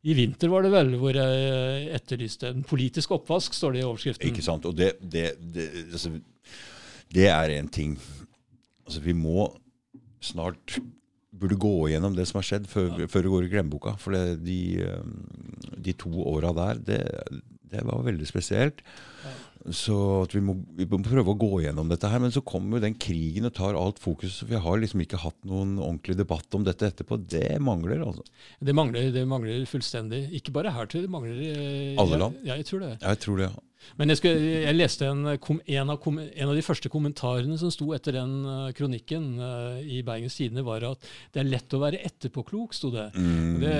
i 0.05 0.13
vinter, 0.13 0.51
var 0.53 0.65
det 0.65 0.71
vel, 0.73 0.91
hvor 1.01 1.17
jeg 1.17 1.85
etterlyste 1.97 2.51
en 2.53 2.65
politisk 2.67 3.15
oppvask, 3.17 3.55
står 3.57 3.73
det 3.73 3.81
i 3.81 3.87
overskriften. 3.87 4.29
Ikke 4.29 4.45
sant? 4.45 4.67
Og 4.69 4.75
det, 4.77 4.91
det, 5.01 5.31
det, 5.55 5.65
altså, 5.89 6.11
det 7.15 7.31
er 7.31 7.57
en 7.57 7.71
ting 7.71 7.97
Altså, 8.85 8.99
vi 9.01 9.15
må 9.17 9.47
snart 10.21 10.75
burde 11.33 11.55
gå 11.57 11.71
igjennom 11.89 12.13
det 12.13 12.27
som 12.29 12.37
har 12.37 12.45
skjedd, 12.45 12.67
før, 12.69 12.91
før 13.09 13.25
det 13.25 13.31
går 13.33 13.47
i 13.47 13.49
glemmeboka. 13.49 13.95
For 13.97 14.13
det, 14.13 14.43
de, 14.45 14.59
eh, 14.85 15.71
de 15.87 15.95
to 15.97 16.11
åra 16.21 16.51
der, 16.53 16.81
det, 16.85 16.99
det 17.71 17.81
var 17.87 18.05
veldig 18.05 18.27
spesielt. 18.29 18.83
Så 19.73 19.95
at 20.21 20.33
vi 20.35 20.41
må, 20.45 20.53
vi 20.77 20.85
må 20.89 20.99
prøve 21.01 21.33
å 21.33 21.37
gå 21.41 21.61
gjennom 21.63 21.89
dette 21.89 22.09
her. 22.11 22.21
Men 22.21 22.33
så 22.33 22.43
kommer 22.45 22.77
jo 22.77 22.85
den 22.85 22.97
krigen 23.01 23.47
og 23.49 23.55
tar 23.57 23.77
alt 23.79 24.01
fokus. 24.03 24.43
Vi 24.45 24.59
har 24.61 24.81
liksom 24.81 25.01
ikke 25.01 25.21
hatt 25.23 25.37
noen 25.47 25.77
ordentlig 25.79 26.17
debatt 26.19 26.57
om 26.57 26.65
dette 26.67 26.91
etterpå. 26.91 27.17
Det 27.25 27.57
mangler, 27.63 28.03
altså. 28.05 28.25
Det 28.61 28.75
mangler, 28.77 29.09
det 29.15 29.25
mangler 29.29 29.65
fullstendig. 29.69 30.27
Ikke 30.37 30.53
bare 30.55 30.73
her 30.75 30.89
til, 30.91 31.07
det 31.07 31.13
mangler 31.13 31.39
i 31.41 31.53
Alle 32.01 32.21
land? 32.21 32.37
Ja, 32.45 32.59
jeg 32.59 32.69
tror 32.69 32.85
det. 32.85 32.91
Jeg 33.01 33.21
tror 33.25 33.41
det. 33.41 33.49
Men 33.99 34.11
jeg, 34.11 34.19
skulle, 34.19 34.51
jeg 34.65 34.77
leste 34.77 35.09
en, 35.09 35.23
en, 35.27 35.93
av, 35.93 36.07
en 36.09 36.49
av 36.49 36.55
de 36.57 36.65
første 36.65 36.91
kommentarene 36.91 37.57
som 37.61 37.71
sto 37.73 37.91
etter 37.95 38.17
den 38.17 38.33
eh, 38.49 38.71
kronikken 38.77 39.27
uh, 39.39 39.77
i 39.81 40.01
Bergens 40.05 40.37
Tidende, 40.39 40.65
var 40.65 40.83
at 40.89 41.05
det 41.33 41.43
er 41.43 41.49
lett 41.51 41.75
å 41.75 41.81
være 41.81 42.01
etterpåklok, 42.07 42.75
sto 42.75 42.91
det. 42.93 43.07
Mm. 43.15 43.61
Det 43.61 43.75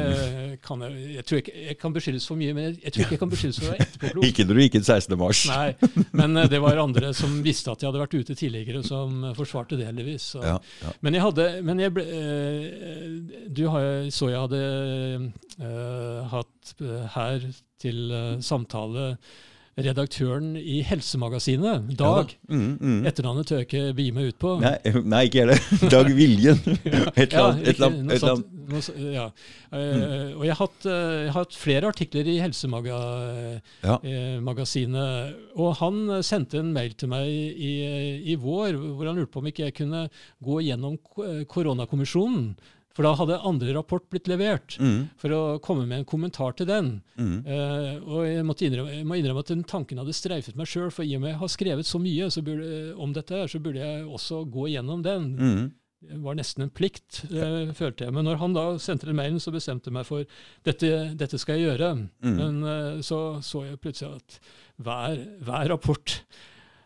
kan 0.66 0.86
jeg, 0.86 1.08
jeg 1.18 1.28
tror 1.28 1.42
ikke 1.42 1.56
jeg 1.66 1.80
kan 1.82 1.96
beskyldes 1.96 2.30
for 2.30 2.40
mye, 2.40 2.56
men 2.56 2.70
jeg, 2.70 2.78
jeg 2.86 2.96
tror 2.96 3.06
ikke 3.06 3.18
jeg 3.18 3.24
kan 3.26 3.34
beskyldes 3.34 3.60
for 3.60 3.68
å 3.68 3.74
være 3.74 3.90
etterpåklok. 3.90 4.28
Ikke 4.36 4.46
når 4.48 4.58
du 4.58 4.64
gikk 4.64 4.80
inn 4.80 4.86
16. 4.86 5.18
mars. 5.20 5.44
Nei, 5.52 6.06
men 6.18 6.42
eh, 6.42 6.50
det 6.52 6.62
var 6.64 6.82
andre 6.82 7.12
som 7.18 7.40
visste 7.46 7.74
at 7.74 7.84
jeg 7.84 7.92
hadde 7.92 8.04
vært 8.04 8.18
ute 8.18 8.38
tidligere, 8.38 8.84
som 8.86 9.30
eh, 9.30 9.36
forsvarte 9.38 9.80
det, 9.80 9.90
heldigvis. 9.90 10.32
Ja, 10.40 10.58
ja. 10.84 10.94
Men 11.06 11.18
jeg 11.18 11.26
hadde 11.26 11.50
men 11.66 11.82
jeg 11.82 11.94
ble, 11.96 12.06
eh, 12.06 13.44
Du 13.56 13.66
har, 13.72 14.08
så 14.14 14.30
jeg 14.32 14.42
hadde 14.46 14.62
uh, 15.62 16.22
hatt 16.32 16.76
eh, 16.82 17.04
her 17.16 17.46
til 17.82 18.12
uh, 18.12 18.38
samtale 18.44 19.16
redaktøren 19.76 20.54
i 20.56 20.78
Helsemagasinet, 20.88 21.90
Dag. 22.00 22.32
Ja, 22.32 22.56
mm, 22.56 22.78
mm. 22.80 23.02
Etternavnet 23.10 23.44
tør 23.50 23.58
jeg 23.60 23.66
ikke 23.68 23.90
begi 23.98 24.12
meg 24.16 24.30
ut 24.32 24.38
på. 24.40 24.54
Nei, 24.64 24.78
nei, 25.14 25.24
ikke 25.28 25.40
jeg 25.42 25.48
det. 25.52 25.60
Dag 25.92 26.08
Viljen. 26.16 26.60
Et 27.20 27.36
eller 27.36 27.50
annet. 27.50 27.68
Ja. 29.12 29.28
Eh, 29.76 30.32
og 30.34 30.46
jeg 30.48 30.56
har, 30.56 30.62
hatt, 30.62 30.86
eh, 30.88 31.26
jeg 31.26 31.32
har 31.34 31.42
hatt 31.42 31.56
flere 31.60 31.88
artikler 31.92 32.24
i 32.32 32.38
Ja. 32.40 32.44
Helsemagasinet. 32.46 35.36
og 35.60 35.70
han 35.82 35.96
eh, 36.10 36.22
sendte 36.26 36.58
en 36.64 36.72
mail 36.74 36.94
til 36.98 37.10
meg 37.12 37.28
i, 37.28 37.74
i 38.32 38.34
vår 38.40 38.72
hvor 38.80 39.06
han 39.10 39.18
lurte 39.20 39.34
på 39.36 39.40
om 39.44 39.50
ikke 39.52 39.68
jeg 39.68 39.76
kunne 39.84 40.02
gå 40.46 40.56
gjennom 40.70 40.96
eh, 41.26 41.44
koronakommisjonen. 41.52 42.46
For 42.96 43.04
da 43.04 43.12
hadde 43.20 43.42
andre 43.44 43.74
rapport 43.76 44.06
blitt 44.12 44.30
levert. 44.32 44.78
Mm, 44.80 45.10
For 45.20 45.34
å 45.36 45.42
komme 45.64 45.84
med 45.88 46.02
en 46.02 46.08
kommentar 46.08 46.56
til 46.56 46.70
den. 46.70 46.92
mm. 47.20 47.38
Uh, 47.44 47.90
og 48.08 48.22
jeg, 48.24 48.46
innrømme, 48.70 48.94
jeg 48.96 49.08
må 49.08 49.18
innrømme 49.20 49.44
at 49.44 49.52
den 49.52 49.66
tanken 49.68 50.00
hadde 50.00 50.16
streifet 50.16 50.56
meg 50.56 50.70
sjøl. 50.72 50.94
For 50.96 51.04
i 51.04 51.18
og 51.18 51.26
med 51.26 51.34
jeg 51.34 51.42
har 51.42 51.52
skrevet 51.52 51.90
så 51.90 52.00
mye 52.00 52.30
så 52.32 52.44
burde, 52.46 52.94
om 52.96 53.16
dette, 53.16 53.42
så 53.52 53.60
burde 53.60 53.84
jeg 53.84 54.06
også 54.08 54.46
gå 54.52 54.70
gjennom 54.72 55.04
den. 55.04 55.28
Mm. 55.36 55.66
det 56.06 56.22
var 56.24 56.40
nesten 56.40 56.64
en 56.64 56.72
plikt, 56.72 57.26
uh, 57.34 57.76
følte 57.76 58.08
jeg. 58.08 58.16
Men 58.16 58.30
når 58.30 58.40
han 58.46 58.56
da 58.56 58.66
sendte 58.80 59.12
den 59.12 59.20
mailen, 59.20 59.44
så 59.44 59.52
bestemte 59.52 59.92
jeg 59.92 60.00
meg 60.00 60.08
for 60.08 60.24
dette, 60.64 60.96
dette 61.20 61.42
skal 61.42 61.60
jeg 61.60 61.68
gjøre. 61.74 61.94
Mm. 62.24 62.40
Men 62.40 62.64
uh, 62.64 63.04
så 63.04 63.42
så 63.44 63.68
jeg 63.68 63.82
plutselig 63.84 64.22
at 64.22 64.40
hver, 64.80 65.20
hver 65.44 65.72
rapport 65.76 66.22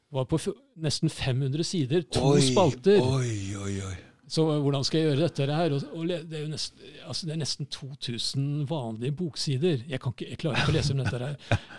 var 0.09 0.25
på 0.25 0.41
nesten 0.81 1.11
500 1.13 1.69
sider, 1.69 2.05
to 2.09 2.31
Oi, 2.33 2.41
spalter. 2.41 2.97
Oi, 2.97 3.33
oi, 3.61 3.73
oi. 3.85 3.97
Så 4.29 4.45
hvordan 4.45 4.85
skal 4.85 4.99
jeg 4.99 5.09
gjøre 5.09 5.25
dette 5.25 5.47
her? 5.49 5.73
Og, 5.73 5.85
og 5.97 6.05
det, 6.09 6.37
er 6.37 6.47
nesten, 6.51 6.85
altså 7.09 7.27
det 7.27 7.33
er 7.33 7.41
nesten 7.41 7.69
2000 7.73 8.47
vanlige 8.69 9.15
boksider. 9.17 9.83
Jeg, 9.89 10.01
kan 10.03 10.13
ikke, 10.13 10.29
jeg 10.29 10.41
klarer 10.43 10.61
ikke 10.61 10.73
å 10.73 10.77
lese 10.77 10.93
om 10.93 11.01
dette 11.01 11.21
her. 11.23 11.35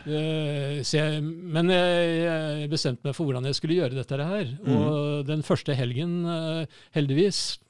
Uh, 0.06 0.80
så 0.88 0.98
jeg, 0.98 1.22
men 1.22 1.70
jeg, 1.70 2.12
jeg 2.24 2.70
bestemte 2.72 3.06
meg 3.06 3.16
for 3.16 3.30
hvordan 3.30 3.46
jeg 3.46 3.58
skulle 3.60 3.78
gjøre 3.78 4.00
dette 4.00 4.30
her. 4.32 4.54
Og 4.66 5.26
den 5.30 5.46
første 5.46 5.76
helgen, 5.78 6.16
uh, 6.26 6.80
heldigvis, 6.96 7.60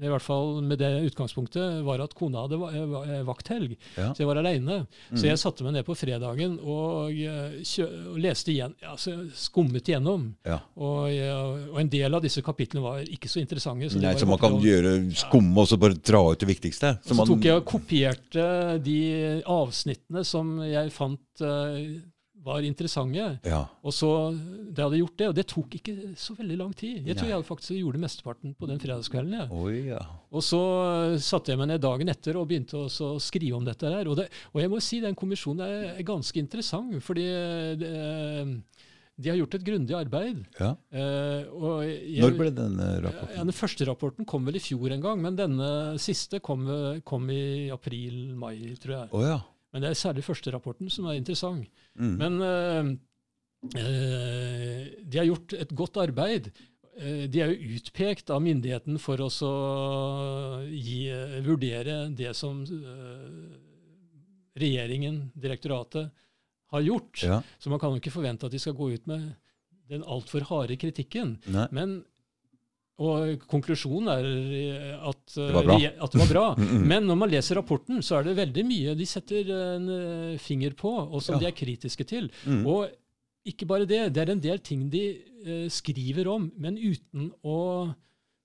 i 0.00 0.08
hvert 0.08 0.24
fall 0.24 0.62
med 0.64 0.80
det 0.80 0.88
utgangspunktet, 1.10 1.82
var 1.84 2.00
at 2.00 2.14
kona 2.16 2.46
hadde 2.46 2.56
eh, 2.70 2.94
eh, 3.18 3.24
vakthelg. 3.28 3.74
Ja. 3.98 4.08
Så 4.14 4.22
jeg 4.22 4.28
var 4.30 4.40
aleine. 4.40 4.78
Mm. 5.10 5.18
Så 5.20 5.26
jeg 5.28 5.40
satte 5.42 5.66
meg 5.66 5.74
ned 5.76 5.84
på 5.84 5.96
fredagen 5.98 6.54
og, 6.62 7.12
eh, 7.12 7.58
og 8.08 8.16
leste 8.22 8.54
igjen, 8.54 8.72
altså 8.88 9.18
skummet 9.36 9.90
igjennom. 9.90 10.30
Ja. 10.48 10.62
Og, 10.80 11.12
og 11.74 11.80
en 11.82 11.92
del 11.92 12.16
av 12.16 12.24
disse 12.24 12.44
kapitlene 12.44 12.84
var 12.86 13.04
ikke 13.04 13.28
så 13.28 13.42
interessante. 13.42 13.90
Så, 13.92 14.00
Nei, 14.00 14.14
så 14.16 14.28
man 14.28 14.40
kan 14.40 14.56
gjøre 14.62 14.96
skumme 15.18 15.64
og 15.64 15.68
så 15.68 15.78
bare 15.80 15.98
dra 16.00 16.24
ut 16.32 16.40
det 16.40 16.48
viktigste. 16.48 16.96
Så, 17.02 17.12
så 17.12 17.18
man- 17.20 17.28
tok 17.28 17.48
jeg 17.50 17.60
og 17.60 17.68
kopierte 17.68 18.48
de 18.82 18.98
avsnittene 19.44 20.24
som 20.26 20.56
jeg 20.64 20.92
fant 20.94 21.20
var 22.42 22.64
interessante. 22.66 23.38
Ja. 23.46 23.62
Og 23.82 23.94
så 23.94 24.10
Det 24.72 24.82
hadde 24.82 25.00
gjort 25.00 25.18
det, 25.18 25.28
og 25.28 25.34
det 25.36 25.46
tok 25.50 25.74
ikke 25.78 25.94
så 26.18 26.34
veldig 26.38 26.58
lang 26.58 26.72
tid. 26.74 27.06
Jeg 27.06 27.16
tror 27.18 27.28
Nei. 27.28 27.34
jeg 27.36 27.48
faktisk 27.48 27.74
gjorde 27.76 28.02
mesteparten 28.02 28.54
på 28.58 28.68
den 28.70 28.80
fredagskvelden. 28.82 29.34
Ja. 29.36 29.46
Oi, 29.52 29.74
ja. 29.92 30.00
Og 30.32 30.44
så 30.46 30.60
eh, 31.12 31.18
satte 31.22 31.52
jeg 31.52 31.60
meg 31.60 31.70
ned 31.70 31.82
dagen 31.84 32.08
etter 32.12 32.38
og 32.40 32.48
begynte 32.50 32.86
å 32.86 33.10
skrive 33.22 33.58
om 33.58 33.66
dette 33.66 33.90
her. 33.92 34.08
Og, 34.08 34.16
det, 34.18 34.30
og 34.52 34.62
jeg 34.62 34.72
må 34.72 34.80
si 34.82 35.02
den 35.04 35.18
kommisjonen 35.18 35.66
er, 35.66 35.84
er 35.98 36.08
ganske 36.08 36.40
interessant, 36.40 36.96
fordi 37.04 37.28
eh, 37.28 37.76
det, 37.78 37.92
de 39.22 39.30
har 39.30 39.38
gjort 39.38 39.58
et 39.58 39.66
grundig 39.66 39.94
arbeid. 39.94 40.42
ja. 40.58 40.72
Eh, 40.90 41.52
og 41.52 41.84
jeg, 41.84 42.22
Når 42.24 42.38
ble 42.40 42.50
denne 42.56 42.88
ja, 42.94 43.00
rapporten? 43.06 43.52
Den 43.52 43.60
første 43.60 43.86
rapporten 43.86 44.28
kom 44.28 44.48
vel 44.48 44.58
i 44.58 44.64
fjor 44.64 44.96
en 44.96 45.04
gang, 45.04 45.22
men 45.22 45.38
denne 45.38 45.70
siste 46.02 46.40
kom, 46.40 46.64
kom 47.04 47.28
i 47.30 47.68
april-mai, 47.74 48.56
tror 48.82 48.96
jeg. 48.96 49.12
Oh, 49.12 49.26
ja. 49.26 49.42
Men 49.72 49.84
det 49.84 49.92
er 49.92 50.02
særlig 50.02 50.24
første 50.26 50.52
rapporten 50.52 50.90
som 50.92 51.08
er 51.08 51.18
interessant. 51.20 51.68
Mm. 51.96 52.14
Men 52.20 52.32
eh, 53.78 54.92
de 55.00 55.20
har 55.20 55.28
gjort 55.28 55.56
et 55.56 55.74
godt 55.76 56.00
arbeid. 56.02 56.50
Eh, 56.98 57.24
de 57.32 57.40
er 57.40 57.52
jo 57.52 57.78
utpekt 57.78 58.32
av 58.34 58.42
myndigheten 58.44 59.00
for 59.00 59.22
å 59.24 59.30
så 59.32 59.52
gi, 60.68 61.06
vurdere 61.46 62.04
det 62.16 62.34
som 62.36 62.64
regjeringen, 64.52 65.30
direktoratet, 65.32 66.12
har 66.72 66.80
gjort. 66.80 67.22
ja. 67.22 67.42
Så 67.58 67.70
man 67.70 67.80
kan 67.80 67.92
jo 67.92 68.00
ikke 68.00 68.14
forvente 68.14 68.48
at 68.48 68.52
de 68.52 68.60
skal 68.60 68.76
gå 68.76 68.92
ut 68.94 69.08
med 69.08 69.32
den 69.92 70.04
altfor 70.08 70.44
harde 70.48 70.76
kritikken. 70.80 71.36
Nei. 71.52 71.66
Men, 71.74 71.98
og 72.98 73.38
konklusjonen 73.48 74.08
er 74.12 74.26
eh, 74.28 75.08
at, 75.08 75.22
eh, 75.38 75.46
Det 75.48 75.54
var 75.54 75.64
bra. 75.64 75.76
at 76.04 76.12
det 76.12 76.20
var 76.20 76.32
bra. 76.32 76.44
Men 76.92 77.06
når 77.08 77.16
man 77.18 77.30
leser 77.32 77.56
rapporten, 77.56 78.02
så 78.04 78.18
er 78.20 78.24
det 78.28 78.36
veldig 78.36 78.64
mye 78.68 78.94
de 78.98 79.06
setter 79.06 79.48
en 79.48 79.88
eh, 79.88 80.38
finger 80.38 80.74
på, 80.76 80.92
og 81.12 81.22
som 81.22 81.34
Ja. 81.36 81.40
de 81.40 81.46
er 81.46 81.56
kritiske 81.56 82.04
til. 82.06 82.30
Mm. 82.46 82.66
Og 82.66 82.90
ikke 83.48 83.66
bare 83.66 83.86
det, 83.86 84.12
det 84.14 84.22
er 84.22 84.30
en 84.32 84.40
del 84.44 84.58
ting 84.62 84.88
de 84.92 85.02
eh, 85.44 85.68
skriver 85.68 86.28
om, 86.30 86.52
men 86.56 86.76
uten 86.78 87.32
å 87.42 87.94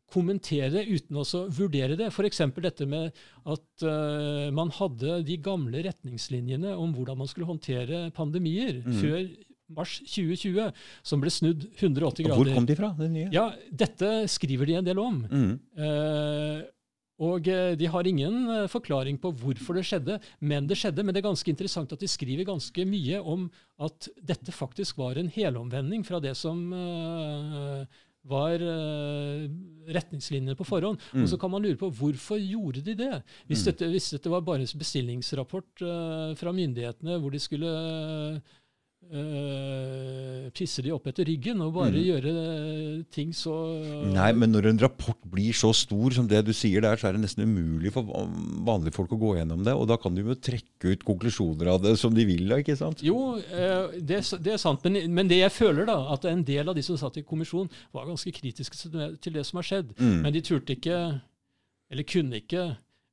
kommentere 0.08 0.70
det, 0.72 0.86
uten 0.88 1.18
også 1.20 1.42
vurdere 1.52 1.98
det. 2.00 2.08
F.eks. 2.14 2.40
dette 2.64 2.86
med 2.88 3.12
at 3.46 3.84
eh, 3.84 4.48
man 4.56 4.70
hadde 4.72 5.18
de 5.28 5.36
gamle 5.44 5.82
retningslinjene 5.84 6.72
om 6.80 6.94
hvordan 6.96 7.18
man 7.20 7.28
skulle 7.28 7.50
håndtere 7.50 8.06
pandemier 8.16 8.80
Mm. 8.88 8.94
før 9.02 9.28
mars 9.70 9.98
2020, 10.08 10.72
som 11.04 11.20
ble 11.24 11.32
snudd 11.34 11.66
180 11.80 12.24
grader. 12.26 12.36
hvor 12.40 12.54
kom 12.56 12.66
de 12.70 12.76
fra, 12.80 12.94
den 12.98 13.14
nye? 13.18 13.30
Ja, 13.36 13.50
dette 13.72 14.28
skriver 14.32 14.66
de 14.70 14.78
en 14.80 14.86
del 14.88 15.00
om. 15.02 15.22
Mm. 15.28 15.54
Eh, 15.78 16.62
og 17.20 17.48
eh, 17.50 17.74
de 17.76 17.88
har 17.90 18.06
ingen 18.08 18.44
eh, 18.54 18.68
forklaring 18.70 19.18
på 19.20 19.32
hvorfor 19.34 19.74
det 19.80 19.84
skjedde, 19.90 20.20
men 20.40 20.68
det 20.70 20.78
skjedde. 20.78 21.04
Men 21.04 21.16
det 21.16 21.24
er 21.24 21.30
ganske 21.32 21.50
interessant 21.50 21.92
at 21.96 22.00
de 22.04 22.08
skriver 22.08 22.46
ganske 22.46 22.86
mye 22.86 23.20
om 23.24 23.48
at 23.82 24.08
dette 24.22 24.54
faktisk 24.54 25.00
var 25.02 25.18
en 25.18 25.32
helomvending 25.34 26.06
fra 26.06 26.20
det 26.22 26.36
som 26.38 26.62
eh, 26.78 27.88
var 28.28 28.60
eh, 28.62 29.48
retningslinjene 29.98 30.56
på 30.60 30.66
forhånd. 30.68 31.00
Mm. 31.16 31.24
Og 31.26 31.30
så 31.32 31.40
kan 31.42 31.52
man 31.54 31.64
lure 31.66 31.80
på 31.80 31.90
hvorfor 31.96 32.38
gjorde 32.38 32.84
de 32.86 32.94
det? 33.00 33.12
Hvis, 33.50 33.64
Mm. 33.66 33.72
dette, 33.72 33.90
hvis 33.96 34.10
dette 34.14 34.30
var 34.30 34.42
bare 34.46 34.62
en 34.62 34.78
bestillingsrapport 34.80 35.82
eh, 35.82 36.36
fra 36.38 36.54
myndighetene 36.54 37.18
hvor 37.24 37.32
de 37.34 37.40
skulle 37.42 37.74
eh, 39.14 40.50
pisse 40.56 40.82
de 40.84 40.92
opp 40.96 41.08
etter 41.10 41.28
ryggen 41.28 41.62
og 41.66 41.74
bare 41.76 41.92
Mm. 41.94 42.04
gjøre 42.08 42.32
eh, 42.34 43.04
ting 43.14 43.32
så 43.36 43.54
Nei, 44.14 44.32
men 44.34 44.52
når 44.52 44.70
en 44.72 44.80
rapport 44.82 45.18
blir 45.32 45.54
så 45.56 45.72
stor 45.76 46.12
som 46.16 46.28
det 46.28 46.44
du 46.48 46.52
sier 46.56 46.82
der, 46.82 46.98
så 46.98 47.08
er 47.10 47.14
det 47.18 47.22
nesten 47.26 47.44
umulig 47.48 47.92
for 47.94 48.04
vanlige 48.08 48.94
folk 48.96 49.12
å 49.16 49.20
gå 49.22 49.36
gjennom 49.38 49.64
det. 49.66 49.74
Og 49.76 49.88
da 49.90 49.98
kan 50.02 50.16
de 50.16 50.22
jo 50.26 50.36
trekke 50.36 50.94
ut 50.94 51.04
konklusjoner 51.08 51.68
av 51.74 51.82
det 51.84 51.96
som 52.00 52.14
de 52.16 52.26
vil, 52.28 52.48
da, 52.50 52.60
ikke 52.64 52.78
sant? 52.80 53.04
Jo, 53.06 53.38
uh, 53.38 53.92
det, 54.00 54.22
det 54.44 54.54
er 54.56 54.62
sant. 54.62 54.84
Men, 54.88 55.00
men 55.14 55.28
det 55.32 55.40
jeg 55.44 55.52
føler, 55.56 55.86
da, 55.90 56.00
at 56.16 56.26
en 56.30 56.44
del 56.48 56.68
av 56.70 56.76
de 56.76 56.84
som 56.86 56.98
satt 57.00 57.18
i 57.22 57.26
kommisjon, 57.28 57.70
var 57.94 58.08
ganske 58.10 58.32
kritiske 58.36 58.90
til 59.22 59.34
det, 59.38 59.46
som 59.48 59.62
har 59.62 59.68
skjedd. 59.68 59.94
Mm. 60.00 60.20
Men 60.26 60.34
de 60.36 60.42
turte 60.46 60.76
ikke, 60.78 61.00
eller 61.92 62.04
kunne 62.08 62.42
ikke, 62.44 62.68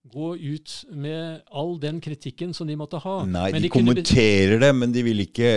gå 0.05 0.35
ut 0.37 0.73
med 0.93 1.41
all 1.57 1.79
den 1.81 1.97
kritikken 2.05 2.51
som 2.53 2.69
de 2.69 2.75
måtte 2.77 2.99
ha. 3.01 3.23
Nei, 3.25 3.47
Men 3.55 3.63
de, 3.65 3.71
kunne 3.73 3.95
be- 3.95 4.03
kommenterer 4.03 4.61
det, 4.61 4.75
men 4.77 4.93
de 4.93 5.01
vil 5.07 5.23
ikke 5.25 5.53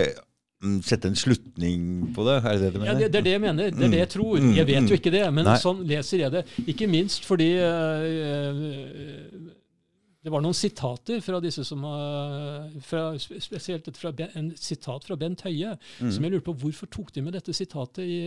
sette 0.82 1.06
en 1.06 1.14
slutning 1.18 1.82
på 2.16 2.24
det. 2.26 2.36
Er 2.42 2.56
det 2.58 2.72
det 2.72 2.80
du 2.80 2.86
Ja, 2.86 2.94
det, 2.98 3.12
det 3.12 3.20
er 3.20 3.26
det 3.28 3.34
jeg 3.36 3.42
mener. 3.44 3.70
Det 3.70 3.84
er 3.86 3.92
det 3.94 4.00
jeg 4.02 4.10
tror. 4.16 4.40
Mm, 4.42 4.54
Jeg 4.56 4.66
vet 4.66 4.82
mm. 4.82 4.88
jo 4.90 4.98
ikke 4.98 5.12
det, 5.14 5.22
men 5.36 5.44
Nei. 5.46 5.58
sånn 5.62 5.84
leser 5.86 6.24
jeg 6.24 6.34
det. 6.34 6.42
Ikke 6.66 6.88
minst 6.90 7.28
fordi 7.28 7.52
eh, 7.62 9.54
det 10.24 10.32
var 10.34 10.42
noen 10.42 10.56
sitater 10.58 11.22
fra 11.24 11.38
disse 11.40 11.62
som 11.64 11.84
har 11.86 12.66
fra, 12.84 13.04
Spesielt 13.22 13.86
et 13.88 13.96
fra 13.96 14.10
ben, 14.12 14.34
en 14.36 14.50
sitat 14.58 15.06
fra 15.06 15.16
Bent 15.16 15.44
Høie, 15.46 15.76
Mm. 16.02 16.10
som 16.12 16.24
jeg 16.24 16.32
lurer 16.34 16.46
på 16.50 16.56
hvorfor 16.58 16.90
tok 16.90 17.12
de 17.14 17.22
med 17.22 17.32
dette 17.38 17.54
sitatet 17.54 18.02
i, 18.04 18.18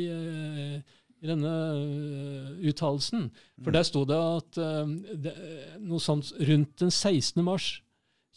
i, 0.00 0.02
eh, 0.10 0.80
i 1.22 1.30
denne 1.30 1.54
eh, 1.78 2.68
uttalelsen. 2.68 3.30
For 3.62 3.70
der 3.70 3.86
sto 3.86 4.04
det 4.04 4.18
at 4.18 4.58
eh, 4.58 4.94
det, 5.22 5.34
noe 5.86 6.02
sånt 6.02 6.34
rundt 6.50 6.76
den 6.82 6.90
16. 6.90 7.42
mars 7.46 7.76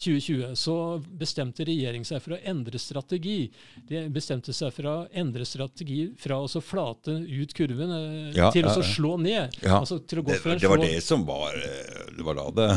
2020 0.00 0.54
så 0.56 0.76
bestemte 1.20 1.64
regjeringen 1.68 2.06
seg 2.08 2.22
for 2.24 2.36
å 2.36 2.40
endre 2.48 2.80
strategi. 2.80 3.50
De 3.88 4.06
bestemte 4.12 4.54
seg 4.56 4.72
for 4.72 4.88
å 4.88 4.94
endre 5.12 5.44
strategi 5.48 6.06
fra 6.20 6.38
å 6.40 6.48
så 6.48 6.62
flate 6.64 7.18
ut 7.26 7.52
kurven 7.56 7.92
eh, 7.96 8.38
Ja, 8.38 8.48
til 8.54 8.68
å 8.68 8.78
ja, 8.78 8.86
slå 8.86 9.16
ned. 9.20 9.58
Ja. 9.60 9.80
Altså 9.82 10.00
Det, 10.00 10.22
det 10.62 10.70
var 10.70 10.80
det 10.80 11.02
som 11.04 11.26
var 11.28 11.56
eh, 11.58 12.08
Det 12.16 12.24
var 12.26 12.38
da 12.38 12.46
det 12.56 12.70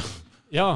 Ja, 0.54 0.68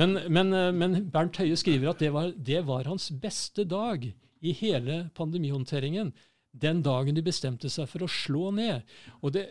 men, 0.00 0.16
men, 0.32 0.52
eh, 0.56 0.72
men 0.72 1.04
Bernt 1.12 1.36
Høie 1.40 1.58
skriver 1.60 1.92
at 1.92 2.02
det 2.02 2.12
var, 2.14 2.32
det 2.34 2.64
var 2.68 2.88
hans 2.88 3.10
beste 3.12 3.66
dag 3.68 4.08
i 4.40 4.56
hele 4.56 5.02
pandemihåndteringen. 5.16 6.14
Den 6.50 6.80
dagen 6.82 7.14
de 7.14 7.22
bestemte 7.22 7.68
seg 7.70 7.88
for 7.90 8.06
å 8.06 8.10
slå 8.10 8.50
ned. 8.56 8.88
Og 9.20 9.36
det, 9.36 9.50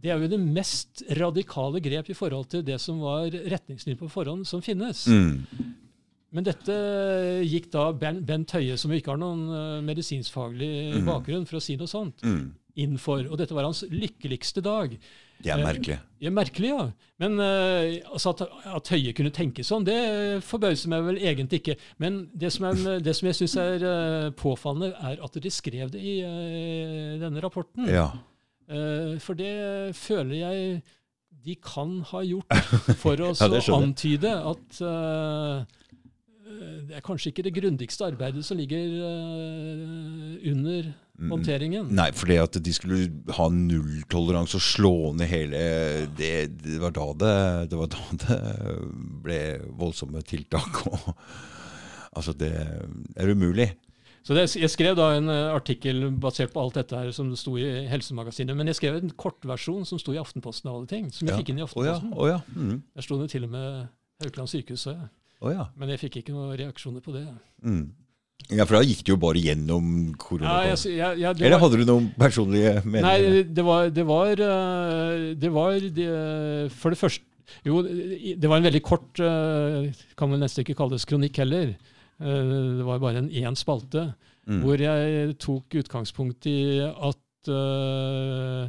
det 0.00 0.10
er 0.10 0.18
jo 0.24 0.30
det 0.32 0.40
mest 0.40 1.02
radikale 1.18 1.80
grep 1.84 2.08
i 2.10 2.16
forhold 2.16 2.48
til 2.50 2.62
det 2.66 2.78
som 2.82 2.98
var 3.04 3.28
retningslinjer 3.30 3.98
på 4.00 4.08
forhånd 4.10 4.46
som 4.48 4.62
finnes. 4.64 5.06
mm. 5.06 5.76
Men 6.32 6.44
dette 6.46 6.74
gikk 7.42 7.72
da 7.72 7.88
Ben- 7.92 8.20
Bent 8.22 8.52
Høie, 8.54 8.76
som 8.78 8.92
ikke 8.94 9.10
har 9.10 9.18
noen 9.18 9.48
eh, 9.50 9.80
medisinskfaglig 9.82 11.00
mm. 11.00 11.08
bakgrunn, 11.08 11.46
for 11.48 11.58
å 11.58 11.62
si 11.64 11.74
noe 11.76 11.90
sånt, 11.90 12.22
Mm. 12.22 12.52
inn 12.76 12.94
for. 13.02 13.18
Og 13.26 13.34
dette 13.40 13.50
var 13.52 13.66
hans 13.66 13.82
lykkeligste 13.90 14.62
dag. 14.62 14.94
Det 15.42 15.50
er 15.50 15.58
Eh, 15.58 15.64
merkelig. 15.66 15.96
Ja, 16.22 16.30
Merkelig, 16.30 16.68
ja. 16.70 16.84
Men 17.18 17.34
eh, 17.40 17.98
altså 18.12 18.30
at, 18.30 18.44
at 18.76 18.92
Høie 18.94 19.12
kunne 19.12 19.32
tenke 19.34 19.64
sånn, 19.66 19.82
det 19.84 19.98
forbauser 20.46 20.88
meg 20.92 21.02
vel 21.08 21.18
egentlig 21.18 21.64
ikke. 21.64 21.76
Men 21.98 22.28
det 22.32 22.52
som, 22.54 22.68
er, 22.70 23.00
det 23.08 23.16
som 23.18 23.26
jeg 23.26 23.34
syns 23.40 23.56
er 23.58 24.30
påfallende, 24.38 24.94
er 25.02 25.18
at 25.26 25.34
de 25.42 25.50
skrev 25.50 25.90
det 25.90 25.98
i 25.98 26.14
denne 27.18 27.42
rapporten. 27.42 27.90
Ja. 27.90 28.12
Eh, 28.70 29.18
for 29.22 29.38
det 29.38 29.52
føler 29.98 30.36
jeg 30.44 30.80
de 31.40 31.54
kan 31.64 32.00
ha 32.10 32.20
gjort 32.26 32.52
for 33.02 33.20
å 33.24 33.32
Ja, 33.32 33.60
antyde 33.78 34.32
at 34.52 34.80
eh, 34.84 35.78
det 36.90 36.98
er 36.98 37.04
kanskje 37.06 37.30
ikke 37.32 37.46
det 37.46 37.54
grundigste 37.56 38.08
arbeidet 38.10 38.44
som 38.44 38.58
ligger 38.60 38.98
eh, 39.10 40.50
under 40.52 40.92
Mm. 41.20 41.34
håndteringen. 41.34 41.88
Nei, 41.92 42.06
det 42.30 42.36
at 42.40 42.56
de 42.64 42.72
skulle 42.72 43.10
ha 43.36 43.48
nulltoleranse 43.52 44.56
og 44.56 44.64
slå 44.64 44.92
ned 45.18 45.28
hele 45.28 45.58
det, 46.16 46.30
det, 46.62 46.78
var 46.80 46.94
da 46.96 47.08
det, 47.20 47.34
det 47.68 47.76
var 47.76 47.90
da 47.92 48.06
det 48.22 48.38
ble 49.26 49.40
voldsomme 49.82 50.22
tiltak. 50.24 50.80
Og, 50.88 51.10
altså, 52.16 52.32
det 52.32 52.48
er 52.56 53.34
umulig. 53.34 53.68
Så 54.22 54.34
det, 54.36 54.42
jeg 54.60 54.68
skrev 54.68 54.96
da 54.98 55.06
en 55.16 55.28
uh, 55.32 55.54
artikkel 55.56 56.10
basert 56.20 56.52
på 56.52 56.60
alt 56.60 56.74
dette 56.76 56.92
her 56.98 57.08
som 57.16 57.30
sto 57.40 57.54
i 57.56 57.86
Helsemagasinet. 57.88 58.52
Men 58.56 58.68
jeg 58.68 58.76
skrev 58.76 58.98
en 58.98 59.10
kortversjon 59.16 59.86
som 59.88 59.98
sto 59.98 60.12
i 60.12 60.20
Aftenposten 60.20 60.68
av 60.68 60.76
alle 60.76 60.90
ting. 60.90 61.08
Som 61.10 61.26
jeg 61.28 61.32
Ja. 61.34 61.38
fikk 61.40 61.48
inn 61.54 61.58
i. 61.62 61.64
Aftenposten. 61.64 62.12
Å 62.12 62.28
ja. 62.28 62.40
Mm. 62.54 62.82
Der 62.94 63.02
sto 63.06 63.16
det 63.22 63.30
til 63.32 63.44
og 63.48 63.50
med 63.54 63.88
Haukeland 64.20 64.52
sykehus. 64.52 64.86
Oh, 65.40 65.48
ja. 65.50 65.70
Men 65.80 65.88
jeg 65.88 66.02
fikk 66.02 66.18
ikke 66.20 66.34
noen 66.36 66.52
reaksjoner 66.60 67.00
på 67.00 67.14
det. 67.16 67.24
Mm. 67.64 67.86
ja, 68.50 68.64
for 68.66 68.76
da 68.76 68.82
gikk 68.84 69.00
det 69.06 69.12
jo 69.14 69.16
bare 69.20 69.40
gjennom 69.40 69.88
korona. 70.20 70.66
Ja, 70.68 70.76
ja, 70.90 71.12
ja, 71.16 71.30
Eller 71.32 71.56
var- 71.56 71.60
hadde 71.64 71.78
du 71.80 71.84
noen 71.88 72.10
personlige 72.18 72.82
meninger? 72.84 73.02
Nei, 73.08 73.42
det 73.44 73.64
var 73.64 73.88
Det 73.90 74.04
var, 74.06 74.32
eh, 74.32 75.34
det 75.34 75.50
var 75.52 75.72
det, 75.80 76.72
For 76.72 76.90
det 76.90 76.98
første 77.00 77.24
Jo, 77.64 77.82
det 77.82 78.44
var 78.48 78.56
en 78.58 78.64
veldig 78.68 78.82
kort 78.82 79.18
eh, 79.20 79.90
Kan 80.16 80.30
vel 80.30 80.40
nesten 80.40 80.62
ikke 80.64 80.76
kalles 80.76 81.04
kronikk 81.08 81.36
heller. 81.40 81.72
Eh, 82.20 82.76
Det 82.80 82.84
var 82.86 82.98
bare 83.02 83.18
en 83.24 83.30
én 83.30 83.56
spalte 83.56 84.12
Mm. 84.48 84.62
hvor 84.64 84.80
jeg 84.80 85.34
tok 85.38 85.74
utgangspunkt 85.78 86.46
i 86.48 86.80
at 86.80 87.50
uh, 87.52 88.68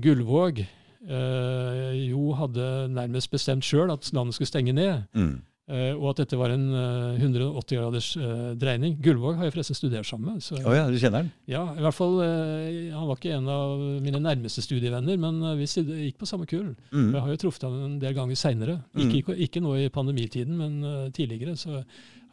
Gullvåg 0.00 0.62
uh, 0.62 1.90
jo 1.98 2.30
hadde 2.38 2.68
nærmest 2.94 3.32
bestemt 3.34 3.66
sjøl 3.66 3.92
at 3.92 4.06
landet 4.14 4.34
skulle 4.38 4.48
stenge 4.48 4.72
ned. 4.72 5.02
Mm. 5.12 5.34
Uh, 5.64 5.92
og 5.96 6.10
at 6.12 6.18
dette 6.20 6.36
var 6.36 6.52
en 6.52 6.64
eh, 6.76 7.20
180 7.24 7.76
graders 7.78 8.08
eh, 8.20 8.50
dreining. 8.60 8.98
Gullvåg 9.00 9.38
har 9.38 9.46
jeg 9.48 9.54
forresten 9.54 9.76
studert 9.78 10.04
sammen 10.04 10.34
med. 10.34 10.42
Så, 10.44 10.58
oh 10.60 10.74
ja, 10.76 10.82
du 10.92 10.98
kjenner 11.00 11.22
han? 11.24 11.30
ja, 11.48 11.62
i 11.72 11.80
hvert 11.80 11.96
fall, 11.96 12.18
Han 12.20 13.06
var 13.08 13.16
ikke 13.16 13.32
en 13.38 13.48
av 13.48 13.80
mine 14.04 14.20
nærmeste 14.20 14.60
studievenner, 14.64 15.16
men 15.16 15.38
vi 15.56 15.64
gikk 15.64 16.18
på 16.20 16.28
samme 16.28 16.44
kull. 16.50 16.74
Mm. 16.92 17.14
Jeg 17.14 17.20
har 17.24 17.30
jo 17.32 17.40
truffet 17.46 17.64
ham 17.64 17.78
en 17.86 17.96
del 18.02 18.12
ganger 18.16 18.36
seinere. 18.36 18.76
Ikke, 19.08 19.36
ikke 19.48 19.62
nå 19.64 19.72
i 19.80 19.88
pandemitiden, 19.88 20.52
men 20.60 21.10
tidligere. 21.16 21.56
Så 21.56 21.80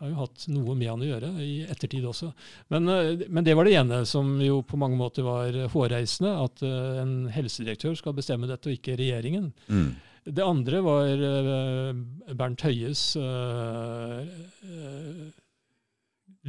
jeg 0.01 0.09
har 0.09 0.13
jo 0.15 0.23
hatt 0.23 0.45
noe 0.49 0.73
med 0.73 0.89
han 0.89 1.01
å 1.03 1.07
gjøre, 1.07 1.27
i 1.45 1.57
ettertid 1.69 2.05
også. 2.09 2.31
Men, 2.73 2.89
eh, 2.89 3.25
men 3.29 3.45
det 3.45 3.53
var 3.53 3.67
det 3.67 3.75
ene 3.77 3.99
som 4.09 4.31
jo 4.41 4.63
på 4.65 4.79
mange 4.81 4.97
måter 4.97 5.21
var 5.21 5.53
hårreisende. 5.69 6.31
At 6.41 6.63
eh, 6.65 7.01
en 7.03 7.27
helsedirektør 7.29 7.93
skal 7.99 8.15
bestemme 8.17 8.49
dette, 8.49 8.65
og 8.65 8.79
ikke 8.79 8.97
regjeringen. 8.97 9.51
Mm. 9.69 9.91
Det 10.25 10.45
andre 10.45 10.81
var 10.81 11.21
eh, 11.27 12.01
Bernt 12.33 12.65
Høies 12.65 13.03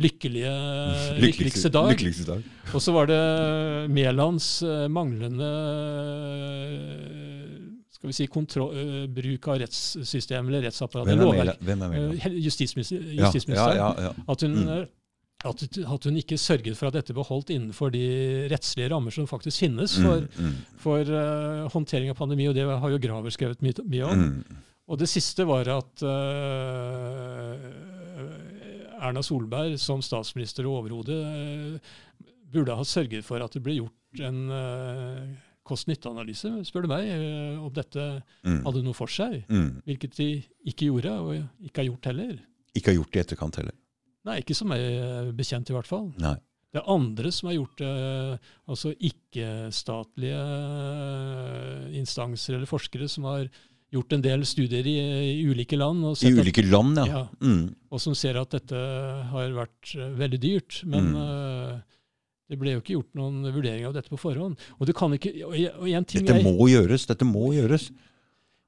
lykkelige, 0.01 0.55
lykkeligste 1.27 1.69
dag. 1.77 1.93
Lykkeligste 1.93 2.31
dag. 2.31 2.49
Og 2.73 2.81
så 2.81 2.97
var 2.97 3.13
det 3.13 3.21
Mælands 3.93 4.49
manglende 4.89 5.53
skal 8.03 8.11
vi 8.11 8.17
si, 8.17 8.27
kontro- 8.27 8.73
uh, 8.75 9.05
bruk 9.15 9.47
av 9.53 9.61
rettssystemet 9.63 10.49
eller 10.51 10.65
rettsapparatet. 10.67 11.21
Hvem 11.23 11.39
er? 11.39 11.53
Hvem 11.63 11.83
er 11.87 11.93
Eh, 11.93 12.09
Mæland? 12.09 12.43
Justisminister, 12.43 12.99
Ja, 12.99 13.13
ja, 13.15 13.29
justisministeren. 13.29 13.77
ja, 13.79 13.91
ja. 14.09 14.13
At, 14.29 14.41
hun, 14.43 14.57
Mm. 14.59 14.89
at, 15.45 15.63
at 15.95 16.05
hun 16.11 16.17
ikke 16.19 16.39
sørget 16.39 16.77
for 16.77 16.87
at 16.91 16.95
dette 16.99 17.15
ble 17.15 17.23
holdt 17.23 17.51
innenfor 17.55 17.93
de 17.95 18.49
rettslige 18.51 18.91
rammer 18.91 19.11
som 19.15 19.27
faktisk 19.31 19.59
finnes 19.69 19.95
for, 20.03 20.21
Mm, 20.27 20.45
mm, 20.49 20.55
for 20.83 20.99
uh, 21.07 21.69
håndtering 21.71 22.11
av 22.11 22.17
pandemi, 22.19 22.49
og 22.49 22.55
det 22.59 22.67
har 22.67 22.91
jo 22.91 22.99
Graver 22.99 23.31
skrevet 23.31 23.63
mye, 23.63 23.79
mye 23.87 24.05
om. 24.11 24.19
mm. 24.19 24.57
Og 24.89 24.99
det 24.99 25.09
siste 25.09 25.47
var 25.47 25.63
at 25.71 26.03
Erna 29.03 29.23
Solberg 29.23 29.79
som 29.79 30.03
statsminister 30.05 30.67
og 30.67 30.83
overhode 30.83 31.81
burde 32.53 32.75
ha 32.77 32.85
sørget 32.85 33.25
for 33.25 33.43
at 33.43 33.53
det 33.57 33.63
ble 33.65 33.79
gjort 33.79 34.21
en 34.27 34.43
uh, 34.51 35.23
kost-nytte-analyse, 35.65 36.51
spør 36.67 36.83
du 36.83 36.89
meg, 36.89 37.07
eh, 37.09 37.59
om 37.63 37.71
dette 37.73 38.23
Mm. 38.45 38.63
hadde 38.65 38.83
noe 38.85 38.95
for 38.95 39.07
seg. 39.07 39.45
Mm. 39.49 39.83
Hvilket 39.87 40.17
de 40.17 40.29
ikke 40.67 40.89
gjorde, 40.91 41.13
og 41.21 41.67
ikke 41.67 41.83
har 41.85 41.91
gjort 41.91 42.05
heller. 42.11 42.39
Ikke 42.75 42.91
har 42.93 42.99
gjort 42.99 43.13
det 43.13 43.21
i 43.21 43.25
etterkant 43.27 43.57
heller. 43.57 43.75
Nei, 44.25 44.41
ikke 44.41 44.55
som 44.55 44.71
jeg 44.71 44.81
er 45.03 45.33
bekjent, 45.33 45.71
i 45.71 45.75
hvert 45.75 45.87
fall. 45.87 46.13
Nei. 46.19 46.37
Det 46.73 46.81
er 46.81 46.89
andre 46.89 47.31
som 47.33 47.49
har 47.51 47.57
gjort 47.59 47.77
det, 47.77 48.41
altså 48.69 48.95
ikke-statlige 48.97 50.39
eh, 50.41 51.99
instanser 52.01 52.57
eller 52.57 52.71
forskere 52.71 53.09
som 53.11 53.25
har 53.29 53.49
gjort 53.93 54.15
en 54.17 54.23
del 54.25 54.45
studier 54.49 54.87
i, 54.89 54.95
i 55.43 55.45
ulike 55.45 55.77
land, 55.77 56.01
og, 56.09 56.17
I 56.25 56.31
ulike 56.33 56.63
at, 56.65 56.71
land, 56.73 56.97
ja. 57.03 57.05
Ja. 57.13 57.23
Mm. 57.45 57.75
og 57.93 58.01
som 58.01 58.15
ser 58.17 58.39
at 58.41 58.55
dette 58.57 58.79
har 59.33 59.53
vært 59.53 59.93
eh, 59.99 60.15
veldig 60.17 60.41
dyrt. 60.41 60.83
Men 60.89 61.13
Mm. 61.13 61.83
Det 62.53 62.61
ble 62.61 62.77
jo 62.77 62.85
ikke 62.85 62.97
gjort 62.99 63.13
noen 63.19 63.43
vurdering 63.49 63.89
av 63.89 63.97
dette 63.97 64.13
på 64.13 64.21
forhånd. 64.21 64.61
Og 64.79 64.87
det 64.89 64.95
kan 64.99 65.17
ikke, 65.17 65.33
og, 65.49 65.57
en 65.89 66.05
ting 66.05 66.27
Dette 66.29 66.39
jeg- 66.43 66.49
må 66.53 66.69
gjøres. 66.71 67.09
Dette 67.09 67.25
må 67.29 67.49
gjøres. 67.57 67.91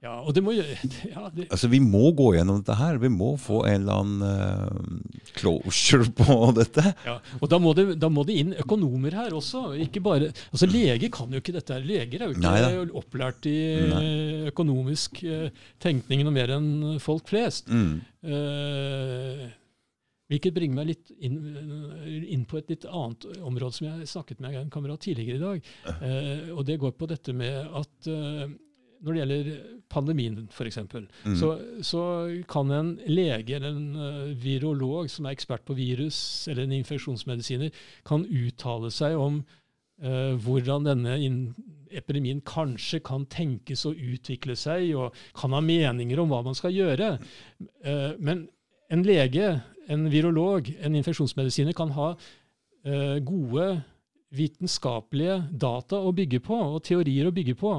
Ja, 0.05 0.19
og 0.21 0.35
det 0.37 0.43
må 0.45 0.53
ja, 0.59 1.31
det, 1.33 1.47
Altså, 1.49 1.65
Vi 1.73 1.79
må 1.81 2.11
gå 2.13 2.27
gjennom 2.37 2.59
dette 2.61 2.75
her. 2.77 2.99
Vi 3.01 3.09
må 3.09 3.31
få 3.41 3.63
en 3.71 3.87
eller 3.87 4.03
annen 4.03 4.21
uh, 4.21 5.31
closure 5.39 6.11
på 6.13 6.37
dette. 6.59 6.85
Ja, 7.07 7.15
og 7.41 7.49
da 7.49 7.57
må, 7.63 7.73
det, 7.79 7.87
da 8.03 8.11
må 8.13 8.21
det 8.29 8.37
inn 8.43 8.53
økonomer 8.61 9.17
her 9.17 9.33
også. 9.33 9.63
ikke 9.81 10.03
bare, 10.05 10.29
altså 10.53 10.69
Leger 10.69 11.09
kan 11.15 11.33
jo 11.33 11.41
ikke 11.41 11.57
dette. 11.57 11.73
her. 11.79 11.87
Leger 11.89 12.21
er 12.21 12.29
jo 12.29 12.37
ikke 12.37 12.45
Nei 12.45 12.85
opplært 13.01 13.49
i 13.49 13.57
Nei. 13.95 14.05
økonomisk 14.53 15.23
uh, 15.25 15.49
tenkning 15.81 16.21
noe 16.29 16.37
mer 16.37 16.53
enn 16.59 16.71
folk 17.01 17.25
flest. 17.33 17.73
Mm. 17.73 18.03
Eh, 18.29 19.49
hvilket 20.31 20.55
bringer 20.57 20.79
meg 20.79 20.87
litt 20.93 21.11
inn, 21.21 21.39
inn 22.33 22.45
på 22.49 22.59
et 22.61 22.71
litt 22.73 22.85
annet 22.89 23.27
område 23.45 23.77
som 23.77 23.89
jeg 23.91 24.09
snakket 24.09 24.41
med 24.41 24.57
en 24.57 24.71
kamerat 24.73 25.03
tidligere 25.05 25.37
i 25.37 25.43
dag. 25.43 25.73
Eh, 26.01 26.47
og 26.55 26.63
det 26.69 26.79
går 26.81 26.95
på 26.97 27.09
dette 27.11 27.35
med 27.37 27.59
at 27.77 28.09
eh, 28.09 28.47
når 29.05 29.13
det 29.13 29.21
gjelder 29.21 29.51
pandemien 29.93 30.39
f.eks., 30.49 30.79
Mm. 31.25 31.35
så, 31.37 31.51
så 31.85 32.03
kan 32.49 32.71
en 32.73 32.95
lege 33.09 33.57
eller 33.59 33.75
en 33.75 33.99
eh, 34.01 34.33
virolog 34.41 35.11
som 35.13 35.27
er 35.29 35.37
ekspert 35.37 35.67
på 35.69 35.77
virus 35.77 36.49
eller 36.49 36.65
en 36.65 36.73
infeksjonsmedisiner, 36.79 37.71
kan 38.09 38.25
uttale 38.25 38.89
seg 38.95 39.19
om 39.21 39.43
eh, 40.01 40.33
hvordan 40.41 40.89
denne 40.89 41.19
epidemien 41.95 42.41
kanskje 42.49 43.03
kan 43.05 43.27
tenkes 43.31 43.85
å 43.87 43.93
utvikle 43.93 44.57
seg, 44.59 44.89
og 44.97 45.15
kan 45.37 45.53
ha 45.55 45.61
meninger 45.63 46.19
om 46.25 46.33
hva 46.33 46.41
man 46.49 46.57
skal 46.59 46.73
gjøre. 46.75 47.13
Eh, 47.85 48.11
men 48.19 48.47
en 48.93 49.05
lege, 49.07 49.53
en 49.89 50.07
virolog, 50.13 50.71
en 50.81 50.97
infeksjonsmedisiner 50.99 51.77
kan 51.77 51.93
ha 51.97 52.15
eh, 52.85 53.19
gode 53.25 53.69
vitenskapelige 54.35 55.43
data 55.51 56.01
å 56.03 56.15
bygge 56.17 56.41
på, 56.45 56.57
og 56.57 56.83
teorier 56.87 57.29
å 57.29 57.35
bygge 57.35 57.55
på. 57.61 57.75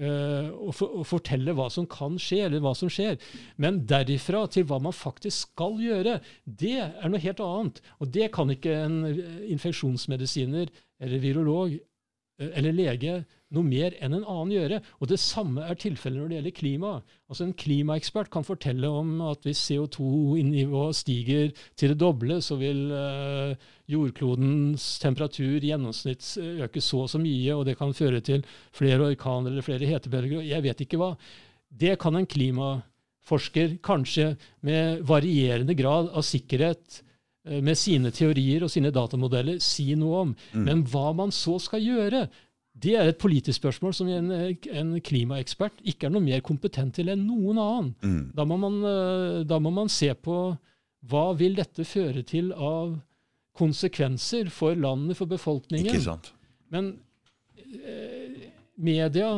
eh, 0.00 0.48
og, 0.50 0.72
for, 0.76 1.00
og 1.00 1.06
fortelle 1.08 1.54
hva 1.56 1.68
som 1.72 1.86
kan 1.90 2.16
skje, 2.20 2.44
eller 2.46 2.62
hva 2.64 2.72
som 2.78 2.90
skjer. 2.92 3.18
Men 3.60 3.82
derifra 3.90 4.46
til 4.52 4.66
hva 4.68 4.80
man 4.82 4.96
faktisk 4.96 5.50
skal 5.50 5.76
gjøre, 5.82 6.18
det 6.44 6.78
er 6.80 7.10
noe 7.10 7.22
helt 7.22 7.42
annet. 7.44 7.82
Og 8.00 8.12
det 8.14 8.30
kan 8.34 8.52
ikke 8.52 8.76
en 8.86 9.02
eh, 9.10 9.46
infeksjonsmedisiner 9.52 10.72
eller 11.00 11.22
virolog 11.22 11.76
eller 12.40 12.72
lege 12.72 13.20
noe 13.54 13.66
mer 13.66 13.96
enn 13.98 14.14
en 14.14 14.24
annen 14.24 14.52
gjøre. 14.54 14.78
Og 15.02 15.10
det 15.10 15.18
samme 15.20 15.64
er 15.66 15.78
tilfellet 15.80 16.20
når 16.20 16.30
det 16.30 16.36
gjelder 16.38 16.56
klima. 16.56 16.92
Altså 17.30 17.46
En 17.46 17.56
klimaekspert 17.62 18.30
kan 18.32 18.46
fortelle 18.46 18.88
om 18.88 19.12
at 19.26 19.44
hvis 19.46 19.62
CO2-nivået 19.66 20.98
stiger 21.00 21.50
til 21.78 21.92
det 21.92 21.98
doble, 22.00 22.38
så 22.44 22.56
vil 22.60 22.84
eh, 22.94 23.68
jordklodens 23.90 24.86
temperatur 25.02 25.58
gjennomsnitt 25.58 26.24
øke 26.64 26.82
så 26.84 27.04
og 27.04 27.12
så 27.12 27.20
mye, 27.22 27.56
og 27.56 27.66
det 27.68 27.76
kan 27.80 27.96
føre 27.96 28.22
til 28.24 28.46
flere 28.76 29.10
orkaner 29.10 29.52
eller 29.52 29.66
flere 29.66 29.90
hetebølger. 29.90 30.46
Jeg 30.46 30.66
vet 30.66 30.86
ikke 30.86 31.00
hva. 31.00 31.12
Det 31.70 31.98
kan 32.02 32.16
en 32.18 32.30
klimaforsker 32.30 33.78
kanskje 33.84 34.34
med 34.66 35.04
varierende 35.06 35.74
grad 35.78 36.10
av 36.14 36.26
sikkerhet 36.26 37.00
eh, 37.00 37.06
med 37.50 37.78
sine 37.78 38.12
teorier 38.14 38.62
og 38.62 38.70
sine 38.70 38.92
datamodeller 38.94 39.58
si 39.64 39.88
noe 39.98 40.22
om. 40.24 40.32
Mm. 40.54 40.64
Men 40.68 40.84
hva 40.86 41.10
man 41.18 41.34
så 41.34 41.56
skal 41.62 41.82
gjøre, 41.82 42.24
det 42.80 42.94
er 42.96 43.10
et 43.10 43.18
politisk 43.20 43.58
spørsmål 43.58 43.94
som 43.96 44.08
en, 44.08 44.30
en 44.30 44.92
klimaekspert 45.04 45.82
ikke 45.90 46.08
er 46.08 46.14
noe 46.14 46.24
mer 46.24 46.42
kompetent 46.46 46.94
til 46.96 47.10
enn 47.12 47.26
noen 47.26 47.58
annen. 47.60 47.92
Mm. 48.00 48.22
Da 48.36 48.46
må, 48.46 48.58
man, 48.60 48.78
eh, 48.86 49.40
da 49.48 49.58
må 49.62 49.72
man 49.74 49.90
se 49.92 50.12
på 50.14 50.38
hva 51.10 51.24
vil 51.36 51.56
dette 51.58 51.84
føre 51.88 52.22
til 52.28 52.52
av 52.54 52.94
konsekvenser 53.58 54.50
for 54.54 54.78
landet, 54.78 55.18
for 55.18 55.28
befolkningen. 55.28 55.90
Ikke 55.90 56.04
sant? 56.04 56.30
Men 56.72 56.92
eh, 57.56 58.48
media, 58.80 59.32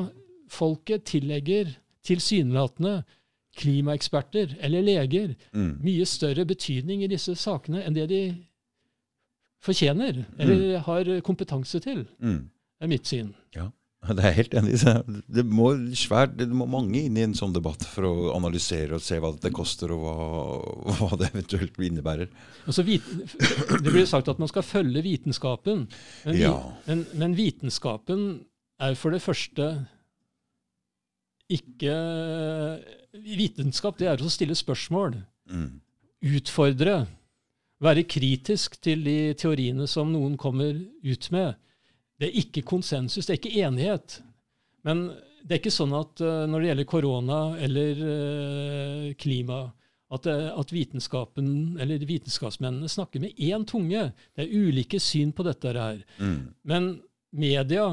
folket, 0.52 1.06
tillegger 1.10 1.72
tilsynelatende 2.06 3.01
klimaeksperter 3.57 4.57
eller 4.61 4.83
leger 4.83 5.35
Mm. 5.53 5.79
mye 5.85 6.07
større 6.07 6.45
betydning 6.49 7.03
i 7.05 7.09
disse 7.12 7.35
sakene 7.37 7.83
enn 7.85 7.95
det 7.95 8.09
de 8.09 8.23
fortjener, 9.62 10.24
eller 10.39 10.79
har 10.87 11.05
kompetanse 11.23 11.81
til, 11.81 12.07
Mm. 12.20 12.49
er 12.81 12.89
mitt 12.89 13.05
syn. 13.07 13.35
Ja, 13.55 13.69
det 14.16 14.24
er 14.24 14.33
helt 14.33 14.55
enig. 14.59 14.81
Det 15.31 15.45
må, 15.47 15.69
svært, 15.95 16.37
det 16.37 16.49
må 16.51 16.66
mange 16.66 17.05
inn 17.05 17.16
i 17.16 17.23
en 17.23 17.35
sånn 17.35 17.53
debatt 17.55 17.85
for 17.87 18.03
å 18.09 18.35
analysere 18.35 18.95
og 18.95 19.01
se 19.05 19.20
hva 19.20 19.31
det 19.39 19.53
koster, 19.55 19.93
og 19.95 20.01
hva, 20.03 20.97
hva 20.99 21.19
det 21.20 21.29
eventuelt 21.31 21.77
innebærer. 21.79 22.29
Vit, 22.83 23.03
det 23.07 23.93
blir 23.93 24.07
sagt 24.07 24.29
at 24.33 24.39
man 24.43 24.49
skal 24.51 24.62
følge 24.66 25.03
vitenskapen, 25.05 25.87
men, 26.27 26.37
Ja. 26.41 26.57
men, 26.89 27.07
men 27.15 27.37
vitenskapen 27.37 28.45
er 28.81 28.95
for 28.99 29.11
det 29.15 29.23
første 29.23 29.87
ikke 31.53 31.95
Vitenskap 33.12 33.98
det 34.01 34.09
er 34.09 34.22
å 34.22 34.30
stille 34.32 34.56
spørsmål, 34.56 35.22
Mm. 35.51 35.80
utfordre. 36.22 37.06
være 37.82 38.05
kritisk 38.06 38.76
til 38.80 39.02
de 39.02 39.34
teoriene 39.34 39.89
som 39.89 40.12
noen 40.12 40.36
kommer 40.39 40.76
ut 41.02 41.30
med. 41.32 41.56
Det 42.16 42.28
er 42.28 42.39
ikke 42.39 42.62
konsensus, 42.62 43.26
det 43.26 43.32
er 43.34 43.40
ikke 43.40 43.66
enighet. 43.66 44.22
Men 44.86 45.09
det 45.43 45.56
er 45.56 45.59
ikke 45.59 45.74
sånn 45.74 45.94
at 45.98 46.22
uh, 46.22 46.44
når 46.47 46.60
det 46.60 46.68
gjelder 46.68 46.89
korona 46.93 47.39
eller 47.59 48.02
uh, 48.06 49.14
klima, 49.18 49.72
at, 50.12 50.28
uh, 50.30 50.52
at, 50.60 50.70
vitenskapen, 50.70 51.76
eller 51.82 52.06
vitenskapsmennene 52.06 52.89
snakker 52.89 53.24
med 53.24 53.34
én 53.34 53.66
tunge. 53.66 54.12
Det 54.36 54.47
er 54.47 54.55
ulike 54.55 55.01
syn 55.02 55.32
på 55.34 55.43
dette 55.43 55.74
her. 55.74 56.05
Mm. 56.20 56.55
Men 56.62 56.89
media, 57.34 57.89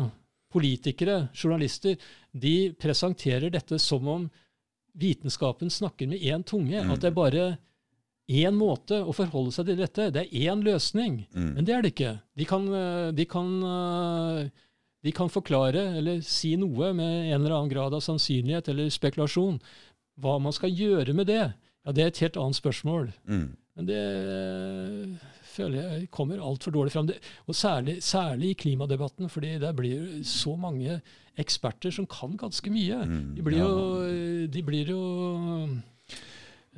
politikere, 0.54 1.32
journalister, 1.34 1.98
de 2.30 2.72
presenterer 2.78 3.50
dette 3.50 3.82
som 3.82 4.06
om 4.08 4.30
vitenskapen 5.00 5.72
snakker 5.74 6.10
med 6.12 6.22
én 6.22 6.46
tunge. 6.46 6.84
Mm. 6.84 6.94
At 6.94 7.04
det 7.04 7.12
er 7.12 7.18
bare 7.18 7.46
én 8.30 8.56
måte 8.58 9.02
å 9.02 9.16
forholde 9.16 9.54
seg 9.56 9.70
til 9.72 9.80
dette. 9.80 10.10
Det 10.14 10.26
er 10.26 10.50
én 10.52 10.64
løsning. 10.66 11.24
Mm. 11.34 11.54
Men 11.58 11.68
det 11.68 11.76
er 11.76 11.86
det 11.86 11.94
ikke. 11.96 12.16
De 12.38 12.48
kan, 12.50 12.68
de 13.16 13.26
kan 13.30 13.54
de 15.06 15.14
kan 15.16 15.32
forklare 15.32 15.86
eller 16.00 16.20
si 16.26 16.56
noe 16.60 16.92
med 16.96 17.32
en 17.32 17.40
eller 17.40 17.56
annen 17.56 17.72
grad 17.72 17.96
av 17.96 18.04
sannsynlighet 18.04 18.68
eller 18.72 18.92
spekulasjon. 18.92 19.60
Hva 20.20 20.36
man 20.44 20.56
skal 20.56 20.76
gjøre 20.76 21.16
med 21.16 21.30
det, 21.32 21.46
ja, 21.56 21.94
det 21.96 22.04
er 22.04 22.12
et 22.12 22.24
helt 22.26 22.40
annet 22.42 22.60
spørsmål. 22.60 23.12
Mm. 23.30 23.46
Men 23.80 23.88
det 23.88 24.02
føler 25.60 25.82
jeg 25.84 26.10
kommer 26.16 26.42
altfor 26.44 26.74
dårlig 26.76 26.96
fram. 26.96 27.12
Og 27.48 27.58
særlig, 27.58 28.00
særlig, 28.04 28.54
i 28.54 28.60
klimadebatten, 28.66 29.30
fordi 29.30 29.58
der 29.62 29.76
blir 29.78 30.24
så 30.28 30.56
mange 30.60 31.00
eksperter 31.40 31.94
som 31.94 32.08
kan 32.10 32.36
ganske 32.40 32.72
mye. 32.74 33.04
Mm, 33.06 33.22
de 33.38 33.46
blir 33.46 33.64
jo, 33.64 33.78
de 34.52 34.66
blir 34.66 34.96
jo 34.96 35.04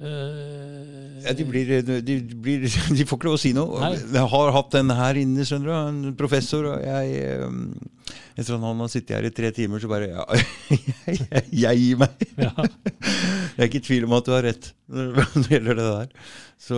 Uh, 0.02 1.20
ja, 1.22 1.34
de, 1.38 1.44
blir, 1.46 1.68
de, 1.84 2.16
blir, 2.42 2.64
de, 2.98 3.06
får 3.06 3.20
ikke 3.20 3.28
lov 3.28 3.36
å 3.36 3.42
si 3.42 3.52
noe. 3.54 3.82
Nei. 3.84 3.92
Jeg 4.16 4.30
har 4.32 4.54
hatt 4.56 4.78
en 4.80 4.94
her 4.98 5.20
inne, 5.20 5.46
skjønner 5.46 5.68
du, 5.68 5.74
en 5.76 6.16
professor. 6.18 6.66
og 6.72 6.82
jeg, 6.82 7.36
Etter 8.34 8.56
at 8.56 8.64
han 8.64 8.82
har 8.82 8.90
sittet 8.90 9.14
her 9.18 9.28
i 9.28 9.34
tre 9.36 9.52
timer, 9.54 9.84
så 9.84 9.92
bare 9.92 10.10
Ja, 10.10 10.26
jeg, 10.32 10.80
jeg, 11.36 11.46
jeg 11.66 11.84
gir 11.84 12.02
meg. 12.02 12.26
Ja. 12.40 12.56
Jeg 13.52 13.66
er 13.66 13.68
ikke 13.68 13.82
i 13.82 13.84
tvil 13.84 14.06
om 14.08 14.14
at 14.16 14.26
du 14.26 14.32
har 14.32 14.46
rett 14.48 14.68
når 14.90 15.18
det 15.36 15.50
gjelder 15.52 15.78
det 15.78 15.88
der. 15.92 16.30
Så, 16.62 16.78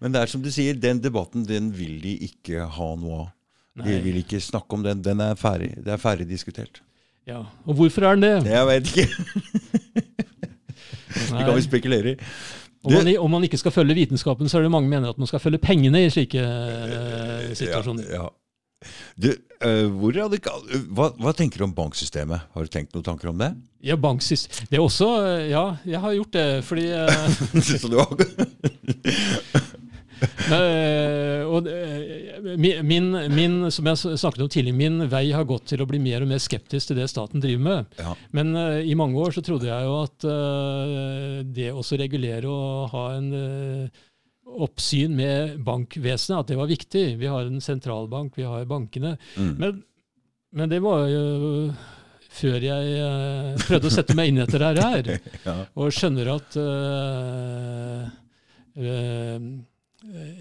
men 0.00 0.14
det 0.14 0.22
er 0.22 0.32
som 0.32 0.42
du 0.42 0.50
sier, 0.52 0.78
den 0.80 1.00
debatten 1.02 1.44
den 1.48 1.70
vil 1.76 1.98
de 2.02 2.16
ikke 2.26 2.64
ha 2.76 2.88
noe 3.00 3.24
av. 3.24 3.28
De 3.80 3.96
vil 4.04 4.20
ikke 4.20 4.40
snakke 4.42 4.76
om 4.76 4.82
den. 4.84 5.02
Den 5.04 5.20
er 5.24 5.36
ferdig. 5.38 5.70
Det 5.84 5.92
er 5.94 6.00
ferdig 6.00 6.26
diskutert. 6.28 6.82
Ja, 7.28 7.44
Og 7.64 7.76
hvorfor 7.78 8.04
er 8.08 8.16
den 8.16 8.24
det? 8.24 8.50
Jeg 8.50 8.66
vet 8.66 8.90
ikke. 8.90 9.06
Det 11.10 11.44
kan 11.44 11.54
vi 11.56 11.62
spekulere 11.62 12.12
i. 12.12 12.16
Om 12.82 12.92
man, 12.92 13.08
om 13.18 13.30
man, 13.30 13.44
ikke 13.44 13.58
skal 13.60 13.74
følge 13.74 13.94
vitenskapen, 13.94 14.48
så 14.48 14.58
er 14.58 14.62
det 14.64 14.70
mange 14.72 14.88
mener 14.88 15.10
at 15.10 15.18
man 15.18 15.28
skal 15.28 15.42
følge 15.42 15.58
pengene 15.60 16.06
i 16.06 16.10
slike 16.10 16.40
uh, 16.40 17.50
situasjoner. 17.54 18.06
Ja, 18.08 18.22
ja. 18.22 18.28
Du, 19.20 19.28
uh, 19.66 20.06
radikal, 20.16 20.62
hva, 20.88 21.10
hva, 21.20 21.34
tenker 21.36 21.60
du 21.60 21.66
om 21.66 21.74
banksystemet? 21.76 22.46
Har 22.54 22.64
du 22.64 22.72
tenkt 22.72 22.94
noen 22.96 23.04
tanker 23.04 23.28
om 23.28 23.42
det? 23.42 23.50
Ja, 23.84 23.98
banksystem, 24.00 24.70
det 24.70 24.78
er 24.78 24.84
også 24.84 25.10
Ja, 25.50 25.64
jeg 25.84 26.00
har 26.00 26.16
gjort 26.16 26.32
det, 26.32 26.46
fordi 26.64 26.88
uh, 26.88 27.60
Så 27.82 27.90
du 27.90 27.98
har 28.00 28.08
Uh, 30.20 31.42
og, 31.54 31.68
uh, 31.68 32.50
min, 32.60 33.12
min, 33.32 33.56
som 33.72 33.88
jeg 33.88 34.00
snakket 34.20 34.44
om 34.44 34.50
tidligere, 34.52 34.78
min 34.78 35.08
vei 35.10 35.24
har 35.34 35.46
gått 35.48 35.70
til 35.72 35.82
å 35.82 35.88
bli 35.88 36.00
mer 36.02 36.24
og 36.24 36.30
mer 36.32 36.42
skeptisk 36.42 36.90
til 36.90 37.00
det 37.00 37.08
staten 37.12 37.42
driver 37.42 37.64
med. 37.64 37.98
Ja. 38.00 38.14
Men 38.36 38.52
uh, 38.56 38.80
i 38.80 38.96
mange 38.98 39.20
år 39.20 39.36
så 39.36 39.44
trodde 39.46 39.70
jeg 39.70 39.88
jo 39.88 39.96
at 40.04 40.28
det 41.50 41.70
å 41.74 41.84
regulere 42.00 42.50
og 42.50 42.92
ha 42.94 43.04
en 43.16 43.30
oppsyn 44.50 45.14
med 45.14 45.60
bankvesenet, 45.64 46.40
at 46.40 46.50
det 46.50 46.58
var 46.58 46.70
viktig. 46.70 47.04
Vi 47.20 47.30
har 47.30 47.46
en 47.46 47.62
sentralbank, 47.62 48.36
vi 48.38 48.46
har 48.48 48.66
bankene. 48.68 49.16
Mm. 49.36 49.52
Men, 49.58 49.82
men, 50.56 50.70
det 50.72 50.80
var 50.84 51.06
jo 51.10 51.24
før 52.30 52.62
jeg 52.62 53.58
prøvde 53.66 53.90
å 53.90 53.94
sette 53.94 54.16
meg 54.18 54.30
inn 54.30 54.42
etter 54.42 54.62
dette 54.62 54.86
her, 54.86 55.12
og 55.78 55.94
skjønner 55.94 56.34
at 56.36 56.58
Eh, 58.76 59.40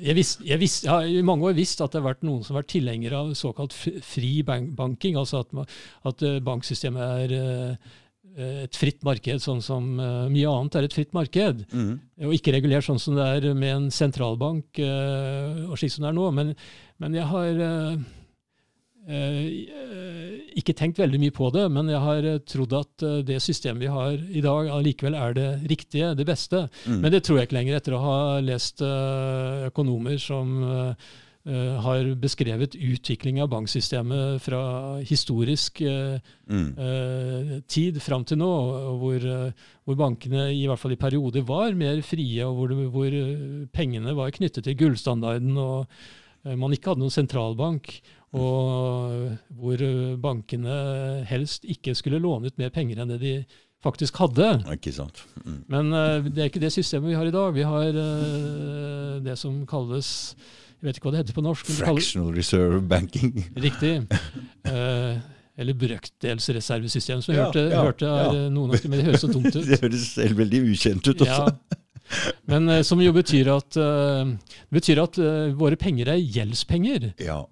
jeg, 0.02 0.16
visst, 0.18 0.44
jeg, 0.46 0.60
visst, 0.62 0.84
jeg, 0.86 0.92
har 0.92 1.08
i 1.08 1.24
mange 1.26 1.50
år 1.50 1.58
visst 1.58 1.82
at 1.84 1.94
det 1.94 2.02
har 2.02 2.10
vært 2.12 2.28
noen 2.28 2.44
som 2.44 2.56
har 2.56 2.64
vært 2.64 2.74
tilhengere 2.76 3.24
av 3.24 3.32
såkalt 3.38 3.76
fri 3.76 4.40
banking, 4.44 5.18
altså 5.20 5.44
at, 5.44 5.74
at 6.10 6.24
eh, 6.26 6.38
banksystemet 6.46 7.26
er 7.26 7.36
eh, 7.40 7.98
et 8.40 8.78
fritt 8.78 9.02
marked, 9.04 9.42
sånn 9.44 9.60
som 9.66 9.88
mye 9.98 10.52
annet 10.52 10.76
er 10.78 10.86
et 10.88 10.94
fritt 10.96 11.10
marked. 11.18 11.66
Mm. 11.76 11.98
Og 12.24 12.36
ikke 12.38 12.54
regulert 12.56 12.86
sånn 12.86 13.02
som 13.02 13.18
det 13.18 13.26
er 13.26 13.48
med 13.58 13.74
en 13.74 13.88
sentralbank 13.92 14.80
og 14.80 15.74
slik 15.82 15.92
som 15.92 16.06
det 16.06 16.12
er 16.14 16.16
nå. 16.16 16.30
Men, 16.38 16.54
men 17.04 17.18
jeg 17.18 17.28
har 17.28 17.60
Eh, 17.66 17.98
ikke 20.60 20.76
tenkt 20.78 21.00
veldig 21.02 21.20
mye 21.22 21.36
på 21.36 21.50
det, 21.54 21.66
men 21.74 21.90
jeg 21.92 22.02
har 22.04 22.28
eh, 22.28 22.42
trodd 22.48 22.76
at 22.78 23.06
eh, 23.06 23.22
det 23.28 23.40
systemet 23.44 23.86
vi 23.86 23.94
har 23.94 24.18
i 24.18 24.44
dag, 24.44 24.70
allikevel 24.76 25.18
er 25.18 25.38
det 25.38 25.48
riktige, 25.72 26.14
det 26.18 26.28
beste. 26.28 26.68
Mm. 26.86 27.00
Men 27.00 27.14
det 27.14 27.24
tror 27.26 27.40
jeg 27.40 27.50
ikke 27.50 27.60
lenger, 27.60 27.80
etter 27.80 27.98
å 27.98 28.04
ha 28.04 28.20
lest 28.44 28.84
økonomer 29.70 30.20
som 30.22 30.62
har 31.50 32.06
beskrevet 32.20 32.76
utvikling 32.76 33.40
av 33.42 33.48
banksystemet 33.50 34.44
fra 34.44 34.60
historisk 35.08 35.80
mm. 35.82 36.68
tid 37.72 37.98
fram 38.04 38.26
til 38.28 38.38
nå, 38.42 38.50
hvor, 39.00 39.26
hvor, 39.88 39.98
bankene 39.98 40.50
i 40.54 40.68
hvert 40.70 40.82
fall 40.82 40.94
i 40.94 41.00
perioder 41.00 41.48
var 41.48 41.74
mer 41.80 42.04
frie, 42.06 42.44
og 42.46 42.60
hvor, 42.60 42.76
hvor 42.94 43.18
pengene 43.74 44.14
var 44.20 44.36
knyttet 44.36 44.68
til 44.68 44.78
gullstandarden, 44.84 45.58
og 45.58 46.54
man 46.60 46.76
ikke 46.76 46.92
hadde 46.92 47.06
noen 47.08 47.18
sentralbank 47.18 47.96
og 48.36 49.32
hvor 49.58 49.82
bankene 50.22 50.76
helst 51.30 51.66
ikke 51.66 51.96
skulle 51.98 52.22
låne 52.22 52.52
ut 52.52 52.62
mer 52.62 52.70
penger 52.74 53.02
enn 53.02 53.16
det 53.16 53.24
de 53.24 53.34
faktisk 53.84 54.20
hadde. 54.20 54.52
Ikke 54.74 54.94
sant. 54.96 55.24
Mm. 55.44 55.60
Men 55.72 55.92
uh, 55.96 56.30
det 56.30 56.44
er 56.44 56.52
ikke 56.52 56.64
det 56.64 56.74
systemet 56.76 57.14
vi 57.14 57.18
har 57.20 57.30
i 57.30 57.36
dag. 57.36 57.52
Vi 57.56 57.68
har 57.68 58.00
uh, 58.00 59.20
det 59.24 59.38
som 59.40 59.62
kalles 59.70 60.36
Jeg 60.80 60.88
vet 60.88 61.00
ikke 61.00 61.10
hva 61.10 61.16
det 61.16 61.24
heter 61.24 61.36
på 61.36 61.44
norsk. 61.44 61.74
Fractional 61.80 62.32
reserve 62.36 62.80
banking. 62.82 63.36
Riktig. 63.60 64.00
Uh, 64.68 65.20
eller 65.60 65.76
brøkdelsreservesystem, 65.76 67.20
som 67.20 67.34
jeg 67.34 67.40
ja, 67.42 67.46
hørte, 67.50 67.64
ja, 67.68 67.84
hørte 67.84 68.08
er 68.08 68.38
ja. 68.38 68.44
noen 68.54 68.72
av 68.72 68.86
Men 68.88 69.02
det 69.02 69.08
høres 69.10 69.26
så 69.26 69.32
dumt 69.32 69.52
ut. 69.52 69.60
det 69.68 69.82
høres 69.82 70.06
selv 70.14 70.40
veldig 70.40 70.62
ukjent 70.72 71.10
ut 71.10 71.24
også. 71.26 71.50
Men 72.50 72.72
som 72.88 73.02
jo 73.04 73.12
betyr 73.14 73.52
at, 73.54 73.76
betyr 74.74 75.02
at 75.04 75.20
våre 75.60 75.78
penger 75.78 76.14
er 76.16 76.24
gjeldspenger. 76.24 77.12
Ja. 77.22 77.44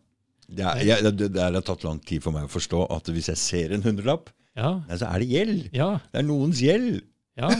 Det, 0.47 0.63
er, 0.63 0.81
jeg, 0.87 1.11
det, 1.19 1.29
det 1.35 1.43
har 1.43 1.63
tatt 1.65 1.83
lang 1.83 1.99
tid 2.07 2.23
for 2.23 2.35
meg 2.35 2.47
å 2.47 2.51
forstå 2.51 2.85
at 2.95 3.09
hvis 3.11 3.31
jeg 3.33 3.41
ser 3.41 3.73
en 3.75 3.83
hundrelapp, 3.83 4.31
ja. 4.57 4.77
så 4.93 5.09
er 5.09 5.23
det 5.23 5.27
gjeld. 5.31 5.65
Ja. 5.75 5.89
Det 6.13 6.21
er 6.21 6.27
noens 6.27 6.61
gjeld. 6.63 7.01
Ja. 7.37 7.51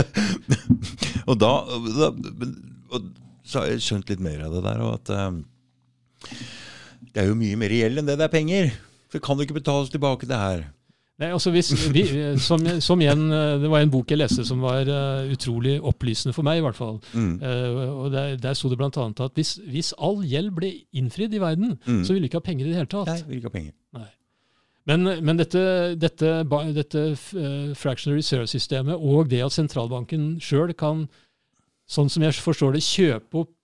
og 1.28 1.36
da, 1.38 1.52
da 1.92 2.08
og, 2.94 3.10
så 3.46 3.62
har 3.62 3.70
jeg 3.70 3.84
skjønt 3.84 4.10
litt 4.10 4.22
mer 4.24 4.46
av 4.46 4.56
det 4.56 4.64
der. 4.64 4.82
Og 4.82 4.96
at 4.96 5.12
um, 5.28 5.42
det 7.12 7.22
er 7.22 7.30
jo 7.30 7.38
mye 7.38 7.58
mer 7.60 7.74
gjeld 7.74 8.02
enn 8.02 8.08
det 8.08 8.18
det 8.18 8.26
er 8.26 8.32
penger. 8.32 8.72
Så 9.12 9.20
kan 9.22 9.38
du 9.38 9.44
ikke 9.44 9.60
betales 9.60 9.92
tilbake 9.92 10.28
det 10.28 10.40
her. 10.40 10.64
Nei, 11.16 11.30
altså 11.32 11.48
hvis, 11.54 11.70
vi, 11.94 12.02
som, 12.44 12.60
som, 12.84 13.00
igjen, 13.00 13.22
eh, 13.32 13.54
Det 13.62 13.70
var 13.72 13.80
en 13.80 13.92
bok 13.92 14.10
jeg 14.12 14.20
leste 14.20 14.44
som 14.44 14.60
var 14.60 14.84
uh, 14.84 15.24
utrolig 15.32 15.78
opplysende 15.80 16.34
for 16.36 16.44
meg. 16.44 16.60
i 16.60 16.64
hvert 16.66 16.76
fall. 16.76 16.98
Mm. 17.14 17.38
Uh, 17.40 18.04
og 18.04 18.10
Der, 18.12 18.36
der 18.36 18.58
sto 18.58 18.68
det 18.68 18.76
bl.a. 18.76 18.90
at 18.90 19.32
hvis, 19.34 19.56
hvis, 19.64 19.94
all 19.96 20.20
gjeld 20.28 20.52
ble 20.58 20.74
innfridd 20.92 21.32
i 21.32 21.40
verden, 21.40 21.78
mm. 21.86 22.04
så 22.04 22.12
ville 22.12 22.26
vi 22.26 22.32
ikke 22.32 22.42
ha 22.42 22.48
penger 22.50 22.66
i 22.66 22.68
det 22.68 22.80
hele 22.82 22.92
tatt. 22.92 23.08
Nei, 23.08 23.22
vi 23.24 23.32
vil 23.32 23.40
ikke 23.40 23.52
ha 23.52 23.56
penger. 23.56 23.74
Nei. 23.96 24.10
Men, 24.86 25.08
men, 25.24 25.38
dette, 25.40 25.62
dette, 25.98 26.34
dette 26.76 27.06
uh, 27.16 27.72
fractional 27.74 28.20
reserve-systemet 28.20 29.00
og 29.00 29.32
det 29.32 29.40
at 29.42 29.56
sentralbanken 29.56 30.34
sjøl 30.38 30.76
kan, 30.78 31.06
sånn 31.88 32.12
som 32.12 32.28
jeg 32.28 32.36
forstår 32.44 32.76
det, 32.76 32.84
kjøpe 32.84 33.46
opp 33.46 33.55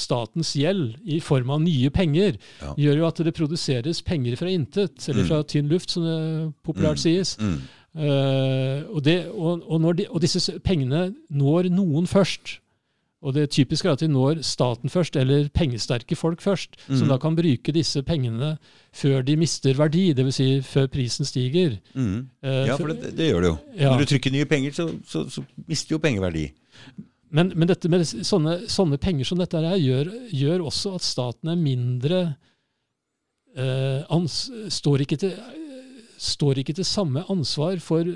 statens 0.00 0.52
gjeld 0.58 0.96
i 1.06 1.20
form 1.24 1.50
av 1.54 1.62
nye 1.64 1.90
penger, 1.94 2.38
ja. 2.62 2.74
gjør 2.78 3.02
jo 3.02 3.08
at 3.08 3.24
det 3.26 3.34
produseres 3.36 4.02
penger 4.06 4.38
fra 4.40 4.52
intet, 4.52 5.00
eller 5.08 5.24
mm. 5.24 5.28
fra 5.30 5.42
tynn 5.48 5.72
luft, 5.72 5.94
som 5.94 6.06
det 6.06 6.20
populært 6.66 7.00
mm. 7.00 7.04
sies. 7.04 7.34
Mm. 7.40 7.58
Uh, 7.98 8.84
og, 8.94 9.04
det, 9.04 9.18
og, 9.32 9.62
og, 9.66 9.92
de, 9.98 10.04
og, 10.10 10.20
disse 10.22 10.58
pengene 10.64 11.08
når 11.30 11.70
noen 11.72 12.06
først. 12.06 12.58
Og 13.18 13.34
det 13.34 13.48
typiske 13.50 13.88
er 13.88 13.96
at 13.96 14.02
de 14.04 14.06
når 14.06 14.44
staten 14.46 14.92
først, 14.92 15.16
eller 15.18 15.48
pengesterke 15.50 16.14
folk 16.14 16.42
først, 16.42 16.76
mm. 16.86 16.94
som 17.00 17.08
da 17.10 17.16
kan 17.18 17.34
bruke 17.34 17.74
disse 17.74 18.02
pengene 18.06 18.52
før 18.94 19.24
de 19.26 19.34
mister 19.40 19.74
verdi, 19.74 20.12
dvs. 20.14 20.36
Si 20.36 20.46
før 20.62 20.86
prisen 20.92 21.26
stiger. 21.26 21.80
Mm. 21.94 22.28
Uh, 22.44 22.50
ja, 22.68 22.76
for 22.76 22.92
det, 22.92 23.16
det, 23.18 23.32
gjør 23.32 23.40
det 23.40 23.50
jo. 23.50 23.56
Ja. 23.74 23.90
Når 23.90 24.04
du 24.04 24.12
trykker 24.12 24.36
nye 24.36 24.46
penger, 24.46 24.76
så, 24.76 24.88
så, 25.08 25.24
så 25.30 25.42
mister 25.66 25.96
jo 25.96 26.02
penger 26.04 26.22
verdi. 26.28 26.46
Men, 27.30 27.52
men 27.56 27.68
dette 27.68 27.90
med 27.92 28.06
sånne, 28.08 28.54
sånne, 28.72 28.98
penger 29.02 29.28
som 29.28 29.38
dette 29.40 29.60
her 29.60 29.76
gjør, 29.76 30.10
gjør, 30.32 30.64
også 30.70 30.94
at 30.96 31.04
staten 31.04 31.50
er 31.52 31.60
mindre 31.60 32.20
eh, 33.56 34.02
ans, 34.14 34.38
står, 34.72 35.04
ikke 35.04 35.18
til, 35.20 35.34
står, 36.18 36.62
ikke 36.62 36.76
til, 36.78 36.88
samme 36.88 37.24
ansvar 37.32 37.80
for 37.84 38.08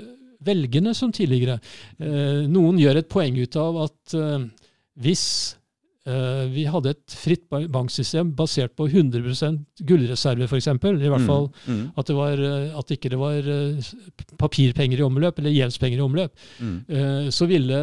velgerne 0.43 0.95
som 0.97 1.11
tidligere. 1.15 1.59
Eh, 2.01 2.45
noen 2.51 2.79
gjør 2.81 2.99
et 3.03 3.11
poeng 3.11 3.37
ut 3.39 3.59
av 3.59 3.77
at 3.85 4.15
eh, 4.19 4.47
hvis 5.05 5.25
eh, 6.09 6.43
vi 6.51 6.65
hadde 6.67 6.91
et 6.91 7.15
fritt 7.15 7.45
banksystem 7.71 8.33
basert 8.35 8.73
på 8.75 8.89
100% 8.89 9.85
gullreserve, 9.87 10.49
f.eks. 10.49 10.67
I 10.73 11.13
hvert 11.13 11.27
fall 11.29 11.47
Mm. 11.63 11.85
at, 11.95 12.07
det 12.09 12.17
var, 12.17 12.43
eh, 12.49 12.73
at 12.81 12.91
ikke 12.97 13.13
det 13.13 13.21
var 13.21 13.39
eh, 13.55 13.93
papirpenger 14.41 14.99
i 14.99 15.07
omløp, 15.07 15.39
eller 15.39 15.55
gjeldspenger 15.55 16.01
i 16.01 16.07
omløp, 16.09 16.33
Mm. 16.59 16.77
eh, 16.89 17.29
så 17.31 17.47
ville 17.47 17.79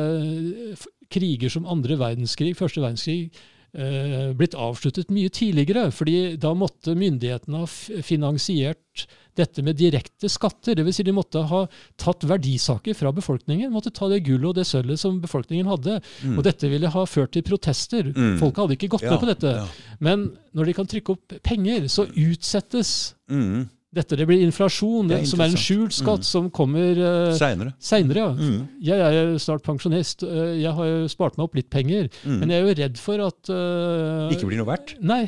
kriger 1.10 1.50
som 1.52 1.66
andre 1.66 1.96
verdenskrig, 2.00 2.54
første 2.58 2.80
verdenskrig, 2.82 3.30
eh, 3.74 4.32
blitt 4.34 4.54
avsluttet 4.54 5.10
mye 5.10 5.28
tidligere. 5.30 5.90
fordi 5.92 6.36
da 6.38 6.54
måtte 6.54 6.94
myndighetene 6.96 7.58
ha 7.58 7.66
finansiert 8.02 9.06
dette 9.38 9.62
med 9.62 9.76
direkte 9.78 10.28
skatter. 10.28 10.74
Dvs. 10.74 10.96
Si 10.96 11.02
de 11.06 11.12
måtte 11.14 11.42
ha 11.48 11.60
tatt 11.96 12.26
verdisaker 12.28 12.94
fra 12.98 13.12
befolkningen. 13.14 13.70
Måtte 13.72 13.92
ta 13.94 14.08
det 14.10 14.24
gullet 14.26 14.50
og 14.50 14.54
det 14.58 14.66
sølvet 14.66 14.98
som 14.98 15.20
befolkningen 15.22 15.66
hadde. 15.70 16.00
Mm. 16.24 16.36
Og 16.36 16.44
dette 16.44 16.68
ville 16.68 16.90
ha 16.90 17.04
ført 17.06 17.32
til 17.32 17.42
protester. 17.46 18.10
Mm. 18.10 18.38
Folk 18.42 18.56
hadde 18.56 18.76
ikke 18.76 18.90
gått 18.96 19.02
Ja, 19.06 19.10
med 19.14 19.20
på 19.22 19.30
dette. 19.30 19.54
ja. 19.62 19.66
Men 20.00 20.32
når 20.54 20.66
de 20.66 20.72
kan 20.74 20.86
trykke 20.90 21.10
opp 21.14 21.36
penger, 21.42 21.86
så 21.88 22.06
utsettes 22.10 23.14
Mm. 23.30 23.68
Dette. 23.94 24.16
Det 24.16 24.26
blir 24.28 24.42
inflasjon, 24.44 25.08
Det 25.10 25.16
er 25.20 25.24
som 25.26 25.40
er 25.42 25.50
en 25.50 25.56
skjult 25.58 25.92
skatt 25.96 26.22
Mm. 26.22 26.28
som 26.28 26.50
kommer 26.50 27.00
uh, 27.00 27.32
Seinere. 27.34 27.72
Ja. 28.14 28.28
Mm. 28.36 28.68
Jeg 28.80 29.00
er 29.00 29.16
jo 29.32 29.38
snart 29.42 29.64
pensjonist. 29.66 30.22
Uh, 30.22 30.54
Jeg 30.60 30.72
har 30.76 30.86
jo 30.86 31.08
spart 31.10 31.36
meg 31.38 31.44
opp 31.48 31.54
litt 31.58 31.70
penger. 31.70 32.08
Mm. 32.24 32.38
Men 32.40 32.50
jeg 32.50 32.60
er 32.62 32.68
jo 32.68 32.78
redd 32.82 32.98
for 33.02 33.26
at 33.26 33.50
uh, 33.50 34.30
Ikke 34.30 34.46
blir 34.46 34.60
noe 34.62 34.70
verdt. 34.70 34.94
Nei. 35.02 35.24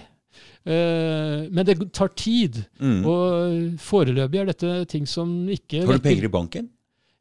Uh, 0.62 1.48
men 1.50 1.66
det 1.66 1.74
tar 1.92 2.12
tid. 2.14 2.62
Mm. 2.78 3.00
Og 3.04 3.80
foreløpig 3.82 4.40
er 4.44 4.52
dette 4.52 4.76
ting 4.92 5.06
som 5.10 5.48
ikke 5.50 5.82
Har 5.86 5.98
du 5.98 6.06
penger 6.06 6.28
i 6.28 6.32
banken? 6.32 6.70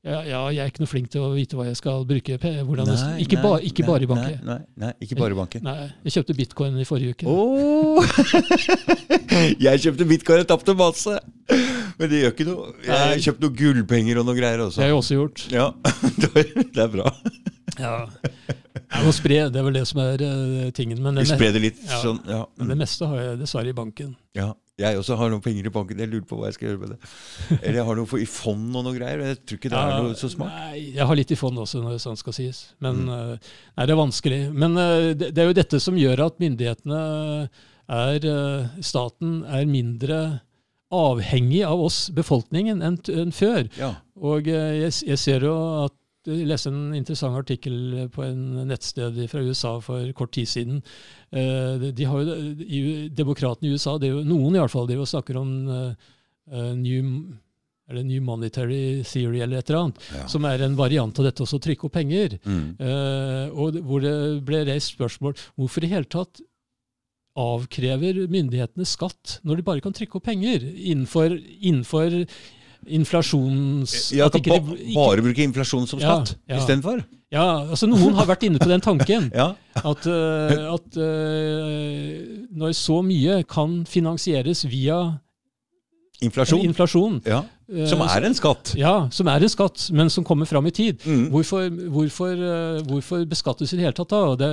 Ja, 0.02 0.24
ja, 0.26 0.40
jeg 0.50 0.64
er 0.64 0.70
ikke 0.72 0.82
noe 0.82 0.90
flink 0.90 1.12
til 1.14 1.22
å 1.22 1.28
vite 1.36 1.54
hva 1.54 1.68
jeg 1.68 1.78
skal 1.78 2.06
bruke 2.10 2.38
hvordan 2.42 2.88
Nei, 2.90 3.10
ikke, 3.22 3.38
nei, 3.38 3.44
ba, 3.44 3.58
ikke 3.62 3.84
bare 3.86 4.02
i 4.02 4.08
banken. 4.10 4.40
Nei, 4.48 4.56
nei, 4.82 4.90
ikke 5.06 5.18
bare 5.20 5.36
i 5.36 5.38
banken. 5.38 5.62
Nei, 5.68 5.76
jeg 6.08 6.16
kjøpte 6.16 6.36
bitcoin 6.40 6.80
i 6.82 6.86
forrige 6.90 7.14
uke. 7.14 7.30
Åh! 7.30 8.16
jeg 9.68 9.84
kjøpte 9.84 10.08
bitcoin 10.10 10.42
og 10.42 10.50
tapte 10.50 10.74
masse! 10.80 11.20
Men 12.00 12.10
det 12.10 12.24
gjør 12.24 12.34
ikke 12.34 12.48
noe. 12.50 12.72
Jeg 12.82 12.98
har 12.98 13.22
kjøpt 13.28 13.46
noen 13.46 13.60
gullpenger 13.62 14.24
og 14.24 14.26
noe 14.32 14.40
greier 14.40 14.66
også. 14.66 14.80
Det 14.82 14.88
har 14.88 14.90
jeg 14.90 14.98
også 15.04 15.20
gjort. 15.20 15.46
Ja, 15.54 15.68
det 16.74 16.82
er 16.88 16.92
bra. 16.98 17.14
Ja. 17.78 17.94
Jeg 18.82 19.06
må 19.06 19.14
spre, 19.14 19.38
det 19.54 19.62
er 19.62 19.70
vel 19.70 19.78
det 19.78 19.86
som 19.92 20.02
er 20.02 20.26
uh, 20.26 20.66
tingen. 20.74 20.98
Men 21.06 21.22
det, 21.22 21.30
litt 21.62 21.86
Ja. 21.86 22.02
sånn. 22.02 22.24
Ja. 22.26 22.42
men 22.58 22.74
det 22.74 22.82
meste 22.82 23.06
har 23.06 23.22
jeg 23.22 23.40
dessverre 23.46 23.70
i 23.70 23.78
banken. 23.78 24.16
ja. 24.34 24.50
Jeg 24.82 24.98
også 25.00 25.16
har 25.20 25.30
noen 25.32 25.44
penger 25.46 25.68
i 25.70 25.74
banken. 25.74 26.00
Jeg 26.02 26.10
lurer 26.12 26.26
på 26.30 26.38
hva 26.40 26.50
jeg 26.50 26.58
skal 26.58 26.68
gjøre 26.72 26.82
med 26.82 26.94
det. 26.96 27.10
Eller 27.62 27.80
jeg 27.82 27.88
har 27.88 28.00
noe 28.02 28.10
for, 28.10 28.22
i 28.24 28.28
fond 28.30 28.76
og 28.80 28.86
noe 28.88 28.96
greier. 28.98 29.24
Jeg 29.32 29.40
tror 29.46 29.60
ikke 29.62 29.72
det 29.74 29.80
er 29.82 29.96
noe 30.06 30.18
så 30.20 30.30
smart. 30.34 30.54
Nei, 30.58 30.84
jeg 30.98 31.08
har 31.10 31.20
litt 31.20 31.32
i 31.36 31.40
fond 31.40 31.62
også, 31.64 31.82
når 31.86 32.00
sånn 32.04 32.20
skal 32.20 32.36
sies. 32.38 32.62
Men 32.84 33.04
Mm. 33.06 33.10
eh, 33.16 33.52
nei, 33.78 33.86
det 33.86 33.94
er 33.96 34.02
vanskelig. 34.02 34.42
Men 34.54 34.78
eh, 34.78 35.10
det, 35.14 35.32
det 35.38 35.44
er 35.46 35.52
jo 35.52 35.58
dette 35.62 35.80
som 35.84 35.98
gjør 36.02 36.26
at 36.28 36.40
myndighetene 36.44 37.02
er 37.92 38.26
eh, 38.36 38.82
Staten 38.86 39.44
er 39.48 39.66
mindre 39.70 40.22
avhengig 40.92 41.62
av 41.64 41.80
oss, 41.86 42.10
befolkningen, 42.12 42.82
enn 42.84 42.98
enn 43.16 43.32
før. 43.32 43.68
Ja. 43.80 43.94
Og 44.20 44.48
jeg, 44.52 44.92
jeg 45.08 45.18
ser 45.22 45.46
jo 45.48 45.54
at 45.86 45.96
leste 46.28 46.70
en 46.70 46.94
interessant 46.94 47.36
artikkel 47.38 48.08
på 48.14 48.24
en 48.28 48.68
nettsted 48.70 49.18
fra 49.32 49.42
USA 49.42 49.80
for 49.82 50.12
kort 50.14 50.32
tid 50.36 50.46
siden. 50.48 50.82
Eh, 51.32 51.92
de- 51.92 52.06
har 52.06 52.22
jo, 52.22 52.36
i, 52.62 53.10
Demokratene 53.10 53.70
i 53.70 53.74
USA, 53.74 53.98
det 53.98 54.10
er 54.10 54.18
jo, 54.20 54.24
noen 54.24 54.56
i 54.56 54.60
hvert 54.60 54.72
fall, 54.74 54.86
de 54.88 55.00
jo 55.00 55.06
snakker 55.10 55.38
om 55.42 55.54
eh, 55.70 55.96
eh, 56.52 56.74
new, 56.76 57.34
new 58.04 58.22
monetary 58.22 59.02
theory 59.04 59.42
eller 59.42 59.58
et 59.60 59.70
eller 59.70 59.82
annet, 59.88 59.98
Ja. 60.16 60.28
som 60.28 60.46
er 60.46 60.62
en 60.62 60.76
variant 60.78 61.18
av 61.20 61.26
dette 61.26 61.42
også, 61.44 61.58
å 61.58 61.66
trykke 61.66 61.86
opp 61.90 61.94
penger. 61.98 62.38
Mm. 62.46 62.76
Eh, 62.80 63.50
og 63.52 63.82
hvor 63.84 64.02
det 64.06 64.16
ble 64.46 64.66
reist 64.70 64.94
spørsmål 64.96 65.34
hvorfor 65.58 65.84
i 65.84 65.92
hele 65.92 66.06
tatt 66.06 66.40
avkrever 67.40 68.26
myndighetene 68.28 68.84
skatt 68.86 69.38
når 69.48 69.62
de 69.62 69.64
bare 69.64 69.82
kan 69.84 69.94
trykke 69.96 70.18
opp 70.20 70.26
penger 70.28 70.66
innenfor, 70.68 71.32
innenfor 71.64 72.26
inflasjons... 72.88 74.12
Ja, 74.16 74.28
at 74.28 74.38
ikke 74.40 74.58
ba 74.58 74.76
bare 74.96 75.24
bruke 75.26 75.44
inflasjon 75.44 75.88
som 75.90 76.02
Ja, 76.02 76.20
skatt 76.22 76.38
ja. 76.50 76.60
istedenfor. 76.60 77.04
Ja, 77.32 77.46
altså 77.72 77.88
Noen 77.88 78.18
har 78.18 78.28
vært 78.28 78.44
inne 78.48 78.60
på 78.62 78.70
den 78.72 78.84
tanken. 78.84 79.30
Ja. 79.42 79.54
At, 79.78 80.04
uh, 80.04 80.74
at 80.76 80.98
uh, 81.00 82.16
når 82.60 82.74
så 82.76 82.98
mye 83.06 83.38
kan 83.48 83.82
finansieres 83.88 84.66
via 84.68 84.98
Inflasjon. 86.22 86.62
inflasjon 86.68 87.16
Ja. 87.26 87.40
Eh, 87.72 87.88
Som 87.90 88.04
er 88.06 88.28
en 88.28 88.36
skatt. 88.38 88.74
Ja, 88.80 88.94
som 89.12 89.30
er 89.32 89.44
en 89.44 89.52
skatt, 89.52 89.88
men 89.96 90.10
som 90.14 90.26
kommer 90.28 90.46
fram 90.50 90.68
i 90.68 90.74
tid. 90.76 91.02
Mm. 91.06 91.30
Hvorfor, 91.34 91.68
hvorfor, 91.96 92.32
eh, 92.36 92.82
hvorfor 92.88 93.26
beskattes 93.30 93.74
i 93.74 93.80
det 93.80 93.88
hele 93.88 93.98
tatt 93.98 94.14
da? 94.14 94.22
Og 94.32 94.38
Det, 94.42 94.52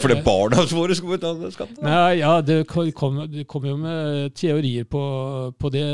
For 0.00 0.08
det 0.12 0.18
er 0.20 0.24
barna 0.26 0.66
våre 0.70 0.96
skal 0.98 1.14
betale 1.16 1.52
skatt. 1.54 1.74
da. 1.78 1.86
Nei, 1.86 2.18
ja, 2.22 2.34
det 2.40 2.62
kommer 2.70 3.44
kom 3.46 3.66
jo 3.66 3.76
med 3.80 4.34
teorier 4.38 4.84
på, 4.84 5.02
på 5.58 5.72
det. 5.72 5.86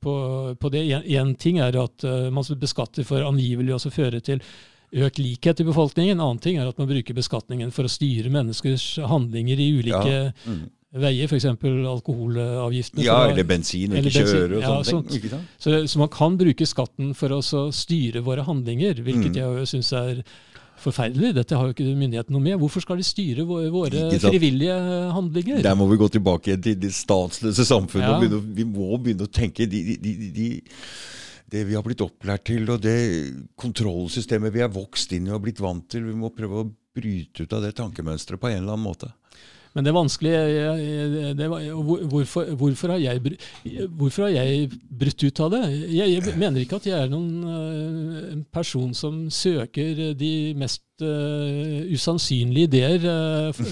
På, 0.00 0.16
på 0.60 0.72
det. 0.72 0.86
En, 0.92 1.06
en 1.20 1.34
ting 1.34 1.60
er 1.60 1.76
at 1.80 2.04
eh, 2.04 2.28
man 2.30 2.44
beskatter 2.60 3.06
for 3.06 3.24
angivelig 3.26 3.74
også 3.76 3.92
føre 3.94 4.20
til 4.24 4.42
økt 4.90 5.20
likhet 5.22 5.60
i 5.60 5.64
befolkningen. 5.64 6.18
En 6.18 6.24
annen 6.24 6.42
ting 6.42 6.58
er 6.58 6.68
at 6.68 6.78
man 6.80 6.88
bruker 6.90 7.14
beskatningen 7.14 7.70
for 7.74 7.86
å 7.86 7.92
styre 7.92 8.30
menneskers 8.32 8.96
handlinger 9.10 9.60
i 9.60 9.70
ulike 9.78 10.10
Ja. 10.10 10.30
Mm. 10.46 10.68
Veier, 10.90 11.28
f.eks. 11.30 11.44
alkoholavgiftene. 11.46 13.04
Ja, 13.06 13.18
eller 13.30 13.46
bensin 13.46 13.92
eller 13.92 14.08
ikke 14.10 14.24
bensin, 14.24 14.36
kjøre 14.40 14.56
og 14.56 14.62
ja, 14.64 14.70
sånne 14.88 15.08
ting. 15.14 15.26
sånt. 15.30 15.50
Så, 15.62 15.74
så 15.92 16.00
man 16.02 16.10
kan 16.10 16.38
bruke 16.40 16.66
skatten 16.66 17.12
for 17.18 17.36
å 17.36 17.40
styre 17.74 18.22
våre 18.26 18.42
handlinger, 18.46 18.98
hvilket 19.06 19.30
Mm. 19.30 19.60
jeg 19.60 19.70
syns 19.70 19.92
er 19.94 20.22
forferdelig. 20.80 21.34
Dette 21.36 21.54
har 21.54 21.68
jo 21.68 21.74
ikke 21.74 21.84
myndighetene 21.92 22.32
noe 22.34 22.42
med. 22.42 22.56
Hvorfor 22.58 22.80
skal 22.82 22.96
de 22.96 23.04
styre 23.04 23.44
våre, 23.44 24.00
frivillige 24.18 24.76
handlinger? 25.12 25.62
Der 25.62 25.76
må 25.76 25.86
vi 25.90 25.98
gå 26.00 26.08
tilbake 26.10 26.56
til 26.56 26.78
det 26.80 26.90
statsløse 26.96 27.66
samfunnet. 27.68 28.08
Ja. 28.08 28.18
begynne, 28.18 28.54
vi 28.56 28.64
må 28.64 28.96
begynne 28.98 29.28
å 29.28 29.30
tenke 29.30 29.68
de, 29.68 29.82
de, 29.90 29.96
de, 30.00 30.30
de, 30.34 30.48
det 31.52 31.66
vi 31.68 31.76
har 31.76 31.84
blitt 31.84 32.00
opplært 32.00 32.46
til, 32.48 32.64
og 32.72 32.80
det 32.80 32.96
kontrollsystemet 33.60 34.52
vi 34.54 34.62
er 34.64 34.72
vokst 34.72 35.12
inn 35.12 35.28
i 35.28 35.34
og 35.34 35.42
blitt 35.44 35.60
vant 35.62 35.86
til. 35.92 36.06
Vi 36.08 36.16
må 36.16 36.32
prøve 36.34 36.64
å 36.64 36.68
bryte 36.96 37.44
ut 37.44 37.52
av 37.54 37.62
det 37.62 37.74
tankemønsteret 37.78 38.40
på 38.40 38.48
en 38.50 38.62
eller 38.62 38.74
annen 38.74 38.88
måte. 38.88 39.12
Men 39.74 39.86
det 39.86 39.90
er 39.92 39.94
vanskelig 39.94 40.30
jeg, 40.34 41.34
det 41.38 41.46
var, 41.50 41.66
hvorfor, 42.10 42.48
hvorfor, 42.58 42.90
har 42.94 42.98
jeg, 42.98 43.36
hvorfor 43.86 44.26
har 44.26 44.32
jeg 44.34 44.70
brutt 45.02 45.22
ut 45.22 45.42
av 45.44 45.52
det? 45.54 45.60
Jeg, 45.94 46.14
jeg 46.16 46.38
mener 46.40 46.64
ikke 46.64 46.80
at 46.80 46.88
jeg 46.90 46.96
er 46.98 47.12
noen 47.12 47.28
en 48.34 48.42
person 48.50 48.90
som 48.98 49.28
søker 49.30 50.16
de 50.18 50.32
mest 50.58 50.82
uh, 51.06 51.86
usannsynlige 51.92 52.70
ideer. 52.70 53.06
Uh, 53.06 53.62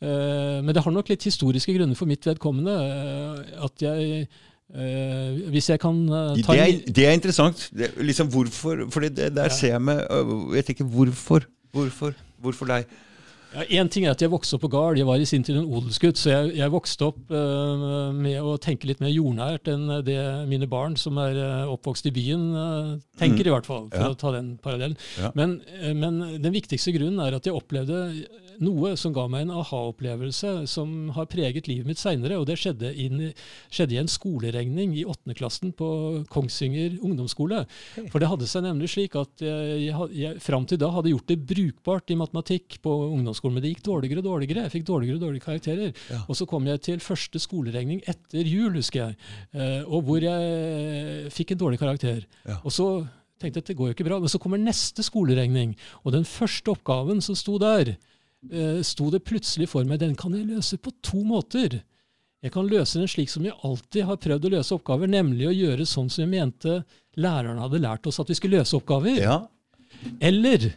øh, 0.00 0.60
men 0.64 0.74
det 0.74 0.84
har 0.84 0.94
nok 0.94 1.10
litt 1.10 1.26
historiske 1.26 1.74
grunner 1.74 1.98
for 1.98 2.10
mitt 2.10 2.30
vedkommende. 2.30 2.78
at 3.64 3.88
jeg 3.88 4.28
Uh, 4.70 5.50
Hvis 5.50 5.66
jeg 5.66 5.80
kan 5.82 5.96
uh, 6.08 6.36
ta 6.46 6.54
Det 6.54 6.60
er, 6.62 6.92
det 6.94 7.06
er 7.06 7.12
interessant. 7.18 7.70
Det, 7.74 7.88
liksom 8.06 8.28
hvorfor, 8.30 8.86
for 8.90 9.00
der 9.00 9.30
Ja. 9.34 9.48
ser 9.48 9.72
jeg 9.72 9.82
meg 9.82 10.06
øh, 10.10 10.54
Jeg 10.54 10.64
tenker 10.64 10.84
hvorfor. 10.84 11.42
Hvorfor? 11.72 12.14
Hvorfor 12.38 12.66
deg? 12.66 12.84
Ja, 13.50 13.64
en 13.80 13.88
ting 13.90 14.04
er 14.06 14.12
at 14.14 14.20
jeg 14.22 14.30
vokste 14.30 14.54
opp 14.56 14.62
på 14.62 14.70
gard. 14.70 14.98
Jeg 15.00 15.06
var 15.08 15.18
i 15.18 15.26
sin 15.26 15.42
tid 15.42 15.56
en 15.58 15.66
odelsgutt, 15.66 16.18
så 16.20 16.30
jeg, 16.30 16.52
jeg 16.60 16.70
vokste 16.70 17.08
opp 17.08 17.32
uh, 17.34 18.12
med 18.14 18.38
å 18.46 18.52
tenke 18.62 18.86
litt 18.86 19.00
mer 19.02 19.10
jordnært 19.10 19.66
enn 19.72 19.88
det 20.06 20.18
mine 20.50 20.68
barn 20.70 20.94
som 21.00 21.18
er 21.18 21.34
uh, 21.40 21.72
oppvokst 21.74 22.06
i 22.06 22.14
byen, 22.14 22.44
uh, 22.54 22.92
tenker, 23.18 23.42
Mm. 23.42 23.50
i 23.50 23.54
hvert 23.56 23.66
fall, 23.66 23.88
for 23.90 24.04
Ja. 24.06 24.12
å 24.14 24.18
ta 24.20 24.30
den 24.36 24.52
parallellen. 24.62 24.96
Ja. 25.18 25.32
Men, 25.34 25.58
men 25.98 26.20
den 26.42 26.52
viktigste 26.54 26.92
grunnen 26.94 27.18
er 27.26 27.34
at 27.40 27.44
jeg 27.48 27.56
opplevde 27.58 27.98
noe 28.64 28.92
som 29.00 29.14
ga 29.16 29.26
meg 29.30 29.46
en 29.46 29.54
aha-opplevelse 29.60 30.52
som 30.70 31.10
har 31.16 31.28
preget 31.30 31.68
livet 31.70 31.88
mitt 31.88 32.00
seinere. 32.00 32.38
Og 32.40 32.46
det 32.48 32.58
skjedde, 32.60 32.92
inn, 32.92 33.30
skjedde 33.72 33.96
i 33.96 34.00
en 34.02 34.10
skoleregning 34.10 34.94
i 34.98 35.06
åttende 35.08 35.36
klassen 35.38 35.74
på 35.76 35.90
Kongsvinger 36.32 36.98
ungdomsskole. 37.00 37.64
For 38.12 38.22
det 38.22 38.30
hadde 38.30 38.48
seg 38.50 38.66
nemlig 38.66 38.92
slik 38.92 39.16
at 39.20 39.44
jeg, 39.44 39.86
jeg, 39.88 40.10
jeg 40.20 40.42
fram 40.44 40.66
til 40.68 40.80
da 40.80 40.90
hadde 40.94 41.14
gjort 41.14 41.30
det 41.30 41.38
brukbart 41.52 42.12
i 42.12 42.18
matematikk 42.20 42.80
på 42.84 42.96
ungdomsskolen, 43.10 43.58
men 43.58 43.66
det 43.66 43.74
gikk 43.74 43.86
dårligere 43.90 44.24
og 44.24 44.28
dårligere. 44.30 44.66
Jeg 44.66 44.76
fikk 44.76 44.88
dårligere 44.90 45.20
og 45.20 45.24
dårligere 45.26 45.46
karakterer. 45.46 45.94
Ja. 46.10 46.24
Og 46.26 46.38
så 46.38 46.48
kom 46.50 46.68
jeg 46.68 46.84
til 46.86 47.04
første 47.04 47.42
skoleregning 47.42 48.04
etter 48.10 48.46
jul, 48.46 48.74
husker 48.76 49.06
jeg, 49.06 49.18
eh, 49.54 49.80
og 49.86 50.04
hvor 50.08 50.24
jeg 50.24 51.32
fikk 51.34 51.54
en 51.54 51.64
dårlig 51.64 51.80
karakter. 51.80 52.26
Ja. 52.44 52.60
Og 52.64 52.74
så 52.74 52.90
tenkte 53.40 53.60
jeg 53.60 53.64
at 53.64 53.72
det 53.72 53.78
går 53.78 53.90
jo 53.90 53.96
ikke 53.96 54.06
bra. 54.06 54.20
Men 54.20 54.32
så 54.32 54.40
kommer 54.42 54.60
neste 54.60 55.04
skoleregning, 55.06 55.74
og 56.04 56.14
den 56.16 56.26
første 56.28 56.74
oppgaven 56.74 57.22
som 57.24 57.38
sto 57.38 57.56
der, 57.60 57.94
eh, 58.48 58.80
sto 58.86 59.10
det 59.12 59.24
plutselig 59.26 59.68
for 59.72 59.86
meg 59.88 60.00
den 60.02 60.16
kan 60.18 60.34
jeg 60.36 60.48
løse 60.48 60.78
på 60.80 60.92
to 61.04 61.22
måter. 61.26 61.80
Jeg 62.40 62.54
kan 62.54 62.68
løse 62.68 63.00
den 63.00 63.10
slik 63.10 63.28
som 63.28 63.44
jeg 63.44 63.58
alltid 63.66 64.06
har 64.08 64.20
prøvd 64.20 64.46
å 64.48 64.52
løse 64.56 64.76
oppgaver, 64.76 65.10
nemlig 65.12 65.48
å 65.48 65.56
gjøre 65.56 65.88
sånn 65.88 66.08
som 66.08 66.24
jeg 66.24 66.32
mente 66.32 66.78
lærerne 67.20 67.60
hadde 67.60 67.82
lært 67.82 68.06
oss 68.08 68.20
at 68.22 68.30
vi 68.30 68.36
skulle 68.38 68.62
løse 68.62 68.78
oppgaver. 68.78 69.18
Ja. 69.20 69.42
Eller 70.24 70.70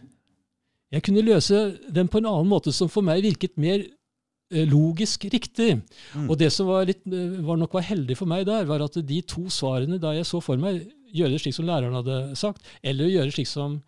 jeg 0.94 1.06
kunne 1.06 1.24
løse 1.26 1.62
den 1.90 2.10
på 2.12 2.20
en 2.20 2.28
annen 2.30 2.50
måte 2.52 2.74
som 2.76 2.92
for 2.92 3.06
meg 3.06 3.24
virket 3.26 3.56
mer 3.58 3.80
eh, 3.80 4.66
logisk 4.70 5.26
riktig. 5.32 5.80
Mm. 6.14 6.28
Og 6.28 6.36
det 6.42 6.52
som 6.54 6.68
var, 6.70 6.84
litt, 6.90 7.02
eh, 7.08 7.40
var 7.48 7.58
nok 7.62 7.80
var 7.80 7.88
heldig 7.88 8.18
for 8.20 8.30
meg 8.30 8.46
der, 8.50 8.68
var 8.70 8.84
at 8.86 9.00
de 9.00 9.22
to 9.26 9.48
svarene 9.54 10.02
da 10.02 10.14
jeg 10.18 10.28
så 10.30 10.44
for 10.44 10.60
meg, 10.60 10.84
gjøre 11.14 11.36
det 11.36 11.42
slik 11.46 11.56
som 11.56 11.70
læreren 11.70 11.96
hadde 11.96 12.20
sagt, 12.38 12.62
eller 12.84 13.10
gjøre 13.10 13.30
det 13.30 13.38
slik 13.38 13.50
som 13.50 13.80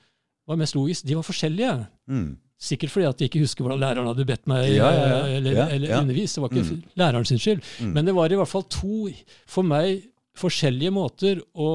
var 0.46 0.60
mest 0.62 0.78
logisk, 0.78 1.06
de 1.06 1.18
var 1.18 1.26
forskjellige. 1.26 1.76
Mm. 2.10 2.36
Sikkert 2.66 2.90
fordi 2.94 3.06
at 3.10 3.20
jeg 3.22 3.30
ikke 3.30 3.44
husker 3.46 3.66
hvordan 3.66 3.82
læreren 3.84 4.08
hadde 4.10 4.26
bedt 4.26 4.48
meg 4.50 4.64
Ja, 4.74 4.88
ja, 4.90 5.02
ja. 5.12 5.18
eh, 5.28 5.36
eller, 5.38 5.60
eller 5.76 5.98
undervist. 6.00 6.36
Det 6.38 6.42
var 6.44 6.50
ikke 6.54 6.64
Mm. 6.72 6.84
læreren 7.02 7.26
sin 7.30 7.38
skyld. 7.42 7.62
Mm. 7.82 7.92
Men 7.94 8.06
det 8.10 8.16
var 8.18 8.32
i 8.34 8.40
hvert 8.40 8.50
fall 8.52 8.64
to, 8.74 9.10
for 9.46 9.64
meg, 9.68 10.08
forskjellige 10.36 10.92
måter 10.92 11.42
å 11.56 11.70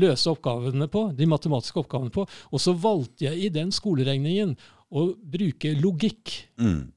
løse 0.00 0.30
oppgavene 0.30 0.86
på, 0.90 1.04
de 1.18 1.26
matematiske 1.26 1.80
oppgavene 1.82 2.12
på. 2.14 2.24
Og 2.52 2.60
så 2.62 2.72
valgte 2.78 3.26
jeg 3.26 3.44
i 3.44 3.48
den 3.52 3.70
skoleregningen 3.74 4.56
å 4.90 5.08
bruke 5.18 5.74
logikk 5.80 6.46
Mm. 6.58 6.92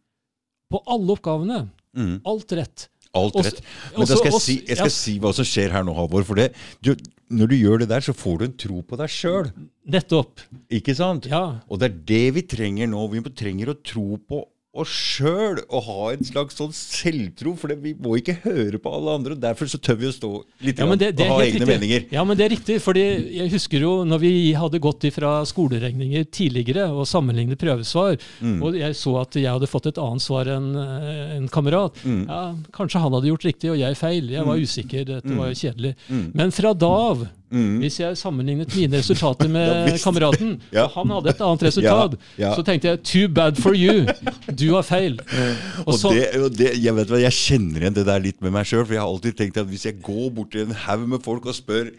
på 0.72 0.84
alle 0.88 1.12
oppgavene. 1.18 1.60
Mm. 1.98 2.22
Alt 2.26 2.52
rett. 2.58 2.88
Alt 3.14 3.36
rett. 3.46 3.60
Men 3.94 4.08
da 4.10 4.18
skal 4.18 4.32
jeg, 4.32 4.42
si, 4.42 4.56
jeg 4.66 4.80
skal 4.80 4.94
si 4.94 5.18
hva 5.22 5.34
som 5.38 5.46
skjer 5.46 5.74
her 5.76 5.86
nå, 5.86 5.94
Halvor. 5.98 6.26
For 6.26 6.40
det, 6.40 6.48
du, 6.82 6.96
når 7.34 7.52
du 7.52 7.56
gjør 7.60 7.84
det 7.84 7.90
der, 7.92 8.06
så 8.06 8.16
får 8.18 8.40
du 8.40 8.46
en 8.48 8.56
tro 8.66 8.80
på 8.88 8.98
deg 9.00 9.14
sjøl. 9.14 9.52
Nettopp. 9.94 10.42
Ikke 10.74 10.96
sant? 10.98 11.28
Ja. 11.30 11.44
Og 11.70 11.82
det 11.82 11.92
er 11.92 12.00
det 12.14 12.24
vi 12.40 12.46
trenger 12.56 12.90
nå. 12.90 13.06
Vi 13.14 13.22
trenger 13.38 13.74
å 13.74 13.78
tro 13.86 14.18
på 14.18 14.42
oss 14.74 14.90
sjøl 14.90 15.60
og 15.70 15.84
ha 15.86 16.06
en 16.16 16.24
slags 16.26 16.56
sånn 16.58 16.72
selvtro. 16.74 17.52
For 17.62 17.70
det, 17.70 17.76
vi 17.84 17.92
må 17.94 18.16
ikke 18.18 18.34
høre 18.44 18.80
på 18.82 18.90
alle 18.90 19.14
andre. 19.20 19.36
og 19.36 19.42
Derfor 19.44 19.70
så 19.70 19.78
tør 19.78 20.00
vi 20.02 20.08
å 20.10 20.14
stå 20.16 20.32
litt 20.66 20.80
Ja, 20.82 20.88
det, 20.98 21.12
det 21.20 21.28
og 21.30 21.36
ha 21.36 21.44
egne 21.46 21.60
riktig. 21.62 21.68
meninger. 21.70 22.06
Ja, 22.16 22.24
men 22.26 22.38
det 22.40 22.46
er 22.48 22.54
riktig, 22.56 22.78
fordi 22.82 23.04
jeg 23.38 23.52
husker 23.54 23.86
jo 23.86 23.92
når 24.10 24.20
vi 24.24 24.32
hadde 24.58 24.82
gått 24.82 25.06
ifra 25.06 25.36
skoleregninger 25.46 26.26
tidligere 26.34 26.88
og 26.90 27.06
sammenlignet 27.10 27.62
prøvesvar, 27.62 28.18
Mm. 28.42 28.64
og 28.66 28.74
jeg 28.76 28.96
så 28.98 29.14
at 29.22 29.36
jeg 29.38 29.46
hadde 29.52 29.70
fått 29.70 29.86
et 29.92 29.98
annet 30.02 30.22
svar 30.26 30.50
enn 30.50 30.72
eh, 30.76 31.36
en 31.38 31.48
kamerat. 31.48 31.94
Mm. 32.04 32.26
Ja, 32.28 32.42
kanskje 32.74 33.00
han 33.04 33.14
hadde 33.14 33.30
gjort 33.30 33.46
riktig, 33.46 33.70
og 33.72 33.78
jeg 33.78 33.96
feil. 33.98 34.30
Jeg 34.34 34.46
var 34.46 34.58
usikker. 34.58 35.06
Dette 35.06 35.38
var 35.38 35.52
jo 35.54 35.60
kjedelig. 35.62 35.94
Mm. 36.10 36.26
Men 36.34 36.52
fra 36.52 36.74
da 36.74 36.90
av, 36.90 37.28
Mm. 37.54 37.76
hvis 37.84 38.00
jeg 38.02 38.18
sammenlignet 38.18 38.74
mine 38.76 38.98
resultater 38.98 39.48
med 39.54 39.68
ja, 39.92 39.98
kameraten, 40.02 40.56
Ja. 40.74 40.88
og 40.88 40.96
han 40.96 41.12
hadde 41.14 41.30
et 41.36 41.42
annet 41.46 41.66
resultat, 41.70 42.16
Ja, 42.42 42.56
så 42.58 42.64
tenkte 42.66 42.88
jeg 42.90 43.04
'too 43.06 43.28
bad 43.30 43.60
for 43.62 43.78
you'. 43.78 44.08
Du 44.50 44.74
har 44.74 44.82
feil. 44.82 45.20
Og, 45.88 45.94
så- 46.00 46.14
det, 46.16 46.26
og 46.42 46.50
det, 46.58 46.72
jeg 46.82 46.96
vet 46.98 47.08
hva, 47.14 47.20
jeg 47.22 47.32
kjenner 47.38 47.82
igjen 47.86 47.94
det 48.00 48.06
der 48.10 48.20
litt 48.26 48.42
med 48.42 48.52
meg 48.58 48.66
sjøl. 48.66 48.86
For 48.86 48.94
jeg 48.98 49.02
har 49.06 49.10
alltid 49.14 49.38
tenkt 49.38 49.58
at 49.62 49.68
hvis 49.70 49.86
jeg 49.86 50.02
går 50.02 50.32
bort 50.34 50.52
til 50.52 50.66
en 50.66 50.74
haug 50.88 51.06
med 51.08 51.22
folk 51.24 51.46
og 51.46 51.54
spør 51.56 51.92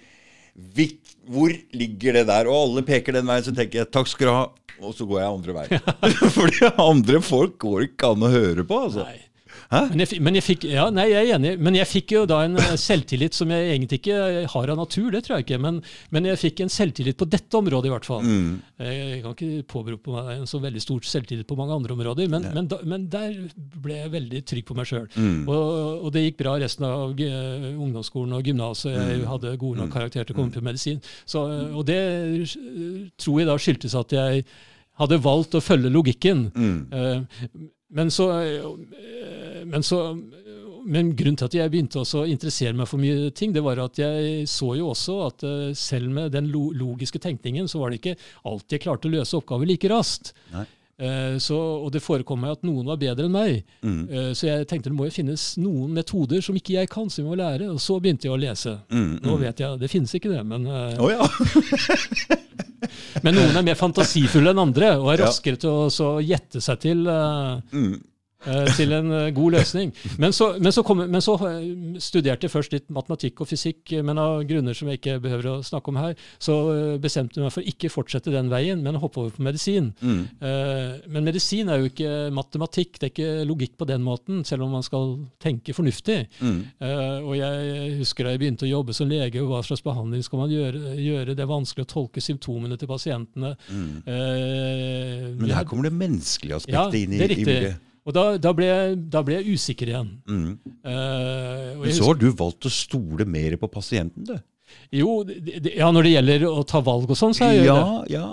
hvor 1.27 1.51
ligger 1.75 2.13
det 2.19 2.27
der, 2.29 2.47
og 2.51 2.55
alle 2.69 2.83
peker 2.87 3.13
den 3.17 3.27
veien, 3.27 3.43
så 3.43 3.55
tenker 3.57 3.81
jeg 3.81 3.91
takk 3.95 4.07
skal 4.11 4.27
du 4.29 4.33
ha, 4.33 4.45
og 4.85 4.93
så 4.95 5.07
går 5.09 5.21
jeg 5.23 5.31
andre 5.33 5.55
veien. 5.57 6.29
Fordi 6.35 6.69
andre 6.79 7.21
folk 7.25 7.57
går 7.63 7.87
ikke 7.89 8.11
an 8.13 8.23
å 8.27 8.31
høre 8.31 8.65
på, 8.69 8.79
altså. 8.87 9.07
Nei. 9.07 9.21
Men 9.71 10.03
jeg, 10.05 10.21
men 10.21 10.35
jeg 10.39 10.45
fikk, 10.45 10.65
ja, 10.71 10.89
nei, 10.95 11.07
jeg 11.11 11.29
er 11.31 11.37
enig, 11.39 11.53
men 11.63 11.75
jeg 11.79 11.89
fikk 11.91 12.13
jo 12.17 12.25
da 12.31 12.43
en 12.47 12.59
eh, 12.61 12.75
selvtillit 12.81 13.35
som 13.37 13.51
jeg 13.51 13.71
egentlig 13.73 13.99
ikke 14.03 14.19
har 14.53 14.73
av 14.75 14.79
natur, 14.81 15.11
det 15.15 15.23
tror 15.27 15.39
jeg 15.39 15.47
ikke, 15.47 15.59
men, 15.65 15.81
men 16.15 16.29
jeg 16.31 16.41
fikk 16.43 16.61
en 16.67 16.73
selvtillit 16.75 17.19
på 17.21 17.29
dette 17.33 17.59
området 17.59 17.91
i 17.91 17.95
hvert 17.95 18.09
fall. 18.09 18.23
Mm. 18.27 18.51
Jeg 18.85 19.23
kan 19.25 19.35
ikke 19.37 19.65
påberope 19.73 20.15
meg 20.15 20.31
en 20.41 20.47
så 20.51 20.61
veldig 20.63 20.83
stor 20.85 21.09
selvtillit 21.09 21.49
på 21.49 21.57
mange 21.59 21.75
andre 21.79 21.97
områder, 21.97 22.29
men, 22.33 22.49
men, 22.55 22.69
da, 22.71 22.79
men 22.85 23.09
der 23.13 23.35
ble 23.85 23.99
jeg 24.03 24.13
veldig 24.15 24.43
trygg 24.53 24.67
på 24.69 24.77
meg 24.79 24.91
sjøl. 24.91 25.09
Mm. 25.17 25.43
Og, 25.49 26.05
og 26.05 26.13
det 26.15 26.27
gikk 26.27 26.39
bra 26.43 26.57
resten 26.63 26.87
av 26.89 27.15
eh, 27.25 27.71
ungdomsskolen 27.75 28.37
og 28.39 28.45
gymnaset. 28.51 28.93
Jeg 28.95 29.21
Mm. 29.25 29.29
hadde 29.31 29.51
gode 29.61 29.79
nok 29.81 29.93
karakterer 29.95 30.27
til 30.27 30.35
å 30.35 30.39
komme 30.39 30.53
på 30.53 30.61
medisin. 30.65 30.99
Så, 31.29 31.45
eh, 31.51 31.75
og 31.77 31.85
det 31.89 31.99
eh, 31.99 32.55
tror 33.21 33.41
jeg 33.41 33.49
da 33.49 33.55
skyldtes 33.61 33.95
at 33.99 34.13
jeg 34.15 34.45
hadde 35.01 35.19
valgt 35.25 35.55
å 35.59 35.63
følge 35.65 35.91
logikken. 35.91 36.45
Mm. 36.55 36.77
Eh, 36.93 37.49
Men 37.95 38.11
så, 38.11 38.31
eh, 38.43 39.63
men 39.65 39.87
så 39.87 40.01
men 40.85 41.15
grunnen 41.17 41.39
til 41.41 41.49
at 41.49 41.57
jeg 41.57 41.73
begynte 41.73 42.03
å 42.03 42.25
interessere 42.29 42.77
meg 42.77 42.89
for 42.91 43.01
mye 43.01 43.31
ting, 43.37 43.55
det 43.55 43.63
var 43.65 43.81
at 43.81 43.99
jeg 44.01 44.45
så 44.51 44.75
jo 44.77 44.91
også 44.93 45.19
at 45.29 45.45
eh, 45.49 45.77
selv 45.79 46.13
med 46.13 46.35
den 46.35 46.51
logiske 46.53 47.21
tenkningen, 47.23 47.69
så 47.71 47.81
var 47.81 47.91
det 47.93 48.03
ikke 48.03 48.17
alltid 48.45 48.77
jeg 48.77 48.85
klarte 48.85 49.09
å 49.09 49.15
løse 49.15 49.39
oppgaver 49.39 49.71
like 49.71 49.91
raskt. 49.93 50.35
Nei. 50.53 50.67
Eh, 50.99 51.37
så, 51.43 51.57
og 51.85 51.89
det 51.95 52.03
forekom 52.05 52.39
meg 52.45 52.53
at 52.55 52.63
noen 52.67 52.87
var 52.87 52.99
bedre 53.01 53.27
enn 53.27 53.35
meg. 53.35 53.65
Mm. 53.83 54.03
Eh, 54.09 54.29
så 54.39 54.47
jeg 54.47 54.69
tenkte 54.71 54.93
det 54.93 54.97
må 54.99 55.09
jo 55.09 55.15
finnes 55.17 55.47
noen 55.59 55.91
metoder 55.97 56.41
som 56.45 56.55
ikke 56.59 56.77
jeg 56.77 56.91
kan, 56.93 57.11
som 57.11 57.25
jeg 57.25 57.31
må 57.33 57.39
lære. 57.41 57.67
Og 57.73 57.81
så 57.83 57.97
begynte 58.01 58.29
jeg 58.29 58.35
å 58.37 58.41
lese. 58.41 58.77
Mm. 58.93 59.19
Nå 59.25 59.35
Mm. 59.35 59.41
vet 59.43 59.61
jeg, 59.65 59.79
det 59.83 59.91
finnes 59.91 60.15
ikke 60.15 60.31
det, 60.31 60.45
men, 60.47 60.67
oh, 60.71 61.11
ja. 61.11 61.27
men 63.25 63.35
noen 63.39 63.57
er 63.59 63.67
mer 63.67 63.79
fantasifulle 63.79 64.53
enn 64.55 64.61
andre 64.69 64.95
og 65.01 65.11
er 65.15 65.23
raskere 65.25 65.59
til 65.61 65.71
å 65.73 65.87
så 65.93 66.15
gjette 66.23 66.61
seg 66.63 66.81
til 66.85 67.07
uh, 67.09 67.59
til 68.77 68.93
en 68.97 69.11
eh, 69.13 69.31
god 69.37 69.53
løsning. 69.57 69.93
Men 70.21 70.33
så, 70.37 70.51
men, 70.61 70.73
så 70.75 70.83
kom, 70.87 71.03
men 71.11 71.23
så 71.25 71.35
eh, 71.49 71.99
studerte 72.03 72.47
jeg 72.49 72.53
først 72.53 72.73
litt 72.77 72.89
matematikk 72.95 73.41
og 73.45 73.49
fysikk, 73.51 73.81
eh, 73.97 74.03
men 74.05 74.19
av 74.21 74.43
grunner 74.49 74.77
som 74.77 74.89
jeg 74.91 75.01
ikke 75.01 75.19
behøver 75.25 75.49
å 75.51 75.57
snakke 75.65 75.93
om 75.93 76.01
her, 76.03 76.15
så 76.43 76.57
eh, 76.75 76.97
bestemte 77.03 77.39
jeg 77.41 77.47
meg 77.47 77.55
for 77.55 77.71
ikke 77.75 77.91
fortsette 77.93 78.33
den 78.35 78.51
veien, 78.53 78.83
men 78.85 78.99
hoppe 79.03 79.23
over 79.25 79.35
på 79.37 79.45
medisin. 79.47 79.93
Mm. 80.01 80.23
Eh, 80.41 80.93
Men 81.15 81.25
medisin 81.27 81.69
er 81.73 81.81
jo 81.83 81.89
ikke 81.91 82.13
matematikk, 82.35 82.99
det 83.01 83.07
er 83.09 83.13
ikke 83.15 83.47
logikk 83.49 83.77
på 83.81 83.87
den 83.89 84.03
måten, 84.05 84.43
selv 84.45 84.65
om 84.67 84.73
man 84.77 84.83
skal 84.87 85.15
tenke 85.43 85.75
fornuftig. 85.77 86.21
Mm. 86.41 86.61
Eh, 86.81 87.19
og 87.25 87.35
jeg 87.39 87.99
husker 88.01 88.25
da 88.29 88.35
jeg 88.35 88.43
begynte 88.45 88.67
å 88.69 88.71
jobbe 88.71 88.95
som 88.97 89.09
lege, 89.11 89.41
og 89.43 89.51
hva 89.53 89.63
slags 89.67 89.83
behandling 89.85 90.23
skal 90.27 90.43
man 90.45 90.53
gjøre? 90.53 90.95
gjøre? 91.01 91.35
Det 91.37 91.45
er 91.45 91.51
vanskelig 91.51 91.87
å 91.87 91.91
tolke 91.95 92.23
symptomene 92.25 92.79
til 92.81 92.89
pasientene. 92.91 93.55
Mm. 93.71 93.91
Eh, 94.07 95.27
Men 95.41 95.51
her 95.57 95.65
kommer 95.69 95.89
det 95.89 95.95
menneskelige 95.97 96.61
ja, 96.73 96.87
inn 96.93 97.15
i, 97.15 97.19
det 97.19 97.25
er 97.27 97.31
i 97.31 97.35
riktig. 97.35 97.47
bildet. 97.51 97.91
Og 98.05 98.13
da, 98.13 98.25
da, 98.37 98.51
ble 98.53 98.69
da 99.09 99.23
ble 99.25 99.39
jeg 99.39 99.55
usikker 99.57 99.89
igjen. 99.89 100.11
Mm. 100.29 100.49
Uh, 100.85 101.85
Men 101.85 101.95
så 101.97 102.11
har 102.11 102.19
du 102.21 102.27
valgt 102.37 102.69
å 102.69 102.73
stole 102.73 103.25
mer 103.25 103.57
på 103.61 103.71
pasienten, 103.73 104.27
du. 104.29 104.35
jo, 104.93 105.23
det, 105.25 105.63
det, 105.65 105.73
ja, 105.79 105.89
når 105.95 106.09
det 106.09 106.13
gjelder 106.17 106.45
å 106.51 106.65
ta 106.69 106.83
valg 106.85 107.09
og 107.09 107.17
sånn, 107.19 107.33
så 107.37 107.49
gjør 107.49 107.63
jeg 107.63 107.71
Ja, 107.71 107.79
det. 107.81 108.13
ja. 108.13 108.27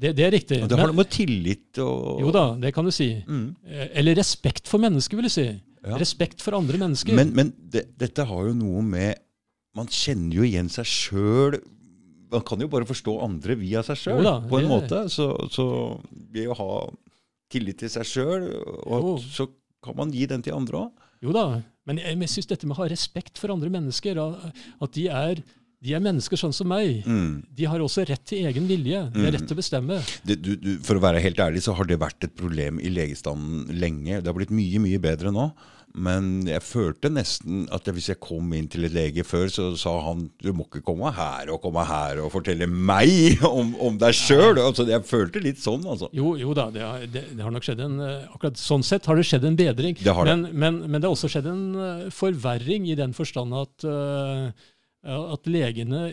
det. 0.00 0.12
Det 0.16 0.24
er 0.24 0.32
riktig. 0.32 0.62
Og 0.64 0.70
det 0.72 0.78
har 0.80 0.88
noe 0.88 1.00
med 1.02 1.10
tillit 1.12 1.80
og 1.84 2.22
jo 2.24 2.32
da, 2.34 2.46
det 2.62 2.72
kan 2.76 2.88
du 2.88 2.92
si. 2.94 3.10
Mm. 3.28 3.48
Eh, 3.68 3.88
Eller 4.00 4.16
respekt 4.16 4.70
for 4.70 4.80
mennesker, 4.80 5.20
vil 5.20 5.28
jeg 5.28 5.36
si. 5.36 5.48
Ja. 5.84 5.98
Respekt 6.00 6.40
for 6.44 6.56
andre 6.58 6.80
mennesker. 6.80 7.14
Men, 7.16 7.34
men 7.36 7.52
det, 7.72 7.84
dette 8.00 8.24
har 8.26 8.48
jo 8.48 8.54
noe 8.56 8.80
med 8.84 9.20
Man 9.78 9.86
kjenner 9.92 10.40
jo 10.40 10.46
igjen 10.48 10.66
seg 10.72 10.88
sjøl. 10.88 11.58
Man 12.32 12.42
kan 12.48 12.60
jo 12.64 12.66
bare 12.72 12.88
forstå 12.88 13.12
andre 13.24 13.54
via 13.60 13.84
seg 13.86 14.00
sjøl, 14.00 14.26
på 14.50 14.58
en 14.58 14.66
måte. 14.72 15.04
Så, 15.12 15.28
så 15.54 15.66
ved 16.32 16.48
å 16.50 16.56
ha 16.58 16.70
tillit 17.52 17.78
til 17.80 17.92
seg 17.92 18.06
sjøl, 18.08 18.48
Jo. 18.86 19.16
så 19.22 19.48
kan 19.84 19.96
man 19.98 20.10
gi 20.14 20.26
den 20.30 20.42
til 20.44 20.56
andre 20.56 20.84
òg. 20.86 21.04
Jo 21.24 21.32
da, 21.34 21.44
men 21.88 21.98
jeg, 21.98 22.18
jeg 22.22 22.30
syns 22.30 22.50
dette 22.50 22.66
med 22.68 22.76
å 22.76 22.82
ha 22.82 22.90
respekt 22.90 23.40
for 23.40 23.50
andre 23.54 23.70
mennesker, 23.74 24.18
at 24.20 24.92
de 24.94 25.06
er, 25.10 25.40
de 25.82 25.94
er 25.96 26.02
mennesker 26.04 26.38
sånn 26.38 26.54
som 26.54 26.68
meg. 26.70 27.00
Mm. 27.06 27.40
De 27.58 27.66
har 27.70 27.82
også 27.82 28.04
rett 28.06 28.22
til 28.28 28.46
egen 28.46 28.68
vilje. 28.70 29.00
De 29.14 29.24
har 29.24 29.34
rett 29.34 29.46
til 29.48 29.56
å 29.56 29.58
bestemme. 29.58 29.98
Det, 30.26 30.36
du, 30.42 30.52
du, 30.58 30.70
for 30.86 30.98
å 30.98 31.02
være 31.02 31.22
helt 31.24 31.40
ærlig 31.42 31.64
så 31.66 31.74
har 31.78 31.88
det 31.90 31.98
vært 32.02 32.28
et 32.28 32.36
problem 32.38 32.78
i 32.82 32.92
legestanden 32.92 33.66
lenge. 33.78 34.20
Det 34.20 34.30
har 34.30 34.38
blitt 34.38 34.54
mye, 34.54 34.82
mye 34.84 35.02
bedre 35.02 35.34
nå. 35.34 35.48
Men 35.96 36.46
jeg 36.46 36.62
følte 36.62 37.10
nesten 37.10 37.64
at 37.74 37.88
hvis 37.88 38.10
jeg 38.12 38.20
kom 38.22 38.52
inn 38.54 38.68
til 38.70 38.86
en 38.86 38.92
lege 38.94 39.24
før, 39.26 39.48
så 39.50 39.70
sa 39.80 39.94
han 40.04 40.26
du 40.42 40.50
må 40.56 40.66
ikke 40.66 40.82
komme 40.86 41.10
her 41.16 41.50
og 41.54 41.62
komme 41.64 41.84
her 41.88 42.20
og 42.22 42.30
fortelle 42.34 42.68
meg 42.68 43.42
om, 43.48 43.72
om 43.82 43.98
deg 44.00 44.14
sjøl. 44.16 44.60
Altså, 44.62 44.86
jeg 44.88 45.06
følte 45.08 45.42
litt 45.42 45.62
sånn, 45.62 45.86
altså. 45.88 46.10
Jo, 46.16 46.34
jo 46.38 46.54
da, 46.56 46.68
det 46.74 46.84
har, 46.84 47.06
det, 47.08 47.24
det 47.32 47.44
har 47.44 47.54
nok 47.54 47.66
skjedd 47.66 47.82
en 47.84 47.98
eh, 48.04 48.28
Akkurat 48.28 48.60
sånn 48.60 48.84
sett 48.86 49.08
har 49.08 49.18
det 49.18 49.26
skjedd 49.26 49.48
en 49.48 49.58
bedring. 49.58 49.98
Det. 49.98 50.14
Men, 50.28 50.48
men, 50.52 50.82
men 50.86 51.00
det 51.00 51.08
har 51.08 51.16
også 51.16 51.32
skjedd 51.32 51.50
en 51.50 51.66
eh, 51.82 52.06
forverring 52.14 52.88
i 52.92 52.98
den 52.98 53.16
forstand 53.16 53.56
at, 53.56 53.88
eh, 53.88 54.68
at 55.18 55.50
legene 55.50 56.10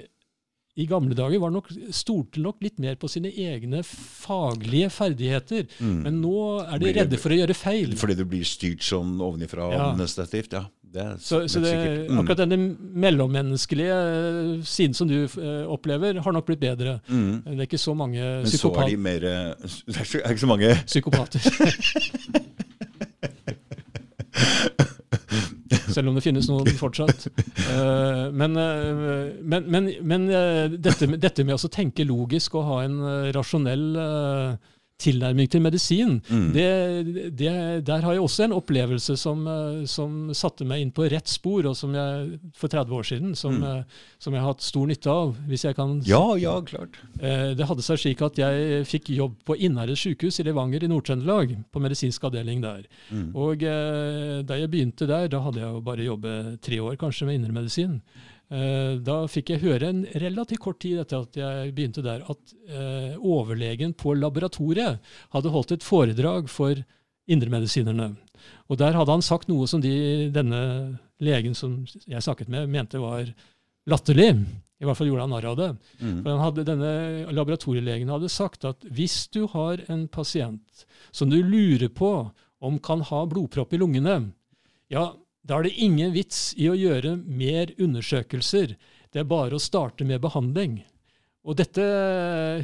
i 0.76 0.84
gamle 0.90 1.16
dager 1.16 1.40
var 1.40 1.52
nok, 1.56 1.70
stolte 1.96 2.42
nok 2.44 2.58
litt 2.66 2.80
mer 2.84 2.96
på 3.00 3.08
sine 3.08 3.30
egne 3.32 3.80
faglige 3.88 4.90
ferdigheter. 4.92 5.68
Men 5.80 6.18
nå 6.22 6.34
er 6.66 6.78
de 6.80 6.86
Mm. 6.92 6.96
Redde 7.00 7.18
for 7.22 7.30
å 7.32 7.38
gjøre 7.40 7.56
feil. 7.56 7.96
Fordi 7.96 8.16
du 8.20 8.26
blir 8.26 8.44
styrt 8.44 8.82
sånn 8.84 9.16
ovenifra 9.24 9.70
Ja. 9.72 9.92
administrativt. 9.94 10.52
Ja, 10.54 10.66
det 10.84 11.02
er 11.02 11.16
Så, 11.18 11.48
så 11.48 11.62
det. 11.64 12.10
Mm. 12.10 12.20
akkurat 12.20 12.38
denne 12.44 12.76
mellommenneskelige 12.78 14.60
eh, 14.60 14.64
siden 14.64 14.94
som 14.94 15.08
du 15.08 15.24
eh, 15.24 15.66
opplever, 15.68 16.20
har 16.22 16.32
nok 16.36 16.46
blitt 16.46 16.60
bedre. 16.60 17.00
Mm. 17.10 17.44
Det 17.46 17.60
er 17.60 17.66
ikke 17.68 17.78
så 17.80 17.96
mange 17.96 18.20
Men 18.20 18.46
så 18.52 18.72
er 18.76 18.90
de 18.90 18.98
mer 18.98 19.24
eh, 19.24 19.54
Det 19.88 19.96
er 20.26 20.32
ikke 20.32 20.40
så 20.44 20.48
mange 20.48 20.76
psykopater. 20.86 21.40
Selv 25.96 26.12
om 26.12 26.18
det 26.18 26.26
finnes 26.26 26.50
noen 26.52 26.72
fortsatt. 26.80 27.28
Eh, 27.66 28.26
men 28.32 28.56
eh, 28.60 29.32
men, 29.42 29.66
men, 29.72 29.88
men 30.06 30.26
eh, 30.30 30.66
dette, 30.72 31.08
dette 31.20 31.44
med 31.48 31.58
å 31.58 31.72
tenke 31.72 32.06
logisk 32.08 32.56
og 32.60 32.68
ha 32.70 32.78
en 32.86 32.98
rasjonell 33.36 33.86
tilnærming 35.06 35.50
til 35.54 35.62
medisin, 35.64 36.16
Mm. 36.30 36.48
det, 36.56 36.70
det, 37.38 37.54
der 37.86 38.02
har 38.06 38.14
jeg 38.18 38.22
også 38.26 38.44
en 38.48 38.56
opplevelse 38.58 39.16
som, 39.22 39.46
eh, 39.48 39.86
som 39.86 40.32
satte 40.34 40.66
meg 40.66 40.82
inn 40.82 40.92
på 40.96 41.06
rett 41.12 41.28
spor, 41.30 41.66
og 41.70 41.76
som 41.78 41.94
jeg 41.94 42.40
for 42.58 42.68
30 42.74 42.96
år 42.98 43.06
siden 43.12 43.36
som, 43.38 43.56
Mm. 43.60 43.64
eh, 43.64 43.84
som 44.20 44.34
jeg 44.34 44.42
har 44.42 44.52
hatt 44.54 44.62
stor 44.66 44.88
nytte 44.90 45.08
av. 45.14 45.36
hvis 45.48 45.64
jeg 45.66 45.76
kan 45.76 46.02
Ja, 46.06 46.36
ja, 46.36 46.60
klart. 46.62 46.98
Eh, 47.22 47.54
Det 47.56 47.66
hadde 47.68 47.84
seg 47.86 47.98
slik 48.02 48.22
at 48.26 48.36
jeg 48.42 48.86
fikk 48.86 49.14
jobb 49.16 49.36
på 49.46 49.56
Innherred 49.60 49.98
sykehus 49.98 50.40
i 50.40 50.44
Levanger 50.44 50.84
i 50.84 50.88
Nord-Trøndelag, 50.88 51.56
på 51.72 51.80
medisinsk 51.82 52.22
avdeling 52.24 52.62
der. 52.62 52.84
Mm. 53.12 53.32
Og 53.36 53.60
da 53.60 54.56
jeg 54.58 54.70
begynte 54.72 55.08
der, 55.08 55.28
da 55.28 55.40
hadde 55.46 55.60
jeg 55.62 55.70
jo 55.74 55.82
bare 55.82 56.06
jobbet 56.06 56.62
tre 56.62 56.78
år 56.82 56.96
kanskje 56.98 57.26
med 57.28 57.40
indremedisin. 57.40 58.02
Eh, 58.54 58.98
da 59.02 59.24
fikk 59.32 59.56
jeg 59.56 59.64
høre 59.64 59.90
en 59.90 60.04
relativt 60.22 60.62
kort 60.62 60.78
tid 60.84 61.00
etter 61.02 61.24
at 61.26 61.40
jeg 61.40 61.72
begynte 61.74 62.04
der, 62.06 62.22
at 62.30 62.54
eh, 62.70 63.16
overlegen 63.18 63.96
på 63.98 64.14
laboratoriet 64.18 65.02
hadde 65.34 65.54
holdt 65.54 65.74
et 65.74 65.86
foredrag 65.86 66.52
for 66.52 66.78
indremedisinerne. 67.26 68.12
Og 68.70 68.78
der 68.78 68.94
hadde 68.94 69.16
han 69.18 69.26
sagt 69.26 69.50
noe 69.50 69.66
som 69.70 69.82
de, 69.82 70.30
denne 70.34 70.62
legen 71.24 71.58
som 71.58 71.82
jeg 72.06 72.22
snakket 72.22 72.52
med, 72.54 72.70
mente 72.70 73.02
var 73.02 73.32
latterlig. 73.90 74.30
I 74.82 74.86
hvert 74.86 75.00
fall 75.00 75.10
gjorde 75.10 75.26
han 75.26 75.34
narr 75.34 75.50
av 75.50 75.58
det. 75.58 75.70
Mm. 76.02 76.16
For 76.20 76.30
han 76.30 76.44
hadde, 76.44 76.68
denne 76.68 76.94
laboratorielegen 77.34 78.12
hadde 78.14 78.30
sagt 78.30 78.68
at 78.68 78.86
hvis 78.94 79.24
du 79.34 79.46
har 79.56 79.82
en 79.90 80.06
pasient 80.12 80.86
som 81.16 81.32
du 81.32 81.40
lurer 81.42 81.90
på 81.90 82.12
om 82.66 82.82
kan 82.84 83.02
ha 83.10 83.24
blodpropp 83.30 83.74
i 83.74 83.80
lungene, 83.82 84.20
ja, 84.92 85.10
da 85.46 85.60
er 85.60 85.68
det 85.68 85.76
ingen 85.86 86.14
vits 86.16 86.54
i 86.58 86.68
å 86.72 86.76
gjøre 86.78 87.16
mer 87.22 87.72
undersøkelser. 87.82 88.76
Det 89.14 89.22
er 89.22 89.30
bare 89.30 89.56
å 89.58 89.62
starte 89.62 90.08
med 90.08 90.24
behandling. 90.24 90.80
Og 91.46 91.60
dette 91.60 91.84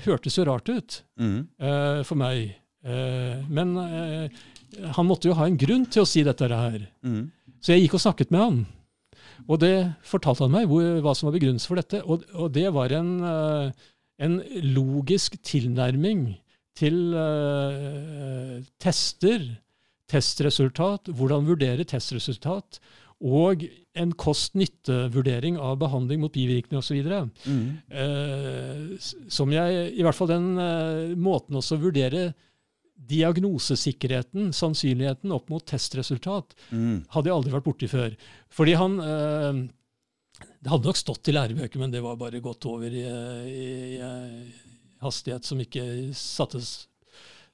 hørtes 0.07 0.39
jo 0.39 0.47
rart 0.49 0.69
ut 0.73 1.03
Mm. 1.21 1.47
uh, 1.61 2.01
for 2.07 2.17
meg. 2.17 2.55
Uh, 2.81 3.45
men 3.53 3.75
uh, 3.77 4.25
han 4.97 5.05
måtte 5.05 5.29
jo 5.29 5.37
ha 5.37 5.45
en 5.45 5.59
grunn 5.61 5.85
til 5.85 6.01
å 6.01 6.09
si 6.09 6.23
dette 6.25 6.49
her. 6.49 6.87
Mm. 7.05 7.29
Så 7.61 7.75
jeg 7.75 7.85
gikk 7.85 7.99
og 7.99 8.05
snakket 8.07 8.31
med 8.33 8.41
han. 8.41 8.61
Og 9.45 9.59
det 9.61 9.75
fortalte 10.05 10.47
han 10.47 10.53
meg 10.53 10.67
hvor, 10.69 10.85
hva 11.05 11.13
som 11.17 11.29
var 11.29 11.37
begrunnelsen 11.37 11.69
for 11.69 11.77
dette. 11.81 12.01
Og, 12.05 12.25
og 12.33 12.49
det 12.57 12.67
var 12.73 12.93
en, 12.97 13.11
eh, 13.25 13.89
en 14.25 14.39
logisk 14.73 15.37
tilnærming 15.45 16.23
til 16.77 17.13
eh, 17.17 18.57
tester, 18.81 19.45
testresultat, 20.11 21.07
hvordan 21.15 21.47
vurdere 21.47 21.85
testresultat, 21.87 22.79
og 23.21 23.63
en 24.01 24.11
kost-nytte-vurdering 24.17 25.57
av 25.61 25.75
behandling 25.81 26.23
mot 26.23 26.33
bivirkninger 26.33 26.81
osv. 26.81 27.27
Mm. 27.45 27.65
Eh, 27.93 29.09
som 29.31 29.51
jeg, 29.53 29.91
i 29.93 30.01
hvert 30.05 30.17
fall 30.17 30.31
den 30.31 30.47
eh, 30.57 31.11
måten 31.21 31.59
også 31.59 31.77
vurdere 31.83 32.31
diagnosesikkerheten, 33.11 34.51
sannsynligheten, 34.53 35.31
opp 35.35 35.49
mot 35.49 35.65
testresultat, 35.65 36.53
Mm. 36.71 37.05
hadde 37.09 37.29
jeg 37.29 37.35
aldri 37.35 37.51
vært 37.55 37.65
borti 37.67 37.87
før. 37.89 38.15
Fordi 38.49 38.73
han 38.77 38.99
eh, 38.99 39.61
Det 40.63 40.69
hadde 40.71 40.85
nok 40.89 40.97
stått 40.97 41.27
i 41.29 41.33
lærebøker, 41.35 41.77
men 41.79 41.91
det 41.91 42.01
var 42.01 42.15
bare 42.17 42.39
gått 42.41 42.65
over 42.65 42.89
i, 42.89 43.01
i, 43.05 43.97
i 43.97 44.53
hastighet 45.01 45.45
som 45.45 45.59
ikke 45.61 45.83
satte 46.17 46.57
s- 46.61 46.87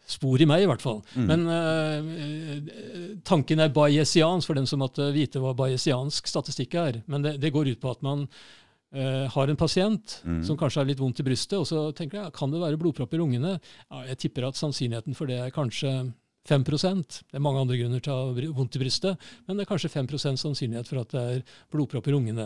spor 0.08 0.42
i 0.42 0.48
meg, 0.48 0.64
i 0.64 0.70
hvert 0.70 0.84
fall. 0.84 1.02
Mm. 1.16 1.26
Men 1.28 1.48
uh, 1.52 3.18
tanken 3.28 3.60
er 3.64 3.74
bayesiansk, 3.76 4.48
for 4.48 4.58
den 4.58 4.70
som 4.70 4.80
måtte 4.84 5.10
vite 5.16 5.42
hva 5.44 5.56
bayesiansk 5.58 6.30
statistikk 6.32 6.78
er. 6.80 7.02
Men 7.12 7.26
det, 7.26 7.38
det 7.44 7.52
går 7.56 7.74
ut 7.74 7.82
på 7.84 7.92
at 7.92 8.06
man 8.06 8.28
uh, 8.28 9.26
har 9.34 9.52
en 9.52 9.60
pasient 9.60 10.22
Mm. 10.24 10.44
som 10.44 10.58
kanskje 10.60 10.82
har 10.82 10.88
litt 10.90 11.02
vondt 11.02 11.20
i 11.22 11.28
brystet, 11.28 11.58
og 11.60 11.68
så 11.68 11.92
tenker 11.96 12.22
jeg 12.22 12.34
kan 12.36 12.52
det 12.52 12.62
være 12.62 12.80
blodpropp 12.80 13.14
i 13.14 13.20
lungene. 13.20 13.58
Ja, 13.92 14.06
jeg 14.14 14.18
tipper 14.24 14.48
at 14.48 14.60
sannsynligheten 14.60 15.16
for 15.18 15.30
det 15.30 15.42
er 15.44 15.54
kanskje 15.56 16.14
5% 16.48 17.24
Det 17.28 17.36
er 17.36 17.44
mange 17.44 17.60
andre 17.60 17.76
grunner 17.76 18.00
til 18.00 18.14
å 18.14 18.30
ha 18.30 18.50
vondt 18.56 18.78
i 18.78 18.80
brystet, 18.80 19.20
men 19.48 19.58
det 19.58 19.66
er 19.66 19.72
kanskje 19.74 19.92
5% 19.92 20.40
sannsynlighet 20.40 20.88
for 20.88 21.02
at 21.02 21.12
det 21.12 21.24
er 21.34 21.42
blodpropp 21.74 22.08
i 22.08 22.14
lungene. 22.16 22.46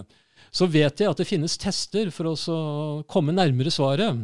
Så 0.50 0.66
vet 0.66 0.98
jeg 0.98 1.10
at 1.12 1.20
det 1.22 1.28
finnes 1.30 1.58
tester 1.62 2.10
for 2.10 2.32
å 2.32 3.04
komme 3.06 3.36
nærmere 3.36 3.70
svaret. 3.70 4.24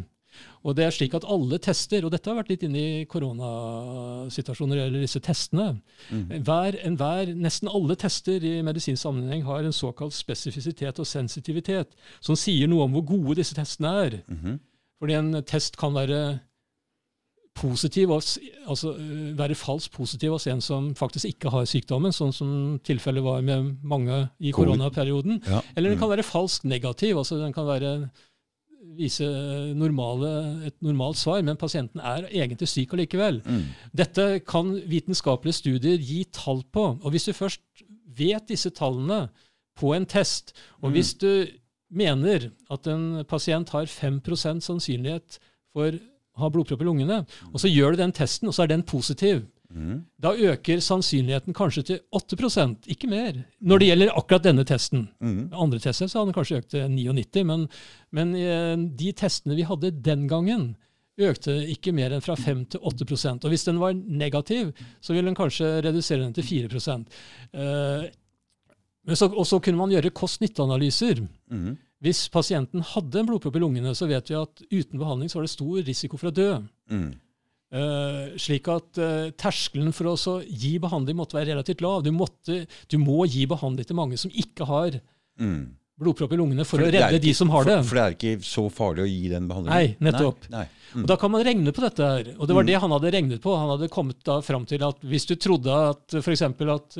Og 0.66 0.76
det 0.76 0.86
er 0.86 0.92
slik 0.92 1.14
at 1.16 1.24
alle 1.28 1.58
tester, 1.60 2.04
og 2.06 2.12
dette 2.12 2.28
har 2.30 2.36
vært 2.44 2.50
litt 2.50 2.64
inne 2.64 2.78
i 3.02 3.06
koronasituasjoner 3.06 4.78
eller 4.88 5.02
disse 5.06 5.20
testene, 5.24 5.80
Mm. 6.12 6.44
hver, 6.44 6.76
enhver, 6.86 7.34
nesten 7.36 7.68
alle 7.70 7.96
tester 7.96 8.44
i 8.44 8.62
medisinsk 8.62 9.02
sammenheng 9.04 9.44
har 9.44 9.60
en 9.64 9.72
såkalt 9.76 10.14
spesifisitet 10.14 11.00
og 11.00 11.06
sensitivitet, 11.06 11.88
som 12.22 12.36
sier 12.36 12.68
noe 12.68 12.84
om 12.84 12.94
hvor 12.94 13.06
gode 13.06 13.36
disse 13.42 13.56
testene 13.56 13.94
er. 14.06 14.24
Mhm. 14.28 14.60
Fordi 15.00 15.14
en 15.14 15.44
test 15.44 15.78
kan 15.78 15.94
være 15.94 16.40
positiv, 17.58 18.10
altså 18.12 18.92
være 19.36 19.56
falsk 19.58 19.92
positiv 19.92 20.32
hos 20.36 20.46
en 20.48 20.62
som 20.62 20.92
faktisk 20.94 21.26
ikke 21.26 21.50
har 21.50 21.66
sykdommen, 21.66 22.12
sånn 22.14 22.32
som 22.34 22.80
tilfellet 22.86 23.24
var 23.24 23.42
med 23.42 23.78
mange 23.84 24.30
i 24.40 24.52
koronaperioden. 24.52 25.42
Ja. 25.48 25.62
Eller 25.76 25.90
den 25.90 25.98
Mm. 25.98 26.02
kan 26.02 26.10
være 26.10 26.24
falsk 26.24 26.64
negativ, 26.66 27.16
altså 27.18 27.40
den 27.42 27.54
kan 27.54 27.66
være 27.66 28.10
vise 28.96 29.26
normale, 29.76 30.30
et 30.68 30.76
normalt 30.82 31.18
svar, 31.20 31.42
men 31.46 31.58
pasienten 31.60 32.00
er 32.00 32.28
egentlig 32.30 32.70
syk 32.72 32.94
allikevel. 32.96 33.42
Mm. 33.46 33.64
Dette 33.96 34.28
kan 34.48 34.72
vitenskapelige 34.90 35.60
studier 35.60 35.98
gi 35.98 36.24
tall 36.32 36.64
på. 36.74 36.86
Og 37.04 37.12
hvis 37.12 37.28
du 37.28 37.34
først 37.34 37.62
vet 38.18 38.48
disse 38.50 38.72
tallene 38.74 39.28
på 39.78 39.94
en 39.96 40.06
test, 40.06 40.54
og 40.82 40.90
Mm. 40.90 40.94
hvis 40.94 41.14
du 41.14 41.48
mener 41.92 42.52
at 42.72 42.88
en 42.88 43.24
pasient 43.26 43.70
har 43.70 43.86
5% 43.86 44.62
sannsynlighet 44.62 45.40
for 45.74 45.92
å 45.92 46.40
ha 46.42 46.50
blodpropp 46.50 46.82
i 46.82 46.86
lungene, 46.86 47.26
og 47.54 47.60
så 47.60 47.70
gjør 47.70 47.92
du 47.92 47.98
den 47.98 48.12
testen, 48.12 48.48
og 48.48 48.54
så 48.54 48.64
er 48.64 48.68
den 48.68 48.84
positiv, 48.84 49.46
Mm. 49.68 50.06
da 50.23 50.31
øker 50.31 50.80
sannsynligheten 50.80 51.53
kanskje 51.53 51.84
til 51.84 51.98
8% 52.15 52.88
ikke 52.94 53.10
mer, 53.11 53.41
når 53.60 53.81
det 53.81 53.88
gjelder 53.89 54.14
akkurat 54.15 54.45
denne 54.45 54.64
testen. 54.68 55.07
Mm. 55.19 55.49
Andre 55.52 55.80
tester 55.84 56.07
så 56.07 56.22
hadde 56.22 56.31
den 56.31 56.38
kanskje 56.38 56.60
økt 56.61 56.69
til 56.72 56.85
99, 56.94 57.44
men, 57.49 57.65
men 58.15 58.35
eh, 58.39 58.76
de 59.02 59.11
testene 59.11 59.57
vi 59.60 59.68
hadde 59.68 59.91
den 60.06 60.27
gangen, 60.31 60.69
økte 61.18 61.56
ikke 61.73 61.94
mer 61.98 62.14
enn 62.14 62.22
fra 62.22 62.35
5 62.38 62.64
til 62.76 62.84
8% 62.85 63.45
Og 63.48 63.49
hvis 63.49 63.65
den 63.65 63.80
var 63.81 63.95
negativ, 63.98 64.69
så 65.02 65.15
ville 65.15 65.31
den 65.31 65.38
kanskje 65.38 65.80
redusere 65.81 66.22
den 66.22 66.35
til 66.38 66.45
4 66.45 66.69
eh, 66.77 68.07
men 69.07 69.15
så, 69.15 69.30
Og 69.34 69.48
så 69.48 69.60
kunne 69.60 69.80
man 69.80 69.91
gjøre 69.91 70.14
kost-nytte-analyser. 70.14 71.23
Mm. 71.49 71.77
Hvis 72.03 72.27
pasienten 72.30 72.84
hadde 72.85 73.19
en 73.19 73.30
blodpropp 73.30 73.56
i 73.57 73.61
lungene, 73.64 73.95
så 73.98 74.06
vet 74.06 74.30
vi 74.30 74.38
at 74.38 74.61
uten 74.69 74.99
behandling 74.99 75.31
så 75.31 75.39
var 75.39 75.48
det 75.48 75.56
stor 75.56 75.80
risiko 75.88 76.19
for 76.19 76.30
å 76.30 76.35
dø. 76.35 76.49
Mm. 76.91 77.15
Eh, 77.68 78.38
slik 78.39 78.68
at 78.72 78.95
uh, 79.03 79.27
terskelen 79.35 79.89
for 79.91 80.07
å 80.14 80.35
gi 80.48 80.77
behandling 80.80 81.18
måtte 81.19 81.35
være 81.35 81.49
relativt 81.52 81.81
lav. 81.84 81.99
Du, 82.06 82.14
måtte, 82.15 82.61
du 82.88 82.95
må 83.02 83.26
gi 83.27 83.44
behandling 83.45 83.84
til 83.89 83.98
mange 83.99 84.18
som 84.18 84.31
ikke 84.31 84.68
har 84.69 85.02
Mm. 85.38 85.76
blodpropp 85.99 86.31
i 86.34 86.38
lungene, 86.39 86.64
for, 86.65 86.80
For 86.80 86.88
å 86.88 86.91
redde 86.91 87.11
ikke, 87.14 87.22
de 87.22 87.34
som 87.34 87.49
har 87.53 87.64
for, 87.64 87.69
det. 87.69 87.85
For 87.85 87.95
det 87.99 88.03
er 88.06 88.15
ikke 88.15 88.45
så 88.48 88.64
farlig 88.73 89.03
å 89.03 89.10
gi 89.11 89.27
den 89.30 89.49
behandlingen? 89.49 89.76
Nei, 89.99 90.10
nettopp. 90.11 90.48
Nei. 90.49 90.64
Nei. 90.64 90.68
Mm. 90.95 91.03
Og 91.03 91.07
Da 91.11 91.18
kan 91.22 91.31
man 91.31 91.44
regne 91.45 91.73
på 91.76 91.84
dette 91.84 92.07
her. 92.07 92.31
Og 92.39 92.48
det 92.48 92.56
var 92.56 92.64
Mm. 92.64 92.68
det 92.72 92.80
han 92.81 92.91
hadde 92.95 93.11
regnet 93.14 93.41
på. 93.44 93.53
Han 93.60 93.69
hadde 93.76 93.89
kommet 93.94 94.23
da 94.23 94.39
fram 94.41 94.65
til 94.65 94.81
at 94.88 94.98
hvis 95.03 95.27
du 95.27 95.35
trodde 95.35 95.68
at 95.91 96.15
f.eks. 96.23 96.41
at 96.41 96.98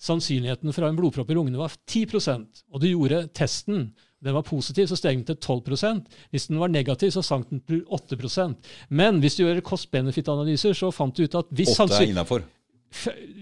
sannsynligheten 0.00 0.72
for 0.74 0.82
å 0.82 0.88
ha 0.88 0.90
en 0.92 0.96
blodpropp 0.98 1.30
i 1.30 1.36
lungene 1.36 1.60
var 1.60 1.70
10% 1.86 2.64
og 2.72 2.80
du 2.80 2.88
gjorde 2.90 3.28
testen, 3.36 3.92
den 4.22 4.34
var 4.36 4.42
positiv, 4.44 4.86
så 4.86 4.96
steg 4.98 5.16
den 5.16 5.24
til 5.24 5.36
12 5.36 6.02
Hvis 6.30 6.48
den 6.48 6.58
var 6.60 6.68
negativ, 6.68 7.10
så 7.10 7.22
sank 7.24 7.48
den 7.50 7.60
til 7.66 7.82
8% 7.90 8.54
Men 8.90 9.20
hvis 9.20 9.36
du 9.36 9.44
gjør 9.44 9.60
cost-benefit-analyser, 9.62 10.74
så 10.76 10.92
fant 10.92 11.14
du 11.16 11.24
ut 11.24 11.34
at 11.34 11.46
hvis 11.50 11.78
8 11.78 11.94
er 12.02 12.06
innafor. 12.10 12.42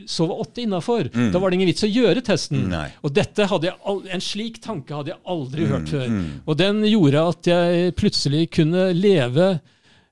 så 0.06 0.26
var 0.28 0.40
åtte 0.44 0.60
innafor, 0.62 1.08
Mm. 1.08 1.32
da 1.32 1.38
var 1.38 1.50
det 1.50 1.54
ingen 1.56 1.68
vits 1.72 1.82
å 1.82 1.88
gjøre 1.90 2.20
testen. 2.22 2.68
Nei. 2.68 2.90
Og 3.02 3.12
dette 3.14 3.46
hadde 3.48 3.64
jeg 3.64 3.76
aldri, 3.86 4.10
en 4.12 4.20
slik 4.20 4.60
tanke 4.60 4.94
hadde 4.94 5.08
jeg 5.14 5.18
aldri 5.26 5.62
Mm, 5.64 5.70
hørt 5.72 5.88
før. 5.88 6.06
mm. 6.08 6.30
Og 6.46 6.56
den 6.58 6.82
gjorde 6.84 7.28
at 7.28 7.42
jeg 7.46 7.94
plutselig 7.96 8.50
kunne 8.50 8.92
leve 8.92 9.60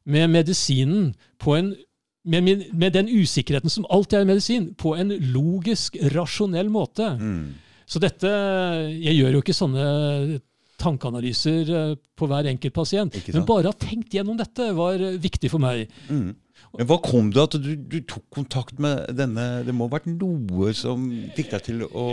med 0.07 0.31
medisinen 0.31 1.15
på 1.39 1.57
en 1.59 1.77
med, 2.25 2.43
min, 2.43 2.65
med 2.73 2.93
den 2.93 3.07
usikkerheten 3.09 3.71
som 3.71 3.85
alltid 3.89 4.19
er 4.19 4.23
i 4.23 4.25
medisin, 4.33 4.75
på 4.75 4.97
en 4.99 5.11
logisk, 5.33 5.97
rasjonell 6.13 6.69
måte. 6.69 7.07
Mm. 7.21 7.53
Så 7.87 8.01
dette 8.01 8.27
Jeg 8.27 9.15
gjør 9.21 9.33
jo 9.37 9.43
ikke 9.43 9.55
sånne 9.55 10.41
tankeanalyser 10.81 11.71
eh, 11.75 11.95
på 12.17 12.29
hver 12.31 12.49
enkelt 12.51 12.75
pasient. 12.77 13.17
Men 13.33 13.47
bare 13.49 13.71
å 13.71 13.75
ha 13.75 13.79
tenkt 13.81 14.15
gjennom 14.17 14.39
dette 14.39 14.73
var 14.77 15.01
eh, 15.01 15.17
viktig 15.23 15.51
for 15.53 15.63
meg. 15.63 15.87
Mm. 16.09 16.35
Men 16.77 16.89
Hva 16.89 16.99
kom 17.05 17.31
det 17.33 17.43
at 17.43 17.57
du, 17.63 17.71
du 17.77 17.99
tok 18.09 18.25
kontakt 18.33 18.81
med 18.83 19.11
denne 19.17 19.63
Det 19.65 19.73
må 19.77 19.87
ha 19.87 19.95
vært 19.95 20.09
noe 20.09 20.73
som 20.77 21.07
fikk 21.37 21.51
deg 21.53 21.65
til 21.69 21.83
å 21.87 22.07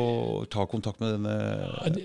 ta 0.51 0.65
kontakt 0.69 1.01
med 1.03 1.15
denne 1.17 1.97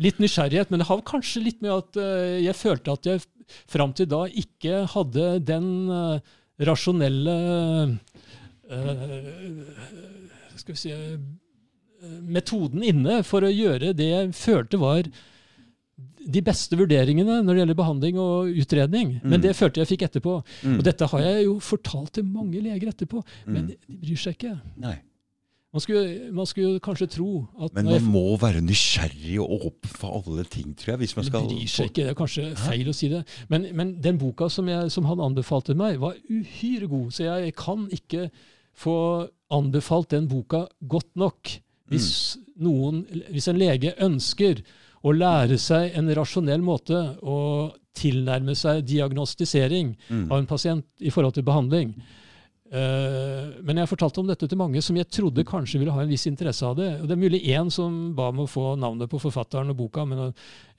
Litt 0.00 0.20
nysgjerrighet, 0.22 0.72
men 0.72 0.80
det 0.80 0.88
har 0.90 1.04
kanskje 1.08 1.44
litt 1.44 1.64
med 1.64 1.74
at 1.74 2.00
eh, 2.00 2.38
jeg 2.46 2.56
følte 2.56 2.96
at 2.96 3.10
jeg 3.10 3.24
fram 3.70 3.94
til 3.96 4.08
da 4.10 4.24
ikke 4.28 4.84
hadde 4.90 5.26
den 5.46 5.68
rasjonelle 6.66 7.34
Skal 10.56 10.72
vi 10.72 10.80
si 10.80 10.94
Metoden 12.26 12.82
inne 12.86 13.20
for 13.26 13.46
å 13.46 13.52
gjøre 13.52 13.94
det 13.96 14.08
jeg 14.10 14.34
følte 14.36 14.80
var 14.82 15.08
de 16.26 16.40
beste 16.42 16.76
vurderingene 16.78 17.40
når 17.44 17.54
det 17.54 17.60
gjelder 17.62 17.78
behandling 17.78 18.16
og 18.18 18.48
utredning. 18.62 19.20
Men 19.22 19.38
Mm. 19.40 19.42
det 19.42 19.56
følte 19.56 19.80
jeg 19.82 19.90
fikk 19.92 20.02
etterpå. 20.08 20.42
Mm. 20.64 20.78
Og 20.78 20.84
dette 20.84 21.06
har 21.12 21.20
jeg 21.20 21.44
jo 21.44 21.58
fortalt 21.60 22.12
til 22.18 22.24
mange 22.24 22.60
leger 22.60 22.88
etterpå, 22.90 23.22
men 23.46 23.62
Mm. 23.62 23.66
de, 23.68 23.76
de 23.88 23.96
bryr 24.02 24.16
seg 24.16 24.34
ikke. 24.38 24.60
Nei. 24.76 24.96
Man 25.74 25.80
skulle, 25.82 26.32
man 26.32 26.46
skulle 26.46 26.80
kanskje 26.80 27.06
tro 27.10 27.46
at 27.60 27.74
Men 27.74 27.86
jeg 27.90 28.00
man 28.02 28.12
må 28.12 28.36
være 28.40 28.62
nysgjerrig 28.64 29.38
og 29.42 29.66
åpen 29.66 29.90
for 29.92 30.22
alle 30.22 30.44
ting, 30.44 30.74
tror 30.74 30.92
jeg. 30.94 30.98
Hvis 31.02 31.16
man 31.16 31.24
skal... 31.26 31.40
skal 31.40 31.48
bryr 31.50 31.68
seg 31.68 31.86
ikke, 31.90 32.02
det 32.06 32.08
er 32.08 32.14
kanskje 32.14 32.56
feil 32.56 32.88
å 32.88 32.94
si 32.96 33.08
det. 33.12 33.24
Men, 33.50 33.66
men 33.76 34.00
den 34.00 34.16
boka 34.18 34.48
som, 34.48 34.66
jeg, 34.68 34.90
som 34.90 35.04
han 35.04 35.20
anbefalte 35.20 35.76
meg, 35.76 35.98
var 36.00 36.14
uhyre 36.30 36.88
god. 36.88 37.10
Så 37.12 37.24
jeg 37.28 37.54
kan 37.60 37.88
ikke 37.92 38.30
få 38.76 39.28
anbefalt 39.52 40.08
den 40.14 40.28
boka 40.28 40.66
godt 40.88 41.12
nok. 41.16 41.58
Hvis, 41.90 42.36
Mm. 42.36 42.64
noen, 42.64 43.06
hvis 43.30 43.46
en 43.48 43.58
lege 43.60 43.92
ønsker 44.00 44.62
å 45.06 45.14
lære 45.14 45.58
seg 45.62 45.94
en 45.96 46.10
rasjonell 46.18 46.62
måte 46.64 46.98
å 47.22 47.38
tilnærme 47.96 48.54
seg 48.58 48.82
diagnostisering 48.84 49.94
Mm. 50.10 50.30
av 50.30 50.38
en 50.38 50.46
pasient 50.46 50.84
i 51.00 51.10
forhold 51.10 51.34
til 51.34 51.46
behandling. 51.46 51.94
Uh, 52.66 53.62
men 53.62 53.78
jeg 53.78 53.88
fortalte 53.92 54.18
om 54.18 54.26
dette 54.26 54.48
til 54.50 54.58
mange 54.58 54.80
som 54.82 54.96
jeg 54.98 55.06
trodde 55.06 55.44
kanskje 55.46 55.78
ville 55.78 55.92
ha 55.94 56.02
en 56.02 56.10
viss 56.10 56.26
interesse 56.26 56.66
av 56.66 56.74
det. 56.76 56.88
Og 57.00 57.06
det 57.06 57.14
er 57.14 57.22
mulig 57.22 57.44
én 57.46 57.70
som 57.70 58.14
ba 58.16 58.32
om 58.32 58.42
å 58.42 58.48
få 58.50 58.74
navnet 58.76 59.08
på 59.12 59.20
forfatteren 59.22 59.70
og 59.70 59.78
boka, 59.78 60.04
men 60.04 60.32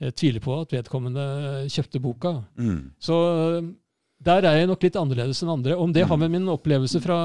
jeg 0.04 0.16
tviler 0.20 0.44
på 0.44 0.58
at 0.60 0.76
vedkommende 0.76 1.24
kjøpte 1.72 2.02
boka. 2.04 2.34
Mm. 2.60 2.92
Så 3.00 3.16
eh, 3.32 3.70
der 4.28 4.50
er 4.50 4.60
jeg 4.60 4.68
nok 4.68 4.84
litt 4.84 5.00
annerledes 5.00 5.40
enn 5.46 5.54
andre. 5.54 5.78
Om 5.80 5.94
det 5.96 6.04
har 6.10 6.20
med 6.20 6.34
min 6.34 6.52
opplevelse 6.52 7.00
fra 7.00 7.18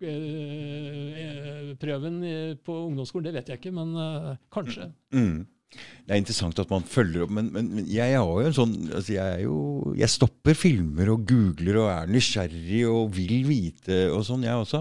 matematikkprøven 0.00 2.16
på 2.64 2.72
ungdomsskolen, 2.88 3.26
det 3.28 3.36
vet 3.38 3.48
jeg 3.50 3.58
ikke, 3.60 3.76
men 3.76 3.88
eh, 4.00 4.36
kanskje. 4.52 4.84
Mm. 5.14 5.38
Det 5.70 6.10
er 6.10 6.18
interessant 6.18 6.58
at 6.58 6.70
man 6.72 6.82
følger 6.88 7.22
opp, 7.24 7.32
men, 7.36 7.46
men, 7.54 7.64
men 7.76 7.84
jeg 7.86 8.14
sånn 8.56 8.74
altså 8.90 9.12
jeg, 9.14 9.42
jo, 9.44 9.56
jeg 9.98 10.10
stopper 10.10 10.54
filmer 10.58 11.10
og 11.14 11.26
googler 11.30 11.76
og 11.84 11.88
er 11.92 12.06
nysgjerrig 12.10 12.82
og 12.90 13.12
vil 13.14 13.46
vite 13.46 14.10
og 14.10 14.24
sånn, 14.26 14.42
jeg 14.48 14.56
også. 14.64 14.80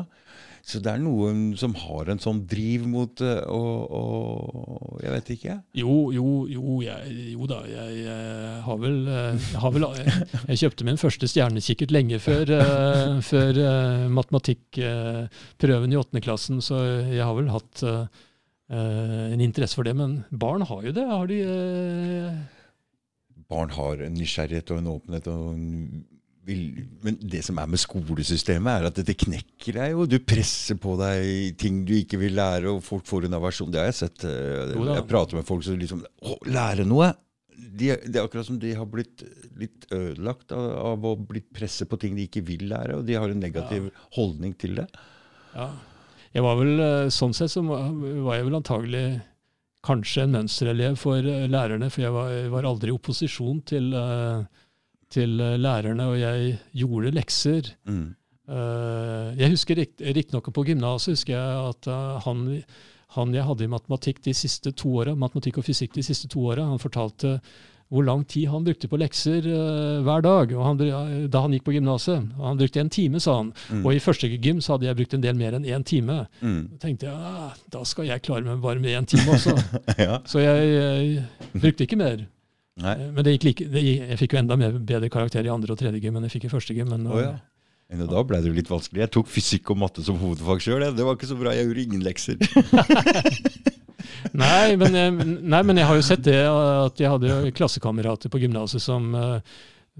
Så 0.69 0.81
det 0.85 0.91
er 0.91 1.01
noen 1.01 1.55
som 1.57 1.73
har 1.81 2.11
en 2.11 2.21
sånn 2.21 2.43
driv 2.49 2.83
mot 2.85 3.21
og, 3.25 3.95
og 3.99 4.99
Jeg 5.01 5.13
vet 5.15 5.31
ikke. 5.33 5.55
Jo, 5.81 5.95
jo, 6.13 6.27
jo, 6.51 6.75
jeg, 6.85 7.15
jo 7.33 7.47
da. 7.49 7.59
Jeg, 7.65 7.95
jeg 8.03 8.59
har 8.67 8.81
vel, 8.83 8.99
eh, 9.09 9.39
jeg, 9.39 9.61
har 9.63 9.73
vel 9.73 9.87
jeg, 9.89 10.59
kjøpte 10.61 10.87
min 10.87 11.01
første 11.01 11.29
stjernekikkert 11.31 11.93
lenge 11.95 12.19
før, 12.21 12.53
uh, 12.59 13.17
før 13.25 13.61
uh, 13.63 14.05
matematikkprøven 14.13 15.95
i 15.95 15.99
åttende 15.99 16.23
klassen, 16.23 16.61
så 16.61 16.83
jeg 17.09 17.25
har 17.25 17.35
vel 17.37 17.49
hatt 17.53 17.83
eh, 17.85 18.05
eh, 18.71 19.33
en 19.33 19.41
interesse 19.43 19.77
for 19.77 19.87
det. 19.87 19.95
Men 19.97 20.23
barn 20.29 20.65
har 20.69 20.85
jo 20.85 20.95
det. 20.95 21.05
Har 21.09 21.29
de 21.29 21.41
eh, 21.43 22.39
Barn 23.49 23.71
har 23.73 24.03
en 24.05 24.13
nysgjerrighet 24.13 24.69
og 24.75 24.81
en 24.81 24.91
åpenhet 24.91 25.27
og 25.31 25.45
en 25.55 25.69
Men 27.05 27.17
det 27.31 27.41
som 27.45 27.59
er 27.61 27.69
med 27.69 27.79
skolesystemet, 27.81 28.69
er 28.73 28.87
at 28.89 28.99
dette 28.99 29.15
knekker 29.25 29.77
deg 29.79 29.93
jo. 29.95 30.05
Du 30.09 30.17
presser 30.23 30.77
på 30.81 30.95
deg 30.99 31.55
ting 31.61 31.83
du 31.87 31.93
ikke 31.99 32.19
vil 32.21 32.35
lære, 32.39 32.71
og 32.73 32.83
folk 32.85 33.05
får 33.09 33.27
en 33.27 33.37
aversjon. 33.39 33.71
Det 33.73 33.81
har 33.81 33.89
jeg 33.91 33.99
sett. 34.01 34.25
eh. 34.29 34.73
Jeg 34.75 35.07
prater 35.09 35.39
med 35.39 35.47
folk 35.47 35.63
som 35.67 35.77
liksom 35.79 36.03
Å, 36.05 36.37
lære 36.49 36.85
noe! 36.89 37.11
De, 37.59 37.89
det 38.07 38.15
er 38.15 38.23
akkurat 38.23 38.47
som 38.47 38.57
de 38.59 38.71
har 38.73 38.87
blitt 38.87 39.21
litt 39.59 39.85
ødelagt 39.91 40.53
av, 40.55 40.69
av 40.93 41.05
å 41.05 41.15
bli 41.19 41.41
presset 41.53 41.89
på 41.91 41.97
ting 41.99 42.15
de 42.15 42.23
ikke 42.29 42.41
vil 42.47 42.63
lære, 42.71 42.95
og 43.01 43.03
de 43.07 43.17
har 43.19 43.29
en 43.29 43.41
negativ 43.43 43.89
holdning 44.15 44.53
til 44.59 44.77
det. 44.79 44.85
Ja. 45.53 45.67
Jeg 46.33 46.45
var 46.45 46.55
vel, 46.59 46.79
eh, 46.79 47.09
Sånn 47.11 47.33
sett 47.35 47.51
så 47.51 47.63
var 47.67 48.37
jeg 48.37 48.47
vel 48.47 48.55
antagelig 48.61 49.03
kanskje 49.85 50.23
en 50.25 50.33
mønsterelev 50.37 50.97
for 50.99 51.19
eh, 51.19 51.45
lærerne, 51.51 51.89
for 51.91 52.03
jeg 52.05 52.15
var, 52.15 52.31
var 52.55 52.67
aldri 52.69 52.91
i 52.93 52.95
opposisjon 52.95 53.61
til, 53.67 53.91
eh, 53.95 54.63
til 55.09 55.39
eh, 55.41 55.57
lærerne, 55.57 56.05
og 56.11 56.19
jeg 56.21 56.59
gjorde 56.83 57.11
lekser. 57.15 57.73
Mm. 57.89 58.15
Eh, 58.49 59.33
Jeg 59.39 59.51
husker 59.55 59.75
rikt- 59.77 60.01
Riktignok 60.01 60.51
på 60.53 60.65
gymnaset 60.65 61.13
husker 61.17 61.33
jeg 61.37 61.73
at 61.73 61.87
eh, 61.87 62.19
han, 62.25 62.45
han 63.17 63.33
jeg 63.33 63.45
hadde 63.45 63.63
i 63.67 63.73
matematikk 63.73 64.21
de 64.25 64.33
siste 64.33 64.71
to 64.73 64.95
åra, 65.01 65.15
matematikk 65.15 65.57
og 65.61 65.65
fysikk 65.69 65.93
de 65.97 66.03
siste 66.05 66.27
to 66.29 66.39
åra, 66.49 66.65
han 66.65 66.79
fortalte 66.81 67.39
hvor 67.89 68.03
lang 68.05 68.21
tid 68.29 68.45
han 68.51 68.61
brukte 68.61 68.85
på 68.85 68.99
lekser 69.01 69.41
hver 70.05 70.21
dag 70.21 70.51
og 70.53 70.59
han, 70.61 70.77
da 71.33 71.39
han 71.41 71.55
gikk 71.55 71.63
på 71.65 71.73
gymnaset. 71.73 72.21
Han 72.37 72.59
brukte 72.59 72.83
en 72.83 72.89
time, 72.93 73.17
sa 73.17 73.39
han. 73.39 73.47
Mm. 73.73 73.79
Og 73.81 73.95
i 73.95 74.01
første 74.03 74.29
gym 74.29 74.59
så 74.61 74.75
hadde 74.75 74.85
jeg 74.85 74.97
brukt 74.99 75.15
en 75.17 75.23
del 75.23 75.33
mer 75.39 75.57
enn 75.57 75.65
én 75.65 75.81
time. 75.89 76.19
Mm. 76.45 76.59
Da 76.75 76.83
tenkte 76.83 77.07
jeg 77.09 77.15
ah, 77.17 77.55
da 77.73 77.81
skal 77.89 78.05
jeg 78.05 78.21
klare 78.21 78.45
meg 78.45 78.61
bare 78.61 78.77
med 78.83 78.93
én 78.93 79.09
time 79.09 79.33
også. 79.33 79.55
ja. 80.05 80.19
Så 80.29 80.37
jeg, 80.37 80.69
jeg 80.69 81.63
brukte 81.63 81.87
ikke 81.87 81.97
mer. 81.97 82.27
Nei. 82.79 82.95
Eh, 82.95 83.11
Men 83.15 83.25
det 83.27 83.35
gikk 83.37 83.47
like, 83.49 83.69
det, 83.73 83.83
gikk- 83.83 84.09
jeg 84.13 84.19
fikk 84.23 84.35
jo 84.35 84.41
enda 84.43 84.55
mer, 84.59 84.77
bedre 84.79 85.09
karakter 85.11 85.45
i 85.45 85.51
andre 85.53 85.75
og 85.75 85.79
tredje 85.81 85.99
gym 86.03 86.15
enn 86.19 86.27
jeg 86.29 86.37
fikk 86.37 86.47
i 86.49 86.53
første 86.53 86.75
gym. 86.77 86.91
Men, 86.93 87.07
oh, 87.11 87.19
ja. 87.19 87.33
Men 87.89 88.05
da 88.07 88.21
ble 88.23 88.37
det 88.43 88.51
jo 88.51 88.55
litt 88.55 88.69
vanskelig. 88.69 89.01
Jeg 89.01 89.11
tok 89.15 89.27
fysikk 89.33 89.71
og 89.73 89.79
matte 89.81 90.03
som 90.05 90.19
hovedfag 90.21 90.61
sjøl. 90.61 90.83
Det 90.93 91.05
var 91.07 91.17
ikke 91.17 91.29
så 91.31 91.37
bra. 91.39 91.55
Jeg 91.57 91.65
gjorde 91.67 91.85
ingen 91.87 92.03
lekser. 92.05 92.37
Nei 94.39 94.75
men, 94.79 94.95
jeg, 94.95 95.13
nei, 95.41 95.59
men 95.65 95.79
jeg 95.79 95.87
har 95.89 95.97
jo 95.99 96.03
sett 96.05 96.23
det 96.25 96.37
at 96.47 96.99
jeg 97.01 97.09
hadde 97.11 97.51
klassekamerater 97.55 98.31
på 98.31 98.39
gymnaset 98.41 98.81
som, 98.83 99.09
eh, 99.15 99.39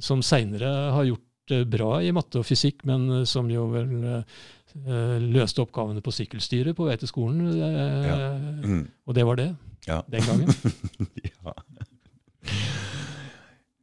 som 0.01 0.21
seinere 0.25 0.69
har 0.95 1.07
gjort 1.07 1.53
bra 1.71 1.97
i 2.05 2.11
matte 2.13 2.39
og 2.41 2.45
fysikk, 2.47 2.83
men 2.89 3.07
eh, 3.19 3.23
som 3.29 3.49
jo 3.51 3.67
vel 3.73 3.93
eh, 4.19 5.17
løste 5.23 5.63
oppgavene 5.63 6.03
på 6.05 6.13
sykkelstyret 6.13 6.77
på 6.77 6.87
vei 6.89 6.97
til 7.01 7.09
skolen. 7.11 7.41
eh, 7.57 8.09
Ja. 8.09 8.17
Mm. 8.63 8.83
Og 9.07 9.15
det 9.17 9.25
var 9.25 9.35
det 9.41 9.49
Ja. 9.87 10.01
den 10.09 10.21
gangen. 10.27 10.49
ja. 11.25 11.53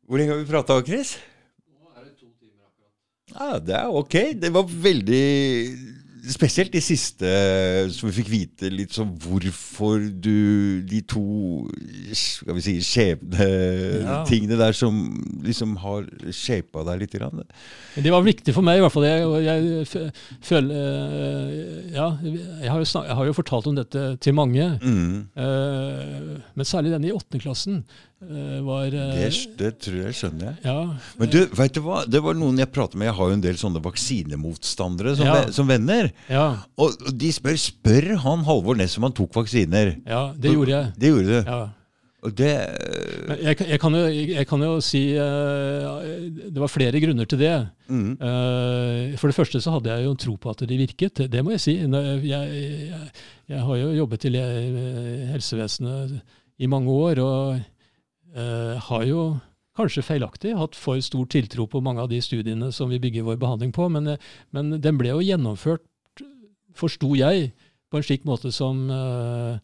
Hvor 0.07 0.19
lenge 0.21 0.33
har 0.37 0.39
vi 0.43 0.51
prata, 0.51 0.81
Chris? 0.87 1.17
Ja, 3.37 3.59
det 3.61 3.75
er 3.77 3.91
ok. 3.93 4.15
Det 4.41 4.53
var 4.55 4.65
veldig 4.71 5.27
Spesielt 6.27 6.73
de 6.75 6.81
siste 6.83 7.29
som 7.95 8.09
vi 8.09 8.17
fikk 8.17 8.31
vite 8.33 8.67
litt 8.73 8.91
sånn 8.97 9.13
hvorfor 9.23 10.09
du 10.11 10.81
De 10.91 10.99
to 11.07 11.23
skal 12.19 12.57
vi 12.57 12.65
si, 12.65 12.75
skjebnetingene 12.83 14.57
Ja. 14.57 14.59
der 14.65 14.75
som 14.75 14.99
liksom 15.47 15.77
har 15.85 16.09
shapa 16.35 16.83
deg 16.89 17.05
litt. 17.05 17.15
Grann. 17.15 17.45
Det 17.95 18.11
var 18.11 18.27
viktig 18.27 18.55
for 18.57 18.67
meg, 18.67 18.81
i 18.81 18.83
hvert 18.83 18.95
fall. 18.97 19.07
Jeg, 19.07 19.47
jeg 19.47 20.11
føler 20.49 20.75
eh, 20.75 21.95
Ja, 21.95 22.09
jeg 22.25 22.73
har, 22.75 22.83
jo 22.83 22.91
snak, 22.91 23.07
jeg 23.07 23.21
har 23.21 23.31
jo 23.31 23.37
fortalt 23.39 23.71
om 23.71 23.79
dette 23.79 24.05
til 24.19 24.35
mange. 24.35 24.67
Mm. 24.83 25.29
eh, 25.31 26.43
men 26.59 26.67
særlig 26.67 26.91
denne 26.97 27.07
i 27.07 27.15
åttende 27.15 27.39
klassen 27.45 27.85
var 28.19 28.87
eh, 28.87 29.15
Det, 29.21 29.31
det 29.61 29.71
tror 29.85 29.97
jeg 30.07 30.15
skjønner 30.17 30.47
jeg. 30.49 30.57
Ja. 30.65 30.77
Men 31.21 31.29
du, 31.31 31.39
vet 31.59 31.75
du 31.77 31.81
hva? 31.85 31.99
Det 32.09 32.23
var 32.25 32.35
noen 32.35 32.59
jeg 32.63 32.71
prater 32.73 32.97
med. 32.97 33.11
Jeg 33.11 33.17
har 33.19 33.29
jo 33.29 33.37
en 33.37 33.45
del 33.45 33.59
sånne 33.61 33.83
vaksinemotstandere 33.85 35.17
som, 35.19 35.27
Ja. 35.27 35.35
ve- 35.45 35.53
som 35.53 35.69
venner. 35.69 36.11
ja, 36.31 36.47
Og 36.79 36.97
de 37.13 37.29
spør 37.33 37.59
spør 37.61 38.17
han 38.25 38.45
Halvor 38.45 38.75
Næss 38.77 38.97
om 38.97 39.03
han 39.05 39.13
tok 39.13 39.35
vaksiner. 39.35 39.97
ja, 40.07 40.33
det 40.37 40.53
gjorde 40.55 40.71
jeg. 40.73 40.93
Det 40.99 41.09
gjorde 41.13 41.27
du. 41.27 41.51
Ja. 41.51 41.69
Og 42.27 42.33
det 42.35 42.49
jeg, 43.45 43.57
kan- 43.59 43.69
jeg, 43.69 43.79
kan 43.81 43.93
jo, 43.93 44.07
jeg 44.09 44.47
kan 44.49 44.61
jo 44.65 44.81
si 44.81 45.03
eh, 45.15 46.31
Det 46.51 46.57
var 46.59 46.67
flere 46.73 46.99
grunner 46.99 47.27
til 47.29 47.39
det. 47.39 47.69
mm, 47.89 48.17
Eh, 48.19 49.17
for 49.21 49.29
det 49.29 49.37
første 49.37 49.61
så 49.61 49.71
hadde 49.77 49.93
jeg 49.93 50.05
jo 50.09 50.15
tro 50.15 50.37
på 50.37 50.51
at 50.51 50.65
det 50.67 50.79
virket. 50.79 51.29
Det, 51.31 51.45
må 51.45 51.51
jeg 51.53 51.61
si. 51.61 51.77
Jeg, 51.77 52.25
jeg, 52.25 52.91
jeg 53.49 53.61
har 53.61 53.77
jo 53.77 53.93
jobbet 53.93 54.25
i 54.25 54.31
helsevesenet 55.31 56.21
i 56.59 56.67
mange 56.67 56.89
år, 56.91 57.19
og 57.21 57.61
eh, 58.37 58.89
har 58.89 59.05
jo 59.09 59.29
kanskje 59.77 60.05
feilaktig 60.05 60.55
hatt 60.57 60.77
for 60.79 61.01
stor 61.05 61.29
tiltro 61.33 61.67
på 61.69 61.83
mange 61.85 62.03
av 62.03 62.11
de 62.11 62.21
studiene 62.25 62.71
som 62.73 62.91
vi 62.93 63.01
bygger 63.03 63.27
vår 63.27 63.39
behandling 63.41 63.75
på, 63.77 63.89
men, 63.93 64.15
eh, 64.15 64.35
men 64.57 64.77
den 64.81 65.01
ble 65.01 65.13
jo 65.13 65.25
gjennomført, 65.25 65.85
forsto 66.77 67.15
jeg, 67.17 67.53
på 67.91 67.99
en 67.99 68.05
slik 68.05 68.27
måte 68.29 68.53
som 68.53 68.89
eh, 68.91 69.57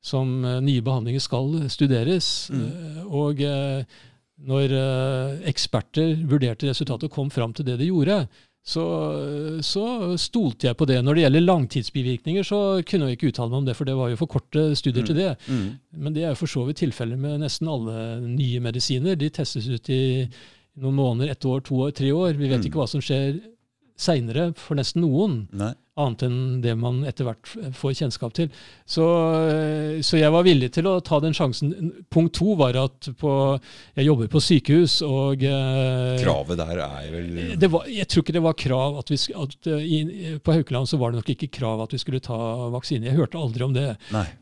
som 0.00 0.44
eh, 0.44 0.60
nye 0.64 0.80
behandlinger 0.80 1.20
skal 1.20 1.68
studeres. 1.68 2.48
Mm. 2.54 3.10
Og 3.12 3.42
når 4.40 4.72
eksperter 5.50 6.14
vurderte 6.24 6.70
resultatet 6.70 7.10
og 7.10 7.12
kom 7.12 7.28
fram 7.28 7.52
til 7.52 7.66
det 7.66 7.76
de 7.76 7.90
gjorde, 7.90 8.22
så, 8.62 8.84
så 9.64 10.16
stolte 10.20 10.68
jeg 10.68 10.76
på 10.76 10.86
det. 10.86 10.98
Når 11.04 11.14
det 11.16 11.22
gjelder 11.24 11.44
langtidsbivirkninger, 11.46 12.44
så 12.46 12.58
kunne 12.86 13.08
jeg 13.08 13.16
ikke 13.18 13.30
uttale 13.32 13.50
meg 13.50 13.58
om 13.62 13.68
det, 13.70 13.76
for 13.78 13.88
det 13.88 13.96
var 13.98 14.10
jo 14.12 14.18
for 14.20 14.30
korte 14.30 14.64
studier 14.78 15.06
til 15.08 15.16
det. 15.16 15.30
mm, 15.48 15.68
Men 15.96 16.12
det 16.14 16.24
er 16.24 16.34
jo 16.34 16.40
for 16.42 16.46
så 16.52 16.64
vidt 16.68 16.76
tilfellet 16.82 17.18
med 17.18 17.40
nesten 17.40 17.68
alle 17.72 18.20
nye 18.26 18.60
medisiner. 18.60 19.16
De 19.18 19.30
testes 19.32 19.66
ut 19.68 19.88
i 19.90 20.28
noen 20.80 20.94
måneder, 20.94 21.30
ett 21.32 21.44
år, 21.44 21.62
to 21.66 21.80
år, 21.86 21.90
tre 21.96 22.12
år. 22.12 22.36
Vi 22.36 22.48
vet 22.48 22.60
Mm. 22.60 22.66
ikke 22.68 22.78
hva 22.82 22.88
som 22.88 23.00
skjer 23.00 23.40
seinere 24.00 24.54
for 24.56 24.76
nesten 24.76 25.02
noen 25.02 25.48
nei. 25.52 25.72
Annet 26.02 26.24
enn 26.26 26.38
det 26.64 26.74
man 26.80 27.02
etter 27.08 27.26
hvert 27.28 27.50
får 27.76 27.94
kjennskap 28.00 28.34
til. 28.36 28.48
Så, 28.88 29.04
eh, 29.50 30.00
så 30.06 30.18
jeg 30.20 30.32
var 30.34 30.46
villig 30.46 30.70
til 30.74 30.88
å 30.90 30.96
ta 31.04 31.20
den 31.22 31.34
sjansen. 31.36 31.72
Punkt 32.12 32.34
to 32.38 32.54
var 32.58 32.76
at 32.80 33.10
på, 33.20 33.32
jeg 33.98 34.06
jobber 34.08 34.30
på 34.32 34.42
sykehus, 34.44 34.98
og 35.06 35.44
eh, 35.46 36.16
Kravet 36.22 36.60
der 36.60 36.82
er 36.86 37.10
vel 37.12 37.30
det 37.60 37.70
var, 37.72 37.86
Jeg 37.90 38.08
tror 38.10 38.24
ikke 38.24 38.36
det 38.38 38.44
var 38.44 38.56
krav 38.58 38.98
at 39.02 39.12
vi 39.12 39.18
at, 39.44 39.56
eh, 39.70 39.84
i, 39.84 40.34
På 40.42 40.54
Haukeland 40.56 40.88
så 40.90 40.98
var 41.00 41.12
det 41.12 41.20
nok 41.20 41.32
ikke 41.34 41.50
krav 41.60 41.84
at 41.84 41.94
vi 41.94 42.00
skulle 42.02 42.22
ta 42.24 42.38
vaksine. 42.74 43.06
Jeg 43.10 43.18
hørte 43.18 43.38
aldri 43.40 43.66
om 43.66 43.74
det. 43.76 43.86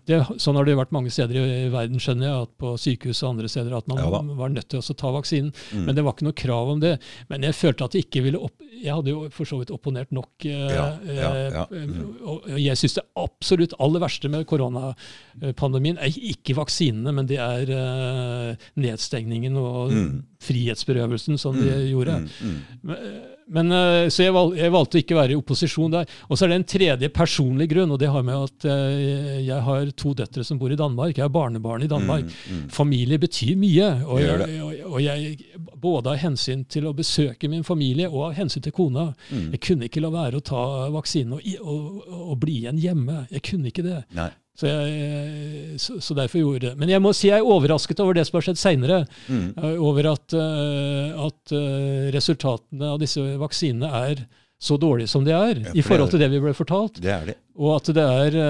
Det. 0.09 0.23
Sånn 0.41 0.57
har 0.57 0.67
det 0.69 0.77
vært 0.79 0.95
mange 0.95 1.11
steder 1.13 1.39
i, 1.39 1.45
i 1.67 1.73
verden, 1.73 2.01
skjønner 2.03 2.29
jeg, 2.31 2.47
at 2.49 2.55
på 2.61 2.75
sykehus 2.81 3.23
og 3.25 3.35
andre 3.35 3.51
steder 3.53 3.77
at 3.79 3.89
man 3.91 3.99
Ja 3.99 4.09
var 4.39 4.53
nødt 4.53 4.69
til 4.71 4.81
å 4.81 4.95
ta 4.99 5.11
vaksinen. 5.15 5.53
Mm. 5.73 5.85
Men 5.87 5.97
det 5.97 6.05
var 6.07 6.15
ikke 6.15 6.27
noe 6.29 6.37
krav 6.39 6.71
om 6.75 6.81
det. 6.83 6.95
Men 7.31 7.45
jeg 7.47 7.57
følte 7.59 7.87
at 7.89 7.95
det 7.97 8.05
ikke 8.07 8.23
ville 8.27 8.41
opp... 8.49 8.55
Jeg 8.79 8.95
hadde 8.95 9.11
jo 9.11 9.25
for 9.35 9.49
så 9.49 9.59
vidt 9.59 9.73
opponert 9.75 10.13
nok. 10.15 10.31
eh, 10.47 10.75
Ja, 10.75 10.85
ja, 11.03 11.31
ja. 11.53 11.65
eh. 11.73 12.03
Og 12.29 12.49
jeg 12.61 12.77
syns 12.77 12.95
det 12.99 13.05
absolutt 13.17 13.75
aller 13.81 14.01
verste 14.01 14.29
med 14.33 14.47
koronapandemien 14.47 15.99
er 15.99 16.13
ikke 16.33 16.57
vaksinene, 16.59 17.13
men 17.15 17.27
det 17.31 17.39
er 17.39 17.73
eh, 17.75 18.69
nedstengningen 18.77 19.57
og 19.61 19.93
Mm. 19.93 20.23
frihetsberøvelsen 20.41 21.39
som 21.39 21.55
de 21.57 21.71
Mm, 21.71 21.89
gjorde. 21.91 22.19
mm, 22.21 22.29
mm. 22.83 22.95
Men, 23.55 23.73
eh, 23.73 24.09
så 24.13 24.27
jeg, 24.27 24.35
valg, 24.37 24.57
jeg, 24.59 24.73
valgte 24.73 24.99
å 24.99 25.03
ikke 25.03 25.17
være 25.19 25.35
i 25.35 25.39
opposisjon 25.39 25.93
der. 25.95 26.11
Og 26.29 26.37
så 26.37 26.45
er 26.45 26.53
det 26.53 26.59
en 26.61 26.69
tredje 26.69 27.11
personlig 27.15 27.69
grunn, 27.73 27.93
og 27.95 28.01
det 28.01 28.11
har 28.13 28.25
med 28.27 28.49
at 28.49 28.67
eh, 28.69 29.39
jeg 29.47 29.65
har 29.69 29.93
to 29.99 30.13
døtre 30.19 30.45
som 30.45 30.61
bor 30.61 30.73
i 30.73 30.79
Danmark. 30.79 31.17
Jeg 31.17 31.25
har 31.25 31.33
barnebarn 31.33 31.87
i 31.87 31.91
Danmark. 31.91 32.29
Mm, 32.29 32.59
mm. 32.59 32.67
Familie 32.75 33.21
betyr 33.21 33.55
mye. 33.61 33.91
Og 34.09 34.21
jeg, 34.23 34.83
og 34.89 34.99
jeg, 35.05 35.39
både 35.81 36.15
av 36.15 36.21
hensyn 36.21 36.67
til 36.69 36.89
å 36.91 36.95
besøke 36.97 37.51
min 37.51 37.65
familie 37.67 38.11
og 38.11 38.31
av 38.31 38.37
hensyn 38.41 38.65
til 38.65 38.75
kona. 38.77 39.09
Mm. 39.31 39.49
Jeg 39.57 39.65
kunne 39.65 39.89
ikke 39.89 40.05
la 40.05 40.13
være 40.13 40.43
å 40.43 40.45
ta 40.45 40.67
vaksinen 40.95 41.39
og, 41.39 41.49
og, 41.63 42.05
og, 42.19 42.37
bli 42.43 42.61
igjen 42.63 42.83
hjemme. 42.83 43.25
Jeg 43.33 43.45
kunne 43.49 43.73
ikke 43.73 43.87
det. 43.87 44.03
Nei. 44.19 44.31
Så, 44.59 44.67
jeg, 44.67 45.77
så, 45.79 46.01
så, 46.03 46.15
derfor 46.19 46.41
gjorde 46.41 46.65
det. 46.67 46.73
Men 46.81 46.91
jeg 46.91 47.03
må 47.03 47.13
si 47.15 47.29
jeg 47.29 47.39
er 47.39 47.47
overrasket 47.47 48.01
over 48.03 48.17
det 48.19 48.25
som 48.27 48.41
har 48.41 48.47
skjedd 48.49 48.59
seinere. 48.59 49.05
Mm. 49.31 49.53
Eh, 49.55 49.77
over 49.87 50.09
at, 50.11 50.35
uh, 50.35 51.27
at 51.29 51.53
uh, 51.55 52.09
resultatene 52.15 52.89
av 52.97 52.99
disse 52.99 53.23
vaksinene 53.39 53.91
er 54.01 54.25
så 54.59 54.75
dårlige 54.81 55.13
som 55.13 55.23
de 55.23 55.31
er, 55.31 55.61
ja, 55.69 55.77
i 55.79 55.85
forhold 55.87 56.11
til 56.11 56.19
det 56.19 56.33
vi 56.33 56.41
ble 56.43 56.57
fortalt. 56.59 56.99
Det 56.99 57.13
er 57.15 57.31
det. 57.31 57.37
Og 57.55 57.77
at 57.77 57.93
det 57.95 58.07
er 58.09 58.41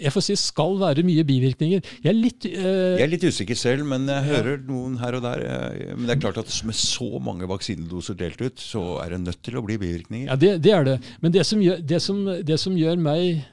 jeg 0.00 0.14
får 0.14 0.24
si 0.24 0.34
skal 0.40 0.78
være 0.80 1.04
mye 1.04 1.22
bivirkninger. 1.28 1.86
Jeg 2.00 2.10
er 2.10 2.16
litt, 2.16 2.48
uh, 2.48 2.96
jeg 2.96 3.04
er 3.04 3.12
litt 3.12 3.28
usikker 3.30 3.58
selv, 3.62 3.86
men 3.92 4.10
jeg 4.10 4.26
hører 4.26 4.56
ja. 4.56 4.64
noen 4.72 4.98
her 4.98 5.20
og 5.20 5.22
der. 5.28 5.44
Men 5.92 6.08
det 6.08 6.16
er 6.16 6.24
klart 6.24 6.42
at 6.42 6.50
med 6.66 6.80
så 6.80 7.22
mange 7.22 7.46
vaksinedoser 7.46 8.18
delt 8.18 8.42
ut, 8.42 8.58
så 8.58 8.84
er 9.04 9.14
det 9.14 9.22
nødt 9.28 9.42
til 9.46 9.60
å 9.60 9.64
bli 9.68 9.78
bivirkninger. 9.78 10.32
Ja, 10.32 10.40
det, 10.40 10.56
det 10.66 10.74
er 10.74 10.90
det. 10.90 10.98
Men 11.22 11.38
det 11.38 11.46
som 11.46 11.62
gjør, 11.62 11.78
det 11.94 12.02
som, 12.02 12.24
det 12.26 12.58
som 12.58 12.74
gjør 12.80 12.98
meg 13.06 13.44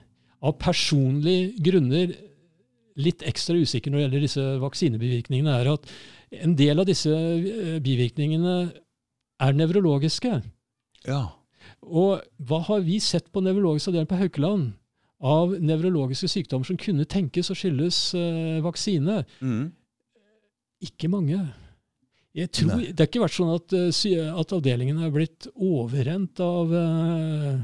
av 0.45 0.57
personlige 0.61 1.53
grunner 1.65 2.13
litt 2.97 3.23
ekstra 3.29 3.57
usikker 3.57 3.93
når 3.93 3.99
det 3.99 4.05
gjelder 4.05 4.25
disse 4.25 4.45
vaksinebivirkningene, 4.61 5.53
er 5.53 5.71
at 5.75 5.89
en 6.43 6.55
del 6.57 6.81
av 6.81 6.87
disse 6.89 7.13
eh, 7.13 7.77
bivirkningene 7.83 8.55
er 9.43 9.57
nevrologiske. 9.57 10.39
Ja. 11.07 11.21
Og 11.85 12.23
hva 12.49 12.61
har 12.67 12.83
vi 12.85 12.97
sett 13.03 13.29
på 13.31 13.43
nevrologisk 13.45 13.91
avdeling 13.91 14.09
på 14.09 14.19
Haukeland 14.19 14.71
av 15.23 15.53
nevrologiske 15.61 16.29
sykdommer 16.31 16.67
som 16.67 16.79
kunne 16.81 17.07
tenkes 17.09 17.51
å 17.53 17.57
skyldes 17.57 18.01
uh, 18.17 18.57
vaksine? 18.65 19.21
Mm. 19.41 19.69
Ikke 20.85 21.09
mange. 21.09 21.39
Tror, 22.53 22.83
det 22.85 22.97
har 22.97 23.07
ikke 23.09 23.23
vært 23.23 23.37
sånn 23.37 23.53
at, 23.55 23.73
uh, 23.73 24.33
at 24.41 24.53
avdelingen 24.57 25.01
er 25.05 25.13
blitt 25.13 25.47
overrent 25.53 26.41
av 26.43 26.73
uh, 26.73 27.61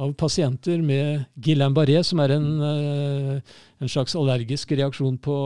av 0.00 0.12
pasienter 0.18 0.80
med 0.84 1.24
Guillain-Barré, 1.44 2.02
som 2.06 2.20
er 2.24 2.36
en, 2.36 2.50
eh, 2.64 3.56
en, 3.80 3.88
slags 3.88 4.16
allergisk 4.16 4.72
reaksjon 4.72 5.18
på, 5.20 5.36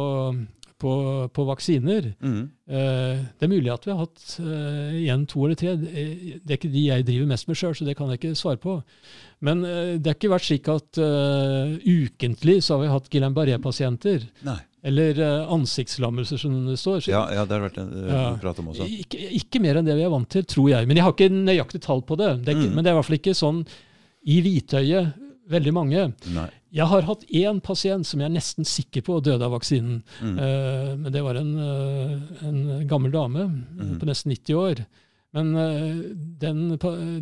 på, 0.78 0.92
på 1.34 1.46
vaksiner. 1.48 2.12
Mm. 2.22 2.42
Eh, 2.68 3.24
det 3.34 3.46
er 3.46 3.52
mulig 3.52 3.72
at 3.72 3.86
vi 3.86 3.94
har 3.94 4.04
hatt 4.04 4.26
eh, 4.44 5.24
to 5.30 5.46
eller 5.46 5.58
tre. 5.58 5.74
Det 5.76 6.44
er 6.46 6.58
ikke 6.58 6.74
de 6.74 6.84
jeg 6.86 7.06
driver 7.08 7.32
mest 7.32 7.48
med 7.50 7.58
sjøl, 7.58 7.74
så 7.74 7.88
det 7.88 7.96
kan 7.98 8.12
jeg 8.12 8.22
ikke 8.22 8.36
svare 8.38 8.62
på. 8.62 8.78
Men 9.44 9.64
det 9.64 10.06
har 10.06 10.14
ikke 10.16 10.32
vært 10.32 10.46
slik 10.46 10.68
at 10.72 10.96
uh, 11.02 11.74
ukentlig 11.84 12.62
så 12.64 12.78
har 12.78 12.80
vi 12.80 12.92
hatt 12.94 13.10
Guillain-Barré-pasienter. 13.12 14.22
Eller 14.84 15.18
ansiktslammelser, 15.52 16.40
som 16.40 16.54
det 16.68 16.78
står. 16.80 17.02
Så, 17.04 17.10
ja, 17.12 17.22
ja, 17.32 17.42
det 17.48 17.56
har 17.56 17.64
vært 17.66 17.80
en 17.82 17.90
ja. 18.08 18.22
prat 18.40 18.60
om 18.62 18.70
også. 18.72 18.86
Ikke, 19.02 19.20
ikke, 19.36 19.60
mer 19.64 19.80
enn 19.80 19.88
det 19.88 19.96
vi 19.98 20.04
er 20.04 20.12
vant 20.12 20.28
til, 20.32 20.46
tror 20.48 20.70
jeg. 20.72 20.88
Men 20.88 21.00
jeg 21.00 21.06
har 21.06 21.16
ikke 21.16 21.28
nøyaktig 21.34 21.82
tall 21.84 22.04
på 22.08 22.16
det. 22.20 22.30
det 22.46 22.54
er, 22.54 22.62
mm. 22.62 22.72
Men 22.72 22.84
det 22.84 22.92
er 22.92 22.96
i 22.96 22.98
hvert 23.00 23.08
fall 23.10 23.18
ikke 23.18 23.36
sånn 23.36 23.62
i 24.24 24.40
hvitøyet 24.44 25.20
veldig 25.50 25.72
mange. 25.76 26.04
Nei. 26.32 26.48
Jeg 26.74 26.90
har 26.90 27.06
hatt 27.06 27.24
én 27.30 27.60
pasient 27.62 28.06
som 28.08 28.20
jeg 28.20 28.26
er 28.26 28.34
nesten 28.34 28.66
sikker 28.66 29.04
på 29.06 29.20
døde 29.22 29.46
av 29.46 29.54
vaksinen. 29.54 30.00
Mm. 30.18 30.36
Uh, 30.38 30.90
men 31.04 31.14
det 31.14 31.22
var 31.22 31.38
en, 31.38 31.52
uh, 31.60 32.44
en 32.48 32.86
gammel 32.90 33.14
dame 33.14 33.46
mm. 33.46 33.96
på 34.00 34.08
nesten 34.08 34.34
90 34.34 34.58
år. 34.58 34.82
Men 35.34 35.52
uh, 35.54 36.00
den, 36.42 36.64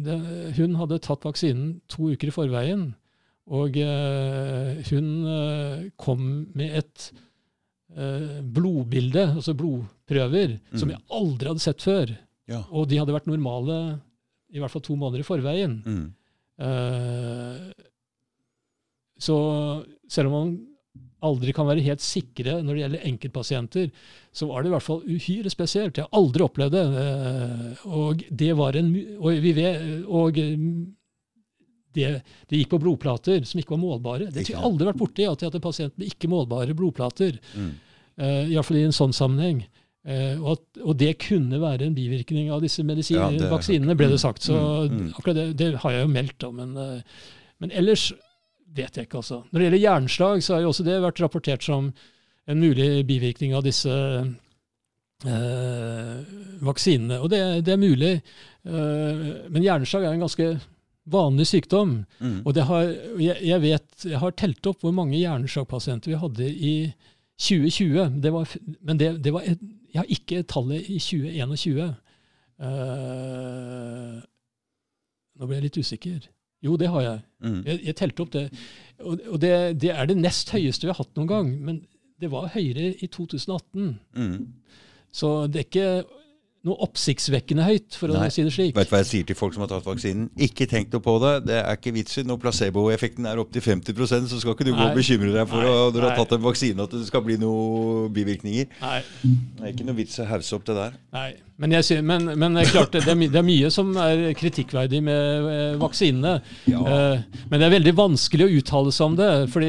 den, 0.07 0.25
hun 0.57 0.79
hadde 0.81 1.03
tatt 1.05 1.27
vaksinen 1.29 1.77
to 1.93 2.13
uker 2.15 2.31
i 2.31 2.35
forveien. 2.35 2.93
Og 3.53 3.75
hun 4.87 5.07
kom 5.99 6.21
med 6.55 6.77
et 6.79 7.09
blodbilde, 8.55 9.25
altså 9.35 9.53
blodprøver, 9.59 10.55
mm. 10.63 10.79
som 10.79 10.93
jeg 10.95 11.03
aldri 11.13 11.51
hadde 11.51 11.65
sett 11.65 11.83
før. 11.85 12.15
Ja. 12.49 12.63
Og 12.71 12.87
de 12.89 13.01
hadde 13.03 13.13
vært 13.13 13.27
normale 13.29 13.81
i 14.55 14.63
hvert 14.63 14.73
fall 14.73 14.85
to 14.87 14.95
måneder 14.97 15.25
i 15.25 15.27
forveien. 15.27 15.75
Mm. 15.83 16.07
Eh, 16.63 17.73
så 19.23 19.37
selv 20.11 20.31
om 20.31 20.37
man 20.37 20.53
aldri 21.23 21.53
kan 21.55 21.69
være 21.69 21.85
helt 21.87 22.03
sikre 22.03 22.57
når 22.65 22.73
det 22.73 22.83
gjelder 22.83 23.05
enkeltpasienter, 23.11 23.93
så 24.35 24.49
var 24.51 24.63
det 24.63 24.71
i 24.71 24.75
hvert 24.75 24.87
fall 24.87 25.05
uhyre 25.07 25.53
spesielt. 25.53 25.99
Jeg 25.99 26.09
har 26.09 26.19
aldri 26.19 26.47
opplevd 26.47 26.75
det. 26.75 26.87
Eh, 27.05 27.87
og 27.87 28.25
det 28.31 28.51
var 28.59 28.79
en 28.79 28.91
Og, 29.19 29.31
vi 29.45 29.55
vet, 29.57 29.87
og 30.07 30.41
det, 31.93 32.09
det, 32.49 32.57
gikk 32.57 32.73
på 32.73 32.81
blodplater 32.83 33.45
som 33.49 33.61
ikke 33.61 33.77
var 33.77 33.85
målbare. 33.85 34.31
Det 34.33 34.47
har 34.47 34.55
jeg 34.57 34.67
aldri 34.71 34.89
vært 34.89 35.01
borti, 35.03 35.27
at 35.29 35.43
jeg 35.43 35.51
hadde 35.51 35.63
pasienter 35.63 36.01
med 36.01 36.11
ikke 36.11 36.31
målbare 36.33 36.77
blodplater. 36.77 37.39
Mm. 37.55 37.73
Uh, 38.21 38.45
Iallfall 38.53 38.81
i 38.81 38.87
en 38.89 38.97
sånn 38.97 39.15
sammenheng. 39.17 39.63
Uh, 40.03 40.35
og, 40.43 40.57
at, 40.57 40.81
og, 40.83 40.97
det 40.99 41.13
kunne 41.23 41.61
være 41.63 41.87
en 41.87 41.95
bivirkning 41.95 42.49
av 42.51 42.59
disse 42.65 42.83
ja, 42.83 43.29
vaksinene, 43.53 43.95
ble 43.95 44.09
det 44.11 44.19
sagt. 44.19 44.43
Så 44.43 44.57
mm, 44.57 44.97
mm. 44.99 45.11
akkurat 45.15 45.37
det, 45.39 45.45
det, 45.61 45.69
har 45.85 45.95
jeg 45.95 46.03
jo 46.03 46.09
meldt 46.11 46.39
da. 46.43 46.51
Men, 46.57 46.73
uh, 46.75 47.29
men, 47.63 47.71
ellers 47.71 48.09
vet 48.75 48.99
jeg 48.99 49.07
ikke, 49.07 49.21
altså. 49.21 49.45
Når 49.51 49.61
det 49.61 49.69
gjelder 49.69 49.85
hjerneslag, 49.85 50.43
så 50.43 50.57
har 50.57 50.65
jo 50.65 50.73
også 50.73 50.87
det 50.89 51.05
vært 51.05 51.23
rapportert 51.23 51.63
som 51.63 51.93
en 52.51 52.59
mulig 52.59 53.07
bivirkning 53.07 53.55
av 53.55 53.63
disse 53.63 53.93
uh, 53.93 54.27
vaksinene. 56.67 57.21
Og 57.23 57.31
det, 57.31 57.63
det 57.69 57.77
er 57.77 57.83
mulig. 57.83 58.15
men 58.63 59.63
hjerneslag 59.63 60.05
er 60.07 60.13
en 60.15 60.23
ganske 60.23 60.47
vanlig 61.11 61.47
sykdom. 61.51 62.05
Mm. 62.19 62.41
Og 62.47 62.59
har, 62.67 62.91
jeg, 63.21 63.37
jeg, 63.43 63.63
vet, 63.63 64.05
jeg 64.07 64.19
har 64.23 64.35
telt 64.39 64.67
opp 64.67 64.83
hvor 64.83 64.95
mange 64.95 65.21
hjerneslagpasienter 65.21 66.11
vi 66.11 66.19
hadde 66.19 66.51
i 66.51 66.75
2020. 67.43 68.19
Det 68.23 68.35
var, 68.35 68.51
men 68.81 68.99
det, 68.99 69.13
det 69.23 69.33
var 69.35 69.47
et, 69.47 69.63
jeg 69.93 70.01
har 70.01 70.13
ikke 70.13 70.43
tallet 70.49 70.89
i 70.89 70.99
2021. 70.99 71.81
Uh, 72.63 72.69
eh, 72.69 74.21
nå 75.37 75.49
ble 75.49 75.59
jeg 75.59 75.67
litt 75.67 75.81
usikker. 75.83 76.29
Jo, 76.63 76.77
det 76.79 76.89
har 76.93 77.05
jeg. 77.05 77.21
Mm. 77.43 77.61
Jeg, 77.67 77.81
jeg 77.89 77.99
telte 77.99 78.25
opp 78.25 78.33
det. 78.33 78.45
Og, 79.03 79.19
og 79.35 79.41
det, 79.43 79.53
det, 79.83 79.91
er 79.91 80.09
det 80.09 80.17
nest 80.21 80.53
høyeste 80.55 80.87
vi 80.87 80.93
har 80.93 81.01
hatt 81.01 81.17
noen 81.19 81.31
gang. 81.31 81.53
Men 81.67 81.83
det 82.23 82.31
var 82.33 82.53
høyere 82.55 82.93
i 83.03 83.09
2018. 83.11 83.97
Mm. 84.17 84.37
Så 85.13 85.33
det 85.51 85.65
er 85.65 85.69
ikke 85.69 86.22
noe 86.67 86.79
oppsiktsvekkende 86.87 87.65
høyt, 87.67 87.97
for 87.99 88.13
Nei. 88.15 88.29
å 88.29 88.33
si 88.33 88.45
det 88.47 88.53
slik. 88.55 88.75
Vet 88.77 88.87
du 88.87 88.95
hva 88.95 89.01
jeg 89.03 89.09
sier 89.09 89.27
til 89.27 89.39
folk 89.39 89.57
som 89.57 89.65
har 89.65 89.71
tatt 89.73 89.87
vaksinen? 89.87 90.29
Ikke 90.47 90.69
tenk 90.71 90.93
noe 90.95 91.03
på 91.03 91.17
det. 91.23 91.33
Det 91.49 91.59
er 91.59 91.79
ikke 91.79 91.95
vits 91.97 92.21
i 92.23 92.27
når 92.27 92.39
placeboeffekten 92.45 93.27
er 93.27 93.43
opptil 93.43 93.65
50% 93.65 94.31
så 94.31 94.39
skal 94.39 94.55
ikke 94.55 94.69
du 94.69 94.73
Nei. 94.73 94.79
gå 94.79 94.89
og 94.91 95.01
bekymre 95.01 95.33
deg 95.35 95.49
for 95.51 95.63
Nei. 95.63 95.73
når 95.73 95.97
du 95.97 96.03
har 96.07 96.19
tatt 96.21 96.37
en 96.39 96.45
vaksine 96.45 96.87
at 96.87 96.95
det 96.95 97.07
skal 97.09 97.25
bli 97.27 97.39
noen 97.43 98.13
bivirkninger. 98.15 98.71
Nei. 98.83 99.01
Det 99.23 99.65
er 99.65 99.75
ikke 99.75 99.89
noe 99.89 99.99
vits 99.99 100.21
å 100.23 100.29
hause 100.31 100.55
opp 100.59 100.69
det 100.71 100.79
der. 100.79 101.01
Nei. 101.17 101.31
Men, 101.63 101.75
jeg, 101.77 102.03
men, 102.03 102.25
men 102.41 102.57
klart, 102.67 102.95
det, 102.95 103.05
det, 103.07 103.39
er 103.39 103.45
mye 103.47 103.69
som 103.71 103.93
er 104.01 104.33
kritikkverdig 104.35 104.99
med 105.05 105.45
eh, 105.47 105.75
vaksinene. 105.79 106.33
Ja. 106.67 106.81
Uh, 106.81 107.45
men 107.53 107.61
det 107.61 107.67
er 107.69 107.75
veldig 107.77 107.93
vanskelig 107.95 108.49
å 108.49 108.57
uttale 108.59 108.95
seg 108.95 109.13
om 109.13 109.19
det. 109.21 109.29
fordi 109.53 109.69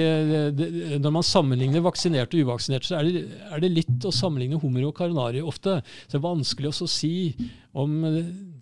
det, 0.58 0.70
Når 1.04 1.14
man 1.20 1.28
sammenligner 1.28 1.84
vaksinerte 1.86 2.40
og 2.40 2.48
uvaksinerte, 2.48 2.90
så 2.90 2.98
er 2.98 3.10
det, 3.10 3.24
er 3.46 3.62
det 3.62 3.72
litt 3.76 4.08
å 4.10 4.14
sammenligne 4.16 4.58
hummer 4.64 4.88
og 4.88 4.96
karinari 4.98 5.44
ofte. 5.44 5.82
Så 6.08 6.16
det 6.16 6.20
er 6.22 6.26
vanskelig 6.26 6.72
også 6.72 6.83
å 6.84 6.92
si 6.92 7.34
om 7.74 8.00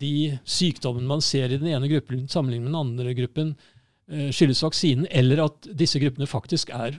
de 0.00 0.14
sykdommene 0.48 1.08
man 1.08 1.24
ser 1.24 1.52
i 1.52 1.60
den 1.60 1.70
ene 1.74 1.90
gruppen 1.90 2.26
sammenlignet 2.30 2.68
med 2.68 2.72
den 2.72 2.82
andre 2.82 3.16
gruppen, 3.18 3.54
uh, 4.12 4.28
skyldes 4.34 4.62
vaksinen, 4.64 5.08
eller 5.10 5.44
at 5.46 5.72
disse 5.78 6.00
gruppene 6.02 6.30
faktisk 6.30 6.72
er 6.76 6.98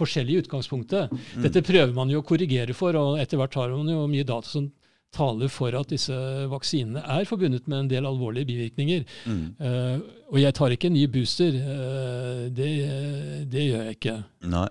forskjellige 0.00 0.38
i 0.38 0.44
utgangspunktet. 0.44 1.10
Mm. 1.12 1.42
Dette 1.44 1.64
prøver 1.66 1.94
man 1.96 2.12
jo 2.12 2.22
å 2.22 2.26
korrigere 2.26 2.76
for, 2.76 2.96
og 2.96 3.18
etter 3.20 3.40
hvert 3.40 3.58
har 3.58 3.74
man 3.74 3.90
jo 3.90 4.06
mye 4.10 4.26
data 4.26 4.48
som 4.48 4.70
taler 5.14 5.50
for 5.50 5.74
at 5.74 5.90
disse 5.90 6.14
vaksinene 6.50 7.02
er 7.16 7.26
forbundet 7.26 7.66
med 7.70 7.84
en 7.84 7.88
del 7.90 8.06
alvorlige 8.06 8.46
bivirkninger. 8.52 9.06
Mm. 9.26 9.46
Uh, 9.58 9.96
og 10.30 10.38
jeg 10.38 10.56
tar 10.56 10.74
ikke 10.74 10.90
en 10.90 10.96
ny 10.96 11.06
booster. 11.10 11.56
Uh, 11.56 12.44
det, 12.54 12.70
det, 13.50 13.64
gjør 13.66 13.88
jeg 13.88 13.98
ikke. 13.98 14.18
Nei. 14.52 14.68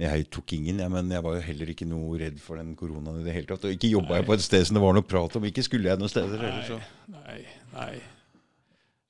Jeg 0.00 0.30
tok 0.32 0.54
ingen, 0.56 0.78
jeg, 0.80 0.90
men 0.92 1.10
jeg 1.12 1.24
var 1.26 1.34
jo 1.36 1.42
heller 1.44 1.72
ikke 1.74 1.88
noe 1.88 2.16
redd 2.22 2.38
for 2.40 2.56
den 2.56 2.72
koronaen 2.78 3.20
i 3.20 3.24
det 3.26 3.34
hele 3.36 3.50
tatt. 3.50 3.66
Og 3.68 3.74
ikke 3.74 3.90
jobba 3.92 4.16
jeg 4.16 4.28
på 4.30 4.36
et 4.36 4.44
sted 4.46 4.64
som 4.64 4.78
det 4.78 4.84
var 4.84 4.96
noe 4.96 5.04
prat 5.04 5.36
om. 5.36 5.48
Ikke 5.48 5.64
skulle 5.66 5.90
jeg 5.90 6.00
noen 6.00 6.12
steder 6.12 6.40
heller, 6.40 6.62
så. 6.64 6.78
Nei, 7.12 7.42
nei. 7.74 7.92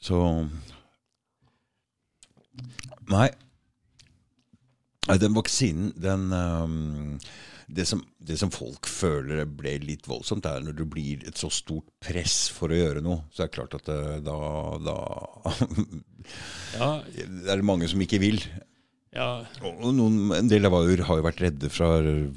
Så 0.01 0.19
Nei. 3.11 3.29
Den 5.21 5.35
vaksinen, 5.35 5.93
den 5.99 6.29
um, 6.35 7.17
det 7.71 7.87
som, 7.87 8.03
det 8.19 8.37
som, 8.39 8.51
folk 8.51 8.87
føler 8.91 9.45
ble 9.47 9.77
litt 9.83 10.09
voldsomt, 10.11 10.47
er 10.47 10.63
når 10.65 10.75
det 10.81 10.87
blir 10.91 11.23
et 11.29 11.39
så 11.39 11.51
stort 11.55 11.87
press 12.03 12.49
for 12.53 12.73
å 12.73 12.79
gjøre 12.79 13.03
noe. 13.05 13.25
Så 13.31 13.45
er 13.45 13.51
det 13.51 13.57
klart 13.57 13.77
at 13.79 13.87
det, 13.87 14.01
da, 14.27 14.39
da 14.83 14.97
ja. 16.75 16.91
Det 17.15 17.47
er 17.53 17.63
det 17.63 17.67
mange 17.67 17.91
som 17.91 18.03
ikke 18.03 18.23
vil. 18.23 18.43
Ja, 19.13 19.43
Og 19.67 19.89
noen, 19.97 20.31
en 20.37 20.47
del 20.49 20.65
av 20.69 20.71
var- 20.73 20.87
har 21.09 21.17
jo 21.19 21.23
vært 21.27 21.41
redde 21.43 21.69
fra 21.69 21.89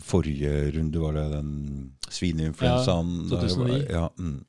forrige 0.02 0.74
runde, 0.74 0.98
var 1.00 1.14
det 1.14 1.26
den 1.32 1.92
svineinfluensaen? 2.10 3.12
Ja, 3.30 3.38
2009. 3.38 3.92
Ja, 3.92 4.10
mm. 4.18 4.46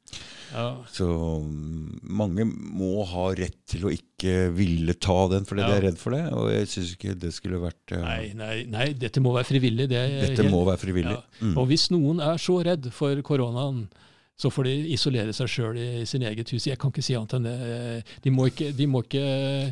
ja, 0.55 0.77
Så 0.89 1.05
mm, 1.45 2.01
mange 2.03 2.47
må 2.49 3.05
ha 3.11 3.27
rett 3.37 3.59
til 3.69 3.85
å 3.85 3.93
ikke 3.93 4.53
ville 4.57 4.95
ta 4.95 5.29
den 5.29 5.45
fordi 5.45 5.61
Ja. 5.61 5.69
de 5.69 5.77
er 5.77 5.87
redd 5.91 5.99
for 6.01 6.17
det. 6.17 6.23
Og 6.33 6.49
jeg 6.51 6.67
syns 6.73 6.95
ikke 6.97 7.19
det 7.19 7.33
skulle 7.37 7.61
vært 7.61 7.93
eh, 7.93 8.01
nei, 8.01 8.33
nei, 8.35 8.65
nei, 8.73 8.87
dette 8.95 9.21
må 9.21 9.35
være 9.37 9.45
frivillig. 9.53 9.89
Det 9.89 10.01
Dette 10.31 10.43
helt- 10.43 10.51
må 10.55 10.65
være 10.65 10.81
frivillig. 10.81 11.19
Mm. 11.43 11.59
Og 11.59 11.69
hvis 11.69 11.91
noen 11.91 12.21
er 12.25 12.39
så 12.41 12.63
redd 12.65 12.91
for 12.93 13.15
koronaen, 13.23 13.89
så 14.37 14.51
får 14.51 14.65
de 14.67 14.73
isolere 14.97 15.31
seg 15.37 15.47
sjøl 15.49 15.77
i, 15.79 15.85
i 16.03 16.07
sin 16.11 16.23
eget 16.27 16.51
hus. 16.51 16.65
Jeg 16.67 16.79
kan 16.83 16.91
ikke 16.91 17.03
si 17.07 17.15
annet 17.15 17.35
enn 17.37 17.45
det. 17.47 18.01
De 18.25 18.31
må 18.35 18.49
ikke, 18.51 18.73
de 18.75 18.87
må 18.91 19.05
ikke 19.05 19.23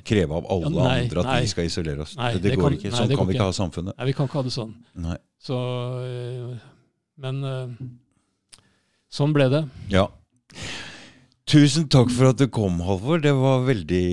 Kreve 0.07 0.37
av 0.39 0.47
alle 0.55 0.71
Ja, 0.71 0.85
nei, 0.87 0.99
andre 1.09 1.25
at 1.25 1.27
nei. 1.33 1.41
vi 1.43 1.51
skal 1.51 1.67
isolere 1.67 2.05
oss. 2.05 2.13
Nei, 2.17 2.29
det, 2.37 2.43
det 2.45 2.57
går 2.61 2.69
kan- 2.71 2.77
ikke. 2.79 2.93
Sånn 2.95 3.11
kan 3.17 3.27
vi 3.27 3.35
ikke. 3.35 3.49
ha 3.49 3.57
samfunnet. 3.59 3.97
Nei, 3.99 4.07
vi 4.07 4.15
kan 4.21 4.29
ikke 4.31 4.39
ha 4.39 4.45
det 4.47 4.55
sånn. 4.55 4.75
Så 5.43 5.59
øh, 5.59 6.53
Men 7.19 7.43
øh, 7.45 7.75
sånn 9.13 9.35
ble 9.35 9.49
det. 9.51 9.65
Ja. 9.91 10.07
Tusen 11.53 11.89
takk 11.91 12.13
for 12.15 12.31
at 12.31 12.39
du 12.39 12.47
kom, 12.55 12.79
Halvor. 12.87 13.19
Det 13.21 13.33
var 13.35 13.65
veldig 13.67 14.05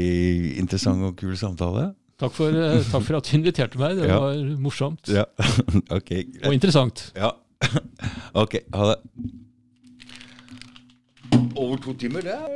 interessant 0.60 1.06
og 1.06 1.14
kul 1.22 1.36
samtale. 1.40 1.92
Takk 2.20 2.34
for, 2.36 2.52
øh, 2.52 2.82
takk 2.90 3.06
for 3.06 3.20
at 3.20 3.30
du 3.30 3.38
inviterte 3.38 3.78
meg. 3.80 3.96
Det 4.02 4.10
Ja. 4.10 4.18
var 4.20 4.42
morsomt 4.60 5.08
Ja, 5.14 5.24
ok. 5.98 6.10
og 6.44 6.54
interessant. 6.58 7.12
Ja. 7.16 7.32
Ok, 8.40 8.58
ha 8.74 8.90
det. 8.96 8.98
Over 11.56 11.78
to 11.78 11.94
timer, 11.94 12.22
det 12.22 12.50